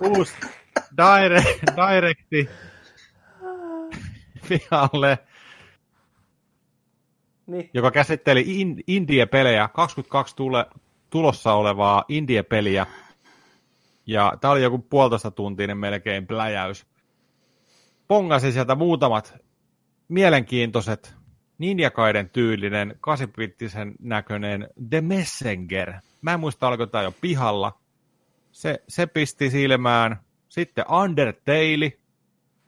uusi 0.00 0.34
direct, 0.96 1.62
directi 1.76 2.48
pihalle, 4.48 5.18
Niin. 7.46 7.70
joka 7.74 7.90
käsitteli 7.90 8.44
in, 8.46 8.80
indie-pelejä, 8.86 9.68
22 9.68 10.36
tule, 10.36 10.66
tulossa 11.10 11.52
olevaa 11.52 12.04
indie-peliä, 12.08 12.86
ja 14.06 14.32
tämä 14.40 14.52
oli 14.52 14.62
joku 14.62 14.78
puolitoista 14.78 15.30
tuntinen 15.30 15.78
melkein 15.78 16.26
pläjäys. 16.26 16.91
Pongasin 18.08 18.52
sieltä 18.52 18.74
muutamat 18.74 19.34
mielenkiintoiset 20.08 21.14
Ninjakaiden 21.58 22.30
tyylinen, 22.30 22.96
kasipittisen 23.00 23.94
näköinen 24.00 24.68
The 24.90 25.00
Messenger. 25.00 25.92
Mä 26.22 26.32
en 26.32 26.40
muista, 26.40 26.68
oliko 26.68 26.86
tämä 26.86 27.04
jo 27.04 27.14
pihalla. 27.20 27.80
Se, 28.52 28.82
se 28.88 29.06
pisti 29.06 29.50
silmään. 29.50 30.16
Sitten 30.48 30.84
Undertale, 30.90 31.92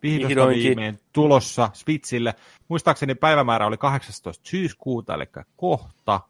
vihdoin 0.02 0.28
Vihdoinkin. 0.28 0.64
viimein 0.64 0.98
tulossa 1.12 1.70
Switchille. 1.72 2.34
Muistaakseni 2.68 3.14
päivämäärä 3.14 3.66
oli 3.66 3.76
18. 3.76 4.48
syyskuuta, 4.48 5.14
eli 5.14 5.24
kohta. 5.56 6.20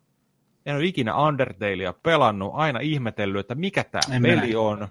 En 0.66 0.76
ole 0.76 0.84
ikinä 0.84 1.16
Undertalea 1.16 1.92
pelannut, 1.92 2.52
aina 2.54 2.80
ihmetellyt, 2.80 3.40
että 3.40 3.54
mikä 3.54 3.84
tämä 3.84 4.20
peli 4.22 4.46
minä. 4.46 4.60
on. 4.60 4.88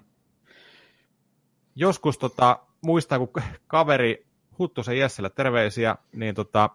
Joskus 1.76 2.18
tota, 2.18 2.58
muistan, 2.84 3.20
kun 3.20 3.42
kaveri 3.66 4.26
Huttusen 4.58 4.98
Jesselle 4.98 5.30
terveisiä, 5.30 5.96
niin 6.12 6.34
tota, 6.34 6.70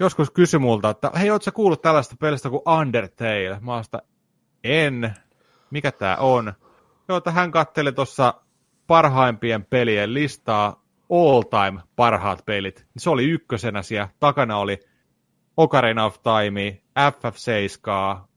joskus 0.00 0.30
kysyi 0.30 0.60
multa, 0.60 0.90
että 0.90 1.10
hei, 1.18 1.30
ootko 1.30 1.52
kuullut 1.52 1.82
tällaista 1.82 2.16
pelistä 2.20 2.50
kuin 2.50 2.62
Undertale? 2.80 3.58
Mä 3.60 3.82
sitä, 3.82 4.02
en. 4.64 5.14
Mikä 5.70 5.92
tää 5.92 6.16
on? 6.16 6.52
Joo, 7.08 7.18
että 7.18 7.30
hän 7.30 7.50
katteli 7.50 7.92
tuossa 7.92 8.34
parhaimpien 8.86 9.64
pelien 9.64 10.14
listaa, 10.14 10.84
all 11.10 11.42
time 11.42 11.82
parhaat 11.96 12.44
pelit. 12.46 12.86
Se 12.96 13.10
oli 13.10 13.24
ykkösenä 13.24 13.82
siellä. 13.82 14.08
Takana 14.20 14.56
oli 14.56 14.80
Ocarina 15.56 16.04
of 16.04 16.16
Time, 16.22 16.82
FF7, 16.98 18.28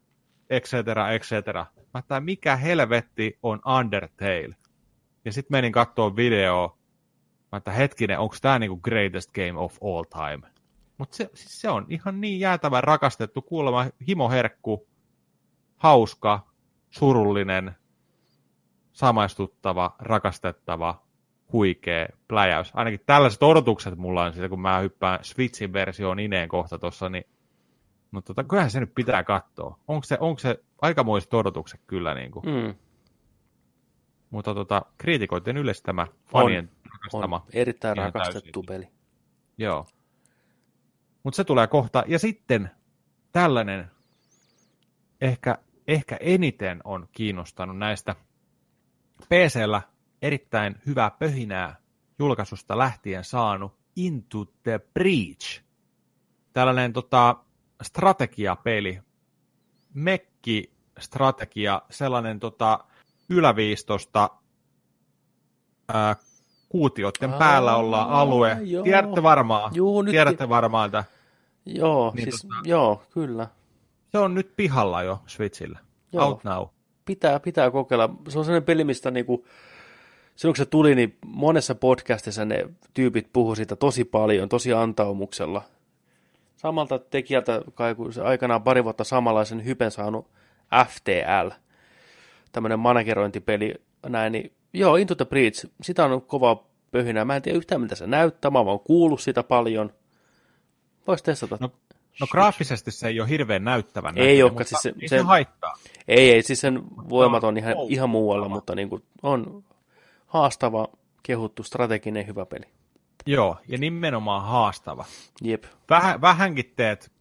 et 0.50 0.64
cetera, 0.64 1.12
et 1.12 1.22
cetera. 1.22 1.66
Mä 1.94 2.20
mikä 2.20 2.56
helvetti 2.56 3.40
on 3.44 3.60
Undertale? 3.80 4.56
Ja 5.26 5.32
sitten 5.32 5.56
menin 5.56 5.72
katsoa 5.72 6.16
videoa. 6.16 6.78
Mä 7.52 7.58
että 7.58 7.72
hetkinen, 7.72 8.20
onko 8.20 8.36
tämä 8.42 8.60
niinku 8.60 8.78
greatest 8.78 9.32
game 9.32 9.60
of 9.60 9.78
all 9.84 10.04
time? 10.04 10.48
Mutta 10.98 11.16
se, 11.16 11.30
siis 11.34 11.62
se 11.62 11.70
on 11.70 11.86
ihan 11.90 12.22
niin 12.22 12.40
jäätävän 12.40 12.84
rakastettu, 12.84 13.42
kuulemma 13.42 13.86
himoherkku, 14.08 14.88
hauska, 15.76 16.48
surullinen, 16.90 17.76
samaistuttava, 18.94 19.96
rakastettava, 20.00 21.02
huikea 21.54 22.08
pläjäys. 22.28 22.72
Ainakin 22.74 23.00
tällaiset 23.06 23.44
odotukset 23.44 23.98
mulla 23.98 24.24
on 24.24 24.34
siitä, 24.34 24.50
kun 24.50 24.62
mä 24.62 24.80
hyppään 24.80 25.20
Switchin 25.22 25.74
versioon 25.74 26.20
ineen 26.20 26.50
kohta 26.50 26.80
tuossa, 26.80 27.10
niin 27.10 27.24
Mutta 28.12 28.34
tota, 28.34 28.48
kyllähän 28.48 28.72
se 28.72 28.80
nyt 28.80 28.96
pitää 28.96 29.24
katsoa. 29.24 29.80
Onko 29.88 30.04
se, 30.04 30.18
onko 30.20 30.40
se 30.40 30.64
aikamoiset 30.82 31.34
odotukset 31.34 31.82
kyllä. 31.88 32.14
Niin 32.14 32.32
kuin. 32.32 32.46
Mm. 32.46 32.76
Mutta 34.30 34.54
tota, 34.54 34.82
kriitikoiden 34.98 35.58
yleistämä, 35.58 36.08
fanien 36.26 36.70
rakastama. 36.92 37.36
On 37.36 37.52
erittäin 37.54 37.98
rakastettu 37.98 38.64
täysin. 38.64 38.84
peli. 38.84 38.94
Joo. 39.58 39.88
Mutta 41.24 41.36
se 41.36 41.44
tulee 41.44 41.68
kohta. 41.68 42.04
Ja 42.08 42.20
sitten 42.20 42.72
tällainen 43.32 43.92
ehkä, 45.22 45.58
ehkä 45.88 46.18
eniten 46.20 46.82
on 46.84 47.08
kiinnostanut 47.12 47.78
näistä 47.78 48.16
PCllä 49.26 49.82
erittäin 50.22 50.76
hyvää 50.86 51.12
pöhinää 51.12 51.76
julkaisusta 52.20 52.78
lähtien 52.78 53.24
saanut 53.24 53.78
Into 53.96 54.46
the 54.64 54.80
Breach. 54.94 55.64
Tällainen 56.54 56.94
tota, 56.94 57.36
strategiapeli, 57.82 59.00
mekki 59.94 60.74
strategia, 61.00 61.82
sellainen 61.90 62.40
tota, 62.40 62.80
yläviistosta 63.30 64.30
ää, 65.94 66.16
kuutioiden 66.70 67.34
Aa, 67.34 67.40
päällä 67.40 67.76
ollaan 67.76 68.10
alue. 68.10 68.58
joo. 68.64 68.84
Tiedätte 68.84 69.24
varmaan, 69.24 69.72
Juu, 69.76 70.02
nyt 70.02 70.12
tiedätte 70.12 70.50
varmaan, 70.50 70.86
että 70.86 71.04
Joo, 71.66 72.12
Niin 72.16 72.24
siis, 72.32 72.46
tota- 72.46 72.62
joo, 72.70 73.04
kyllä. 73.10 73.48
se 74.12 74.18
on 74.18 74.34
nyt 74.36 74.54
pihalla 74.56 75.04
jo 75.04 75.20
Switchillä. 75.28 75.80
Joo. 76.14 76.26
Out 76.28 76.44
now. 76.44 76.68
Pitää, 77.06 77.40
pitää 77.40 77.72
kokeilla. 77.72 78.10
Se 78.30 78.40
on 78.40 78.46
sellainen 78.46 78.66
peli, 78.66 78.84
mistä 78.84 79.12
niinku, 79.12 79.46
silloin 80.36 80.54
kun 80.54 80.66
se 80.66 80.70
tuli, 80.70 80.96
niin 80.96 81.18
monessa 81.26 81.76
podcastissa 81.76 82.46
ne 82.46 82.70
tyypit 82.94 83.30
puhu 83.34 83.56
siitä 83.56 83.76
tosi 83.76 84.04
paljon, 84.04 84.50
tosi 84.50 84.74
antaumuksella. 84.74 85.62
Samalta 86.56 87.00
tekijältä, 87.00 87.62
kai 87.74 87.96
kun 87.96 88.14
se 88.14 88.22
aikanaan 88.22 88.64
pari 88.64 88.84
vuotta 88.84 89.04
samanlaisen 89.04 89.66
hypen 89.66 89.92
saanut 89.92 90.28
FTL, 90.88 91.50
tämmöinen 92.52 92.80
managerointipeli, 92.80 93.74
näin, 94.08 94.32
niin 94.32 94.54
joo, 94.74 94.96
Into 94.96 95.16
the 95.16 95.26
Breach, 95.26 95.66
sitä 95.82 96.06
on 96.06 96.22
kova 96.22 96.64
pöhinä. 96.92 97.26
Mä 97.26 97.36
en 97.36 97.42
tiedä 97.42 97.58
yhtään, 97.58 97.82
mitä 97.82 97.96
se 97.96 98.08
näyttää, 98.08 98.52
mä 98.52 98.60
oon 98.60 98.80
kuullut 98.80 99.22
sitä 99.22 99.44
paljon. 99.44 99.94
Voisi 101.08 101.24
testata. 101.24 101.58
No, 101.62 101.72
no 102.22 102.28
graafisesti 102.32 102.92
se 102.92 103.08
ei 103.08 103.20
ole 103.20 103.30
hirveän 103.30 103.64
näyttävän 103.64 104.18
Ei 104.18 104.24
näköinen, 104.24 104.44
olekaan, 104.46 104.66
siis 104.66 104.82
se- 104.82 104.94
ei 105.02 105.08
se- 105.08 105.18
se 105.18 105.24
haittaa. 105.24 105.74
Ei, 106.08 106.32
ei, 106.32 106.44
siis 106.44 106.62
sen 106.62 106.84
voimat 107.10 107.44
on 107.44 107.58
ihan, 107.58 107.74
Oh, 107.78 107.92
ihan 107.92 108.10
muualla, 108.10 108.50
mutta 108.50 108.76
niin 108.76 108.90
kuin 108.90 109.04
on 109.24 109.64
haastava, 110.28 110.88
kehuttu, 111.24 111.64
strateginen, 111.64 112.28
hyvä 112.28 112.46
peli. 112.46 112.66
Joo, 113.26 113.58
ja 113.68 113.78
nimenomaan 113.78 114.44
haastava. 114.44 115.06
Jep. 115.42 115.64
Vähän, 115.90 116.22
vähänkin 116.22 116.74
teet, 116.76 117.12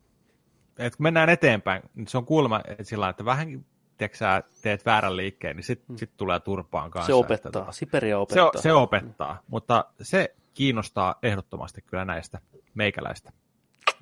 että 0.79 0.97
kun 0.97 1.05
mennään 1.05 1.29
eteenpäin, 1.29 1.83
niin 1.95 2.09
se 2.09 2.19
on 2.19 2.25
kuulemma 2.27 2.61
että 2.69 2.85
sillä 2.85 3.09
että 3.09 3.25
vähänkin 3.25 3.65
tiedätkö, 3.99 4.19
sä 4.19 4.43
teet 4.63 4.87
väärän 4.87 5.17
liikkeen, 5.17 5.57
niin 5.57 5.65
sitten 5.65 5.99
sit 5.99 6.11
tulee 6.17 6.41
turpaan 6.41 6.91
kanssa. 6.91 7.07
Se 7.07 7.15
opettaa, 7.15 7.49
Että, 7.49 7.59
tota, 7.61 7.73
Siperia 7.73 8.17
se, 8.17 8.17
opettaa. 8.17 8.47
o- 8.59 8.63
se 8.63 8.73
opettaa, 8.73 9.43
mutta 9.49 9.85
se 10.03 10.35
kiinnostaa 10.55 11.15
ehdottomasti 11.23 11.83
kyllä 11.83 12.05
näistä 12.05 12.41
meikäläistä. 12.75 13.33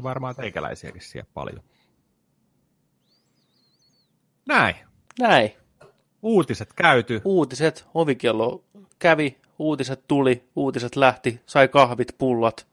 Varmaan 0.02 0.36
teikäläisiäkin 0.36 1.02
siellä 1.02 1.30
paljon. 1.34 1.62
Näin. 4.48 4.74
Näin. 5.20 5.52
Uutiset 6.22 6.72
käyty. 6.72 7.20
Uutiset, 7.24 7.86
ovikello 7.94 8.64
kävi, 8.98 9.38
uutiset 9.58 10.04
tuli, 10.08 10.44
uutiset 10.56 10.96
lähti, 10.96 11.40
sai 11.46 11.68
kahvit, 11.68 12.14
pullat. 12.18 12.66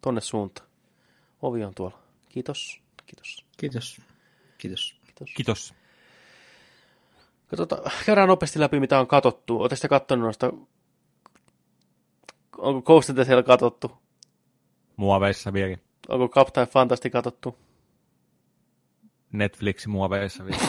Tonne 0.00 0.20
suuntaan. 0.20 0.68
Ovi 1.42 1.64
on 1.64 1.74
tuolla. 1.74 1.98
Kiitos. 2.28 2.82
Kiitos. 3.06 3.44
Kiitos. 3.56 4.00
Kiitos. 4.58 5.01
Kiitos. 5.24 5.34
Kiitos. 5.36 5.74
Katsotaan, 7.52 7.90
käydään 8.06 8.28
nopeasti 8.28 8.60
läpi, 8.60 8.80
mitä 8.80 9.00
on 9.00 9.06
katottu. 9.06 9.60
Oletteko 9.60 9.80
te 9.80 9.88
kattonut 9.88 10.24
noista... 10.24 10.52
Onko 12.58 12.82
Ghost 12.82 13.08
in 13.08 13.24
Shell 13.24 13.42
katottu? 13.42 13.92
Muoveissa 14.96 15.52
vieläkin. 15.52 15.80
Onko 16.08 16.28
Captain 16.28 16.66
Fantasy 16.66 17.10
katottu? 17.10 17.58
Netflix 19.32 19.86
muoveissa 19.86 20.44
vielä. 20.44 20.62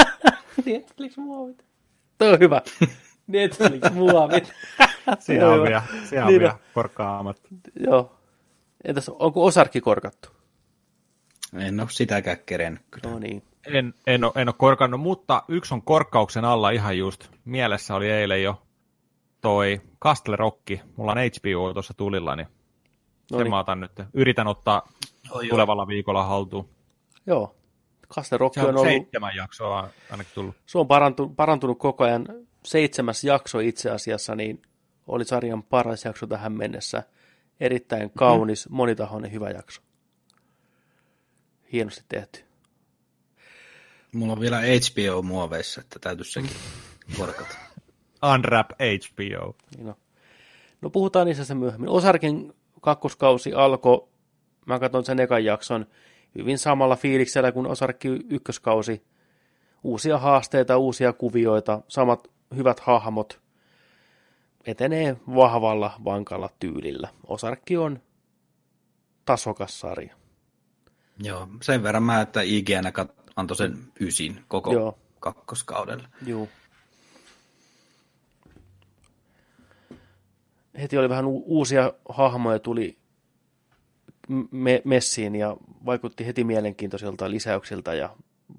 Netflix-muovit. 0.66 1.64
Tuo 2.18 2.28
on 2.28 2.38
hyvä. 2.38 2.62
Netflix-muovit. 3.26 4.52
Siinä 5.18 5.44
Joo, 5.44 5.54
on 5.54 5.62
vielä, 5.62 5.82
siellä 6.08 6.26
on 6.26 6.32
Niin 6.32 6.40
vielä 6.40 6.58
korkaamat. 6.74 7.40
Joo. 7.86 8.16
Entäs 8.84 9.08
onko 9.08 9.44
Osarkki 9.44 9.80
korkattu? 9.80 10.28
En 11.58 11.80
ole 11.80 11.88
sitäkään 11.90 12.36
kerennyt 12.46 12.82
kyllä. 12.90 13.10
No 13.10 13.18
niin. 13.18 13.42
En, 13.66 13.94
en, 14.06 14.24
ole, 14.24 14.32
en 14.36 14.48
ole 14.48 14.54
korkannut, 14.58 15.00
mutta 15.00 15.42
yksi 15.48 15.74
on 15.74 15.82
korkkauksen 15.82 16.44
alla 16.44 16.70
ihan 16.70 16.98
just. 16.98 17.28
Mielessä 17.44 17.94
oli 17.94 18.10
eilen 18.10 18.42
jo 18.42 18.62
toi 19.40 19.80
Castle 20.02 20.36
Rock. 20.36 20.70
Mulla 20.96 21.12
on 21.12 21.18
HBO 21.18 21.72
tuossa 21.72 21.94
tulilla, 21.94 22.36
niin 22.36 22.48
No 23.30 23.38
sen 23.38 23.44
niin. 23.44 23.50
mä 23.50 23.58
otan 23.58 23.80
nyt. 23.80 23.92
Yritän 24.14 24.46
ottaa 24.46 24.88
tulevalla 25.50 25.88
viikolla 25.88 26.24
haltuun. 26.24 26.68
Joo. 27.26 27.56
Castle 28.14 28.38
Rock 28.38 28.56
on 28.56 28.64
on 28.64 28.70
ollut, 28.70 28.82
seitsemän 28.82 29.36
jaksoa 29.36 29.88
ainakin 30.10 30.32
tullut. 30.34 30.56
se 30.66 30.78
on 30.78 30.86
parantunut, 30.86 31.36
parantunut 31.36 31.78
koko 31.78 32.04
ajan. 32.04 32.26
Seitsemäs 32.64 33.24
jakso 33.24 33.58
itse 33.58 33.90
asiassa, 33.90 34.34
niin 34.34 34.62
oli 35.06 35.24
sarjan 35.24 35.62
paras 35.62 36.04
jakso 36.04 36.26
tähän 36.26 36.52
mennessä. 36.52 37.02
Erittäin 37.60 38.10
kaunis, 38.16 38.68
mm. 38.68 38.76
monitahoinen, 38.76 39.32
hyvä 39.32 39.50
jakso. 39.50 39.82
Hienosti 41.72 42.04
tehty. 42.08 42.44
Mulla 44.14 44.32
on 44.32 44.40
vielä 44.40 44.60
HBO-muoveissa, 44.60 45.80
että 45.80 45.98
täytyisi 45.98 46.32
sekin 46.32 46.50
korkata. 47.16 47.56
Unwrap 48.34 48.70
HBO. 48.70 49.56
Niin 49.76 49.86
no. 49.86 49.94
no 50.80 50.90
puhutaan 50.90 51.26
niistä 51.26 51.44
sen 51.44 51.56
myöhemmin. 51.56 51.90
Osarkin 51.90 52.52
kakkoskausi 52.80 53.54
alkoi, 53.54 54.08
mä 54.66 54.78
katson 54.78 55.04
sen 55.04 55.20
ekan 55.20 55.44
jakson, 55.44 55.86
hyvin 56.34 56.58
samalla 56.58 56.96
fiiliksellä 56.96 57.52
kuin 57.52 57.66
Osarkki 57.66 58.08
ykköskausi. 58.08 59.02
Uusia 59.84 60.18
haasteita, 60.18 60.78
uusia 60.78 61.12
kuvioita, 61.12 61.82
samat 61.88 62.28
hyvät 62.56 62.80
hahmot. 62.80 63.40
Etenee 64.66 65.16
vahvalla, 65.34 65.92
vankalla 66.04 66.50
tyylillä. 66.60 67.08
Osarkki 67.26 67.76
on 67.76 68.02
tasokas 69.24 69.80
sarja. 69.80 70.19
Joo, 71.22 71.48
sen 71.62 71.82
verran 71.82 72.02
mä, 72.02 72.20
että 72.20 72.40
IGN 72.42 72.84
kat- 72.86 73.22
antoi 73.36 73.56
sen 73.56 73.78
ysin 74.00 74.44
koko 74.48 74.72
Joo. 74.72 74.82
Joo. 74.82 74.98
kakkoskaudella. 75.20 76.08
Juu. 76.26 76.48
Heti 80.80 80.98
oli 80.98 81.08
vähän 81.08 81.24
u- 81.26 81.42
uusia 81.46 81.92
hahmoja 82.08 82.58
tuli 82.58 82.98
me- 84.50 84.82
messiin 84.84 85.34
ja 85.36 85.56
vaikutti 85.86 86.26
heti 86.26 86.44
mielenkiintoisilta 86.44 87.30
lisäyksiltä 87.30 87.94
ja 87.94 88.16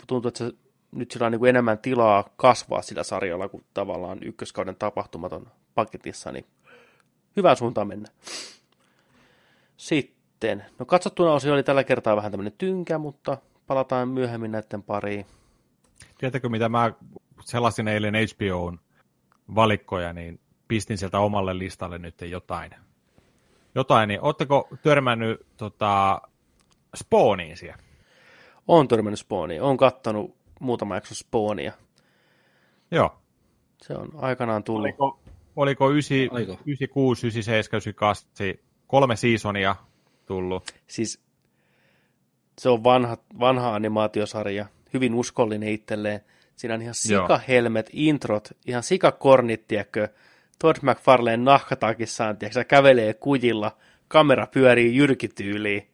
tuntuu, 0.07 0.29
että 0.29 0.37
se 0.37 0.51
nyt 0.91 1.11
sillä 1.11 1.25
on 1.25 1.31
niin 1.31 1.45
enemmän 1.45 1.77
tilaa 1.79 2.29
kasvaa 2.35 2.81
sillä 2.81 3.03
sarjalla, 3.03 3.49
kun 3.49 3.63
tavallaan 3.73 4.23
ykköskauden 4.23 4.75
tapahtumat 4.75 5.33
on 5.33 5.47
paketissa, 5.75 6.31
niin 6.31 6.45
hyvään 7.35 7.57
suuntaan 7.57 7.87
mennä. 7.87 8.09
Sitten, 9.77 10.20
no 10.79 10.85
katsottuna 10.85 11.33
osio 11.33 11.53
oli 11.53 11.63
tällä 11.63 11.83
kertaa 11.83 12.15
vähän 12.15 12.31
tämmöinen 12.31 12.53
tynkä, 12.57 12.97
mutta 12.97 13.37
palataan 13.67 14.09
myöhemmin 14.09 14.51
näiden 14.51 14.83
pariin. 14.83 15.25
Tiedätkö, 16.17 16.49
mitä 16.49 16.69
mä 16.69 16.91
selasin 17.45 17.87
eilen 17.87 18.13
HBOn 18.15 18.79
valikkoja, 19.55 20.13
niin 20.13 20.39
pistin 20.67 20.97
sieltä 20.97 21.19
omalle 21.19 21.57
listalle 21.57 21.97
nyt 21.97 22.21
jotain. 22.21 22.71
Jotain, 23.75 24.07
niin 24.07 24.19
ootteko 24.21 24.67
törmännyt 24.83 25.45
tota, 25.57 26.21
Spawniin 26.95 27.57
siellä? 27.57 27.83
Olen 28.67 28.87
törmännyt 28.87 29.19
Spawnia. 29.19 29.63
Olen 29.63 29.77
kattanut 29.77 30.35
muutama 30.59 30.95
jakso 30.95 31.15
Spawnia. 31.15 31.73
Joo. 32.91 33.17
Se 33.81 33.93
on 33.93 34.09
aikanaan 34.15 34.63
tullut. 34.63 34.85
Oliko, 34.85 35.19
oliko 35.55 35.89
9, 35.89 36.17
Oliko? 36.31 36.51
96, 36.51 37.27
97, 37.27 37.77
98, 37.77 38.27
kolme 38.87 39.15
seasonia 39.15 39.75
tullut? 40.25 40.71
Siis 40.87 41.19
se 42.59 42.69
on 42.69 42.83
vanha, 42.83 43.17
vanha 43.39 43.75
animaatiosarja, 43.75 44.65
hyvin 44.93 45.15
uskollinen 45.15 45.69
itselleen. 45.69 46.21
Siinä 46.55 46.75
on 46.75 46.81
ihan 46.81 46.95
Joo. 47.09 47.23
sikahelmet, 47.23 47.89
introt, 47.93 48.49
ihan 48.67 48.83
sikakornit, 48.83 49.67
tiedätkö. 49.67 50.07
Todd 50.59 50.77
McFarlane 50.81 51.37
nahkatakissaan, 51.37 52.37
tiedätkö, 52.37 52.63
kävelee 52.63 53.13
kujilla, 53.13 53.77
kamera 54.07 54.47
pyörii 54.47 54.95
jyrkityyliin. 54.95 55.87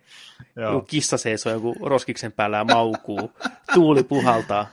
Joku 0.55 0.85
kissa 0.85 1.17
seisoo 1.17 1.53
joku 1.53 1.75
roskiksen 1.81 2.31
päällä 2.31 2.57
ja 2.57 2.63
maukuu, 2.63 3.31
tuuli 3.73 4.03
puhaltaa. 4.03 4.67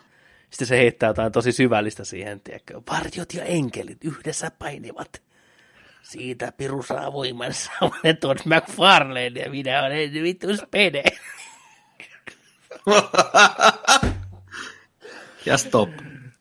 Sitten 0.51 0.69
se 0.69 0.79
heittää 0.79 1.09
jotain 1.09 1.33
tosi 1.33 1.53
syvällistä 1.53 2.05
siihen, 2.05 2.41
tiedätkö. 2.41 2.81
Varjot 2.91 3.35
ja 3.35 3.45
enkelit 3.45 4.05
yhdessä 4.05 4.51
painivat. 4.59 5.23
Siitä 6.05 6.53
Piru 6.53 6.83
saa 6.83 7.13
voimansa. 7.13 7.73
Olen 7.81 8.17
Todd 8.17 8.39
McFarlane 8.45 9.41
ja 9.45 9.51
minä 9.51 9.85
olen 9.85 10.13
vittu 10.13 10.57
spede. 10.57 11.03
ja 15.47 15.59
stop. 15.59 15.91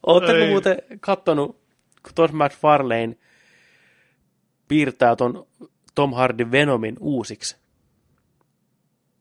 Oletteko 0.06 0.46
muuten 0.46 0.78
kattonut, 1.00 1.62
kun 2.04 2.14
Todd 2.16 2.34
McFarlane 2.34 3.16
piirtää 4.68 5.16
ton 5.16 5.48
Tom 5.96 6.14
Hardin 6.14 6.52
Venomin 6.52 6.96
uusiksi? 7.00 7.58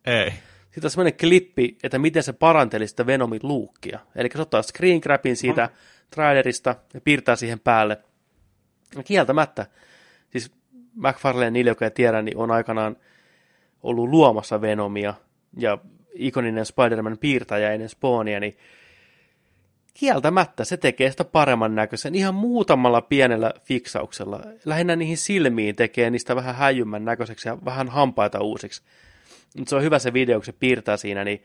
Ei. 0.06 0.32
Sitten 0.64 0.84
on 0.84 0.90
semmoinen 0.90 1.16
klippi, 1.16 1.78
että 1.82 1.98
miten 1.98 2.22
se 2.22 2.32
paranteli 2.32 2.88
sitä 2.88 3.06
Venomin 3.06 3.40
luukkia. 3.42 3.98
Eli 4.14 4.28
se 4.32 4.40
ottaa 4.40 4.62
screen 4.62 5.00
grabin 5.02 5.36
siitä 5.36 5.70
trailerista 6.10 6.76
ja 6.94 7.00
piirtää 7.00 7.36
siihen 7.36 7.60
päälle. 7.60 7.98
Ja 8.96 9.02
kieltämättä, 9.02 9.66
McFarlane, 10.94 11.50
niille, 11.50 11.70
jotka 11.70 11.84
ei 11.84 11.90
tiedä, 11.90 12.22
niin 12.22 12.36
on 12.36 12.50
aikanaan 12.50 12.96
ollut 13.82 14.08
luomassa 14.08 14.60
Venomia 14.60 15.14
ja 15.56 15.78
ikoninen 16.14 16.66
Spider-Man 16.66 17.18
piirtäjä 17.18 17.72
ennen 17.72 17.88
Spawnia, 17.88 18.40
niin 18.40 18.56
kieltämättä 19.94 20.64
se 20.64 20.76
tekee 20.76 21.10
sitä 21.10 21.24
paremman 21.24 21.74
näköisen 21.74 22.14
ihan 22.14 22.34
muutamalla 22.34 23.00
pienellä 23.00 23.54
fiksauksella. 23.64 24.40
Lähinnä 24.64 24.96
niihin 24.96 25.16
silmiin 25.16 25.76
tekee 25.76 26.10
niistä 26.10 26.36
vähän 26.36 26.54
häijymmän 26.54 27.04
näköiseksi 27.04 27.48
ja 27.48 27.58
vähän 27.64 27.88
hampaita 27.88 28.40
uusiksi. 28.40 28.82
Mutta 29.56 29.70
se 29.70 29.76
on 29.76 29.82
hyvä 29.82 29.98
se 29.98 30.12
video, 30.12 30.38
kun 30.38 30.44
se 30.44 30.52
piirtää 30.52 30.96
siinä, 30.96 31.24
niin 31.24 31.42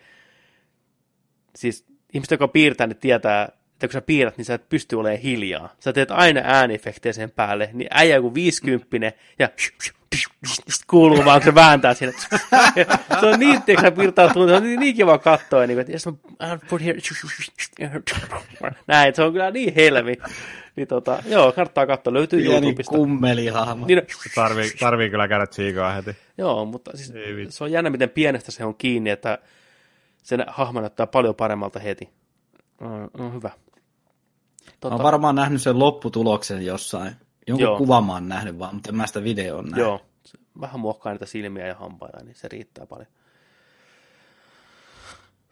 siis 1.55 1.85
ihmiset, 2.14 2.31
jotka 2.31 2.47
piirtää, 2.47 2.88
niin 2.88 2.97
tietää, 2.97 3.49
että 3.77 3.87
kun 3.87 3.93
sä 3.93 4.01
piirrät, 4.01 4.37
niin 4.37 4.45
sä 4.45 4.53
et 4.53 4.69
pysty 4.69 4.95
olemaan 4.95 5.21
hiljaa. 5.21 5.75
Sä 5.79 5.93
teet 5.93 6.11
aina 6.11 6.41
äänefektejä 6.43 7.13
sen 7.13 7.31
päälle, 7.31 7.69
niin 7.73 7.87
äijä 7.91 8.15
joku 8.15 8.33
viisikymppinen 8.33 9.13
ja 9.39 9.49
kuuluu 10.87 11.25
vaan, 11.25 11.41
kun 11.41 11.45
se 11.51 11.55
vääntää 11.55 11.93
siinä. 11.93 12.13
se 13.19 13.25
on 13.25 13.39
niin, 13.39 13.55
että 13.55 13.81
sä 13.81 13.91
piirtää 13.91 14.25
tuntuu, 14.25 14.47
se 14.47 14.55
on 14.55 14.63
niin, 14.63 14.79
niin 14.79 14.95
kiva 14.95 15.17
katsoa, 15.17 15.67
niin, 15.67 15.79
että 15.79 15.91
jos 15.91 16.05
mä 16.05 16.11
I'll 16.43 16.59
put 16.69 16.81
here, 16.83 16.99
näin, 18.87 19.15
se 19.15 19.23
on 19.23 19.31
kyllä 19.31 19.51
niin 19.51 19.75
helmi. 19.75 20.17
Niin 20.75 20.87
tota, 20.87 21.23
joo, 21.25 21.51
kannattaa 21.51 21.87
katsoa, 21.87 22.13
löytyy 22.13 22.41
Pieni 22.41 22.55
YouTubesta. 22.55 22.95
kummelihahmo. 22.95 23.85
Niin, 23.85 24.01
Tarvii, 24.35 24.71
tarvii 24.79 25.09
kyllä 25.09 25.27
käydä 25.27 25.47
tsiikaa 25.47 25.93
heti. 25.93 26.17
Joo, 26.37 26.65
mutta 26.65 26.97
siis 26.97 27.11
Ei 27.11 27.45
se 27.49 27.63
on 27.63 27.71
jännä, 27.71 27.89
miten 27.89 28.09
pienestä 28.09 28.51
se 28.51 28.65
on 28.65 28.75
kiinni, 28.75 29.09
että 29.09 29.37
sen 30.23 30.45
hahmo 30.47 30.81
näyttää 30.81 31.07
paljon 31.07 31.35
paremmalta 31.35 31.79
heti. 31.79 32.09
Mm, 32.81 33.23
mm, 33.23 33.33
hyvä. 33.33 33.49
Mä 34.84 34.89
oon 34.89 35.03
varmaan 35.03 35.35
nähnyt 35.35 35.61
sen 35.61 35.80
lopputuloksen 35.80 36.65
jossain. 36.65 37.15
Jonkun 37.48 37.64
Joo. 37.64 37.77
Kuvan 37.77 38.06
mä 38.06 38.14
oon 38.14 38.30
nähnyt 38.30 38.60
vaan, 38.60 38.76
mutta 38.76 38.89
en 38.89 38.95
mä 38.95 39.07
sitä 39.07 39.23
videoa 39.23 39.61
nähnyt. 39.61 39.80
Joo, 39.80 40.02
vähän 40.61 40.80
muokkaa 40.80 41.14
niitä 41.14 41.26
silmiä 41.26 41.68
ja 41.68 41.76
hampaita, 41.76 42.23
niin 42.23 42.35
se 42.35 42.48
riittää 42.48 42.85
paljon. 42.85 43.07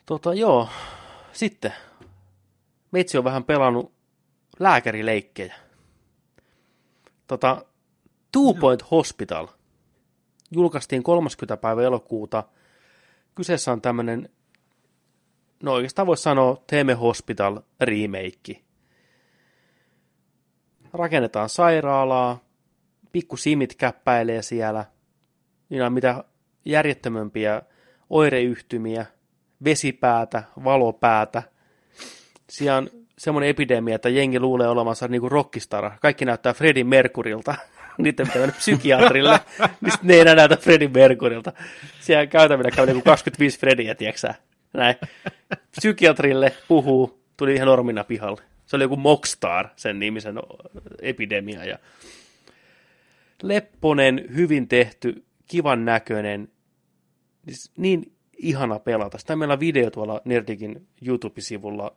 Tota, 0.06 0.34
joo. 0.34 0.70
Sitten. 1.34 1.74
Meitsi 2.92 3.18
on 3.18 3.24
vähän 3.24 3.44
pelannut 3.44 3.92
lääkärileikkejä. 4.60 5.56
Tota, 7.28 7.66
Two 8.32 8.54
Point 8.54 8.92
Hospital 8.92 9.48
julkaistiin 10.52 11.04
30. 11.04 11.58
päivä 11.58 11.84
elokuuta. 11.84 12.44
Kyseessä 13.36 13.72
on 13.72 13.82
tämmönen, 13.82 14.30
no 15.64 15.74
oikeastaan 15.74 16.08
voisi 16.08 16.24
sanoa 16.24 16.64
Teme 16.68 16.94
Hospital 16.94 17.62
remake. 17.80 18.65
Rakennetaan 20.96 21.50
sairaalaa, 21.50 22.40
pikku 23.12 23.38
simit 23.38 23.76
käppäilee 23.76 24.42
siellä. 24.42 24.86
Niillä 25.70 25.86
on 25.86 25.94
mitä 25.94 26.24
järjettömempiä 26.66 27.62
oireyhtymiä, 28.10 29.06
vesipäätä, 29.64 30.44
valopäätä. 30.64 31.44
Siellä 32.50 32.78
on 32.78 32.90
semmoinen 33.18 33.50
epidemia, 33.50 33.96
että 33.96 34.10
jengi 34.10 34.40
luulee 34.40 34.68
olevansa 34.68 35.08
niinku 35.08 35.30
rockistara. 35.30 35.98
Kaikki 36.02 36.26
näyttää 36.26 36.54
Freddie 36.54 36.84
Mercurylta. 36.84 37.56
Niiden 37.98 38.28
pitää 38.28 38.42
mennä 38.42 38.56
psykiatrille, 38.58 39.40
niin 39.82 39.94
ne 40.04 40.14
ei 40.14 40.20
enää 40.20 40.36
näytä 40.36 40.58
Freddie 40.58 40.88
Mercurylta. 40.88 41.54
Siellä 42.00 42.28
käytävillä 42.28 42.72
käy 42.72 42.86
niinku 42.86 43.02
25 43.02 43.60
Freddyä, 43.60 43.96
tiiäksä. 43.96 44.36
Näin. 44.74 44.96
Psykiatrille 45.72 46.54
puhuu, 46.68 47.20
tuli 47.38 47.56
ihan 47.56 47.68
normina 47.68 48.04
pihalle. 48.04 48.55
Se 48.66 48.76
oli 48.76 48.84
joku 48.84 48.96
Mockstar, 48.96 49.68
sen 49.76 50.00
nimisen 50.00 50.36
epidemia. 51.02 51.66
Ja 51.66 51.80
lepponen, 53.44 54.26
hyvin 54.36 54.68
tehty, 54.68 55.26
kivan 55.48 55.86
näköinen, 55.86 56.52
siis 57.48 57.72
niin 57.78 58.12
ihana 58.38 58.80
pelata. 58.80 59.18
Sitä 59.18 59.36
meillä 59.36 59.54
on 59.54 59.60
video 59.60 59.92
tuolla 59.92 60.22
Nerdikin 60.26 60.88
YouTube-sivulla. 61.02 61.96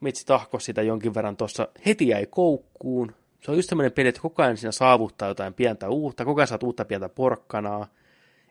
Metsi 0.00 0.26
tahko 0.26 0.58
sitä 0.58 0.82
jonkin 0.82 1.14
verran 1.14 1.36
tuossa. 1.36 1.68
Heti 1.86 2.08
jäi 2.08 2.26
koukkuun. 2.30 3.14
Se 3.40 3.50
on 3.50 3.56
just 3.56 3.68
tämmöinen 3.68 3.92
peli, 3.92 4.08
että 4.08 4.20
koko 4.20 4.42
ajan 4.42 4.56
siinä 4.56 4.72
saavuttaa 4.72 5.28
jotain 5.28 5.54
pientä 5.54 5.88
uutta. 5.88 6.24
Koko 6.24 6.40
ajan 6.40 6.48
saat 6.48 6.62
uutta 6.62 6.84
pientä 6.84 7.08
porkkanaa. 7.08 7.86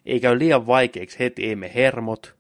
Ei 0.05 0.19
käy 0.19 0.39
liian 0.39 0.67
vaikeiksi 0.67 1.19
heti, 1.19 1.45
ei 1.45 1.55
me 1.55 1.71
hermot. 1.75 2.35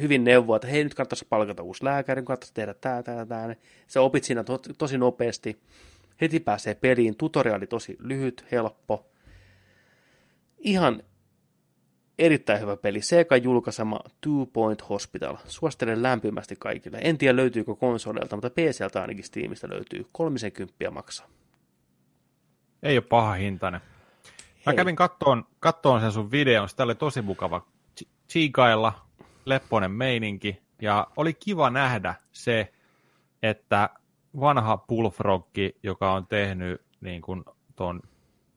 Hyvin 0.00 0.24
neuvoa, 0.24 0.56
että 0.56 0.68
hei 0.68 0.84
nyt 0.84 0.94
kannattaisi 0.94 1.26
palkata 1.28 1.62
uusi 1.62 1.84
lääkäri, 1.84 2.22
kannattaisi 2.22 2.54
tehdä 2.54 2.74
tää, 2.74 3.02
tää, 3.02 3.26
tää. 3.26 3.56
Sä 3.86 4.00
opit 4.00 4.24
siinä 4.24 4.44
to- 4.44 4.60
tosi 4.78 4.98
nopeasti 4.98 5.58
heti 6.20 6.40
pääsee 6.40 6.74
peliin, 6.74 7.16
tutoriaali 7.16 7.66
tosi 7.66 7.96
lyhyt, 8.00 8.44
helppo. 8.52 9.06
Ihan 10.58 11.02
erittäin 12.18 12.60
hyvä 12.60 12.76
peli. 12.76 13.02
Sega 13.02 13.36
julkaisema 13.36 14.00
Two 14.20 14.46
Point 14.46 14.88
Hospital. 14.88 15.36
Suosittelen 15.44 16.02
lämpimästi 16.02 16.56
kaikille. 16.58 16.98
En 17.02 17.18
tiedä 17.18 17.36
löytyykö 17.36 17.74
konsoleilta, 17.74 18.36
mutta 18.36 18.50
PCltä 18.50 19.00
ainakin 19.00 19.24
Steamista 19.24 19.68
löytyy. 19.68 20.06
30 20.12 20.90
maksaa. 20.90 21.26
Ei 22.82 22.98
ole 22.98 23.04
paha 23.08 23.32
hintainen. 23.32 23.80
Mä 24.66 24.72
Hei. 24.72 24.76
kävin 24.76 24.96
kattoon, 24.96 25.44
kattoon 25.60 26.00
sen 26.00 26.12
sun 26.12 26.30
videon, 26.30 26.68
sitä 26.68 26.82
oli 26.82 26.94
tosi 26.94 27.22
mukava 27.22 27.66
chiikailla, 28.28 29.05
lepponen 29.46 29.90
meininki, 29.90 30.62
ja 30.82 31.06
oli 31.16 31.34
kiva 31.34 31.70
nähdä 31.70 32.14
se, 32.32 32.72
että 33.42 33.90
vanha 34.40 34.76
Bullfrogki, 34.76 35.76
joka 35.82 36.12
on 36.12 36.26
tehnyt 36.26 36.82
niin 37.00 37.22
kuin 37.22 37.44
ton 37.76 38.00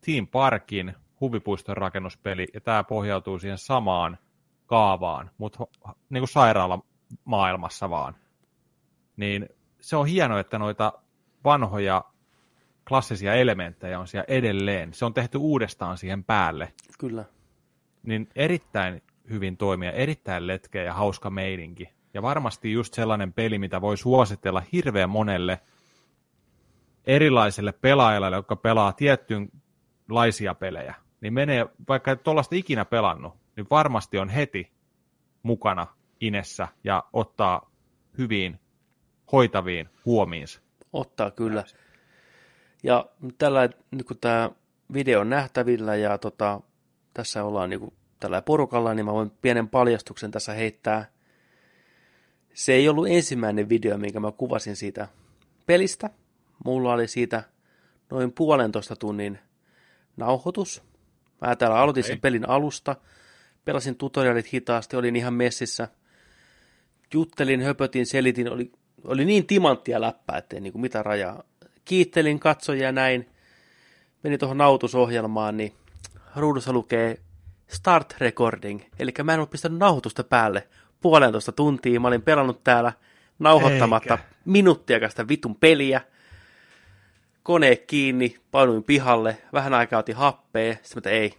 Team 0.06 0.28
Parkin 0.28 0.94
huvipuiston 1.22 1.78
rakennuspeli, 1.78 2.48
ja 2.54 2.62
tämä 2.62 2.84
pohjautuu 2.84 3.40
siihen 3.40 3.58
samaan 3.58 4.18
kaavaan, 4.66 5.32
mutta 5.38 5.68
niin 6.10 6.22
kuin 6.22 6.30
sairaalamaailmassa 6.30 7.90
vaan. 7.90 8.16
Niin 9.18 9.50
se 9.82 9.96
on 9.96 10.08
hienoa, 10.08 10.40
että 10.40 10.60
noita 10.60 10.94
vanhoja 11.44 12.04
klassisia 12.88 13.34
elementtejä 13.34 14.00
on 14.00 14.08
siellä 14.08 14.26
edelleen. 14.28 14.94
Se 14.94 15.06
on 15.06 15.14
tehty 15.14 15.38
uudestaan 15.38 15.98
siihen 15.98 16.24
päälle. 16.24 16.74
Kyllä. 17.00 17.26
Niin 18.04 18.30
erittäin 18.36 19.02
hyvin 19.30 19.58
toimia, 19.58 19.92
erittäin 19.92 20.48
letkeä 20.48 20.84
ja 20.84 20.94
hauska 20.94 21.30
meininki. 21.30 21.90
Ja 22.14 22.22
varmasti 22.22 22.72
just 22.72 22.94
sellainen 22.94 23.34
peli, 23.34 23.60
mitä 23.60 23.82
voi 23.82 23.98
suositella 23.98 24.64
hirveän 24.74 25.10
monelle 25.10 25.60
erilaiselle 27.08 27.72
pelaajalle, 27.72 28.36
jotka 28.36 28.56
pelaa 28.56 28.94
tiettyynlaisia 28.94 30.56
pelejä. 30.56 30.96
Niin 31.22 31.34
menee, 31.34 31.68
vaikka 31.88 32.12
et 32.12 32.24
tuollaista 32.24 32.56
ikinä 32.56 32.86
pelannut, 32.86 33.34
niin 33.56 33.68
varmasti 33.70 34.18
on 34.18 34.30
heti 34.30 34.72
mukana 35.44 35.88
inessä 36.22 36.68
ja 36.84 37.04
ottaa 37.14 37.72
hyviin 38.18 38.60
hoitaviin 39.32 39.90
huomiinsa. 40.06 40.62
Ottaa 40.94 41.32
kyllä. 41.32 41.64
Ja 42.84 43.06
tällä, 43.38 43.70
nyt 43.92 44.08
kun 44.08 44.18
tämä 44.22 44.52
video 44.94 45.20
on 45.20 45.30
nähtävillä 45.30 45.96
ja 45.96 46.18
tota, 46.18 46.62
tässä 47.14 47.44
ollaan 47.44 47.70
niin 47.70 47.94
tällä 48.20 48.42
porukalla, 48.42 48.94
niin 48.94 49.06
mä 49.06 49.14
voin 49.14 49.32
pienen 49.42 49.70
paljastuksen 49.70 50.32
tässä 50.32 50.54
heittää. 50.54 51.12
Se 52.54 52.74
ei 52.74 52.90
ollut 52.90 53.08
ensimmäinen 53.08 53.70
video, 53.70 53.98
minkä 53.98 54.20
mä 54.20 54.32
kuvasin 54.32 54.76
siitä 54.76 55.08
pelistä. 55.66 56.10
Mulla 56.66 56.94
oli 56.94 57.08
siitä 57.08 57.44
noin 58.10 58.32
puolentoista 58.32 58.96
tunnin 58.96 59.40
nauhoitus. 60.18 60.84
Mä 61.42 61.56
täällä 61.56 61.80
aloitin 61.80 62.04
sen 62.04 62.22
pelin 62.22 62.50
alusta, 62.50 62.96
pelasin 63.66 63.96
tutorialit 63.96 64.54
hitaasti, 64.54 64.96
olin 64.96 65.16
ihan 65.16 65.34
messissä. 65.34 65.88
Juttelin, 67.14 67.62
höpötin, 67.62 68.06
selitin, 68.06 68.52
oli, 68.52 68.72
oli 69.04 69.26
niin 69.26 69.48
timanttia 69.48 70.02
läppää, 70.02 70.38
ettei 70.38 70.62
niin 70.62 70.74
kuin 70.74 70.82
mitä 70.82 71.04
rajaa. 71.04 71.44
Kiittelin 71.86 72.40
katsojia 72.40 72.92
näin, 72.92 73.30
meni 74.24 74.38
tuohon 74.38 74.58
nautusohjelmaan, 74.58 75.58
niin 75.58 75.74
ruudussa 76.36 76.74
lukee 76.74 77.20
Start 77.70 78.16
Recording, 78.20 78.82
eli 79.00 79.12
mä 79.24 79.34
en 79.34 79.40
ollut 79.40 79.50
pistänyt 79.50 79.80
nauhoitusta 79.80 80.24
päälle 80.24 80.68
puolentoista 81.02 81.52
tuntia, 81.52 82.00
mä 82.00 82.08
olin 82.08 82.22
pelannut 82.22 82.64
täällä 82.64 82.94
nauhoittamatta 83.40 84.14
Eikä. 84.14 84.24
minuuttiakaan 84.46 85.10
sitä 85.10 85.28
vitun 85.28 85.56
peliä, 85.56 86.02
kone 87.44 87.76
kiinni, 87.76 88.36
painuin 88.52 88.84
pihalle, 88.84 89.38
vähän 89.54 89.74
aikaa 89.74 90.00
otin 90.00 90.16
happea, 90.16 90.76
sitten 90.84 91.12
mä 91.12 91.18
ei, 91.18 91.34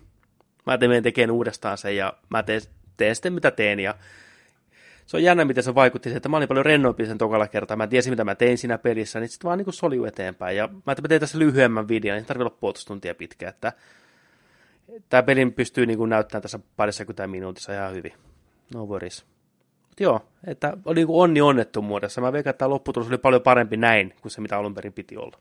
mä 0.66 0.78
teen 0.78 1.02
tekemään 1.02 1.31
uudestaan 1.31 1.78
sen 1.78 1.97
ja 1.97 2.12
mä 2.28 2.43
teen, 2.43 2.61
teen 2.97 3.15
sitten 3.15 3.32
mitä 3.32 3.51
teen 3.51 3.81
ja 3.81 3.94
se 5.07 5.16
on 5.16 5.23
jännä, 5.23 5.44
miten 5.44 5.65
se 5.65 5.74
vaikutti 5.74 6.16
että 6.16 6.28
mä 6.28 6.36
olin 6.36 6.48
paljon 6.48 6.66
rennompi 6.66 7.07
sen 7.07 7.19
tokalla 7.19 7.48
kertaa. 7.48 7.77
Mä 7.77 7.86
tiesin, 7.86 8.12
mitä 8.12 8.24
mä 8.24 8.35
tein 8.35 8.59
siinä 8.59 8.78
pelissä, 8.78 9.20
niin 9.20 9.28
sitten 9.28 9.48
vaan 9.48 9.59
niin 9.59 9.73
solju 9.73 10.05
eteenpäin. 10.05 10.57
Ja 10.57 10.69
mä, 10.69 10.94
mä 11.02 11.09
tein 11.09 11.20
tässä 11.20 11.39
lyhyemmän 11.39 11.89
videon, 11.89 12.16
niin 12.16 12.27
tarvii 12.27 12.43
olla 12.43 12.57
puolitoista 12.61 12.89
tuntia 12.89 13.15
pitkä. 13.15 13.48
Että 13.48 13.73
tämä 15.09 15.23
pelin 15.23 15.53
pystyy 15.53 15.87
niin 15.87 15.99
kuin 15.99 16.11
näyttämään 16.11 16.43
tässä 16.43 16.59
parissa 16.77 17.05
minuutissa 17.27 17.73
ihan 17.73 17.95
hyvin. 17.95 18.12
No 18.75 18.87
worries. 18.87 19.25
Mut 19.89 20.01
joo, 20.01 20.21
että 20.47 20.77
oli 20.85 20.95
niin 20.95 21.07
kuin 21.07 21.23
onni 21.23 21.41
onnettomuudessa. 21.41 22.21
Mä 22.21 22.33
veikkaan, 22.33 22.51
että 22.51 22.59
tämä 22.59 22.69
lopputulos 22.69 23.09
oli 23.09 23.19
paljon 23.19 23.43
parempi 23.43 23.77
näin 23.77 24.15
kuin 24.23 24.33
se, 24.33 24.41
mitä 24.41 24.59
alun 24.59 24.75
perin 24.75 24.93
piti 24.93 25.17
olla. 25.17 25.39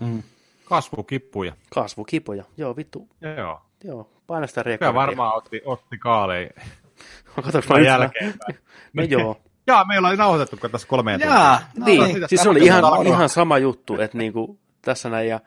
Mm. 0.00 0.22
Kasvukippuja. 0.64 1.52
Kasvukipuja, 1.74 2.44
joo 2.56 2.76
vittu. 2.76 3.08
Joo. 3.36 3.60
Joo, 3.84 4.10
paina 4.26 4.46
sitä 4.46 4.62
rekordia. 4.62 4.92
Kyllä 4.92 5.06
varmaan 5.06 5.36
otti, 5.36 5.62
otti 5.64 5.98
kaaleja. 5.98 6.50
Katsotaan 7.34 7.62
vaan 7.68 7.84
jälkeen. 7.84 8.34
no 8.94 9.02
joo. 9.02 9.40
Jaa, 9.66 9.84
meillä 9.84 10.08
oli 10.08 10.16
nauhoitettu 10.16 10.68
tässä 10.68 10.88
kolmeen 10.88 11.20
Jaa, 11.20 11.60
no, 11.76 11.86
niin, 11.86 12.28
siis 12.28 12.42
se 12.42 12.48
oli 12.48 12.64
ihan, 12.64 13.06
ihan 13.06 13.28
sama 13.28 13.58
juttu, 13.58 14.00
että 14.00 14.18
niinku 14.18 14.58
tässä 14.82 15.10
näin 15.10 15.28
ja 15.28 15.40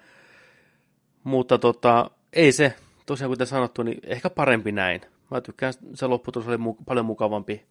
mutta 1.23 1.57
tota, 1.57 2.11
ei 2.33 2.51
se, 2.51 2.73
tosiaan 3.05 3.31
kuten 3.31 3.47
sanottu, 3.47 3.83
niin 3.83 3.99
ehkä 4.03 4.29
parempi 4.29 4.71
näin. 4.71 5.01
Mä 5.31 5.41
tykkään, 5.41 5.73
se 5.93 6.07
lopputulos 6.07 6.47
oli 6.47 6.57
mu- 6.57 6.83
paljon 6.85 7.05
mukavampi. 7.05 7.65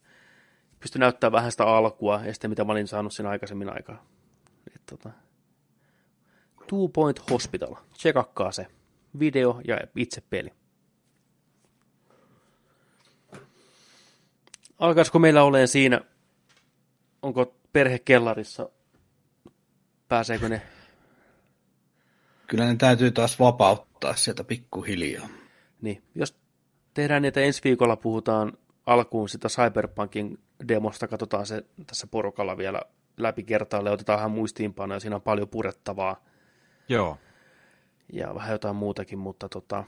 Pystyi 0.81 1.01
näyttämään 1.01 1.33
vähän 1.33 1.51
sitä 1.51 1.65
alkua 1.65 2.21
ja 2.25 2.33
sitten 2.33 2.51
mitä 2.51 2.65
mä 2.65 2.73
olin 2.73 2.89
saanut 2.89 3.13
siinä 3.13 3.31
aikaisemmin 3.31 3.69
aikaa. 3.69 4.07
Et, 4.75 4.83
tota, 4.87 5.11
Two 6.67 6.89
Point 6.89 7.31
Hospital. 7.31 7.75
Tsekakkaa 7.93 8.53
se. 8.53 8.67
Video 9.19 9.61
ja 9.69 9.79
itse 9.97 10.23
peli. 10.31 10.53
Alkaisiko 14.79 15.19
meillä 15.19 15.43
olemaan 15.43 15.69
siinä, 15.69 16.01
onko 17.23 17.55
perhe 17.73 17.99
kellarissa, 17.99 18.71
pääseekö 20.09 20.49
ne? 20.49 20.63
Kyllä 22.55 22.67
ne 22.67 22.77
täytyy 22.77 23.11
taas 23.11 23.39
vapauttaa 23.39 24.17
sieltä 24.17 24.45
pikkuhiljaa. 24.45 25.29
Niin, 25.81 26.03
jos 26.15 26.39
tehdään 26.95 27.23
niitä 27.23 27.41
ensi 27.41 27.61
viikolla, 27.65 27.97
puhutaan 27.97 28.53
alkuun 28.87 29.29
sitä 29.29 29.49
Cyberpunkin 29.49 30.39
demosta, 30.69 31.09
katsotaan 31.09 31.47
se 31.47 31.65
tässä 31.87 32.07
porukalla 32.07 32.57
vielä 32.57 32.83
läpi 33.17 33.43
kertaalle, 33.43 33.91
otetaan 33.91 34.17
vähän 34.17 34.31
muistiinpanoja, 34.31 35.01
siinä 35.01 35.17
on 35.17 35.23
paljon 35.23 35.49
purettavaa. 35.49 36.25
Joo. 36.89 37.19
Ja 38.13 38.35
vähän 38.35 38.53
jotain 38.53 38.77
muutakin, 38.77 39.19
mutta 39.19 39.49
tota, 39.49 39.85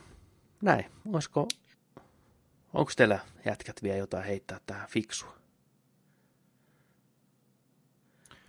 näin, 0.61 0.85
olisiko, 1.13 1.47
onko 2.73 2.91
teillä 2.95 3.19
jätkät 3.45 3.83
vielä 3.83 3.97
jotain 3.97 4.23
heittää 4.23 4.59
tähän 4.65 4.89
fiksua? 4.89 5.33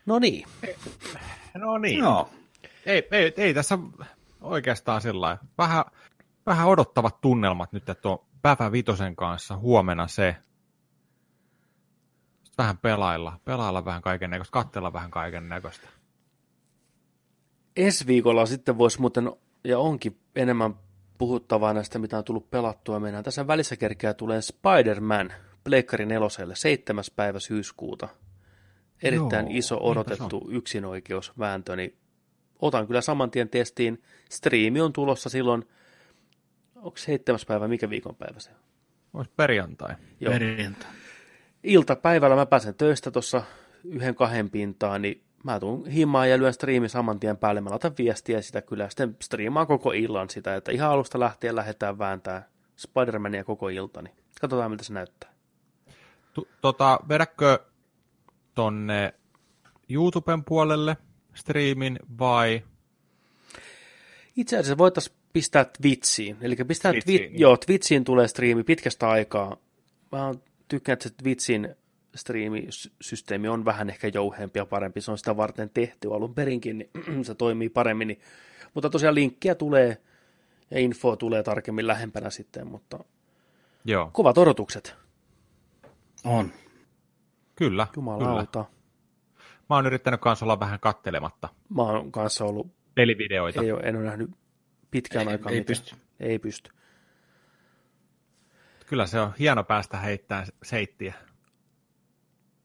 No 0.07 0.19
niin. 0.19 0.49
No 1.55 1.79
niin. 1.79 2.01
No. 2.01 2.31
Ei, 2.89 3.09
ei, 3.11 3.35
ei 3.37 3.55
tässä 3.55 3.79
oikeastaan 4.41 5.01
sillä 5.01 5.39
Vähän, 5.59 5.85
vähän 6.47 6.69
odottavat 6.69 7.21
tunnelmat 7.21 7.73
nyt, 7.73 7.89
että 7.89 8.09
on 8.09 8.19
Päfä 8.43 8.73
Vitosen 8.73 9.17
kanssa 9.17 9.57
huomenna 9.57 10.07
se. 10.07 10.37
Sitten 12.45 12.63
vähän 12.63 12.79
pelailla, 12.79 13.41
pelailla 13.45 13.85
vähän 13.85 14.03
kaiken 14.03 14.31
näköistä, 14.31 14.53
katsella 14.53 14.93
vähän 14.93 15.11
kaiken 15.11 15.49
näköistä. 15.49 15.89
Ensi 17.77 18.07
viikolla 18.07 18.47
sitten 18.47 18.79
voisi 18.79 19.01
muuten, 19.01 19.33
ja 19.65 19.79
onkin 19.79 20.21
enemmän 20.37 20.75
puhuttavaa 21.19 21.75
näistä, 21.75 21.99
mitä 21.99 22.19
on 22.19 22.25
tullut 22.25 22.51
pelattua. 22.51 23.01
Mennään 23.01 23.25
tässä 23.25 23.47
välissä 23.47 23.77
kerkeä 23.77 24.15
tulee 24.15 24.43
Spider-Man 24.43 25.33
Pleikkari 25.65 26.07
neloselle 26.07 26.57
7. 26.57 27.05
päivä 27.17 27.41
syyskuuta. 27.41 28.09
Erittäin 29.03 29.47
Joo, 29.47 29.59
iso 29.59 29.79
odotettu 29.81 30.49
yksinoikeusvääntö, 30.51 31.77
niin 31.77 31.99
otan 32.59 32.87
kyllä 32.87 33.01
saman 33.01 33.31
tien 33.31 33.49
testiin. 33.49 34.03
Striimi 34.31 34.81
on 34.81 34.93
tulossa 34.93 35.29
silloin, 35.29 35.69
onko 36.77 36.97
seitsemäs 36.97 37.47
päivä, 37.47 37.69
mikä 37.69 37.91
viikonpäivä 37.91 38.41
se 38.41 38.51
on? 38.51 38.57
Olisi 39.15 39.33
perjantai. 39.37 39.95
Joo. 40.21 40.33
Perjantai. 40.33 40.91
Iltapäivällä 41.63 42.37
mä 42.37 42.47
pääsen 42.47 42.75
töistä 42.75 43.11
tuossa 43.11 43.43
yhden 43.85 44.15
kahden 44.15 44.51
pintaan, 44.51 45.03
niin 45.03 45.25
mä 45.45 45.61
tuun 45.61 45.87
himmaan 45.87 46.31
ja 46.31 46.39
lyön 46.39 46.53
striimi 46.53 46.89
saman 46.89 47.21
tien 47.21 47.37
päälle. 47.37 47.61
Mä 47.61 47.71
laitan 47.71 47.95
viestiä 47.99 48.43
sitä 48.43 48.63
kyllä, 48.63 48.89
sitten 48.89 49.17
striimaan 49.23 49.67
koko 49.67 49.93
illan 49.93 50.31
sitä, 50.31 50.57
että 50.57 50.73
ihan 50.73 50.91
alusta 50.91 51.21
lähtien 51.21 51.57
lähdetään 51.57 51.99
vääntää 51.99 52.49
Spider-Mania 52.77 53.45
koko 53.45 53.69
ilta, 53.69 54.03
niin 54.03 54.17
katsotaan 54.41 54.71
miltä 54.71 54.85
se 54.85 54.93
näyttää. 54.93 55.33
Tota, 56.61 57.01
vedäkö 57.09 57.59
tonne 58.55 59.15
YouTuben 59.91 60.45
puolelle 60.45 60.97
striimin 61.39 61.99
vai? 62.19 62.63
Itse 64.37 64.57
asiassa 64.57 64.79
voitaisiin 64.79 65.17
pistää 65.33 65.65
Twitchiin. 65.83 66.37
Eli 66.41 66.57
pistää 66.57 66.93
Twitchiin, 66.93 67.21
twi- 67.21 67.29
niin. 67.29 67.41
joo, 67.41 67.57
Twitchiin 67.57 68.05
tulee 68.05 68.29
striimi 68.29 68.65
pitkästä 68.65 69.09
aikaa. 69.09 69.57
Mä 70.13 70.35
tykkään, 70.69 70.93
että 70.93 71.09
se 71.09 71.15
Twitchin 71.15 71.75
striimisysteemi 72.15 73.49
on 73.49 73.65
vähän 73.65 73.91
ehkä 73.91 74.09
jouheempi 74.15 74.59
ja 74.59 74.67
parempi. 74.67 75.01
Se 75.01 75.11
on 75.11 75.19
sitä 75.19 75.37
varten 75.37 75.71
tehty 75.75 76.15
alun 76.15 76.35
perinkin, 76.35 76.79
niin 76.79 77.25
se 77.25 77.35
toimii 77.35 77.69
paremmin. 77.69 78.09
Niin. 78.09 78.21
Mutta 78.75 78.91
tosiaan 78.91 79.15
linkkiä 79.15 79.55
tulee 79.55 80.03
ja 80.71 80.79
info 80.81 81.17
tulee 81.17 81.43
tarkemmin 81.43 81.87
lähempänä 81.87 82.31
sitten, 82.31 82.67
mutta 82.67 83.05
Joo. 83.85 84.11
kovat 84.13 84.39
odotukset. 84.39 84.95
On. 86.25 86.53
Kyllä. 87.57 87.87
Jumalauta. 87.97 88.65
Kyllä. 88.65 88.78
Mä 89.69 89.77
oon 89.77 89.87
yrittänyt 89.87 90.21
kanssa 90.21 90.45
olla 90.45 90.61
vähän 90.61 90.81
kattelematta. 90.81 91.49
Mä 91.75 91.83
oon 91.83 92.13
kanssa 92.13 92.45
ollut... 92.45 92.67
Pelivideoita. 92.95 93.63
Ei 93.63 93.73
ole, 93.73 93.81
en 93.81 93.97
ole 93.97 94.05
nähnyt 94.05 94.31
pitkään 94.91 95.29
aikaan 95.29 95.55
Ei 95.55 95.65
pysty. 95.65 95.97
Ei 96.21 96.39
pysty. 96.39 96.71
Kyllä 98.87 99.07
se 99.07 99.21
on 99.21 99.33
hieno 99.39 99.65
päästä 99.65 99.97
heittämään 99.97 100.47
seittiä. 100.63 101.15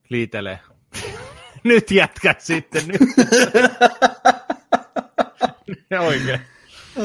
Liitelee. 0.10 0.60
nyt 1.64 1.92
jätkät 1.92 2.42
sitten. 2.42 2.88
Nyt. 2.88 3.02
Oikein. 6.00 6.40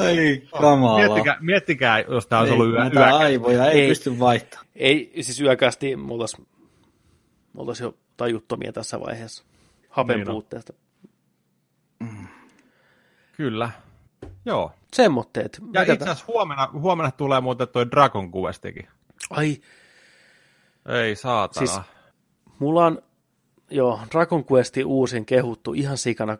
Ai 0.00 0.42
kamala. 0.60 0.98
Miettikää, 0.98 1.36
miettikää 1.40 2.00
jos 2.00 2.26
tämä 2.26 2.40
olisi 2.40 2.54
ollut 2.54 2.68
yö, 2.68 2.90
yö. 2.94 3.14
aivoja, 3.16 3.70
ei, 3.70 3.80
ei 3.80 3.88
pysty 3.88 4.18
vaihtamaan. 4.18 4.68
Ei, 4.76 5.12
siis 5.20 5.40
yökästi 5.40 5.96
me 5.96 6.12
oltaisiin 6.12 6.46
oltais 7.56 7.80
jo 7.80 7.94
tajuttomia 8.16 8.72
tässä 8.72 9.00
vaiheessa. 9.00 9.44
Hapen 9.98 10.16
niin 10.16 10.26
puutteesta. 10.26 10.72
Mm. 12.00 12.26
Kyllä. 13.36 13.70
Joo. 14.44 14.72
Semmoitteet. 14.92 15.60
Ja 15.72 15.82
itse 15.82 15.94
asiassa 16.04 16.24
huomenna, 16.28 16.68
huomenna 16.72 17.10
tulee 17.10 17.40
muuten 17.40 17.68
toi 17.68 17.90
Dragon 17.90 18.32
Questikin. 18.32 18.88
Ai. 19.30 19.56
Ei 20.88 21.16
saatana. 21.16 21.66
Siis, 21.66 21.80
mulla 22.58 22.86
on, 22.86 23.02
joo, 23.70 24.00
Dragon 24.10 24.44
Questin 24.52 24.86
uusin 24.86 25.26
kehuttu 25.26 25.72
ihan 25.72 25.96
sikana, 25.96 26.38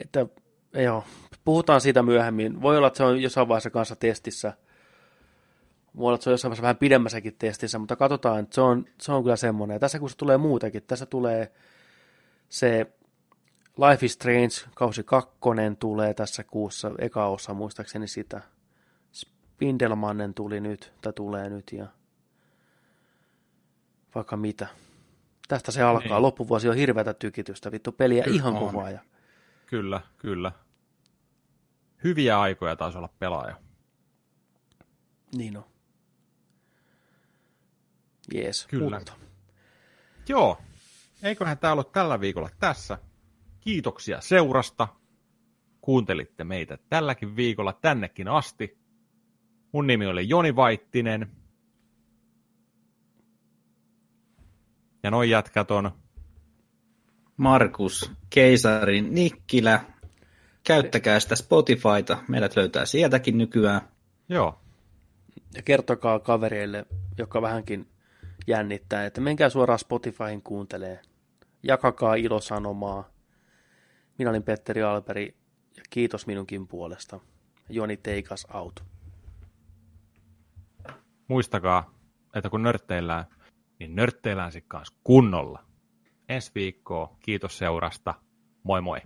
että 0.00 0.26
joo, 0.74 1.04
puhutaan 1.44 1.80
siitä 1.80 2.02
myöhemmin. 2.02 2.62
Voi 2.62 2.76
olla, 2.76 2.86
että 2.86 2.96
se 2.96 3.04
on 3.04 3.22
jossain 3.22 3.48
vaiheessa 3.48 3.70
kanssa 3.70 3.96
testissä. 3.96 4.52
Voi 5.96 6.06
olla, 6.06 6.14
että 6.14 6.24
se 6.24 6.30
on 6.30 6.32
jossain 6.32 6.50
vaiheessa 6.50 6.62
vähän 6.62 6.76
pidemmässäkin 6.76 7.34
testissä, 7.38 7.78
mutta 7.78 7.96
katsotaan, 7.96 8.40
että 8.40 8.54
se 8.54 8.60
on, 8.60 8.84
se 9.00 9.12
on 9.12 9.22
kyllä 9.22 9.36
semmoinen. 9.36 9.74
Ja 9.74 9.78
tässä 9.78 9.98
kun 9.98 10.10
se 10.10 10.16
tulee 10.16 10.38
muutenkin, 10.38 10.82
tässä 10.82 11.06
tulee 11.06 11.52
se 12.52 12.86
Life 13.88 14.06
is 14.06 14.12
Strange, 14.12 14.70
kausi 14.74 15.04
kakkonen 15.04 15.76
tulee 15.76 16.14
tässä 16.14 16.44
kuussa, 16.44 16.90
eka 16.98 17.26
osa 17.26 17.54
muistaakseni 17.54 18.08
sitä. 18.08 18.42
Spindelmannen 19.12 20.34
tuli 20.34 20.60
nyt, 20.60 20.92
tai 21.02 21.12
tulee 21.12 21.50
nyt, 21.50 21.72
ja 21.72 21.86
vaikka 24.14 24.36
mitä. 24.36 24.66
Tästä 25.48 25.72
se 25.72 25.82
alkaa. 25.82 26.08
Niin. 26.08 26.22
Loppuvuosi 26.22 26.68
on 26.68 26.76
hirveätä 26.76 27.14
tykitystä, 27.14 27.72
vittu 27.72 27.92
peliä 27.92 28.22
kyllä 28.22 28.36
ihan 28.36 28.54
koko 28.54 28.82
ajan. 28.82 29.04
Kyllä, 29.66 30.00
kyllä. 30.18 30.52
Hyviä 32.04 32.40
aikoja 32.40 32.76
taisi 32.76 32.98
olla 32.98 33.10
pelaaja. 33.18 33.56
Niin 35.34 35.56
on. 35.56 35.64
Jees, 38.34 38.66
Kyllä. 38.66 38.98
Mutta. 38.98 39.12
Joo, 40.28 40.58
eiköhän 41.22 41.58
tämä 41.58 41.72
ollut 41.72 41.92
tällä 41.92 42.20
viikolla 42.20 42.50
tässä. 42.60 42.98
Kiitoksia 43.60 44.20
seurasta. 44.20 44.88
Kuuntelitte 45.80 46.44
meitä 46.44 46.78
tälläkin 46.88 47.36
viikolla 47.36 47.72
tännekin 47.72 48.28
asti. 48.28 48.78
Mun 49.72 49.86
nimi 49.86 50.06
oli 50.06 50.28
Joni 50.28 50.56
Vaittinen. 50.56 51.30
Ja 55.02 55.10
noin 55.10 55.30
jätkät 55.30 55.70
on 55.70 55.90
Markus 57.36 58.12
Keisarin 58.30 59.14
Nikkilä. 59.14 59.84
Käyttäkää 60.64 61.20
sitä 61.20 61.36
Spotifyta. 61.36 62.18
Meidät 62.28 62.56
löytää 62.56 62.86
sieltäkin 62.86 63.38
nykyään. 63.38 63.80
Joo. 64.28 64.58
Ja 65.54 65.62
kertokaa 65.62 66.18
kavereille, 66.18 66.86
jotka 67.18 67.42
vähänkin 67.42 67.88
jännittää, 68.46 69.06
että 69.06 69.20
menkää 69.20 69.48
suoraan 69.48 69.78
Spotifyhin 69.78 70.42
kuuntelee. 70.42 71.00
Jakakaa 71.62 72.14
ilosanomaa. 72.14 73.08
Minä 74.18 74.30
olin 74.30 74.42
Petteri 74.42 74.82
Alberi 74.82 75.36
ja 75.76 75.82
kiitos 75.90 76.26
minunkin 76.26 76.68
puolesta. 76.68 77.20
Joni 77.68 77.96
Teikas 77.96 78.46
out. 78.54 78.84
Muistakaa, 81.28 81.94
että 82.34 82.50
kun 82.50 82.62
nörtteillään, 82.62 83.24
niin 83.78 83.96
nörtteillään 83.96 84.52
sitten 84.52 84.68
kanssa 84.68 84.98
kunnolla. 85.04 85.64
Ensi 86.28 86.50
viikkoa, 86.54 87.16
kiitos 87.20 87.58
seurasta. 87.58 88.14
Moi 88.62 88.80
moi. 88.80 89.00